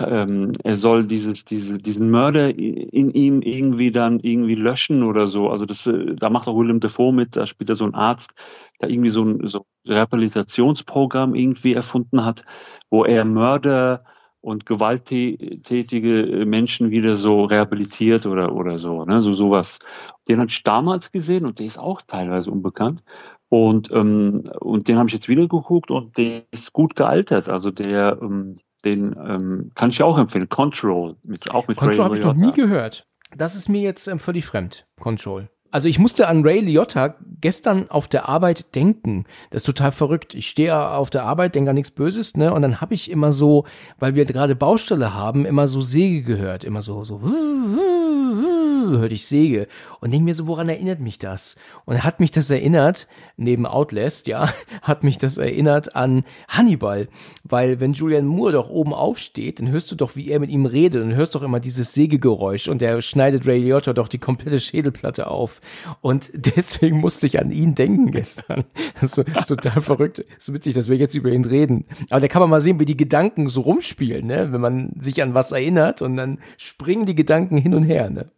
ähm, 0.00 0.52
er 0.64 0.74
soll 0.74 1.06
dieses, 1.06 1.44
diese, 1.44 1.78
diesen 1.78 2.10
Mörder 2.10 2.50
in 2.50 3.10
ihm 3.10 3.40
irgendwie 3.40 3.90
dann 3.90 4.18
irgendwie 4.20 4.54
löschen 4.54 5.02
oder 5.02 5.26
so. 5.26 5.48
Also 5.48 5.64
das, 5.64 5.86
äh, 5.86 6.14
da 6.14 6.28
macht 6.28 6.48
auch 6.48 6.58
Willem 6.58 6.80
Dafoe 6.80 7.14
mit, 7.14 7.36
da 7.36 7.46
spielt 7.46 7.70
er 7.70 7.76
so 7.76 7.84
ein 7.84 7.94
Arzt, 7.94 8.32
der 8.82 8.90
irgendwie 8.90 9.08
so 9.10 9.24
ein 9.24 9.46
so 9.46 9.64
Rehabilitationsprogramm 9.86 11.34
irgendwie 11.34 11.74
erfunden 11.74 12.24
hat, 12.24 12.42
wo 12.90 13.04
er 13.04 13.24
Mörder 13.24 14.04
und 14.40 14.66
gewalttätige 14.66 16.44
Menschen 16.46 16.90
wieder 16.90 17.16
so 17.16 17.44
rehabilitiert 17.44 18.26
oder, 18.26 18.54
oder 18.54 18.78
so, 18.78 19.04
ne, 19.04 19.20
so 19.20 19.32
sowas. 19.32 19.80
Den 20.28 20.38
hatte 20.38 20.50
ich 20.50 20.62
damals 20.62 21.10
gesehen 21.10 21.44
und 21.44 21.58
der 21.58 21.66
ist 21.66 21.78
auch 21.78 22.02
teilweise 22.02 22.50
unbekannt. 22.50 23.02
Und, 23.48 23.90
ähm, 23.90 24.44
und 24.60 24.88
den 24.88 24.98
habe 24.98 25.08
ich 25.08 25.14
jetzt 25.14 25.28
wieder 25.28 25.48
geguckt 25.48 25.90
und 25.90 26.16
der 26.18 26.42
ist 26.50 26.72
gut 26.72 26.94
gealtert. 26.96 27.48
Also 27.48 27.70
der, 27.70 28.18
ähm, 28.20 28.58
den 28.84 29.16
ähm, 29.18 29.70
kann 29.74 29.90
ich 29.90 30.02
auch 30.02 30.18
empfehlen. 30.18 30.48
Control, 30.48 31.16
mit, 31.24 31.50
auch 31.50 31.66
mit 31.66 31.78
Control 31.78 32.04
habe 32.04 32.18
ich 32.18 32.24
noch 32.24 32.34
nie 32.34 32.52
gehört. 32.52 33.06
Das 33.36 33.54
ist 33.54 33.68
mir 33.68 33.80
jetzt 33.80 34.06
ähm, 34.06 34.18
völlig 34.18 34.46
fremd. 34.46 34.86
Control. 35.00 35.50
Also 35.70 35.88
ich 35.88 35.98
musste 35.98 36.28
an 36.28 36.42
Ray 36.42 36.60
Liotta 36.60 37.14
gestern 37.40 37.90
auf 37.90 38.08
der 38.08 38.28
Arbeit 38.28 38.74
denken. 38.74 39.24
Das 39.50 39.62
ist 39.62 39.66
total 39.66 39.92
verrückt. 39.92 40.34
Ich 40.34 40.48
stehe 40.48 40.90
auf 40.90 41.10
der 41.10 41.24
Arbeit, 41.24 41.54
denke 41.54 41.70
an 41.70 41.76
nichts 41.76 41.90
Böses, 41.90 42.36
ne? 42.36 42.54
Und 42.54 42.62
dann 42.62 42.80
habe 42.80 42.94
ich 42.94 43.10
immer 43.10 43.32
so, 43.32 43.64
weil 43.98 44.14
wir 44.14 44.24
gerade 44.24 44.56
Baustelle 44.56 45.14
haben, 45.14 45.44
immer 45.44 45.68
so 45.68 45.80
Säge 45.80 46.22
gehört, 46.22 46.64
immer 46.64 46.80
so 46.80 47.04
so 47.04 47.20
hörte 48.96 49.14
ich 49.14 49.26
Säge 49.26 49.66
und 50.00 50.12
denke 50.12 50.24
mir 50.24 50.34
so, 50.34 50.46
woran 50.46 50.68
erinnert 50.68 51.00
mich 51.00 51.18
das? 51.18 51.56
Und 51.84 52.04
hat 52.04 52.20
mich 52.20 52.30
das 52.30 52.50
erinnert, 52.50 53.06
neben 53.36 53.66
Outlast, 53.66 54.26
ja, 54.26 54.52
hat 54.82 55.04
mich 55.04 55.18
das 55.18 55.38
erinnert 55.38 55.96
an 55.96 56.24
Hannibal, 56.48 57.08
weil 57.44 57.80
wenn 57.80 57.92
Julian 57.92 58.26
Moore 58.26 58.52
doch 58.52 58.68
oben 58.70 58.94
aufsteht, 58.94 59.58
dann 59.58 59.68
hörst 59.68 59.90
du 59.90 59.96
doch, 59.96 60.16
wie 60.16 60.30
er 60.30 60.40
mit 60.40 60.50
ihm 60.50 60.66
redet 60.66 61.02
und 61.02 61.14
hörst 61.14 61.34
doch 61.34 61.42
immer 61.42 61.60
dieses 61.60 61.92
Sägegeräusch 61.92 62.68
und 62.68 62.80
der 62.80 63.00
schneidet 63.02 63.46
Ray 63.46 63.60
Liotta 63.60 63.92
doch 63.92 64.08
die 64.08 64.18
komplette 64.18 64.60
Schädelplatte 64.60 65.26
auf 65.26 65.57
und 66.00 66.30
deswegen 66.34 67.00
musste 67.00 67.26
ich 67.26 67.38
an 67.38 67.50
ihn 67.50 67.74
denken 67.74 68.10
gestern. 68.10 68.64
Das 69.00 69.16
ist, 69.16 69.28
das 69.28 69.44
ist 69.44 69.46
total 69.46 69.80
verrückt. 69.80 70.24
Das 70.36 70.48
ist 70.48 70.54
witzig, 70.54 70.74
dass 70.74 70.88
wir 70.88 70.96
jetzt 70.96 71.14
über 71.14 71.30
ihn 71.30 71.44
reden. 71.44 71.86
Aber 72.10 72.20
da 72.20 72.28
kann 72.28 72.40
man 72.40 72.50
mal 72.50 72.60
sehen, 72.60 72.80
wie 72.80 72.84
die 72.84 72.96
Gedanken 72.96 73.48
so 73.48 73.62
rumspielen, 73.62 74.26
ne? 74.26 74.52
wenn 74.52 74.60
man 74.60 74.92
sich 75.00 75.22
an 75.22 75.34
was 75.34 75.52
erinnert 75.52 76.02
und 76.02 76.16
dann 76.16 76.38
springen 76.56 77.06
die 77.06 77.14
Gedanken 77.14 77.56
hin 77.56 77.74
und 77.74 77.84
her. 77.84 78.10
Ne? 78.10 78.30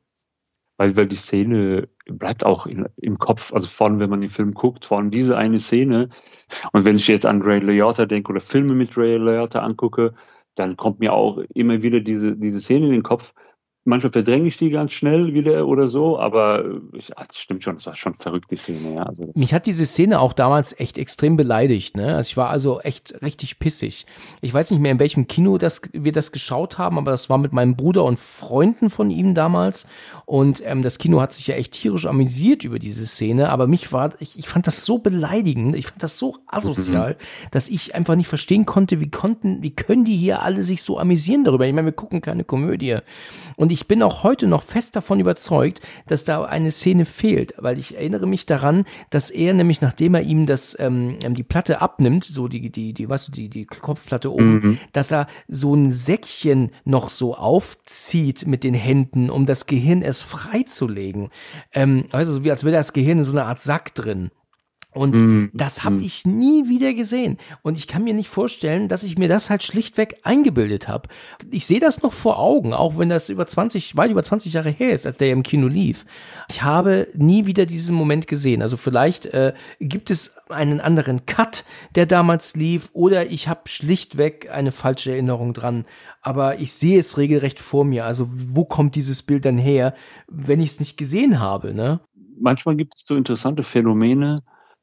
weil, 0.80 0.96
weil 0.96 1.06
die 1.06 1.16
Szene 1.16 1.88
bleibt 2.06 2.42
auch 2.42 2.66
in, 2.66 2.88
im 2.96 3.18
Kopf, 3.18 3.52
also 3.52 3.66
vor 3.68 3.88
allem, 3.88 4.00
wenn 4.00 4.08
man 4.08 4.22
den 4.22 4.30
Film 4.30 4.54
guckt, 4.54 4.86
vor 4.86 4.96
allem 4.96 5.10
diese 5.10 5.36
eine 5.36 5.60
Szene. 5.60 6.08
Und 6.72 6.86
wenn 6.86 6.96
ich 6.96 7.06
jetzt 7.06 7.26
an 7.26 7.42
Ray 7.42 7.58
Liotta 7.58 8.06
denke 8.06 8.32
oder 8.32 8.40
Filme 8.40 8.72
mit 8.72 8.96
Ray 8.96 9.18
Liotta 9.18 9.60
angucke, 9.60 10.14
dann 10.54 10.78
kommt 10.78 11.00
mir 11.00 11.12
auch 11.12 11.36
immer 11.52 11.82
wieder 11.82 12.00
diese, 12.00 12.34
diese 12.34 12.60
Szene 12.60 12.86
in 12.86 12.92
den 12.92 13.02
Kopf, 13.02 13.34
manchmal 13.90 14.12
verdränge 14.12 14.48
ich 14.48 14.56
die 14.56 14.70
ganz 14.70 14.92
schnell 14.92 15.34
wieder 15.34 15.66
oder 15.66 15.86
so, 15.88 16.18
aber 16.18 16.64
ich, 16.94 17.08
das 17.08 17.38
stimmt 17.38 17.62
schon, 17.62 17.74
das 17.74 17.86
war 17.86 17.96
schon 17.96 18.14
verrückt, 18.14 18.50
die 18.50 18.56
Szene, 18.56 18.94
ja. 18.94 19.02
Also 19.02 19.30
Mich 19.36 19.52
hat 19.52 19.66
diese 19.66 19.84
Szene 19.84 20.20
auch 20.20 20.32
damals 20.32 20.78
echt 20.78 20.96
extrem 20.96 21.36
beleidigt, 21.36 21.96
ne? 21.96 22.16
Also 22.16 22.28
ich 22.28 22.36
war 22.36 22.48
also 22.48 22.80
echt 22.80 23.20
richtig 23.20 23.58
pissig. 23.58 24.06
Ich 24.40 24.54
weiß 24.54 24.70
nicht 24.70 24.80
mehr, 24.80 24.92
in 24.92 24.98
welchem 24.98 25.26
Kino 25.26 25.58
das, 25.58 25.82
wir 25.92 26.12
das 26.12 26.32
geschaut 26.32 26.78
haben, 26.78 26.96
aber 26.96 27.10
das 27.10 27.28
war 27.28 27.36
mit 27.36 27.52
meinem 27.52 27.76
Bruder 27.76 28.04
und 28.04 28.18
Freunden 28.18 28.88
von 28.88 29.10
ihm 29.10 29.34
damals. 29.34 29.86
Und 30.24 30.62
ähm, 30.64 30.82
das 30.82 30.98
Kino 30.98 31.20
hat 31.20 31.34
sich 31.34 31.48
ja 31.48 31.56
echt 31.56 31.72
tierisch 31.72 32.06
amüsiert 32.06 32.64
über 32.64 32.78
diese 32.78 33.04
Szene, 33.06 33.50
aber 33.50 33.66
mich 33.66 33.92
war, 33.92 34.14
ich, 34.20 34.38
ich 34.38 34.48
fand 34.48 34.66
das 34.66 34.84
so 34.84 34.98
beleidigend, 34.98 35.74
ich 35.74 35.88
fand 35.88 36.02
das 36.02 36.18
so 36.18 36.36
asozial, 36.46 37.14
mhm. 37.14 37.48
dass 37.50 37.68
ich 37.68 37.94
einfach 37.96 38.14
nicht 38.14 38.28
verstehen 38.28 38.64
konnte, 38.64 39.00
wie 39.00 39.10
konnten, 39.10 39.62
wie 39.62 39.74
können 39.74 40.04
die 40.04 40.16
hier 40.16 40.42
alle 40.42 40.62
sich 40.62 40.82
so 40.82 40.98
amüsieren 40.98 41.42
darüber? 41.42 41.66
Ich 41.66 41.72
meine, 41.72 41.86
wir 41.86 41.92
gucken 41.92 42.20
keine 42.20 42.44
Komödie. 42.44 42.98
Und 43.56 43.72
ich 43.72 43.79
bin 43.86 44.02
auch 44.02 44.22
heute 44.22 44.46
noch 44.46 44.62
fest 44.62 44.96
davon 44.96 45.20
überzeugt, 45.20 45.80
dass 46.06 46.24
da 46.24 46.44
eine 46.44 46.70
Szene 46.70 47.04
fehlt, 47.04 47.54
weil 47.58 47.78
ich 47.78 47.96
erinnere 47.96 48.26
mich 48.26 48.46
daran, 48.46 48.84
dass 49.10 49.30
er 49.30 49.54
nämlich, 49.54 49.80
nachdem 49.80 50.14
er 50.14 50.22
ihm 50.22 50.46
das, 50.46 50.76
ähm, 50.78 51.18
ähm, 51.24 51.34
die 51.34 51.42
Platte 51.42 51.80
abnimmt, 51.80 52.24
so 52.24 52.48
die, 52.48 52.70
die, 52.70 52.92
die, 52.92 53.08
weißt 53.08 53.28
du, 53.28 53.32
die, 53.32 53.48
die 53.48 53.66
Kopfplatte 53.66 54.32
oben, 54.32 54.60
mhm. 54.60 54.78
dass 54.92 55.12
er 55.12 55.26
so 55.48 55.74
ein 55.74 55.90
Säckchen 55.90 56.70
noch 56.84 57.10
so 57.10 57.34
aufzieht 57.34 58.46
mit 58.46 58.64
den 58.64 58.74
Händen, 58.74 59.30
um 59.30 59.46
das 59.46 59.66
Gehirn 59.66 60.02
erst 60.02 60.24
freizulegen. 60.24 61.30
Ähm, 61.72 62.04
also 62.12 62.44
wie 62.44 62.50
als 62.50 62.64
wäre 62.64 62.76
das 62.76 62.92
Gehirn 62.92 63.18
in 63.18 63.24
so 63.24 63.32
einer 63.32 63.46
Art 63.46 63.60
Sack 63.60 63.94
drin. 63.94 64.30
Und 64.92 65.16
mm, 65.16 65.50
das 65.54 65.84
habe 65.84 65.96
mm. 65.96 66.00
ich 66.00 66.26
nie 66.26 66.68
wieder 66.68 66.94
gesehen. 66.94 67.38
Und 67.62 67.78
ich 67.78 67.86
kann 67.86 68.02
mir 68.02 68.14
nicht 68.14 68.28
vorstellen, 68.28 68.88
dass 68.88 69.04
ich 69.04 69.16
mir 69.16 69.28
das 69.28 69.48
halt 69.48 69.62
schlichtweg 69.62 70.16
eingebildet 70.24 70.88
habe. 70.88 71.08
Ich 71.50 71.66
sehe 71.66 71.78
das 71.78 72.02
noch 72.02 72.12
vor 72.12 72.40
Augen, 72.40 72.72
auch 72.72 72.98
wenn 72.98 73.08
das 73.08 73.28
über 73.28 73.46
20, 73.46 73.96
weit 73.96 74.10
über 74.10 74.22
20 74.22 74.52
Jahre 74.52 74.70
her 74.70 74.92
ist, 74.92 75.06
als 75.06 75.16
der 75.16 75.30
im 75.30 75.44
Kino 75.44 75.68
lief. 75.68 76.04
Ich 76.50 76.62
habe 76.62 77.06
nie 77.14 77.46
wieder 77.46 77.66
diesen 77.66 77.94
Moment 77.94 78.26
gesehen. 78.26 78.62
Also 78.62 78.76
vielleicht 78.76 79.26
äh, 79.26 79.54
gibt 79.78 80.10
es 80.10 80.36
einen 80.48 80.80
anderen 80.80 81.24
Cut, 81.24 81.64
der 81.94 82.06
damals 82.06 82.56
lief, 82.56 82.90
oder 82.92 83.30
ich 83.30 83.46
habe 83.46 83.68
schlichtweg 83.68 84.50
eine 84.50 84.72
falsche 84.72 85.12
Erinnerung 85.12 85.54
dran. 85.54 85.84
Aber 86.20 86.58
ich 86.58 86.72
sehe 86.72 86.98
es 86.98 87.16
regelrecht 87.16 87.60
vor 87.60 87.84
mir. 87.84 88.06
Also 88.06 88.28
wo 88.30 88.64
kommt 88.64 88.96
dieses 88.96 89.22
Bild 89.22 89.44
dann 89.44 89.56
her, 89.56 89.94
wenn 90.26 90.60
ich 90.60 90.70
es 90.70 90.80
nicht 90.80 90.96
gesehen 90.96 91.38
habe? 91.38 91.72
Ne? 91.74 92.00
Manchmal 92.40 92.74
gibt 92.74 92.94
es 92.96 93.06
so 93.06 93.14
interessante 93.14 93.62
Phänomene, 93.62 94.42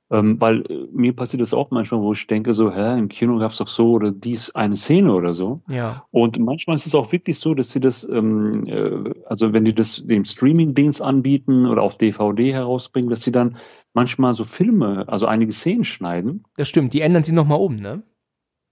ähm, 0.10 0.40
weil 0.40 0.62
äh, 0.72 0.88
mir 0.92 1.14
passiert 1.14 1.42
das 1.42 1.54
auch 1.54 1.72
manchmal, 1.72 2.02
wo 2.02 2.14
ich 2.14 2.28
denke, 2.28 2.54
so, 2.54 2.72
hä, 2.72 2.98
im 2.98 3.10
Kino 3.10 3.38
gab 3.40 3.52
es 3.52 3.58
doch 3.58 3.68
so 3.68 3.92
oder 3.92 4.12
dies 4.12 4.56
eine 4.56 4.76
Szene 4.78 5.14
oder 5.14 5.34
so. 5.34 5.62
Ja. 5.68 6.06
Und 6.12 6.40
manchmal 6.40 6.76
ist 6.76 6.88
es 6.88 6.96
auch 6.96 7.12
wirklich 7.12 7.40
so, 7.40 7.54
dass 7.54 7.72
sie 7.72 7.80
das, 7.80 8.08
ähm, 8.10 8.66
äh, 8.68 9.14
also 9.26 9.52
wenn 9.54 9.66
die 9.66 9.76
das 9.76 10.06
dem 10.06 10.24
Streaming-Dienst 10.24 11.02
anbieten 11.02 11.66
oder 11.66 11.82
auf 11.82 11.98
DVD 11.98 12.54
herausbringen, 12.54 13.10
dass 13.10 13.22
sie 13.22 13.32
dann 13.32 13.58
manchmal 13.94 14.34
so 14.34 14.44
Filme, 14.44 15.06
also 15.08 15.26
einige 15.26 15.52
Szenen 15.52 15.84
schneiden. 15.84 16.44
Das 16.56 16.70
stimmt, 16.70 16.94
die 16.94 17.02
ändern 17.02 17.24
sie 17.24 17.34
nochmal 17.34 17.60
um, 17.60 17.76
ne? 17.76 18.04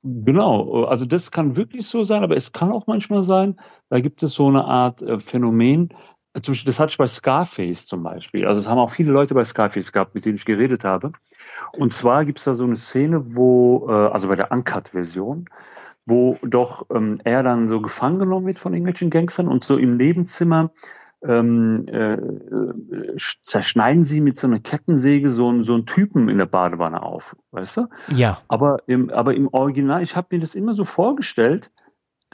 Genau, 0.07 0.83
also 0.83 1.07
das 1.07 1.31
kann 1.31 1.57
wirklich 1.57 1.87
so 1.87 2.03
sein, 2.03 2.23
aber 2.23 2.37
es 2.37 2.51
kann 2.51 2.71
auch 2.71 2.85
manchmal 2.85 3.23
sein, 3.23 3.59
da 3.89 3.99
gibt 3.99 4.21
es 4.21 4.33
so 4.33 4.47
eine 4.47 4.63
Art 4.65 5.01
äh, 5.01 5.19
Phänomen, 5.19 5.89
das 6.35 6.79
hatte 6.79 6.91
ich 6.91 6.97
bei 6.97 7.07
Scarface 7.07 7.87
zum 7.87 8.03
Beispiel. 8.03 8.45
Also 8.45 8.59
es 8.59 8.67
haben 8.67 8.77
auch 8.77 8.89
viele 8.89 9.11
Leute 9.11 9.33
bei 9.33 9.43
Scarface 9.43 9.91
gehabt, 9.91 10.15
mit 10.15 10.25
denen 10.25 10.35
ich 10.35 10.45
geredet 10.45 10.83
habe. 10.83 11.11
Und 11.71 11.93
zwar 11.93 12.25
gibt 12.25 12.39
es 12.39 12.45
da 12.45 12.53
so 12.53 12.65
eine 12.65 12.75
Szene, 12.75 13.35
wo, 13.35 13.87
äh, 13.89 13.91
also 13.91 14.27
bei 14.27 14.35
der 14.35 14.51
Uncut-Version, 14.51 15.45
wo 16.05 16.37
doch 16.43 16.85
ähm, 16.93 17.17
er 17.23 17.41
dann 17.41 17.69
so 17.69 17.81
gefangen 17.81 18.19
genommen 18.19 18.47
wird 18.47 18.57
von 18.57 18.73
irgendwelchen 18.73 19.09
Gangstern 19.09 19.47
und 19.47 19.63
so 19.63 19.77
im 19.77 19.97
Nebenzimmer 19.97 20.71
ähm, 21.23 21.87
äh, 21.87 22.17
zerschneiden 23.41 24.03
sie 24.03 24.21
mit 24.21 24.37
so 24.37 24.47
einer 24.47 24.59
Kettensäge 24.59 25.29
so, 25.29 25.49
einen 25.49 25.63
so 25.63 25.73
einen 25.73 25.85
Typen 25.85 26.29
in 26.29 26.37
der 26.37 26.45
Badewanne 26.45 27.01
auf, 27.01 27.35
weißt 27.51 27.77
du? 27.77 27.87
Ja. 28.09 28.41
Aber 28.47 28.79
im, 28.87 29.09
aber 29.09 29.33
im 29.33 29.47
Original, 29.47 30.03
ich 30.03 30.15
habe 30.15 30.27
mir 30.31 30.39
das 30.39 30.55
immer 30.55 30.73
so 30.73 30.83
vorgestellt, 30.83 31.71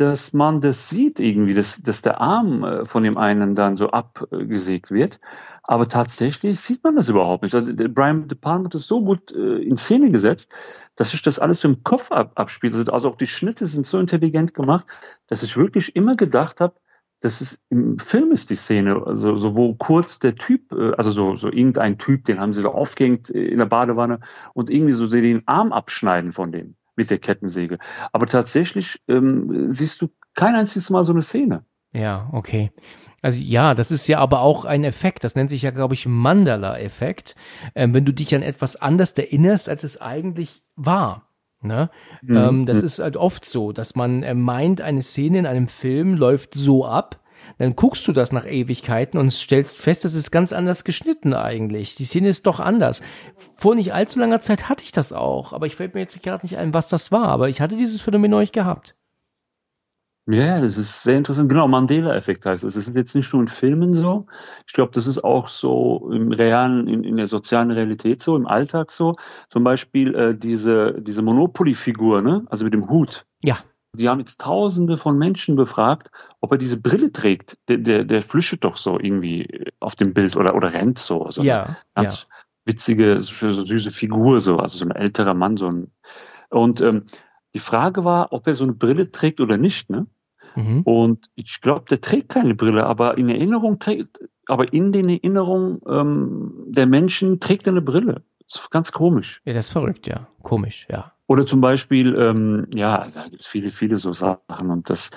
dass 0.02 0.34
man 0.34 0.62
das 0.62 0.90
sieht 0.90 1.20
irgendwie, 1.20 1.54
dass, 1.54 1.82
dass 1.84 2.02
der 2.02 2.20
Arm 2.20 2.64
äh, 2.64 2.86
von 2.86 3.04
dem 3.04 3.18
einen 3.18 3.54
dann 3.54 3.78
so 3.78 3.92
abgesägt 3.92 4.90
wird. 4.90 5.20
Aber 5.64 5.88
tatsächlich 5.88 6.60
sieht 6.60 6.84
man 6.84 6.96
das 6.96 7.08
überhaupt 7.08 7.44
nicht. 7.44 7.54
Also 7.54 7.72
Brian 7.90 8.28
De 8.28 8.38
Palma 8.38 8.66
hat 8.66 8.74
das 8.74 8.88
so 8.88 9.04
gut 9.04 9.32
äh, 9.32 9.58
in 9.60 9.78
Szene 9.78 10.10
gesetzt, 10.10 10.56
dass 10.96 11.12
sich 11.12 11.22
das 11.22 11.38
alles 11.38 11.62
so 11.62 11.68
im 11.68 11.84
Kopf 11.84 12.12
ab, 12.12 12.32
abspielt. 12.36 12.76
Also, 12.76 12.92
also 12.92 13.10
auch 13.12 13.18
die 13.18 13.28
Schnitte 13.28 13.68
sind 13.68 13.86
so 13.86 14.00
intelligent 14.00 14.56
gemacht, 14.56 14.88
dass 15.28 15.44
ich 15.44 15.56
wirklich 15.56 15.96
immer 15.96 16.16
gedacht 16.16 16.62
habe, 16.62 16.76
das 17.20 17.42
ist 17.42 17.62
im 17.70 18.00
Film 18.00 18.32
ist 18.32 18.50
die 18.50 18.56
Szene, 18.56 19.06
also 19.06 19.38
so 19.38 19.56
wo 19.56 19.76
kurz 19.76 20.18
der 20.18 20.34
Typ, 20.36 20.72
äh, 20.72 20.94
also 20.94 21.12
so, 21.12 21.36
so 21.36 21.52
irgendein 21.52 22.00
Typ, 22.00 22.26
den 22.26 22.40
haben 22.40 22.54
sie 22.54 22.64
da 22.64 22.70
aufgehängt 22.70 23.30
in 23.30 23.60
der 23.60 23.68
Badewanne 23.68 24.20
und 24.56 24.72
irgendwie 24.72 24.94
so 24.94 25.06
sie 25.06 25.22
den 25.22 25.48
Arm 25.48 25.72
abschneiden 25.72 26.32
von 26.32 26.52
dem 26.52 26.76
mit 26.96 27.10
der 27.10 27.20
Kettensäge. 27.20 27.78
Aber 28.12 28.26
tatsächlich 28.26 29.02
ähm, 29.08 29.70
siehst 29.70 30.02
du 30.02 30.10
kein 30.36 30.56
einziges 30.56 30.90
Mal 30.90 31.04
so 31.04 31.14
eine 31.14 31.22
Szene. 31.22 31.66
Ja, 31.94 32.30
okay. 32.32 32.72
Also 33.22 33.40
ja, 33.40 33.76
das 33.76 33.92
ist 33.92 34.08
ja 34.08 34.20
aber 34.20 34.42
auch 34.42 34.66
ein 34.66 34.84
Effekt. 34.84 35.24
Das 35.24 35.36
nennt 35.36 35.50
sich 35.50 35.62
ja, 35.62 35.72
glaube 35.72 35.94
ich, 35.94 36.08
Mandala-Effekt. 36.08 37.36
Ähm, 37.76 37.94
wenn 37.94 38.06
du 38.06 38.14
dich 38.14 38.34
an 38.34 38.42
etwas 38.42 38.76
anders 38.76 39.12
erinnerst, 39.12 39.70
als 39.70 39.84
es 39.84 40.00
eigentlich 40.02 40.64
war. 40.76 41.28
Ne? 41.62 41.92
Mhm. 42.24 42.38
Ähm, 42.38 42.66
das 42.66 42.82
ist 42.82 43.00
halt 43.00 43.18
oft 43.18 43.46
so, 43.46 43.72
dass 43.72 43.96
man 43.96 44.24
äh, 44.24 44.34
meint, 44.34 44.82
eine 44.82 45.02
Szene 45.02 45.40
in 45.40 45.46
einem 45.46 45.68
Film 45.68 46.16
läuft 46.16 46.56
so 46.56 46.86
ab. 46.86 47.21
Dann 47.58 47.76
guckst 47.76 48.08
du 48.08 48.12
das 48.12 48.32
nach 48.32 48.46
Ewigkeiten 48.46 49.20
und 49.20 49.32
stellst 49.32 49.78
fest, 49.78 50.06
das 50.06 50.14
ist 50.14 50.32
ganz 50.32 50.54
anders 50.54 50.84
geschnitten 50.84 51.34
eigentlich. 51.34 51.96
Die 51.96 52.06
Szene 52.06 52.28
ist 52.28 52.48
doch 52.48 52.60
anders. 52.60 53.02
Vor 53.58 53.76
nicht 53.76 53.94
allzu 53.94 54.20
langer 54.20 54.42
Zeit 54.42 54.70
hatte 54.70 54.84
ich 54.84 54.92
das 54.92 55.14
auch, 55.14 55.54
aber 55.54 55.66
ich 55.66 55.76
fällt 55.76 55.94
mir 55.94 56.02
jetzt 56.02 56.22
gerade 56.24 56.46
nicht 56.46 56.58
ein, 56.58 56.74
was 56.74 56.88
das 56.88 57.12
war. 57.12 57.28
Aber 57.30 57.50
ich 57.50 57.62
hatte 57.62 57.78
dieses 57.78 58.02
Phänomen 58.02 58.34
euch 58.34 58.52
gehabt. 58.52 58.96
Ja, 60.28 60.62
das 60.62 60.78
ist 60.78 61.02
sehr 61.04 61.18
interessant. 61.18 61.50
Genau, 61.50 61.68
Mandela-Effekt 61.68 62.46
heißt 62.46 62.64
es. 62.64 62.76
Das 62.76 62.88
ist 62.88 62.96
jetzt 62.96 63.16
nicht 63.16 63.34
nur 63.34 63.42
in 63.42 63.48
Filmen 63.48 63.94
so. 63.94 64.28
Ich 64.68 64.74
glaube, 64.74 64.92
das 64.94 65.08
ist 65.08 65.24
auch 65.24 65.48
so 65.48 66.10
im 66.14 66.32
realen, 66.32 66.88
in, 66.88 67.04
in, 67.04 67.18
der 67.18 67.26
sozialen 67.26 67.72
Realität 67.72 68.22
so, 68.22 68.36
im 68.36 68.46
Alltag 68.46 68.92
so. 68.92 69.16
Zum 69.50 69.64
Beispiel 69.64 70.14
äh, 70.16 70.38
diese, 70.38 71.02
diese 71.02 71.24
Monopoly-Figur, 71.24 72.22
ne? 72.22 72.46
also 72.50 72.66
mit 72.66 72.74
dem 72.74 72.88
Hut. 72.88 73.26
Ja. 73.44 73.58
Die 73.94 74.08
haben 74.08 74.20
jetzt 74.20 74.40
Tausende 74.40 74.98
von 74.98 75.18
Menschen 75.18 75.56
befragt, 75.56 76.12
ob 76.40 76.52
er 76.52 76.58
diese 76.58 76.80
Brille 76.80 77.12
trägt. 77.12 77.58
Der, 77.68 77.78
der, 77.78 78.06
der 78.06 78.22
flüchtet 78.22 78.64
doch 78.64 78.78
so 78.78 78.98
irgendwie 79.00 79.66
auf 79.80 79.96
dem 79.96 80.14
Bild 80.14 80.36
oder, 80.36 80.56
oder 80.56 80.74
rennt 80.74 80.98
so. 80.98 81.30
so 81.30 81.44
ja. 81.44 81.76
Ganz 81.94 82.28
ja. 82.30 82.36
witzige, 82.66 83.20
so, 83.20 83.50
so 83.50 83.66
süße 83.66 83.92
Figur, 83.92 84.40
so, 84.40 84.58
also 84.58 84.78
so 84.78 84.86
ein 84.86 84.92
älterer 84.92 85.34
Mann, 85.34 85.58
so 85.58 85.68
ein. 85.68 85.92
Und 86.50 86.80
ähm, 86.82 87.06
die 87.54 87.60
Frage 87.60 88.06
war, 88.06 88.32
ob 88.32 88.48
er 88.48 88.54
so 88.54 88.64
eine 88.64 88.74
Brille 88.74 89.12
trägt 89.12 89.42
oder 89.42 89.58
nicht. 89.58 89.90
Ne? 89.90 90.08
Mhm. 90.56 90.82
Und 90.84 91.30
ich 91.36 91.62
glaube, 91.62 91.86
der 91.90 92.02
trägt 92.02 92.30
keine 92.30 92.56
Brille, 92.56 92.86
aber 92.86 93.18
in 93.18 93.30
Erinnerung 93.30 93.80
trägt, 93.80 94.20
aber 94.48 94.72
in 94.74 94.92
den 94.92 95.10
Erinnerungen 95.10 95.82
ähm, 95.88 96.64
der 96.68 96.88
Menschen 96.88 97.40
trägt 97.40 97.68
er 97.68 97.74
eine 97.74 97.82
Brille. 97.82 98.24
Das 98.44 98.62
ist 98.62 98.72
ganz 98.72 98.92
komisch. 98.92 99.42
Ja, 99.46 99.54
das 99.54 99.68
ist 99.68 99.72
verrückt, 99.72 100.08
ja. 100.08 100.28
Komisch, 100.44 100.88
ja. 100.90 101.14
Oder 101.32 101.46
zum 101.46 101.62
Beispiel, 101.62 102.14
ähm, 102.18 102.68
ja, 102.76 103.08
da 103.14 103.24
gibt 103.30 103.40
es 103.40 103.48
viele, 103.48 103.72
viele 103.72 103.96
so 103.96 104.12
Sachen 104.12 104.70
und 104.70 104.90
das 104.90 105.12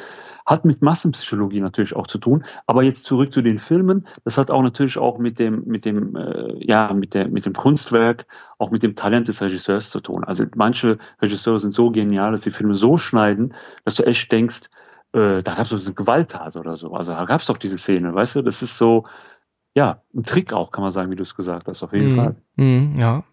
hat 0.47 0.65
mit 0.65 0.81
Massenpsychologie 0.81 1.61
natürlich 1.61 1.97
auch 1.97 2.07
zu 2.07 2.19
tun. 2.19 2.45
Aber 2.69 2.85
jetzt 2.85 3.05
zurück 3.05 3.33
zu 3.33 3.43
den 3.43 3.59
Filmen. 3.59 4.07
Das 4.23 4.39
hat 4.39 4.49
auch 4.49 4.62
natürlich 4.62 4.97
auch 4.97 5.19
mit 5.19 5.41
dem, 5.41 5.65
mit 5.67 5.85
dem, 5.85 6.15
äh, 6.15 6.55
ja, 6.65 6.93
mit 6.95 7.15
der, 7.15 7.27
mit 7.27 7.47
dem 7.47 7.53
Kunstwerk, 7.53 8.27
auch 8.59 8.71
mit 8.71 8.85
dem 8.85 8.95
Talent 8.95 9.27
des 9.27 9.43
Regisseurs 9.43 9.91
zu 9.91 9.99
tun. 9.99 10.23
Also 10.23 10.45
manche 10.55 10.99
Regisseure 11.21 11.59
sind 11.59 11.73
so 11.73 11.91
genial, 11.91 12.31
dass 12.31 12.43
sie 12.43 12.53
Filme 12.53 12.77
so 12.77 12.97
schneiden, 12.97 13.53
dass 13.85 13.97
du 13.97 14.05
echt 14.05 14.31
denkst, 14.31 14.69
äh, 15.15 15.43
da 15.43 15.55
gab 15.57 15.62
es 15.62 15.71
so 15.71 15.85
eine 15.85 15.95
Gewalttat 15.97 16.55
oder 16.55 16.77
so. 16.77 16.93
Also 16.93 17.11
da 17.11 17.25
gab 17.25 17.41
es 17.41 17.49
doch 17.49 17.59
diese 17.59 17.77
Szene, 17.77 18.15
weißt 18.15 18.37
du? 18.37 18.43
Das 18.43 18.62
ist 18.62 18.79
so, 18.79 19.03
ja, 19.75 20.01
ein 20.15 20.23
Trick 20.23 20.53
auch, 20.53 20.71
kann 20.71 20.85
man 20.85 20.93
sagen, 20.93 21.11
wie 21.11 21.17
du 21.17 21.23
es 21.23 21.35
gesagt 21.35 21.67
hast, 21.67 21.83
auf 21.83 21.93
jeden 21.93 22.15
mm, 22.15 22.17
Fall. 22.17 22.37
Mm, 22.57 23.01
ja. 23.01 23.25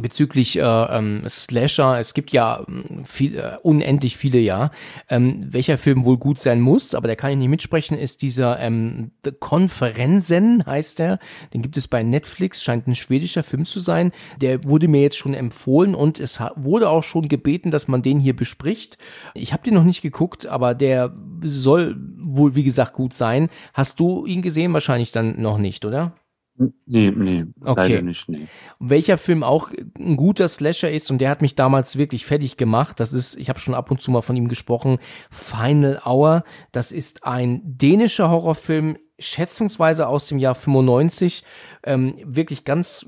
Bezüglich 0.00 0.58
äh, 0.58 0.62
ähm, 0.62 1.22
Slasher, 1.28 2.00
es 2.00 2.12
gibt 2.12 2.32
ja 2.32 2.64
ähm, 2.66 3.04
viel, 3.04 3.38
äh, 3.38 3.56
unendlich 3.62 4.16
viele, 4.16 4.40
ja. 4.40 4.72
Ähm, 5.08 5.46
welcher 5.50 5.78
Film 5.78 6.04
wohl 6.04 6.18
gut 6.18 6.40
sein 6.40 6.60
muss, 6.60 6.94
aber 6.94 7.06
der 7.06 7.14
kann 7.14 7.30
ich 7.30 7.36
nicht 7.36 7.48
mitsprechen, 7.48 7.96
ist 7.96 8.22
dieser 8.22 8.58
ähm, 8.58 9.12
The 9.24 9.30
Konferenzen, 9.30 10.66
heißt 10.66 10.98
der. 10.98 11.20
Den 11.52 11.62
gibt 11.62 11.76
es 11.76 11.86
bei 11.86 12.02
Netflix, 12.02 12.64
scheint 12.64 12.88
ein 12.88 12.96
schwedischer 12.96 13.44
Film 13.44 13.64
zu 13.64 13.78
sein. 13.78 14.10
Der 14.40 14.64
wurde 14.64 14.88
mir 14.88 15.02
jetzt 15.02 15.18
schon 15.18 15.34
empfohlen 15.34 15.94
und 15.94 16.18
es 16.18 16.40
wurde 16.56 16.88
auch 16.88 17.04
schon 17.04 17.28
gebeten, 17.28 17.70
dass 17.70 17.86
man 17.86 18.02
den 18.02 18.18
hier 18.18 18.34
bespricht. 18.34 18.98
Ich 19.34 19.52
habe 19.52 19.62
den 19.62 19.74
noch 19.74 19.84
nicht 19.84 20.02
geguckt, 20.02 20.46
aber 20.46 20.74
der 20.74 21.14
soll 21.42 21.96
wohl, 22.18 22.56
wie 22.56 22.64
gesagt, 22.64 22.92
gut 22.94 23.14
sein. 23.14 23.50
Hast 23.72 24.00
du 24.00 24.26
ihn 24.26 24.42
gesehen? 24.42 24.72
Wahrscheinlich 24.72 25.12
dann 25.12 25.40
noch 25.40 25.58
nicht, 25.58 25.84
oder? 25.84 26.12
Nee, 26.56 27.10
nee, 27.10 27.46
okay. 27.62 27.88
leider 27.88 28.02
nicht, 28.02 28.28
nee. 28.28 28.46
Welcher 28.78 29.18
Film 29.18 29.42
auch 29.42 29.70
ein 29.98 30.16
guter 30.16 30.48
Slasher 30.48 30.90
ist 30.90 31.10
und 31.10 31.18
der 31.18 31.30
hat 31.30 31.42
mich 31.42 31.56
damals 31.56 31.98
wirklich 31.98 32.24
fertig 32.24 32.56
gemacht, 32.56 33.00
das 33.00 33.12
ist, 33.12 33.36
ich 33.36 33.48
habe 33.48 33.58
schon 33.58 33.74
ab 33.74 33.90
und 33.90 34.00
zu 34.00 34.12
mal 34.12 34.22
von 34.22 34.36
ihm 34.36 34.46
gesprochen, 34.46 34.98
Final 35.30 36.00
Hour. 36.04 36.44
Das 36.70 36.92
ist 36.92 37.24
ein 37.24 37.60
dänischer 37.64 38.30
Horrorfilm, 38.30 38.96
schätzungsweise 39.18 40.08
aus 40.08 40.26
dem 40.26 40.38
Jahr 40.38 40.54
95 40.54 41.44
ähm, 41.84 42.14
wirklich 42.24 42.64
ganz 42.64 43.06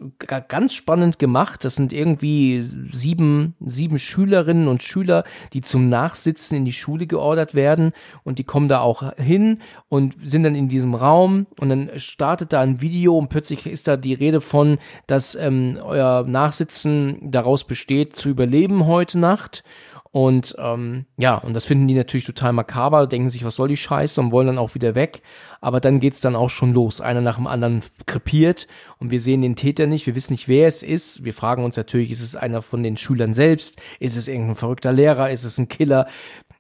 ganz 0.49 0.75
spannend 0.75 1.19
gemacht. 1.19 1.65
Das 1.65 1.75
sind 1.75 1.93
irgendwie 1.93 2.69
sieben 2.93 3.55
sieben 3.61 3.99
Schülerinnen 3.99 4.69
und 4.69 4.83
Schüler, 4.83 5.25
die 5.53 5.63
zum 5.63 5.89
Nachsitzen 5.89 6.57
in 6.57 6.65
die 6.65 6.73
Schule 6.73 7.07
geordert 7.07 7.55
werden. 7.55 7.93
Und 8.23 8.39
die 8.39 8.45
kommen 8.45 8.69
da 8.69 8.81
auch 8.81 9.15
hin 9.17 9.63
und 9.89 10.15
sind 10.25 10.45
dann 10.45 10.55
in 10.55 10.69
diesem 10.69 10.95
Raum. 10.95 11.47
Und 11.59 11.71
dann 11.71 11.91
startet 11.97 12.53
da 12.53 12.61
ein 12.61 12.81
Video 12.81 13.17
und 13.17 13.29
plötzlich 13.29 13.67
ist 13.67 13.89
da 13.89 13.97
die 13.97 14.15
Rede 14.15 14.41
von, 14.41 14.79
dass 15.07 15.35
ähm, 15.35 15.79
euer 15.83 16.25
Nachsitzen 16.25 17.19
daraus 17.31 17.65
besteht 17.65 18.15
zu 18.15 18.29
überleben 18.29 18.87
heute 18.87 19.19
Nacht 19.19 19.65
und 20.13 20.55
ähm, 20.59 21.07
ja, 21.17 21.37
und 21.37 21.55
das 21.55 21.67
finden 21.67 21.89
die 21.89 21.95
natürlich 21.95 22.25
total 22.25 22.53
makaber, 22.53 23.07
denken 23.07 23.29
sich, 23.29 23.45
was 23.45 23.57
soll 23.57 23.69
die 23.69 23.77
Scheiße 23.77 24.21
und 24.21 24.33
wollen 24.33 24.47
dann 24.47 24.59
auch 24.59 24.75
wieder 24.75 24.95
weg. 24.95 25.23
Aber 25.61 25.81
dann 25.81 26.01
geht's 26.01 26.21
dann 26.21 26.37
auch 26.37 26.51
schon 26.51 26.73
los. 26.73 27.01
Einer 27.01 27.21
nach 27.21 27.37
dem 27.37 27.47
anderen 27.47 27.83
krepiert 28.07 28.67
und 28.99 29.11
wir 29.11 29.21
sehen 29.21 29.43
den 29.43 29.57
Täter 29.57 29.87
nicht, 29.87 30.07
wir 30.07 30.15
wissen 30.15 30.33
nicht, 30.33 30.49
wer 30.49 30.69
es 30.69 30.83
ist. 30.83 31.25
Wir 31.25 31.35
fragen 31.35 31.65
uns 31.65 31.77
natürlich, 31.77 32.11
ist 32.11 32.23
es 32.23 32.37
einer 32.37 32.63
von 32.63 32.83
den 32.83 32.97
Schülern 32.97 33.35
selbst? 33.35 33.81
Ist 33.99 34.17
es 34.17 34.29
irgendein 34.29 34.57
verrückter 34.57 34.93
Lehrer? 34.93 35.31
Ist 35.31 35.45
es 35.45 35.59
ein 35.59 35.69
Killer? 35.69 36.07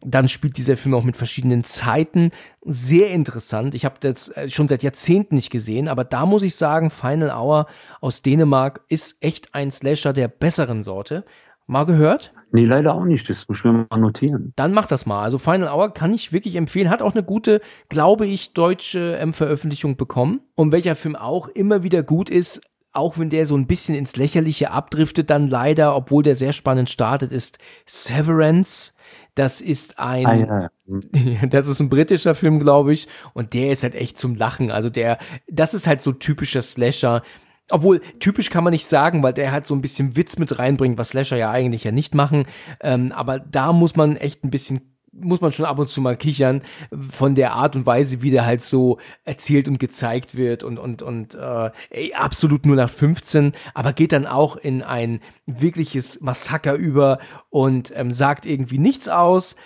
Dann 0.02 0.28
spielt 0.28 0.56
dieser 0.56 0.76
Film 0.76 0.94
auch 0.94 1.04
mit 1.04 1.16
verschiedenen 1.16 1.64
Zeiten. 1.64 2.32
Sehr 2.64 3.10
interessant. 3.10 3.74
Ich 3.74 3.84
habe 3.84 3.96
das 4.00 4.28
äh, 4.28 4.50
schon 4.50 4.68
seit 4.68 4.82
Jahrzehnten 4.82 5.36
nicht 5.36 5.50
gesehen, 5.50 5.88
aber 5.88 6.04
da 6.04 6.26
muss 6.26 6.42
ich 6.42 6.56
sagen, 6.56 6.90
Final 6.90 7.30
Hour 7.30 7.66
aus 8.00 8.22
Dänemark 8.22 8.82
ist 8.88 9.16
echt 9.22 9.54
ein 9.54 9.70
Slasher 9.70 10.12
der 10.12 10.28
besseren 10.28 10.82
Sorte. 10.82 11.24
Mal 11.66 11.84
gehört? 11.84 12.32
Nee, 12.52 12.64
leider 12.64 12.94
auch 12.94 13.04
nicht. 13.04 13.28
Das 13.28 13.48
muss 13.48 13.58
ich 13.58 13.64
mir 13.64 13.86
mal 13.90 13.98
notieren. 13.98 14.52
Dann 14.56 14.72
mach 14.72 14.86
das 14.86 15.04
mal. 15.04 15.22
Also 15.22 15.38
Final 15.38 15.68
Hour 15.68 15.92
kann 15.92 16.12
ich 16.12 16.32
wirklich 16.32 16.56
empfehlen. 16.56 16.90
Hat 16.90 17.02
auch 17.02 17.12
eine 17.12 17.24
gute, 17.24 17.60
glaube 17.88 18.26
ich, 18.26 18.52
deutsche 18.52 19.16
ähm, 19.20 19.32
Veröffentlichung 19.32 19.96
bekommen. 19.96 20.40
Und 20.54 20.72
welcher 20.72 20.94
Film 20.94 21.16
auch 21.16 21.48
immer 21.48 21.82
wieder 21.82 22.02
gut 22.02 22.30
ist, 22.30 22.62
auch 22.92 23.18
wenn 23.18 23.30
der 23.30 23.46
so 23.46 23.56
ein 23.56 23.66
bisschen 23.66 23.94
ins 23.94 24.16
Lächerliche 24.16 24.70
abdriftet, 24.70 25.28
dann 25.28 25.48
leider, 25.48 25.94
obwohl 25.94 26.22
der 26.22 26.36
sehr 26.36 26.52
spannend 26.52 26.88
startet, 26.88 27.30
ist 27.30 27.58
Severance. 27.84 28.94
Das 29.34 29.60
ist 29.60 29.98
ein, 29.98 30.26
ah, 30.26 30.70
ja. 30.86 31.46
das 31.46 31.68
ist 31.68 31.80
ein 31.80 31.90
britischer 31.90 32.34
Film, 32.34 32.58
glaube 32.58 32.94
ich, 32.94 33.06
und 33.34 33.52
der 33.52 33.70
ist 33.70 33.82
halt 33.82 33.94
echt 33.94 34.18
zum 34.18 34.34
Lachen. 34.34 34.70
Also 34.70 34.88
der, 34.88 35.18
das 35.46 35.74
ist 35.74 35.86
halt 35.86 36.02
so 36.02 36.12
typischer 36.12 36.62
Slasher. 36.62 37.22
Obwohl, 37.70 38.00
typisch 38.20 38.50
kann 38.50 38.62
man 38.64 38.72
nicht 38.72 38.86
sagen, 38.86 39.22
weil 39.22 39.32
der 39.32 39.50
halt 39.50 39.66
so 39.66 39.74
ein 39.74 39.80
bisschen 39.80 40.16
Witz 40.16 40.38
mit 40.38 40.58
reinbringt, 40.58 40.98
was 40.98 41.08
Slasher 41.08 41.36
ja 41.36 41.50
eigentlich 41.50 41.84
ja 41.84 41.92
nicht 41.92 42.14
machen. 42.14 42.46
Ähm, 42.80 43.10
aber 43.12 43.40
da 43.40 43.72
muss 43.72 43.96
man 43.96 44.16
echt 44.16 44.44
ein 44.44 44.50
bisschen 44.50 44.96
muss 45.18 45.40
man 45.40 45.52
schon 45.52 45.64
ab 45.64 45.78
und 45.78 45.88
zu 45.88 46.00
mal 46.00 46.16
kichern 46.16 46.62
von 47.10 47.34
der 47.34 47.52
Art 47.52 47.74
und 47.76 47.86
Weise, 47.86 48.22
wie 48.22 48.30
der 48.30 48.44
halt 48.44 48.64
so 48.64 48.98
erzählt 49.24 49.68
und 49.68 49.78
gezeigt 49.78 50.36
wird 50.36 50.62
und 50.62 50.78
und 50.78 51.02
und 51.02 51.34
äh, 51.34 51.70
ey, 51.90 52.12
absolut 52.14 52.66
nur 52.66 52.76
nach 52.76 52.90
15, 52.90 53.54
aber 53.74 53.92
geht 53.92 54.12
dann 54.12 54.26
auch 54.26 54.56
in 54.56 54.82
ein 54.82 55.20
wirkliches 55.46 56.20
Massaker 56.20 56.74
über 56.74 57.18
und 57.48 57.92
ähm, 57.96 58.12
sagt 58.12 58.46
irgendwie 58.46 58.78
nichts 58.78 59.08
aus, 59.08 59.56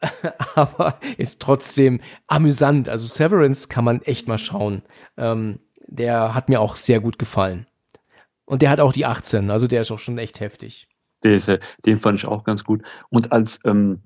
aber 0.54 0.98
ist 1.16 1.40
trotzdem 1.40 2.00
amüsant. 2.26 2.88
Also 2.88 3.06
Severance 3.06 3.68
kann 3.68 3.84
man 3.84 4.02
echt 4.02 4.28
mal 4.28 4.38
schauen. 4.38 4.82
Ähm, 5.16 5.60
der 5.86 6.34
hat 6.34 6.48
mir 6.48 6.60
auch 6.60 6.76
sehr 6.76 7.00
gut 7.00 7.18
gefallen. 7.18 7.66
Und 8.44 8.62
der 8.62 8.70
hat 8.70 8.80
auch 8.80 8.92
die 8.92 9.06
18, 9.06 9.50
also 9.50 9.66
der 9.66 9.82
ist 9.82 9.90
auch 9.90 9.98
schon 9.98 10.18
echt 10.18 10.40
heftig. 10.40 10.88
Der 11.24 11.34
ist, 11.34 11.50
den 11.84 11.98
fand 11.98 12.18
ich 12.18 12.26
auch 12.26 12.44
ganz 12.44 12.64
gut. 12.64 12.82
Und 13.10 13.32
als, 13.32 13.58
ähm, 13.64 14.02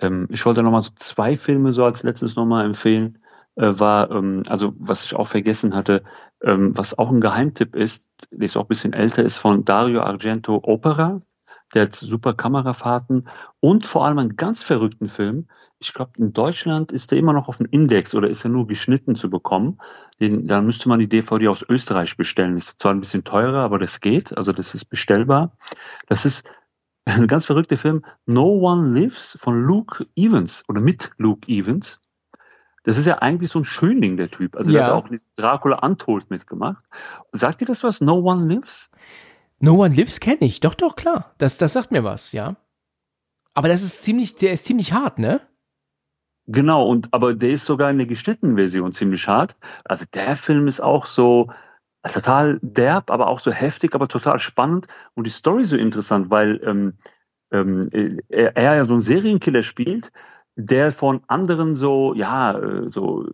ähm, 0.00 0.28
ich 0.30 0.44
wollte 0.46 0.62
nochmal 0.62 0.82
so 0.82 0.92
zwei 0.94 1.36
Filme 1.36 1.72
so 1.72 1.84
als 1.84 2.02
letztes 2.02 2.36
nochmal 2.36 2.64
empfehlen, 2.64 3.18
äh, 3.56 3.78
war, 3.78 4.10
ähm, 4.10 4.42
also 4.48 4.74
was 4.78 5.04
ich 5.04 5.14
auch 5.14 5.26
vergessen 5.26 5.74
hatte, 5.74 6.02
ähm, 6.42 6.76
was 6.76 6.98
auch 6.98 7.10
ein 7.10 7.20
Geheimtipp 7.20 7.74
ist, 7.74 8.08
der 8.30 8.44
ist 8.46 8.56
auch 8.56 8.62
ein 8.64 8.68
bisschen 8.68 8.92
älter, 8.92 9.24
ist 9.24 9.38
von 9.38 9.64
Dario 9.64 10.02
Argento 10.02 10.60
Opera. 10.62 11.20
Der 11.74 11.82
hat 11.82 11.94
super 11.94 12.34
Kamerafahrten 12.34 13.28
und 13.60 13.86
vor 13.86 14.04
allem 14.04 14.18
einen 14.18 14.36
ganz 14.36 14.62
verrückten 14.62 15.08
Film. 15.08 15.48
Ich 15.82 15.94
glaube, 15.94 16.12
in 16.18 16.34
Deutschland 16.34 16.92
ist 16.92 17.10
der 17.10 17.18
immer 17.18 17.32
noch 17.32 17.48
auf 17.48 17.56
dem 17.56 17.66
Index 17.70 18.14
oder 18.14 18.28
ist 18.28 18.44
er 18.44 18.50
nur 18.50 18.66
geschnitten 18.66 19.16
zu 19.16 19.30
bekommen. 19.30 19.78
Den, 20.20 20.46
dann 20.46 20.66
müsste 20.66 20.90
man 20.90 21.00
die 21.00 21.08
DVD 21.08 21.48
aus 21.48 21.64
Österreich 21.66 22.18
bestellen. 22.18 22.54
Ist 22.56 22.80
zwar 22.80 22.92
ein 22.92 23.00
bisschen 23.00 23.24
teurer, 23.24 23.62
aber 23.62 23.78
das 23.78 24.00
geht. 24.00 24.36
Also 24.36 24.52
das 24.52 24.74
ist 24.74 24.84
bestellbar. 24.84 25.56
Das 26.06 26.26
ist 26.26 26.46
ein 27.06 27.26
ganz 27.26 27.46
verrückter 27.46 27.78
Film. 27.78 28.04
No 28.26 28.58
One 28.58 28.92
Lives 28.92 29.38
von 29.40 29.58
Luke 29.58 30.06
Evans 30.16 30.64
oder 30.68 30.82
mit 30.82 31.12
Luke 31.16 31.50
Evans. 31.50 32.02
Das 32.82 32.98
ist 32.98 33.06
ja 33.06 33.18
eigentlich 33.18 33.50
so 33.50 33.60
ein 33.60 33.64
Schöning, 33.64 34.16
der 34.16 34.30
Typ. 34.30 34.56
Also, 34.56 34.72
ja. 34.72 34.78
der 34.78 34.86
hat 34.86 34.92
auch 34.92 35.08
Dracula 35.36 35.78
Untold 35.78 36.30
mitgemacht. 36.30 36.84
Sagt 37.32 37.60
dir 37.60 37.66
das 37.66 37.84
was? 37.84 38.00
No 38.00 38.18
One 38.18 38.46
Lives? 38.46 38.90
No 39.58 39.82
One 39.82 39.94
Lives 39.94 40.20
kenne 40.20 40.40
ich. 40.40 40.60
Doch, 40.60 40.74
doch, 40.74 40.96
klar. 40.96 41.34
Das, 41.38 41.58
das 41.58 41.74
sagt 41.74 41.90
mir 41.90 42.04
was, 42.04 42.32
ja. 42.32 42.56
Aber 43.52 43.68
das 43.68 43.82
ist 43.82 44.02
ziemlich, 44.02 44.36
der 44.36 44.52
ist 44.52 44.64
ziemlich 44.64 44.92
hart, 44.92 45.18
ne? 45.18 45.40
Genau, 46.52 46.84
und 46.84 47.08
aber 47.12 47.34
der 47.34 47.50
ist 47.50 47.64
sogar 47.64 47.90
in 47.92 47.98
der 47.98 48.08
geschnittenen 48.08 48.56
Version 48.56 48.90
ziemlich 48.92 49.28
hart. 49.28 49.56
Also 49.84 50.04
der 50.12 50.34
Film 50.34 50.66
ist 50.66 50.80
auch 50.80 51.06
so 51.06 51.52
total 52.02 52.58
derb, 52.60 53.12
aber 53.12 53.28
auch 53.28 53.38
so 53.38 53.52
heftig, 53.52 53.94
aber 53.94 54.08
total 54.08 54.40
spannend 54.40 54.88
und 55.14 55.28
die 55.28 55.30
Story 55.30 55.62
so 55.64 55.76
interessant, 55.76 56.32
weil 56.32 56.60
ähm, 56.64 56.94
ähm, 57.52 57.88
er, 58.28 58.56
er 58.56 58.74
ja 58.74 58.84
so 58.84 58.94
einen 58.94 59.00
Serienkiller 59.00 59.62
spielt, 59.62 60.10
der 60.64 60.92
von 60.92 61.20
anderen 61.26 61.74
so, 61.76 62.14
ja, 62.14 62.58
äh, 62.58 62.88
so, 62.88 63.26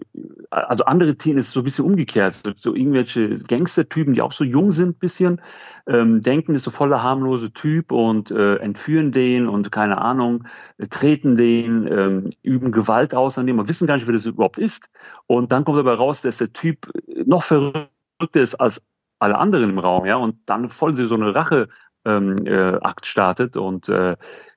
also 0.50 0.84
andere 0.84 1.16
Teams 1.16 1.40
ist 1.40 1.50
so 1.52 1.60
ein 1.60 1.64
bisschen 1.64 1.84
umgekehrt. 1.84 2.34
So, 2.34 2.52
so 2.54 2.74
irgendwelche 2.74 3.34
Gangstertypen, 3.34 4.14
die 4.14 4.22
auch 4.22 4.32
so 4.32 4.44
jung 4.44 4.72
sind, 4.72 4.98
bisschen, 4.98 5.40
ähm, 5.86 6.20
denken, 6.20 6.54
ist 6.54 6.64
so 6.64 6.70
voller 6.70 7.02
harmlose 7.02 7.52
Typ 7.52 7.92
und 7.92 8.30
äh, 8.30 8.56
entführen 8.56 9.12
den 9.12 9.48
und 9.48 9.70
keine 9.72 9.98
Ahnung, 9.98 10.44
treten 10.90 11.36
den, 11.36 11.86
ähm, 11.90 12.30
üben 12.42 12.72
Gewalt 12.72 13.14
aus 13.14 13.38
an 13.38 13.46
dem 13.46 13.58
und 13.58 13.68
wissen 13.68 13.86
gar 13.86 13.96
nicht, 13.96 14.06
wer 14.06 14.14
das 14.14 14.26
überhaupt 14.26 14.58
ist. 14.58 14.90
Und 15.26 15.52
dann 15.52 15.64
kommt 15.64 15.78
dabei 15.78 15.94
raus, 15.94 16.22
dass 16.22 16.38
der 16.38 16.52
Typ 16.52 16.90
noch 17.26 17.42
verrückter 17.42 17.88
ist 18.34 18.54
als 18.54 18.82
alle 19.18 19.38
anderen 19.38 19.70
im 19.70 19.78
Raum, 19.78 20.06
ja, 20.06 20.16
und 20.16 20.36
dann 20.46 20.68
voll 20.68 20.94
so 20.94 21.14
eine 21.14 21.34
Rache 21.34 21.68
ähm, 22.04 22.36
äh, 22.46 22.78
startet 23.02 23.56
und 23.56 23.88
äh, 23.88 24.16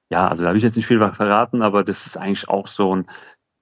ja, 0.09 0.27
also 0.27 0.43
da 0.43 0.49
habe 0.49 0.57
ich 0.57 0.63
jetzt 0.63 0.75
nicht 0.75 0.87
viel 0.87 0.99
verraten, 1.11 1.61
aber 1.61 1.83
das 1.83 2.05
ist 2.05 2.17
eigentlich 2.17 2.49
auch 2.49 2.67
so 2.67 2.95
ein 2.95 3.05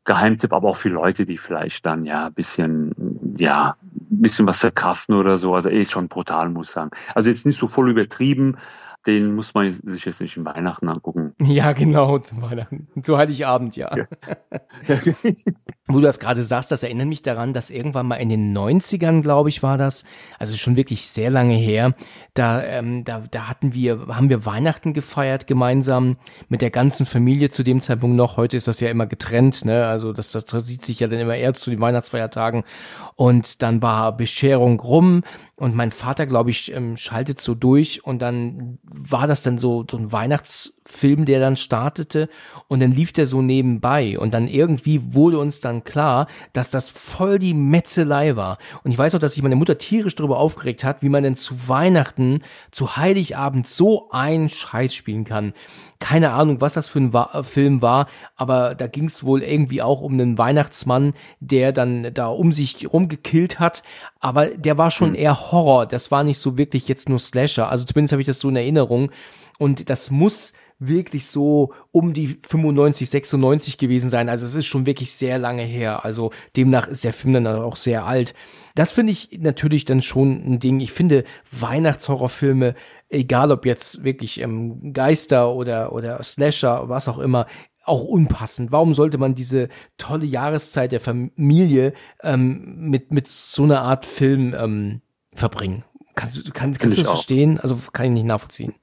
Geheimtipp, 0.06 0.54
aber 0.54 0.70
auch 0.70 0.78
für 0.78 0.90
Leute, 0.90 1.26
die 1.26 1.38
vielleicht 1.38 1.86
dann 1.86 2.04
ja 2.04 2.28
ein 2.28 2.34
bisschen, 2.34 3.36
ja, 3.38 3.76
ein 3.82 4.22
bisschen 4.22 4.48
was 4.48 4.62
verkraften 4.62 5.16
oder 5.16 5.38
so. 5.38 5.54
Also 5.54 5.70
eh 5.70 5.84
schon 5.84 6.08
brutal, 6.08 6.50
muss 6.50 6.70
ich 6.70 6.74
sagen. 6.74 6.92
Also 7.14 7.30
jetzt 7.30 7.46
nicht 7.46 7.60
so 7.60 7.68
voll 7.68 7.90
übertrieben, 7.90 8.58
den 9.08 9.34
muss 9.34 9.54
man 9.54 9.72
sich 9.72 10.06
jetzt 10.06 10.22
nicht 10.22 10.38
in 10.38 10.46
Weihnachten 10.46 10.90
angucken. 10.90 11.34
Ja, 11.48 11.72
genau, 11.72 12.20
zu 12.20 12.42
Weihnachten. 12.42 12.88
Zu 13.02 13.18
Heiligabend, 13.18 13.76
ja. 13.78 13.96
ja. 13.96 14.06
Wo 15.88 15.96
du 15.96 16.02
das 16.02 16.20
gerade 16.20 16.44
sagst, 16.44 16.72
das 16.72 16.84
erinnert 16.84 17.08
mich 17.08 17.22
daran, 17.22 17.54
dass 17.54 17.70
irgendwann 17.70 18.06
mal 18.06 18.18
in 18.18 18.30
den 18.30 18.56
90ern, 18.56 19.22
glaube 19.22 19.50
ich, 19.50 19.64
war 19.64 19.78
das, 19.78 20.04
also 20.38 20.56
schon 20.56 20.76
wirklich 20.76 21.08
sehr 21.08 21.32
lange 21.32 21.56
her, 21.56 21.96
da, 22.34 22.62
ähm, 22.62 23.06
da, 23.06 23.24
da 23.32 23.48
hatten 23.48 23.74
wir, 23.74 24.08
haben 24.10 24.30
wir 24.30 24.46
Weihnachten 24.46 24.94
gefeiert 24.94 25.48
gemeinsam 25.48 26.18
mit 26.50 26.62
der 26.62 26.70
ganzen 26.70 27.06
Familie 27.06 27.50
zu 27.50 27.64
dem 27.64 27.82
Zeitpunkt 27.82 28.18
noch. 28.18 28.38
Heute 28.38 28.58
ist 28.58 28.68
das 28.68 28.82
ja 28.82 28.90
immer 28.90 29.08
getrennt, 29.08 29.64
ne? 29.66 29.88
Also 29.88 30.12
das, 30.14 30.32
das 30.32 30.46
sieht 30.68 30.84
sich 30.84 31.00
ja 31.00 31.08
dann 31.08 31.20
immer 31.20 31.36
eher 31.36 31.54
zu 31.54 31.70
den 31.70 31.80
Weihnachtsfeiertagen. 31.80 32.64
Und 33.16 33.62
dann 33.62 33.82
war 33.82 34.16
Bescherung 34.16 34.80
rum 34.80 35.24
und 35.60 35.74
mein 35.74 35.90
Vater, 35.90 36.28
glaube 36.28 36.52
ich, 36.52 36.72
ähm, 36.72 36.98
schaltet 36.98 37.42
so 37.42 37.56
durch 37.56 38.06
und 38.06 38.20
dann 38.20 38.78
war 38.84 39.26
das 39.26 39.42
dann 39.42 39.58
so, 39.58 39.84
so 39.90 39.98
ein 39.98 40.12
Weihnachtsfilm, 40.12 41.26
der 41.26 41.40
dann 41.40 41.58
startete 41.58 42.30
und 42.68 42.80
dann 42.80 42.92
lief 42.92 43.12
der 43.12 43.26
so 43.26 43.42
nebenbei 43.42 44.20
und 44.20 44.36
dann 44.36 44.48
irgendwie 44.48 45.16
wurde 45.16 45.40
uns 45.40 45.60
dann 45.60 45.84
klar, 45.84 46.28
dass 46.54 46.70
das 46.70 46.90
voll 46.90 47.40
die 47.40 47.56
Metzelei 47.56 48.36
war. 48.36 48.60
Und 48.84 48.92
ich 48.92 49.00
weiß 49.00 49.16
auch, 49.16 49.20
dass 49.20 49.34
sich 49.34 49.42
meine 49.42 49.56
Mutter 49.56 49.80
tierisch 49.80 50.14
darüber 50.14 50.38
aufgeregt 50.38 50.84
hat, 50.84 51.02
wie 51.02 51.10
man 51.10 51.24
denn 51.24 51.36
zu 51.36 51.68
Weihnachten, 51.68 52.44
zu 52.70 52.96
Heiligabend 52.96 53.68
so 53.68 54.12
einen 54.12 54.50
Scheiß 54.50 54.94
spielen 54.94 55.26
kann. 55.26 55.54
Keine 56.00 56.32
Ahnung, 56.32 56.62
was 56.62 56.76
das 56.76 56.88
für 56.88 57.00
ein 57.00 57.14
Wa 57.14 57.44
Film 57.44 57.82
war, 57.82 58.08
aber 58.36 58.76
da 58.76 58.88
ging 58.88 59.06
es 59.06 59.24
wohl 59.24 59.42
irgendwie 59.42 59.82
auch 59.82 60.02
um 60.02 60.14
einen 60.14 60.38
Weihnachtsmann, 60.38 61.14
der 61.40 61.72
dann 61.72 62.14
da 62.14 62.28
um 62.28 62.52
sich 62.52 62.92
rumgekillt 62.92 63.60
hat, 63.60 63.84
aber 64.20 64.48
der 64.48 64.78
war 64.78 64.92
schon 64.92 65.10
hm. 65.10 65.16
eher 65.16 65.52
Horror, 65.52 65.86
das 65.86 66.12
war 66.12 66.24
nicht 66.24 66.40
so 66.40 66.58
wirklich 66.58 66.88
jetzt 66.88 67.10
nur 67.10 67.20
Slasher, 67.20 67.70
also 67.70 67.86
zumindest 67.86 68.12
habe 68.12 68.22
ich 68.22 68.28
das 68.28 68.40
so 68.40 68.50
in 68.50 68.56
Erinnerung 68.56 69.12
und 69.58 69.90
das 69.90 70.12
muss 70.12 70.54
wirklich 70.80 71.28
so 71.28 71.74
um 71.92 72.14
die 72.14 72.38
95, 72.48 73.10
96 73.10 73.78
gewesen 73.78 74.10
sein. 74.10 74.30
Also 74.30 74.46
es 74.46 74.56
ist 74.56 74.68
schon 74.68 74.86
wirklich 74.86 75.12
sehr 75.12 75.40
lange 75.40 75.64
her. 75.64 76.06
Also 76.06 76.32
demnach 76.56 76.88
ist 76.88 77.04
der 77.04 77.14
Film 77.14 77.34
dann 77.34 77.48
auch 77.48 77.76
sehr 77.76 78.06
alt. 78.06 78.36
Das 78.76 78.92
finde 78.92 79.12
ich 79.12 79.40
natürlich 79.40 79.86
dann 79.86 80.02
schon 80.02 80.44
ein 80.46 80.60
Ding. 80.60 80.80
Ich 80.80 80.92
finde 80.92 81.24
Weihnachtshorrorfilme 81.52 82.76
egal 83.10 83.52
ob 83.52 83.66
jetzt 83.66 84.04
wirklich 84.04 84.40
ähm, 84.42 84.94
Geister 84.94 85.54
oder, 85.54 85.94
oder 85.94 86.22
Slasher, 86.24 86.90
was 86.90 87.08
auch 87.08 87.20
immer, 87.20 87.48
auch 87.86 88.04
unpassend. 88.04 88.72
Warum 88.72 88.94
sollte 88.94 89.18
man 89.18 89.34
diese 89.34 89.70
tolle 89.98 90.26
Jahreszeit 90.26 90.92
der 90.92 91.00
Familie 91.00 91.94
ähm, 92.22 92.90
mit, 92.90 93.12
mit 93.12 93.28
so 93.28 93.64
einer 93.64 93.82
Art 93.82 94.06
Film 94.06 94.54
ähm, 94.58 95.02
verbringen? 95.34 95.84
Kannst, 96.16 96.54
kann, 96.54 96.74
kannst 96.74 96.98
du 96.98 97.02
das 97.02 97.12
verstehen? 97.12 97.60
Also 97.60 97.78
kann 97.94 98.08
ich 98.08 98.12
nicht 98.12 98.26
nachvollziehen. 98.26 98.74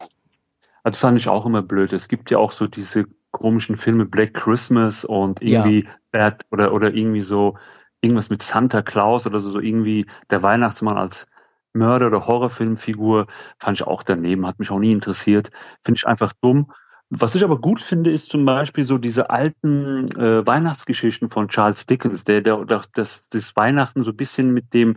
Also 0.84 0.98
fand 0.98 1.18
ich 1.18 1.28
auch 1.28 1.46
immer 1.46 1.62
blöd. 1.62 1.92
Es 1.92 2.08
gibt 2.08 2.30
ja 2.30 2.38
auch 2.38 2.52
so 2.52 2.66
diese 2.66 3.06
komischen 3.32 3.76
Filme 3.76 4.06
Black 4.06 4.34
Christmas 4.34 5.04
und 5.04 5.42
irgendwie 5.42 5.84
ja. 5.84 5.90
Bad 6.12 6.46
oder, 6.52 6.72
oder 6.72 6.94
irgendwie 6.94 7.20
so 7.20 7.56
irgendwas 8.00 8.30
mit 8.30 8.42
Santa 8.42 8.82
Claus 8.82 9.26
oder 9.26 9.38
so, 9.38 9.50
so 9.50 9.60
irgendwie 9.60 10.06
der 10.30 10.42
Weihnachtsmann 10.42 10.96
als 10.96 11.26
Mörder- 11.74 12.06
oder 12.06 12.26
Horrorfilmfigur 12.26 13.26
fand 13.58 13.78
ich 13.78 13.86
auch 13.86 14.02
daneben, 14.02 14.46
hat 14.46 14.58
mich 14.58 14.70
auch 14.70 14.78
nie 14.78 14.92
interessiert. 14.92 15.50
Finde 15.82 15.98
ich 15.98 16.06
einfach 16.06 16.32
dumm. 16.40 16.72
Was 17.10 17.34
ich 17.34 17.44
aber 17.44 17.60
gut 17.60 17.82
finde, 17.82 18.10
ist 18.10 18.30
zum 18.30 18.44
Beispiel 18.44 18.82
so 18.82 18.98
diese 18.98 19.30
alten 19.30 20.08
äh, 20.16 20.46
Weihnachtsgeschichten 20.46 21.28
von 21.28 21.48
Charles 21.48 21.86
Dickens, 21.86 22.24
der, 22.24 22.40
der, 22.40 22.64
der 22.64 22.82
das, 22.94 23.28
das 23.28 23.54
Weihnachten 23.56 24.04
so 24.04 24.10
ein 24.12 24.16
bisschen 24.16 24.52
mit 24.52 24.72
dem, 24.72 24.96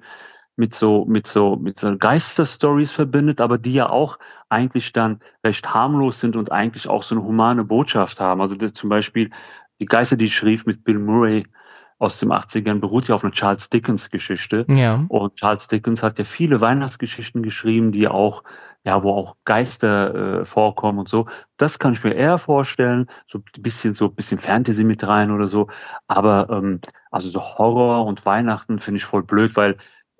mit 0.55 0.73
so, 0.73 1.05
mit 1.05 1.27
so, 1.27 1.55
mit 1.57 1.77
so 1.77 1.95
Geisterstories 1.97 2.91
verbindet, 2.91 3.41
aber 3.41 3.57
die 3.57 3.73
ja 3.73 3.89
auch 3.89 4.17
eigentlich 4.49 4.93
dann 4.93 5.19
recht 5.43 5.73
harmlos 5.73 6.19
sind 6.19 6.35
und 6.35 6.51
eigentlich 6.51 6.87
auch 6.87 7.03
so 7.03 7.15
eine 7.15 7.23
humane 7.23 7.63
Botschaft 7.63 8.19
haben. 8.19 8.41
Also 8.41 8.55
zum 8.55 8.89
Beispiel 8.89 9.29
die 9.79 9.85
Geister, 9.85 10.15
die 10.15 10.29
schrieb 10.29 10.65
mit 10.65 10.83
Bill 10.83 10.97
Murray, 10.97 11.43
aus 11.99 12.19
den 12.19 12.31
80ern 12.31 12.79
beruht 12.79 13.07
ja 13.07 13.15
auf 13.15 13.23
einer 13.23 13.33
Charles 13.33 13.69
Dickens 13.69 14.09
Geschichte. 14.11 14.65
Ja. 14.69 15.05
Und 15.07 15.35
Charles 15.35 15.67
Dickens 15.67 16.03
hat 16.03 16.19
ja 16.19 16.25
viele 16.25 16.61
Weihnachtsgeschichten 16.61 17.41
geschrieben, 17.41 17.91
die 17.91 18.07
auch, 18.07 18.43
ja, 18.83 19.01
wo 19.01 19.11
auch 19.11 19.35
Geister 19.45 20.41
äh, 20.41 20.45
vorkommen 20.45 20.99
und 20.99 21.09
so. 21.09 21.25
Das 21.57 21.79
kann 21.79 21.93
ich 21.93 22.03
mir 22.03 22.13
eher 22.13 22.37
vorstellen, 22.37 23.07
so 23.25 23.39
ein 23.39 23.61
bisschen, 23.61 23.93
so 23.93 24.05
ein 24.05 24.15
bisschen 24.15 24.37
Fantasy 24.37 24.83
mit 24.83 25.07
rein 25.07 25.31
oder 25.31 25.47
so. 25.47 25.67
Aber, 26.07 26.47
ähm, 26.51 26.81
also 27.09 27.29
so 27.29 27.41
Horror 27.41 28.05
und 28.05 28.25
Weihnachten 28.25 28.77
finde 28.77 28.97
ich 28.99 29.05
voll 29.05 29.23
blöd, 29.23 29.55
weil 29.55 29.77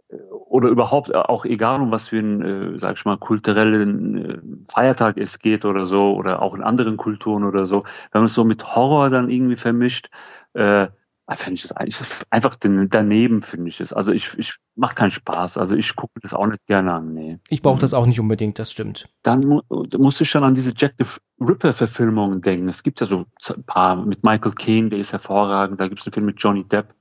äh, 0.09 0.15
oder 0.31 0.69
überhaupt 0.69 1.13
auch 1.13 1.45
egal 1.45 1.79
um 1.81 1.91
was 1.91 2.07
für 2.07 2.17
ein, 2.17 2.41
äh, 2.41 2.79
sag 2.79 2.97
ich 2.97 3.05
mal, 3.05 3.17
kulturellen 3.17 4.25
äh, 4.25 4.39
Feiertag 4.63 5.17
es 5.17 5.37
geht 5.37 5.63
oder 5.63 5.85
so, 5.85 6.15
oder 6.15 6.41
auch 6.41 6.55
in 6.55 6.63
anderen 6.63 6.97
Kulturen 6.97 7.43
oder 7.43 7.67
so, 7.67 7.83
wenn 8.11 8.21
man 8.21 8.25
es 8.25 8.33
so 8.33 8.45
mit 8.45 8.75
Horror 8.75 9.11
dann 9.11 9.29
irgendwie 9.29 9.57
vermischt, 9.57 10.09
äh, 10.53 10.87
finde 11.35 11.55
ich 11.55 11.77
eigentlich 11.77 11.99
einfach 12.29 12.55
daneben, 12.55 13.41
finde 13.41 13.67
ich 13.67 13.81
es. 13.81 13.91
Also 13.91 14.13
ich, 14.13 14.33
ich 14.37 14.55
macht 14.75 14.95
keinen 14.95 15.11
Spaß. 15.11 15.57
Also 15.57 15.75
ich 15.75 15.95
gucke 15.95 16.19
das 16.21 16.33
auch 16.33 16.47
nicht 16.47 16.65
gerne 16.67 16.93
an. 16.93 17.11
Nee. 17.11 17.39
Ich 17.49 17.61
brauche 17.61 17.81
das 17.81 17.93
auch 17.93 18.05
nicht 18.05 18.19
unbedingt, 18.19 18.59
das 18.59 18.71
stimmt. 18.71 19.09
Dann 19.23 19.45
mu 19.45 19.61
musste 19.97 20.23
ich 20.23 20.29
schon 20.29 20.45
an 20.45 20.55
diese 20.55 20.71
Jack 20.75 20.93
the 20.97 21.05
Ripper-Verfilmungen 21.41 22.41
denken. 22.41 22.69
Es 22.69 22.81
gibt 22.81 23.01
ja 23.01 23.07
so 23.07 23.25
ein 23.49 23.63
paar 23.63 23.97
mit 23.97 24.23
Michael 24.23 24.53
Caine, 24.53 24.89
der 24.89 24.99
ist 24.99 25.11
hervorragend. 25.11 25.81
Da 25.81 25.87
gibt 25.87 25.99
es 25.99 26.07
einen 26.07 26.13
Film 26.13 26.25
mit 26.27 26.41
Johnny 26.41 26.63
Depp, 26.63 26.95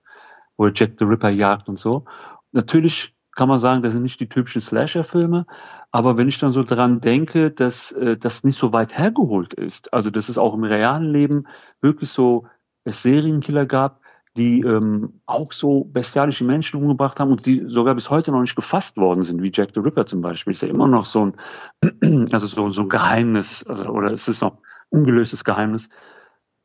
wo 0.57 0.66
er 0.66 0.73
Jack 0.74 0.94
the 0.98 1.05
Ripper 1.05 1.31
jagt 1.31 1.69
und 1.69 1.78
so. 1.78 2.05
Natürlich 2.51 3.15
kann 3.36 3.48
man 3.48 3.61
sagen, 3.61 3.82
das 3.82 3.93
sind 3.93 4.03
nicht 4.03 4.19
die 4.19 4.28
typischen 4.28 4.62
Slasher-Filme, 4.62 5.47
aber 5.93 6.16
wenn 6.16 6.27
ich 6.27 6.39
dann 6.39 6.51
so 6.51 6.62
dran 6.65 7.01
denke, 7.01 7.51
dass 7.51 7.93
äh, 7.93 8.16
das 8.16 8.43
nicht 8.44 8.59
so 8.59 8.73
weit 8.73 8.98
hergeholt 8.98 9.53
ist, 9.53 9.93
also 9.93 10.11
dass 10.11 10.31
es 10.31 10.39
auch 10.39 10.55
im 10.55 10.65
realen 10.65 11.12
Leben 11.12 11.47
wirklich 11.81 12.11
so 12.11 12.47
es 12.85 13.03
Serienkiller 13.03 13.66
gab, 13.66 14.01
die 14.37 14.61
ähm, 14.61 15.21
auch 15.27 15.53
so 15.53 15.85
bestialische 15.85 16.45
Menschen 16.45 16.81
umgebracht 16.81 17.19
haben 17.19 17.33
und 17.33 17.47
die 17.47 17.65
sogar 17.67 17.95
bis 17.95 18.11
heute 18.11 18.33
noch 18.33 18.41
nicht 18.41 18.57
gefasst 18.57 18.97
worden 18.97 19.23
sind, 19.23 19.43
wie 19.43 19.51
Jack 19.53 19.71
the 19.75 19.81
Ripper 19.81 20.07
zum 20.07 20.21
Beispiel. 20.21 20.53
Ist 20.53 20.63
ja 20.63 20.69
immer 20.69 20.89
noch 20.89 21.05
so 21.05 21.27
ein, 21.27 22.29
also 22.33 22.47
so, 22.47 22.69
so 22.69 22.83
ein 22.83 22.89
Geheimnis 22.89 23.67
oder, 23.67 24.13
es 24.13 24.29
ist 24.29 24.43
noch 24.43 24.59
ungelöstes 24.91 25.45
Geheimnis. 25.45 25.89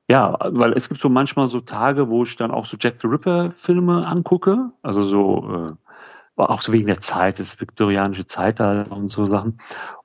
Ja, 0.09 0.37
weil 0.41 0.73
es 0.73 0.89
gibt 0.89 0.99
so 0.99 1.07
manchmal 1.07 1.47
so 1.47 1.61
Tage, 1.61 2.09
wo 2.09 2.23
ich 2.23 2.35
dann 2.35 2.51
auch 2.51 2.65
so 2.65 2.75
Jack 2.79 2.99
the 3.01 3.07
Ripper 3.07 3.51
Filme 3.51 4.05
angucke, 4.05 4.71
also 4.81 5.03
so 5.03 5.67
äh, 5.69 5.90
auch 6.49 6.61
so 6.61 6.73
wegen 6.73 6.87
der 6.87 6.99
Zeit, 6.99 7.39
das 7.39 7.59
viktorianische 7.61 8.25
Zeitalter 8.25 8.91
und 8.91 9.09
so 9.09 9.25
Sachen. 9.25 9.57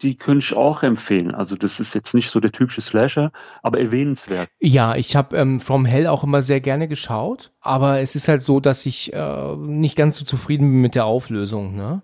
Die 0.02 0.16
könnte 0.16 0.44
ich 0.44 0.54
auch 0.54 0.82
empfehlen. 0.82 1.34
Also 1.34 1.56
das 1.56 1.80
ist 1.80 1.94
jetzt 1.94 2.14
nicht 2.14 2.30
so 2.30 2.40
der 2.40 2.52
typische 2.52 2.80
Slasher, 2.80 3.32
aber 3.62 3.80
erwähnenswert. 3.80 4.48
Ja, 4.58 4.94
ich 4.96 5.16
habe 5.16 5.36
ähm, 5.36 5.60
From 5.60 5.84
Hell 5.84 6.06
auch 6.06 6.24
immer 6.24 6.42
sehr 6.42 6.60
gerne 6.60 6.88
geschaut, 6.88 7.52
aber 7.60 8.00
es 8.00 8.14
ist 8.14 8.28
halt 8.28 8.42
so, 8.42 8.60
dass 8.60 8.86
ich 8.86 9.12
äh, 9.12 9.56
nicht 9.56 9.96
ganz 9.96 10.18
so 10.18 10.24
zufrieden 10.24 10.70
bin 10.70 10.80
mit 10.80 10.94
der 10.94 11.06
Auflösung. 11.06 11.74
Ne? 11.74 12.02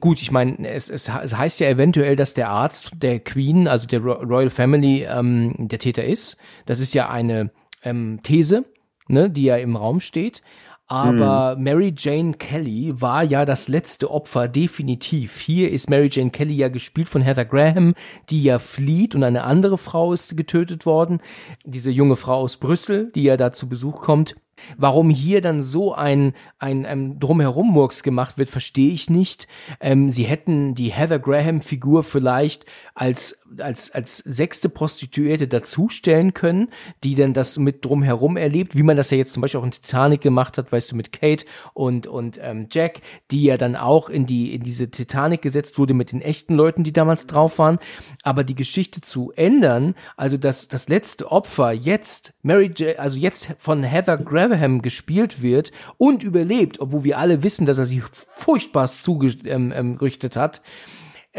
Gut, 0.00 0.20
ich 0.20 0.30
meine, 0.30 0.68
es, 0.68 0.90
es, 0.90 1.08
es 1.08 1.36
heißt 1.36 1.60
ja 1.60 1.68
eventuell, 1.68 2.14
dass 2.14 2.34
der 2.34 2.50
Arzt 2.50 2.90
der 2.96 3.20
Queen, 3.20 3.66
also 3.66 3.86
der 3.86 4.00
Royal 4.00 4.50
Family, 4.50 5.04
ähm, 5.04 5.54
der 5.56 5.78
Täter 5.78 6.04
ist. 6.04 6.36
Das 6.66 6.78
ist 6.78 6.92
ja 6.92 7.08
eine 7.08 7.50
ähm, 7.82 8.20
These, 8.22 8.64
ne, 9.08 9.30
die 9.30 9.44
ja 9.44 9.56
im 9.56 9.76
Raum 9.76 10.00
steht. 10.00 10.42
Aber 10.88 11.54
hm. 11.54 11.62
Mary 11.62 11.94
Jane 11.96 12.32
Kelly 12.32 12.94
war 13.00 13.22
ja 13.22 13.44
das 13.44 13.68
letzte 13.68 14.10
Opfer, 14.10 14.48
definitiv. 14.48 15.38
Hier 15.38 15.70
ist 15.70 15.90
Mary 15.90 16.08
Jane 16.10 16.30
Kelly 16.30 16.54
ja 16.54 16.68
gespielt 16.68 17.10
von 17.10 17.20
Heather 17.20 17.44
Graham, 17.44 17.94
die 18.30 18.42
ja 18.42 18.58
flieht 18.58 19.14
und 19.14 19.22
eine 19.22 19.44
andere 19.44 19.76
Frau 19.76 20.14
ist 20.14 20.36
getötet 20.36 20.86
worden. 20.86 21.20
Diese 21.66 21.90
junge 21.90 22.16
Frau 22.16 22.40
aus 22.40 22.56
Brüssel, 22.56 23.12
die 23.14 23.22
ja 23.22 23.36
da 23.36 23.52
zu 23.52 23.68
Besuch 23.68 24.00
kommt. 24.00 24.34
Warum 24.76 25.10
hier 25.10 25.40
dann 25.40 25.62
so 25.62 25.94
ein, 25.94 26.34
ein, 26.58 26.86
ein 26.86 27.20
Drumherum-Murks 27.20 28.02
gemacht 28.02 28.38
wird, 28.38 28.50
verstehe 28.50 28.92
ich 28.92 29.10
nicht. 29.10 29.46
Ähm, 29.80 30.10
sie 30.10 30.24
hätten 30.24 30.74
die 30.74 30.90
Heather 30.92 31.18
Graham-Figur 31.18 32.02
vielleicht 32.02 32.64
als, 32.94 33.37
als, 33.58 33.90
als 33.90 34.18
sechste 34.18 34.68
Prostituierte 34.68 35.48
dazustellen 35.48 36.34
können, 36.34 36.68
die 37.04 37.14
dann 37.14 37.32
das 37.32 37.58
mit 37.58 37.84
drumherum 37.84 38.36
erlebt, 38.36 38.76
wie 38.76 38.82
man 38.82 38.96
das 38.96 39.10
ja 39.10 39.18
jetzt 39.18 39.32
zum 39.32 39.40
Beispiel 39.40 39.60
auch 39.60 39.64
in 39.64 39.70
Titanic 39.70 40.20
gemacht 40.20 40.58
hat, 40.58 40.70
weißt 40.70 40.92
du, 40.92 40.96
mit 40.96 41.12
Kate 41.12 41.44
und, 41.74 42.06
und 42.06 42.38
ähm, 42.42 42.68
Jack, 42.70 43.00
die 43.30 43.44
ja 43.44 43.56
dann 43.56 43.76
auch 43.76 44.08
in 44.08 44.26
die, 44.26 44.54
in 44.54 44.62
diese 44.62 44.90
Titanic 44.90 45.42
gesetzt 45.42 45.78
wurde 45.78 45.94
mit 45.94 46.12
den 46.12 46.20
echten 46.20 46.54
Leuten, 46.54 46.84
die 46.84 46.92
damals 46.92 47.26
drauf 47.26 47.58
waren. 47.58 47.78
Aber 48.22 48.44
die 48.44 48.54
Geschichte 48.54 49.00
zu 49.00 49.32
ändern, 49.32 49.94
also 50.16 50.36
dass 50.36 50.68
das 50.68 50.88
letzte 50.88 51.30
Opfer 51.30 51.72
jetzt, 51.72 52.34
Mary 52.42 52.72
J., 52.76 52.98
also 52.98 53.16
jetzt 53.16 53.48
von 53.58 53.82
Heather 53.82 54.18
Graham 54.18 54.82
gespielt 54.82 55.42
wird 55.42 55.72
und 55.96 56.22
überlebt, 56.22 56.80
obwohl 56.80 57.04
wir 57.04 57.18
alle 57.18 57.42
wissen, 57.42 57.66
dass 57.66 57.78
er 57.78 57.86
sich 57.86 58.02
furchtbar 58.02 58.88
zugerichtet 58.88 59.46
ähm, 59.46 59.72
ähm, 59.72 60.40
hat, 60.40 60.62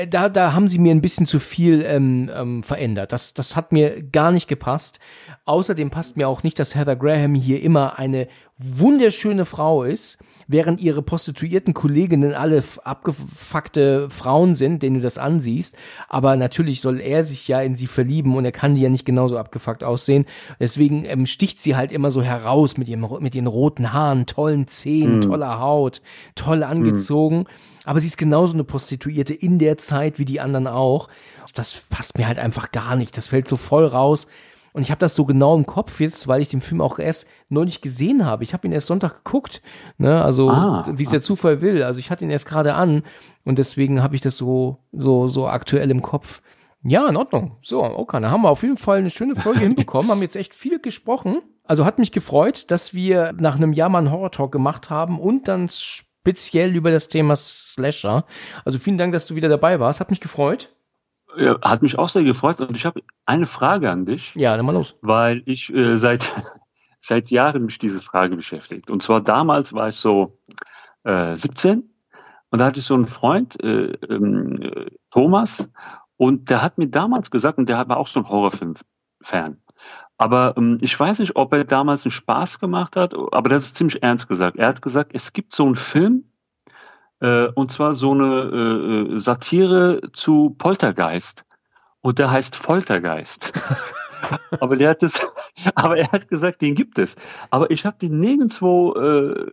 da, 0.08 0.30
da 0.30 0.54
haben 0.54 0.68
sie 0.68 0.80
mir 0.80 0.92
ein 0.92 1.02
bisschen 1.02 1.26
zu 1.26 1.40
viel 1.40 1.84
ähm, 1.86 2.30
ähm, 2.34 2.64
verändert. 2.64 3.12
Das, 3.12 3.34
das 3.34 3.56
hat 3.56 3.72
mir 3.72 4.04
gar 4.04 4.32
nicht 4.32 4.48
gepasst. 4.48 5.00
Außerdem 5.46 5.90
passt 5.90 6.18
mir 6.18 6.28
auch 6.28 6.44
nicht, 6.44 6.60
dass 6.60 6.76
Heather 6.76 6.96
Graham 6.96 7.36
hier 7.36 7.62
immer 7.62 7.98
eine 7.98 8.28
wunderschöne 8.58 9.46
Frau 9.46 9.84
ist, 9.84 10.20
während 10.48 10.82
ihre 10.82 11.04
prostituierten 11.04 11.74
Kolleginnen 11.74 12.34
alle 12.34 12.64
abgefuckte 12.84 14.10
Frauen 14.10 14.56
sind, 14.56 14.82
denen 14.82 14.96
du 14.96 15.02
das 15.02 15.20
ansiehst. 15.20 15.78
Aber 16.10 16.36
natürlich 16.36 16.82
soll 16.82 17.00
er 17.00 17.24
sich 17.24 17.48
ja 17.48 17.62
in 17.62 17.76
sie 17.76 17.88
verlieben 17.88 18.36
und 18.36 18.46
er 18.46 18.52
kann 18.52 18.76
die 18.76 18.82
ja 18.82 18.90
nicht 18.90 19.06
genauso 19.06 19.38
abgefuckt 19.38 19.84
aussehen. 19.84 20.26
Deswegen 20.60 21.06
ähm, 21.06 21.28
sticht 21.28 21.62
sie 21.62 21.76
halt 21.76 21.92
immer 21.92 22.10
so 22.10 22.24
heraus 22.24 22.78
mit 22.78 22.90
ihrem 22.90 23.08
mit 23.20 23.36
ihren 23.36 23.48
roten 23.48 23.94
Haaren, 23.94 24.26
tollen 24.26 24.68
Zähnen, 24.68 25.20
mm. 25.20 25.22
toller 25.22 25.60
Haut, 25.60 26.02
toll 26.36 26.64
angezogen. 26.64 27.42
Mm. 27.42 27.48
Aber 27.90 28.00
sie 28.00 28.06
ist 28.06 28.20
genauso 28.20 28.54
eine 28.54 28.64
Prostituierte 28.64 29.34
in 29.34 29.58
der 29.58 29.80
Zeit 29.80 30.20
wie 30.20 30.26
die 30.26 30.40
anderen 30.40 30.68
auch. 30.68 31.10
Das 31.56 31.74
passt 31.90 32.20
mir 32.20 32.28
halt 32.28 32.38
einfach 32.38 32.72
gar 32.72 32.96
nicht. 32.96 33.18
Das 33.18 33.30
fällt 33.30 33.48
so 33.48 33.56
voll 33.56 33.84
raus. 33.84 34.28
Und 34.74 34.84
ich 34.84 34.92
habe 34.92 35.00
das 35.00 35.16
so 35.16 35.26
genau 35.26 35.58
im 35.58 35.66
Kopf 35.66 36.00
jetzt, 36.00 36.28
weil 36.28 36.40
ich 36.40 36.50
den 36.50 36.62
Film 36.62 36.82
auch 36.82 37.00
erst 37.00 37.28
neulich 37.50 37.82
gesehen 37.82 38.28
habe. 38.28 38.44
Ich 38.44 38.54
habe 38.54 38.68
ihn 38.68 38.74
erst 38.74 38.86
Sonntag 38.86 39.24
geguckt, 39.24 39.64
ne? 39.98 40.24
Also 40.24 40.52
ah, 40.52 40.88
wie 40.94 41.02
es 41.02 41.10
der 41.10 41.24
Zufall 41.24 41.62
will. 41.62 41.82
Also 41.82 41.98
ich 41.98 42.12
hatte 42.12 42.24
ihn 42.24 42.30
erst 42.30 42.48
gerade 42.48 42.76
an 42.76 43.02
und 43.44 43.58
deswegen 43.58 44.04
habe 44.04 44.14
ich 44.14 44.22
das 44.22 44.38
so 44.38 44.78
so 44.92 45.28
so 45.28 45.48
aktuell 45.48 45.90
im 45.90 46.04
Kopf. 46.04 46.44
Ja, 46.84 47.08
in 47.10 47.18
Ordnung. 47.18 47.58
So, 47.64 47.82
okay, 47.84 48.22
da 48.22 48.30
haben 48.30 48.44
wir 48.44 48.52
auf 48.52 48.62
jeden 48.62 48.78
Fall 48.78 49.00
eine 49.00 49.10
schöne 49.10 49.36
Folge 49.36 49.60
hinbekommen, 49.66 50.12
haben 50.12 50.22
jetzt 50.22 50.36
echt 50.36 50.54
viel 50.54 50.78
gesprochen. 50.78 51.42
Also 51.64 51.86
hat 51.86 51.98
mich 51.98 52.12
gefreut, 52.12 52.70
dass 52.70 52.94
wir 52.94 53.34
nach 53.34 53.56
einem 53.56 53.74
Jahr 53.74 53.90
mal 53.90 53.98
einen 53.98 54.12
Horror 54.12 54.30
Talk 54.30 54.52
gemacht 54.52 54.92
haben 54.92 55.20
und 55.20 55.48
dann 55.48 55.70
speziell 56.22 56.76
über 56.76 56.92
das 56.92 57.08
Thema 57.08 57.36
Slasher. 57.36 58.26
Also 58.66 58.80
vielen 58.80 58.98
Dank, 58.98 59.14
dass 59.14 59.28
du 59.28 59.36
wieder 59.36 59.50
dabei 59.50 59.80
warst. 59.80 60.00
Hat 60.00 60.10
mich 60.10 60.20
gefreut. 60.20 60.74
Ja, 61.38 61.60
hat 61.62 61.82
mich 61.82 61.98
auch 61.98 62.10
sehr 62.10 62.24
gefreut 62.24 62.60
und 62.60 62.76
ich 62.76 62.86
habe 62.86 63.02
eine 63.26 63.46
Frage 63.46 63.92
an 63.92 64.06
dich. 64.06 64.34
Ja, 64.36 64.58
dann 64.58 64.66
mal 64.66 64.72
los. 64.72 64.96
Weil 65.02 65.44
ich 65.46 65.74
äh, 65.74 65.96
seit, 65.96 66.34
seit 67.00 67.30
Jahren 67.30 67.66
mich 67.66 67.78
diese 67.78 68.02
Frage 68.02 68.36
beschäftigt. 68.36 68.90
Und 68.90 69.04
zwar 69.04 69.22
damals 69.22 69.74
war 69.74 69.90
ich 69.90 69.96
so 69.96 70.40
äh, 71.04 71.36
17 71.36 71.90
und 72.52 72.60
da 72.60 72.66
hatte 72.66 72.80
ich 72.80 72.86
so 72.86 72.96
einen 72.96 73.06
Freund, 73.06 73.62
äh, 73.64 73.92
äh, 73.92 74.92
Thomas, 75.12 75.70
und 76.18 76.50
der 76.50 76.62
hat 76.62 76.78
mir 76.78 76.90
damals 76.90 77.32
gesagt, 77.32 77.58
und 77.58 77.70
der 77.70 77.88
war 77.88 77.98
auch 77.98 78.08
so 78.08 78.20
ein 78.20 78.28
Horrorfilm-Fan. 78.28 79.62
Aber 80.20 80.54
ähm, 80.58 80.78
ich 80.82 81.00
weiß 81.00 81.20
nicht, 81.20 81.38
ob 81.38 81.54
er 81.54 81.64
damals 81.64 82.06
einen 82.06 82.12
Spaß 82.12 82.60
gemacht 82.60 82.98
hat, 82.98 83.16
aber 83.16 83.50
das 83.50 83.64
ist 83.64 83.78
ziemlich 83.78 84.04
ernst 84.04 84.28
gesagt. 84.28 84.58
Er 84.58 84.68
hat 84.68 84.82
gesagt, 84.82 85.12
es 85.14 85.34
gibt 85.34 85.56
so 85.56 85.66
einen 85.66 85.76
Film, 85.76 86.26
äh, 87.22 87.48
und 87.56 87.72
zwar 87.72 87.94
so 87.94 88.12
eine 88.12 89.08
äh, 89.14 89.18
Satire 89.18 90.02
zu 90.12 90.56
Poltergeist. 90.58 91.46
Und 92.02 92.20
der 92.20 92.32
heißt 92.32 92.56
Foltergeist. 92.58 93.54
aber 94.60 94.76
der 94.76 94.90
hat 94.90 95.04
das, 95.04 95.22
aber 95.76 95.98
er 95.98 96.12
hat 96.12 96.28
gesagt, 96.28 96.62
den 96.62 96.76
gibt 96.76 97.00
es. 97.00 97.16
Aber 97.50 97.72
ich 97.72 97.86
habe 97.86 97.98
den 97.98 98.20
nirgendwo, 98.20 98.94
äh, 98.96 99.52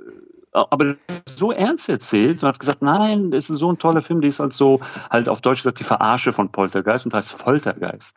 aber 0.50 0.96
so 1.26 1.52
ernst 1.52 1.88
erzählt 1.88 2.42
und 2.42 2.48
hat 2.48 2.58
gesagt, 2.58 2.82
nein, 2.82 3.30
das 3.30 3.50
ist 3.50 3.58
so 3.60 3.70
ein 3.70 3.78
toller 3.78 4.02
Film, 4.02 4.20
die 4.20 4.28
ist 4.28 4.40
halt 4.40 4.52
so, 4.52 4.80
halt 5.10 5.28
auf 5.28 5.42
Deutsch 5.42 5.60
gesagt, 5.60 5.78
die 5.78 5.84
Verarsche 5.84 6.32
von 6.32 6.50
Poltergeist 6.50 7.04
und 7.04 7.14
heißt 7.14 7.32
Foltergeist. 7.32 8.16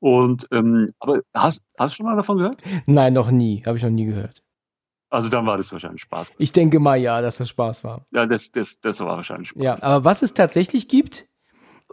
Und 0.00 0.46
ähm, 0.52 0.86
aber 0.98 1.22
hast, 1.34 1.62
hast 1.78 1.94
du 1.94 1.96
schon 1.96 2.06
mal 2.06 2.16
davon 2.16 2.38
gehört? 2.38 2.60
Nein, 2.86 3.12
noch 3.12 3.30
nie, 3.30 3.62
habe 3.64 3.78
ich 3.78 3.82
noch 3.82 3.90
nie 3.90 4.04
gehört. 4.04 4.42
Also 5.08 5.28
dann 5.28 5.46
war 5.46 5.56
das 5.56 5.72
wahrscheinlich 5.72 6.02
Spaß. 6.02 6.32
Ich 6.38 6.52
denke 6.52 6.80
mal 6.80 6.96
ja, 6.96 7.20
dass 7.20 7.38
das 7.38 7.48
Spaß 7.48 7.84
war. 7.84 8.06
Ja, 8.10 8.26
das, 8.26 8.50
das, 8.50 8.80
das 8.80 9.00
war 9.00 9.16
wahrscheinlich 9.16 9.48
Spaß. 9.50 9.62
Ja, 9.62 9.74
aber 9.82 10.04
was 10.04 10.22
es 10.22 10.34
tatsächlich 10.34 10.88
gibt, 10.88 11.26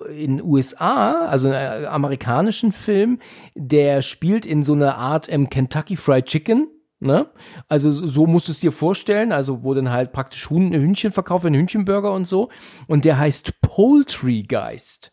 in 0.09 0.41
USA, 0.41 1.25
also 1.25 1.49
einen 1.49 1.85
amerikanischen 1.85 2.71
Film, 2.71 3.19
der 3.55 4.01
spielt 4.01 4.45
in 4.45 4.63
so 4.63 4.73
einer 4.73 4.97
Art 4.97 5.31
ähm, 5.31 5.49
Kentucky 5.49 5.95
Fried 5.95 6.25
Chicken. 6.25 6.67
Ne? 6.99 7.29
Also 7.67 7.91
so 7.91 8.25
musst 8.25 8.47
du 8.47 8.51
es 8.51 8.61
dir 8.61 8.71
vorstellen, 8.71 9.31
also 9.31 9.63
wo 9.63 9.73
dann 9.73 9.91
halt 9.91 10.13
praktisch 10.13 10.49
Hühnchen 10.49 11.11
verkauft 11.11 11.43
werden, 11.43 11.55
Hühnchenburger 11.55 12.13
und 12.13 12.25
so. 12.25 12.49
Und 12.87 13.05
der 13.05 13.19
heißt 13.19 13.61
Poultrygeist. 13.61 15.12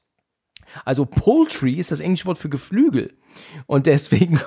Also 0.85 1.05
Poultry 1.05 1.75
ist 1.75 1.93
das 1.93 2.01
englische 2.01 2.27
Wort 2.27 2.39
für 2.39 2.49
Geflügel. 2.49 3.13
Und 3.67 3.87
deswegen 3.87 4.41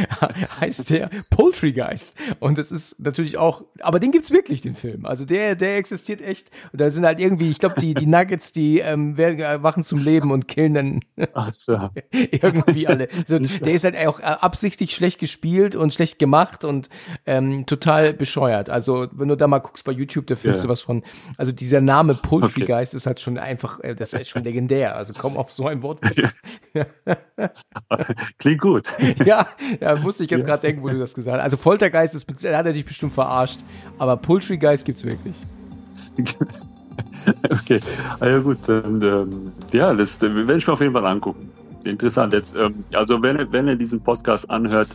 heißt 0.60 0.90
der 0.90 1.10
Poultrygeist. 1.30 2.16
Und 2.40 2.58
das 2.58 2.72
ist 2.72 3.00
natürlich 3.00 3.38
auch, 3.38 3.64
aber 3.80 4.00
den 4.00 4.12
gibt's 4.12 4.30
wirklich, 4.30 4.60
den 4.60 4.74
Film. 4.74 5.06
Also 5.06 5.24
der, 5.24 5.54
der 5.54 5.76
existiert 5.76 6.20
echt. 6.20 6.50
Und 6.72 6.80
da 6.80 6.90
sind 6.90 7.04
halt 7.04 7.20
irgendwie, 7.20 7.50
ich 7.50 7.58
glaube, 7.58 7.80
die, 7.80 7.94
die 7.94 8.06
Nuggets, 8.06 8.52
die 8.52 8.78
ähm, 8.80 9.16
werden, 9.16 9.40
äh, 9.40 9.62
wachen 9.62 9.84
zum 9.84 9.98
Leben 9.98 10.30
und 10.30 10.48
killen 10.48 10.74
dann 10.74 11.00
so. 11.52 11.90
irgendwie 12.12 12.86
alle. 12.86 13.08
So, 13.26 13.38
der 13.38 13.72
ist 13.72 13.84
halt 13.84 13.96
auch 13.96 14.20
äh, 14.20 14.24
absichtlich 14.24 14.94
schlecht 14.94 15.18
gespielt 15.18 15.76
und 15.76 15.94
schlecht 15.94 16.18
gemacht 16.18 16.64
und 16.64 16.88
ähm, 17.26 17.66
total 17.66 18.12
bescheuert. 18.12 18.70
Also 18.70 19.08
wenn 19.12 19.28
du 19.28 19.36
da 19.36 19.46
mal 19.46 19.58
guckst 19.58 19.84
bei 19.84 19.92
YouTube, 19.92 20.26
da 20.26 20.36
findest 20.36 20.64
ja. 20.64 20.66
du 20.66 20.70
was 20.70 20.80
von. 20.80 21.02
Also 21.36 21.52
dieser 21.52 21.80
Name 21.80 22.14
Poultrygeist 22.14 22.92
okay. 22.92 22.96
ist 22.96 23.06
halt 23.06 23.20
schon 23.20 23.38
einfach, 23.38 23.80
äh, 23.80 23.94
das 23.94 24.12
ist 24.12 24.28
schon 24.28 24.44
legendär. 24.44 24.96
Also 24.96 25.12
komm 25.18 25.36
auf 25.36 25.52
so 25.52 25.66
ein 25.66 25.82
Wort. 25.82 26.00
Ja. 26.74 26.86
Klingt 28.38 28.60
gut. 28.60 28.92
ja, 29.24 29.48
ja, 29.80 29.96
musste 29.98 30.24
ich 30.24 30.30
jetzt 30.30 30.46
gerade 30.46 30.62
denken, 30.62 30.82
wo 30.82 30.88
du 30.88 30.98
das 30.98 31.14
gesagt 31.14 31.38
hast. 31.38 31.44
Also 31.44 31.56
Foltergeist 31.56 32.14
ist, 32.14 32.28
hat 32.28 32.66
er 32.66 32.72
dich 32.72 32.84
bestimmt 32.84 33.14
verarscht, 33.14 33.60
aber 33.98 34.16
Poultrygeist 34.16 34.84
gibt's 34.84 35.04
wirklich. 35.04 35.34
okay, 37.50 37.80
also 38.20 38.42
gut, 38.42 38.58
dann, 38.66 39.00
ähm, 39.02 39.52
ja, 39.72 39.94
das, 39.94 40.18
das 40.18 40.34
werde 40.34 40.56
ich 40.56 40.66
mir 40.66 40.72
auf 40.72 40.80
jeden 40.80 40.92
Fall 40.92 41.06
angucken. 41.06 41.50
Interessant. 41.84 42.32
Jetzt, 42.32 42.54
ähm, 42.56 42.84
also 42.92 43.22
wenn 43.22 43.52
wenn 43.52 43.68
er 43.68 43.76
diesen 43.76 44.00
Podcast 44.00 44.50
anhört, 44.50 44.88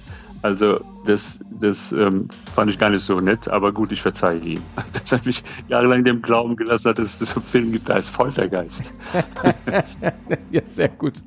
also 0.43 0.81
das, 1.05 1.39
das 1.59 1.93
ähm, 1.93 2.27
fand 2.53 2.69
ich 2.69 2.77
gar 2.77 2.89
nicht 2.89 3.03
so 3.03 3.19
nett, 3.19 3.47
aber 3.47 3.71
gut, 3.71 3.93
ich 3.93 4.01
verzeihe 4.01 4.39
ihm. 4.39 4.61
Dass 4.93 5.13
er 5.13 5.19
mich 5.25 5.41
jahrelang 5.69 6.03
dem 6.03 6.21
Glauben 6.21 6.57
gelassen 6.57 6.89
hat, 6.89 6.99
dass 6.99 7.19
es 7.21 7.29
so 7.29 7.35
einen 7.35 7.45
Film 7.45 7.71
gibt, 7.71 7.87
da 7.87 7.95
ist 7.95 8.09
Foltergeist. 8.09 8.93
ja, 10.51 10.61
sehr 10.65 10.89
gut. 10.89 11.23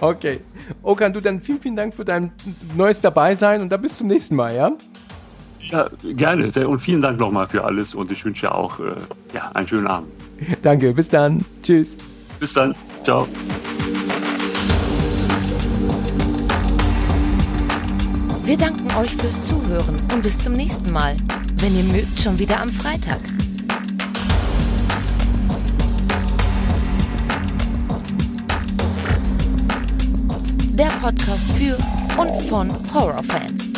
Okay. 0.00 0.40
Okan, 0.82 1.12
du 1.12 1.20
dann 1.20 1.40
vielen, 1.40 1.60
vielen 1.60 1.76
Dank 1.76 1.94
für 1.94 2.04
dein 2.04 2.32
neues 2.76 3.00
Dabeisein 3.00 3.62
und 3.62 3.68
dann 3.68 3.80
bis 3.80 3.96
zum 3.96 4.08
nächsten 4.08 4.34
Mal, 4.34 4.54
ja? 4.54 4.72
Ja, 5.60 5.88
gerne. 6.02 6.68
Und 6.68 6.78
vielen 6.78 7.00
Dank 7.00 7.20
nochmal 7.20 7.46
für 7.46 7.64
alles 7.64 7.94
und 7.94 8.10
ich 8.10 8.24
wünsche 8.24 8.52
auch 8.52 8.80
äh, 8.80 8.96
ja, 9.32 9.50
einen 9.54 9.68
schönen 9.68 9.86
Abend. 9.86 10.10
Danke, 10.62 10.92
bis 10.92 11.08
dann. 11.08 11.38
Tschüss. 11.62 11.96
Bis 12.40 12.52
dann. 12.52 12.74
Ciao. 13.04 13.28
Wir 18.46 18.56
danken 18.56 18.88
euch 18.96 19.10
fürs 19.10 19.42
Zuhören 19.42 20.00
und 20.14 20.22
bis 20.22 20.38
zum 20.38 20.52
nächsten 20.52 20.92
Mal. 20.92 21.16
Wenn 21.56 21.76
ihr 21.76 21.82
mögt, 21.82 22.20
schon 22.20 22.38
wieder 22.38 22.60
am 22.60 22.70
Freitag. 22.70 23.18
Der 30.78 30.90
Podcast 31.02 31.50
für 31.58 31.76
und 32.16 32.40
von 32.42 32.70
Horrorfans. 32.94 33.75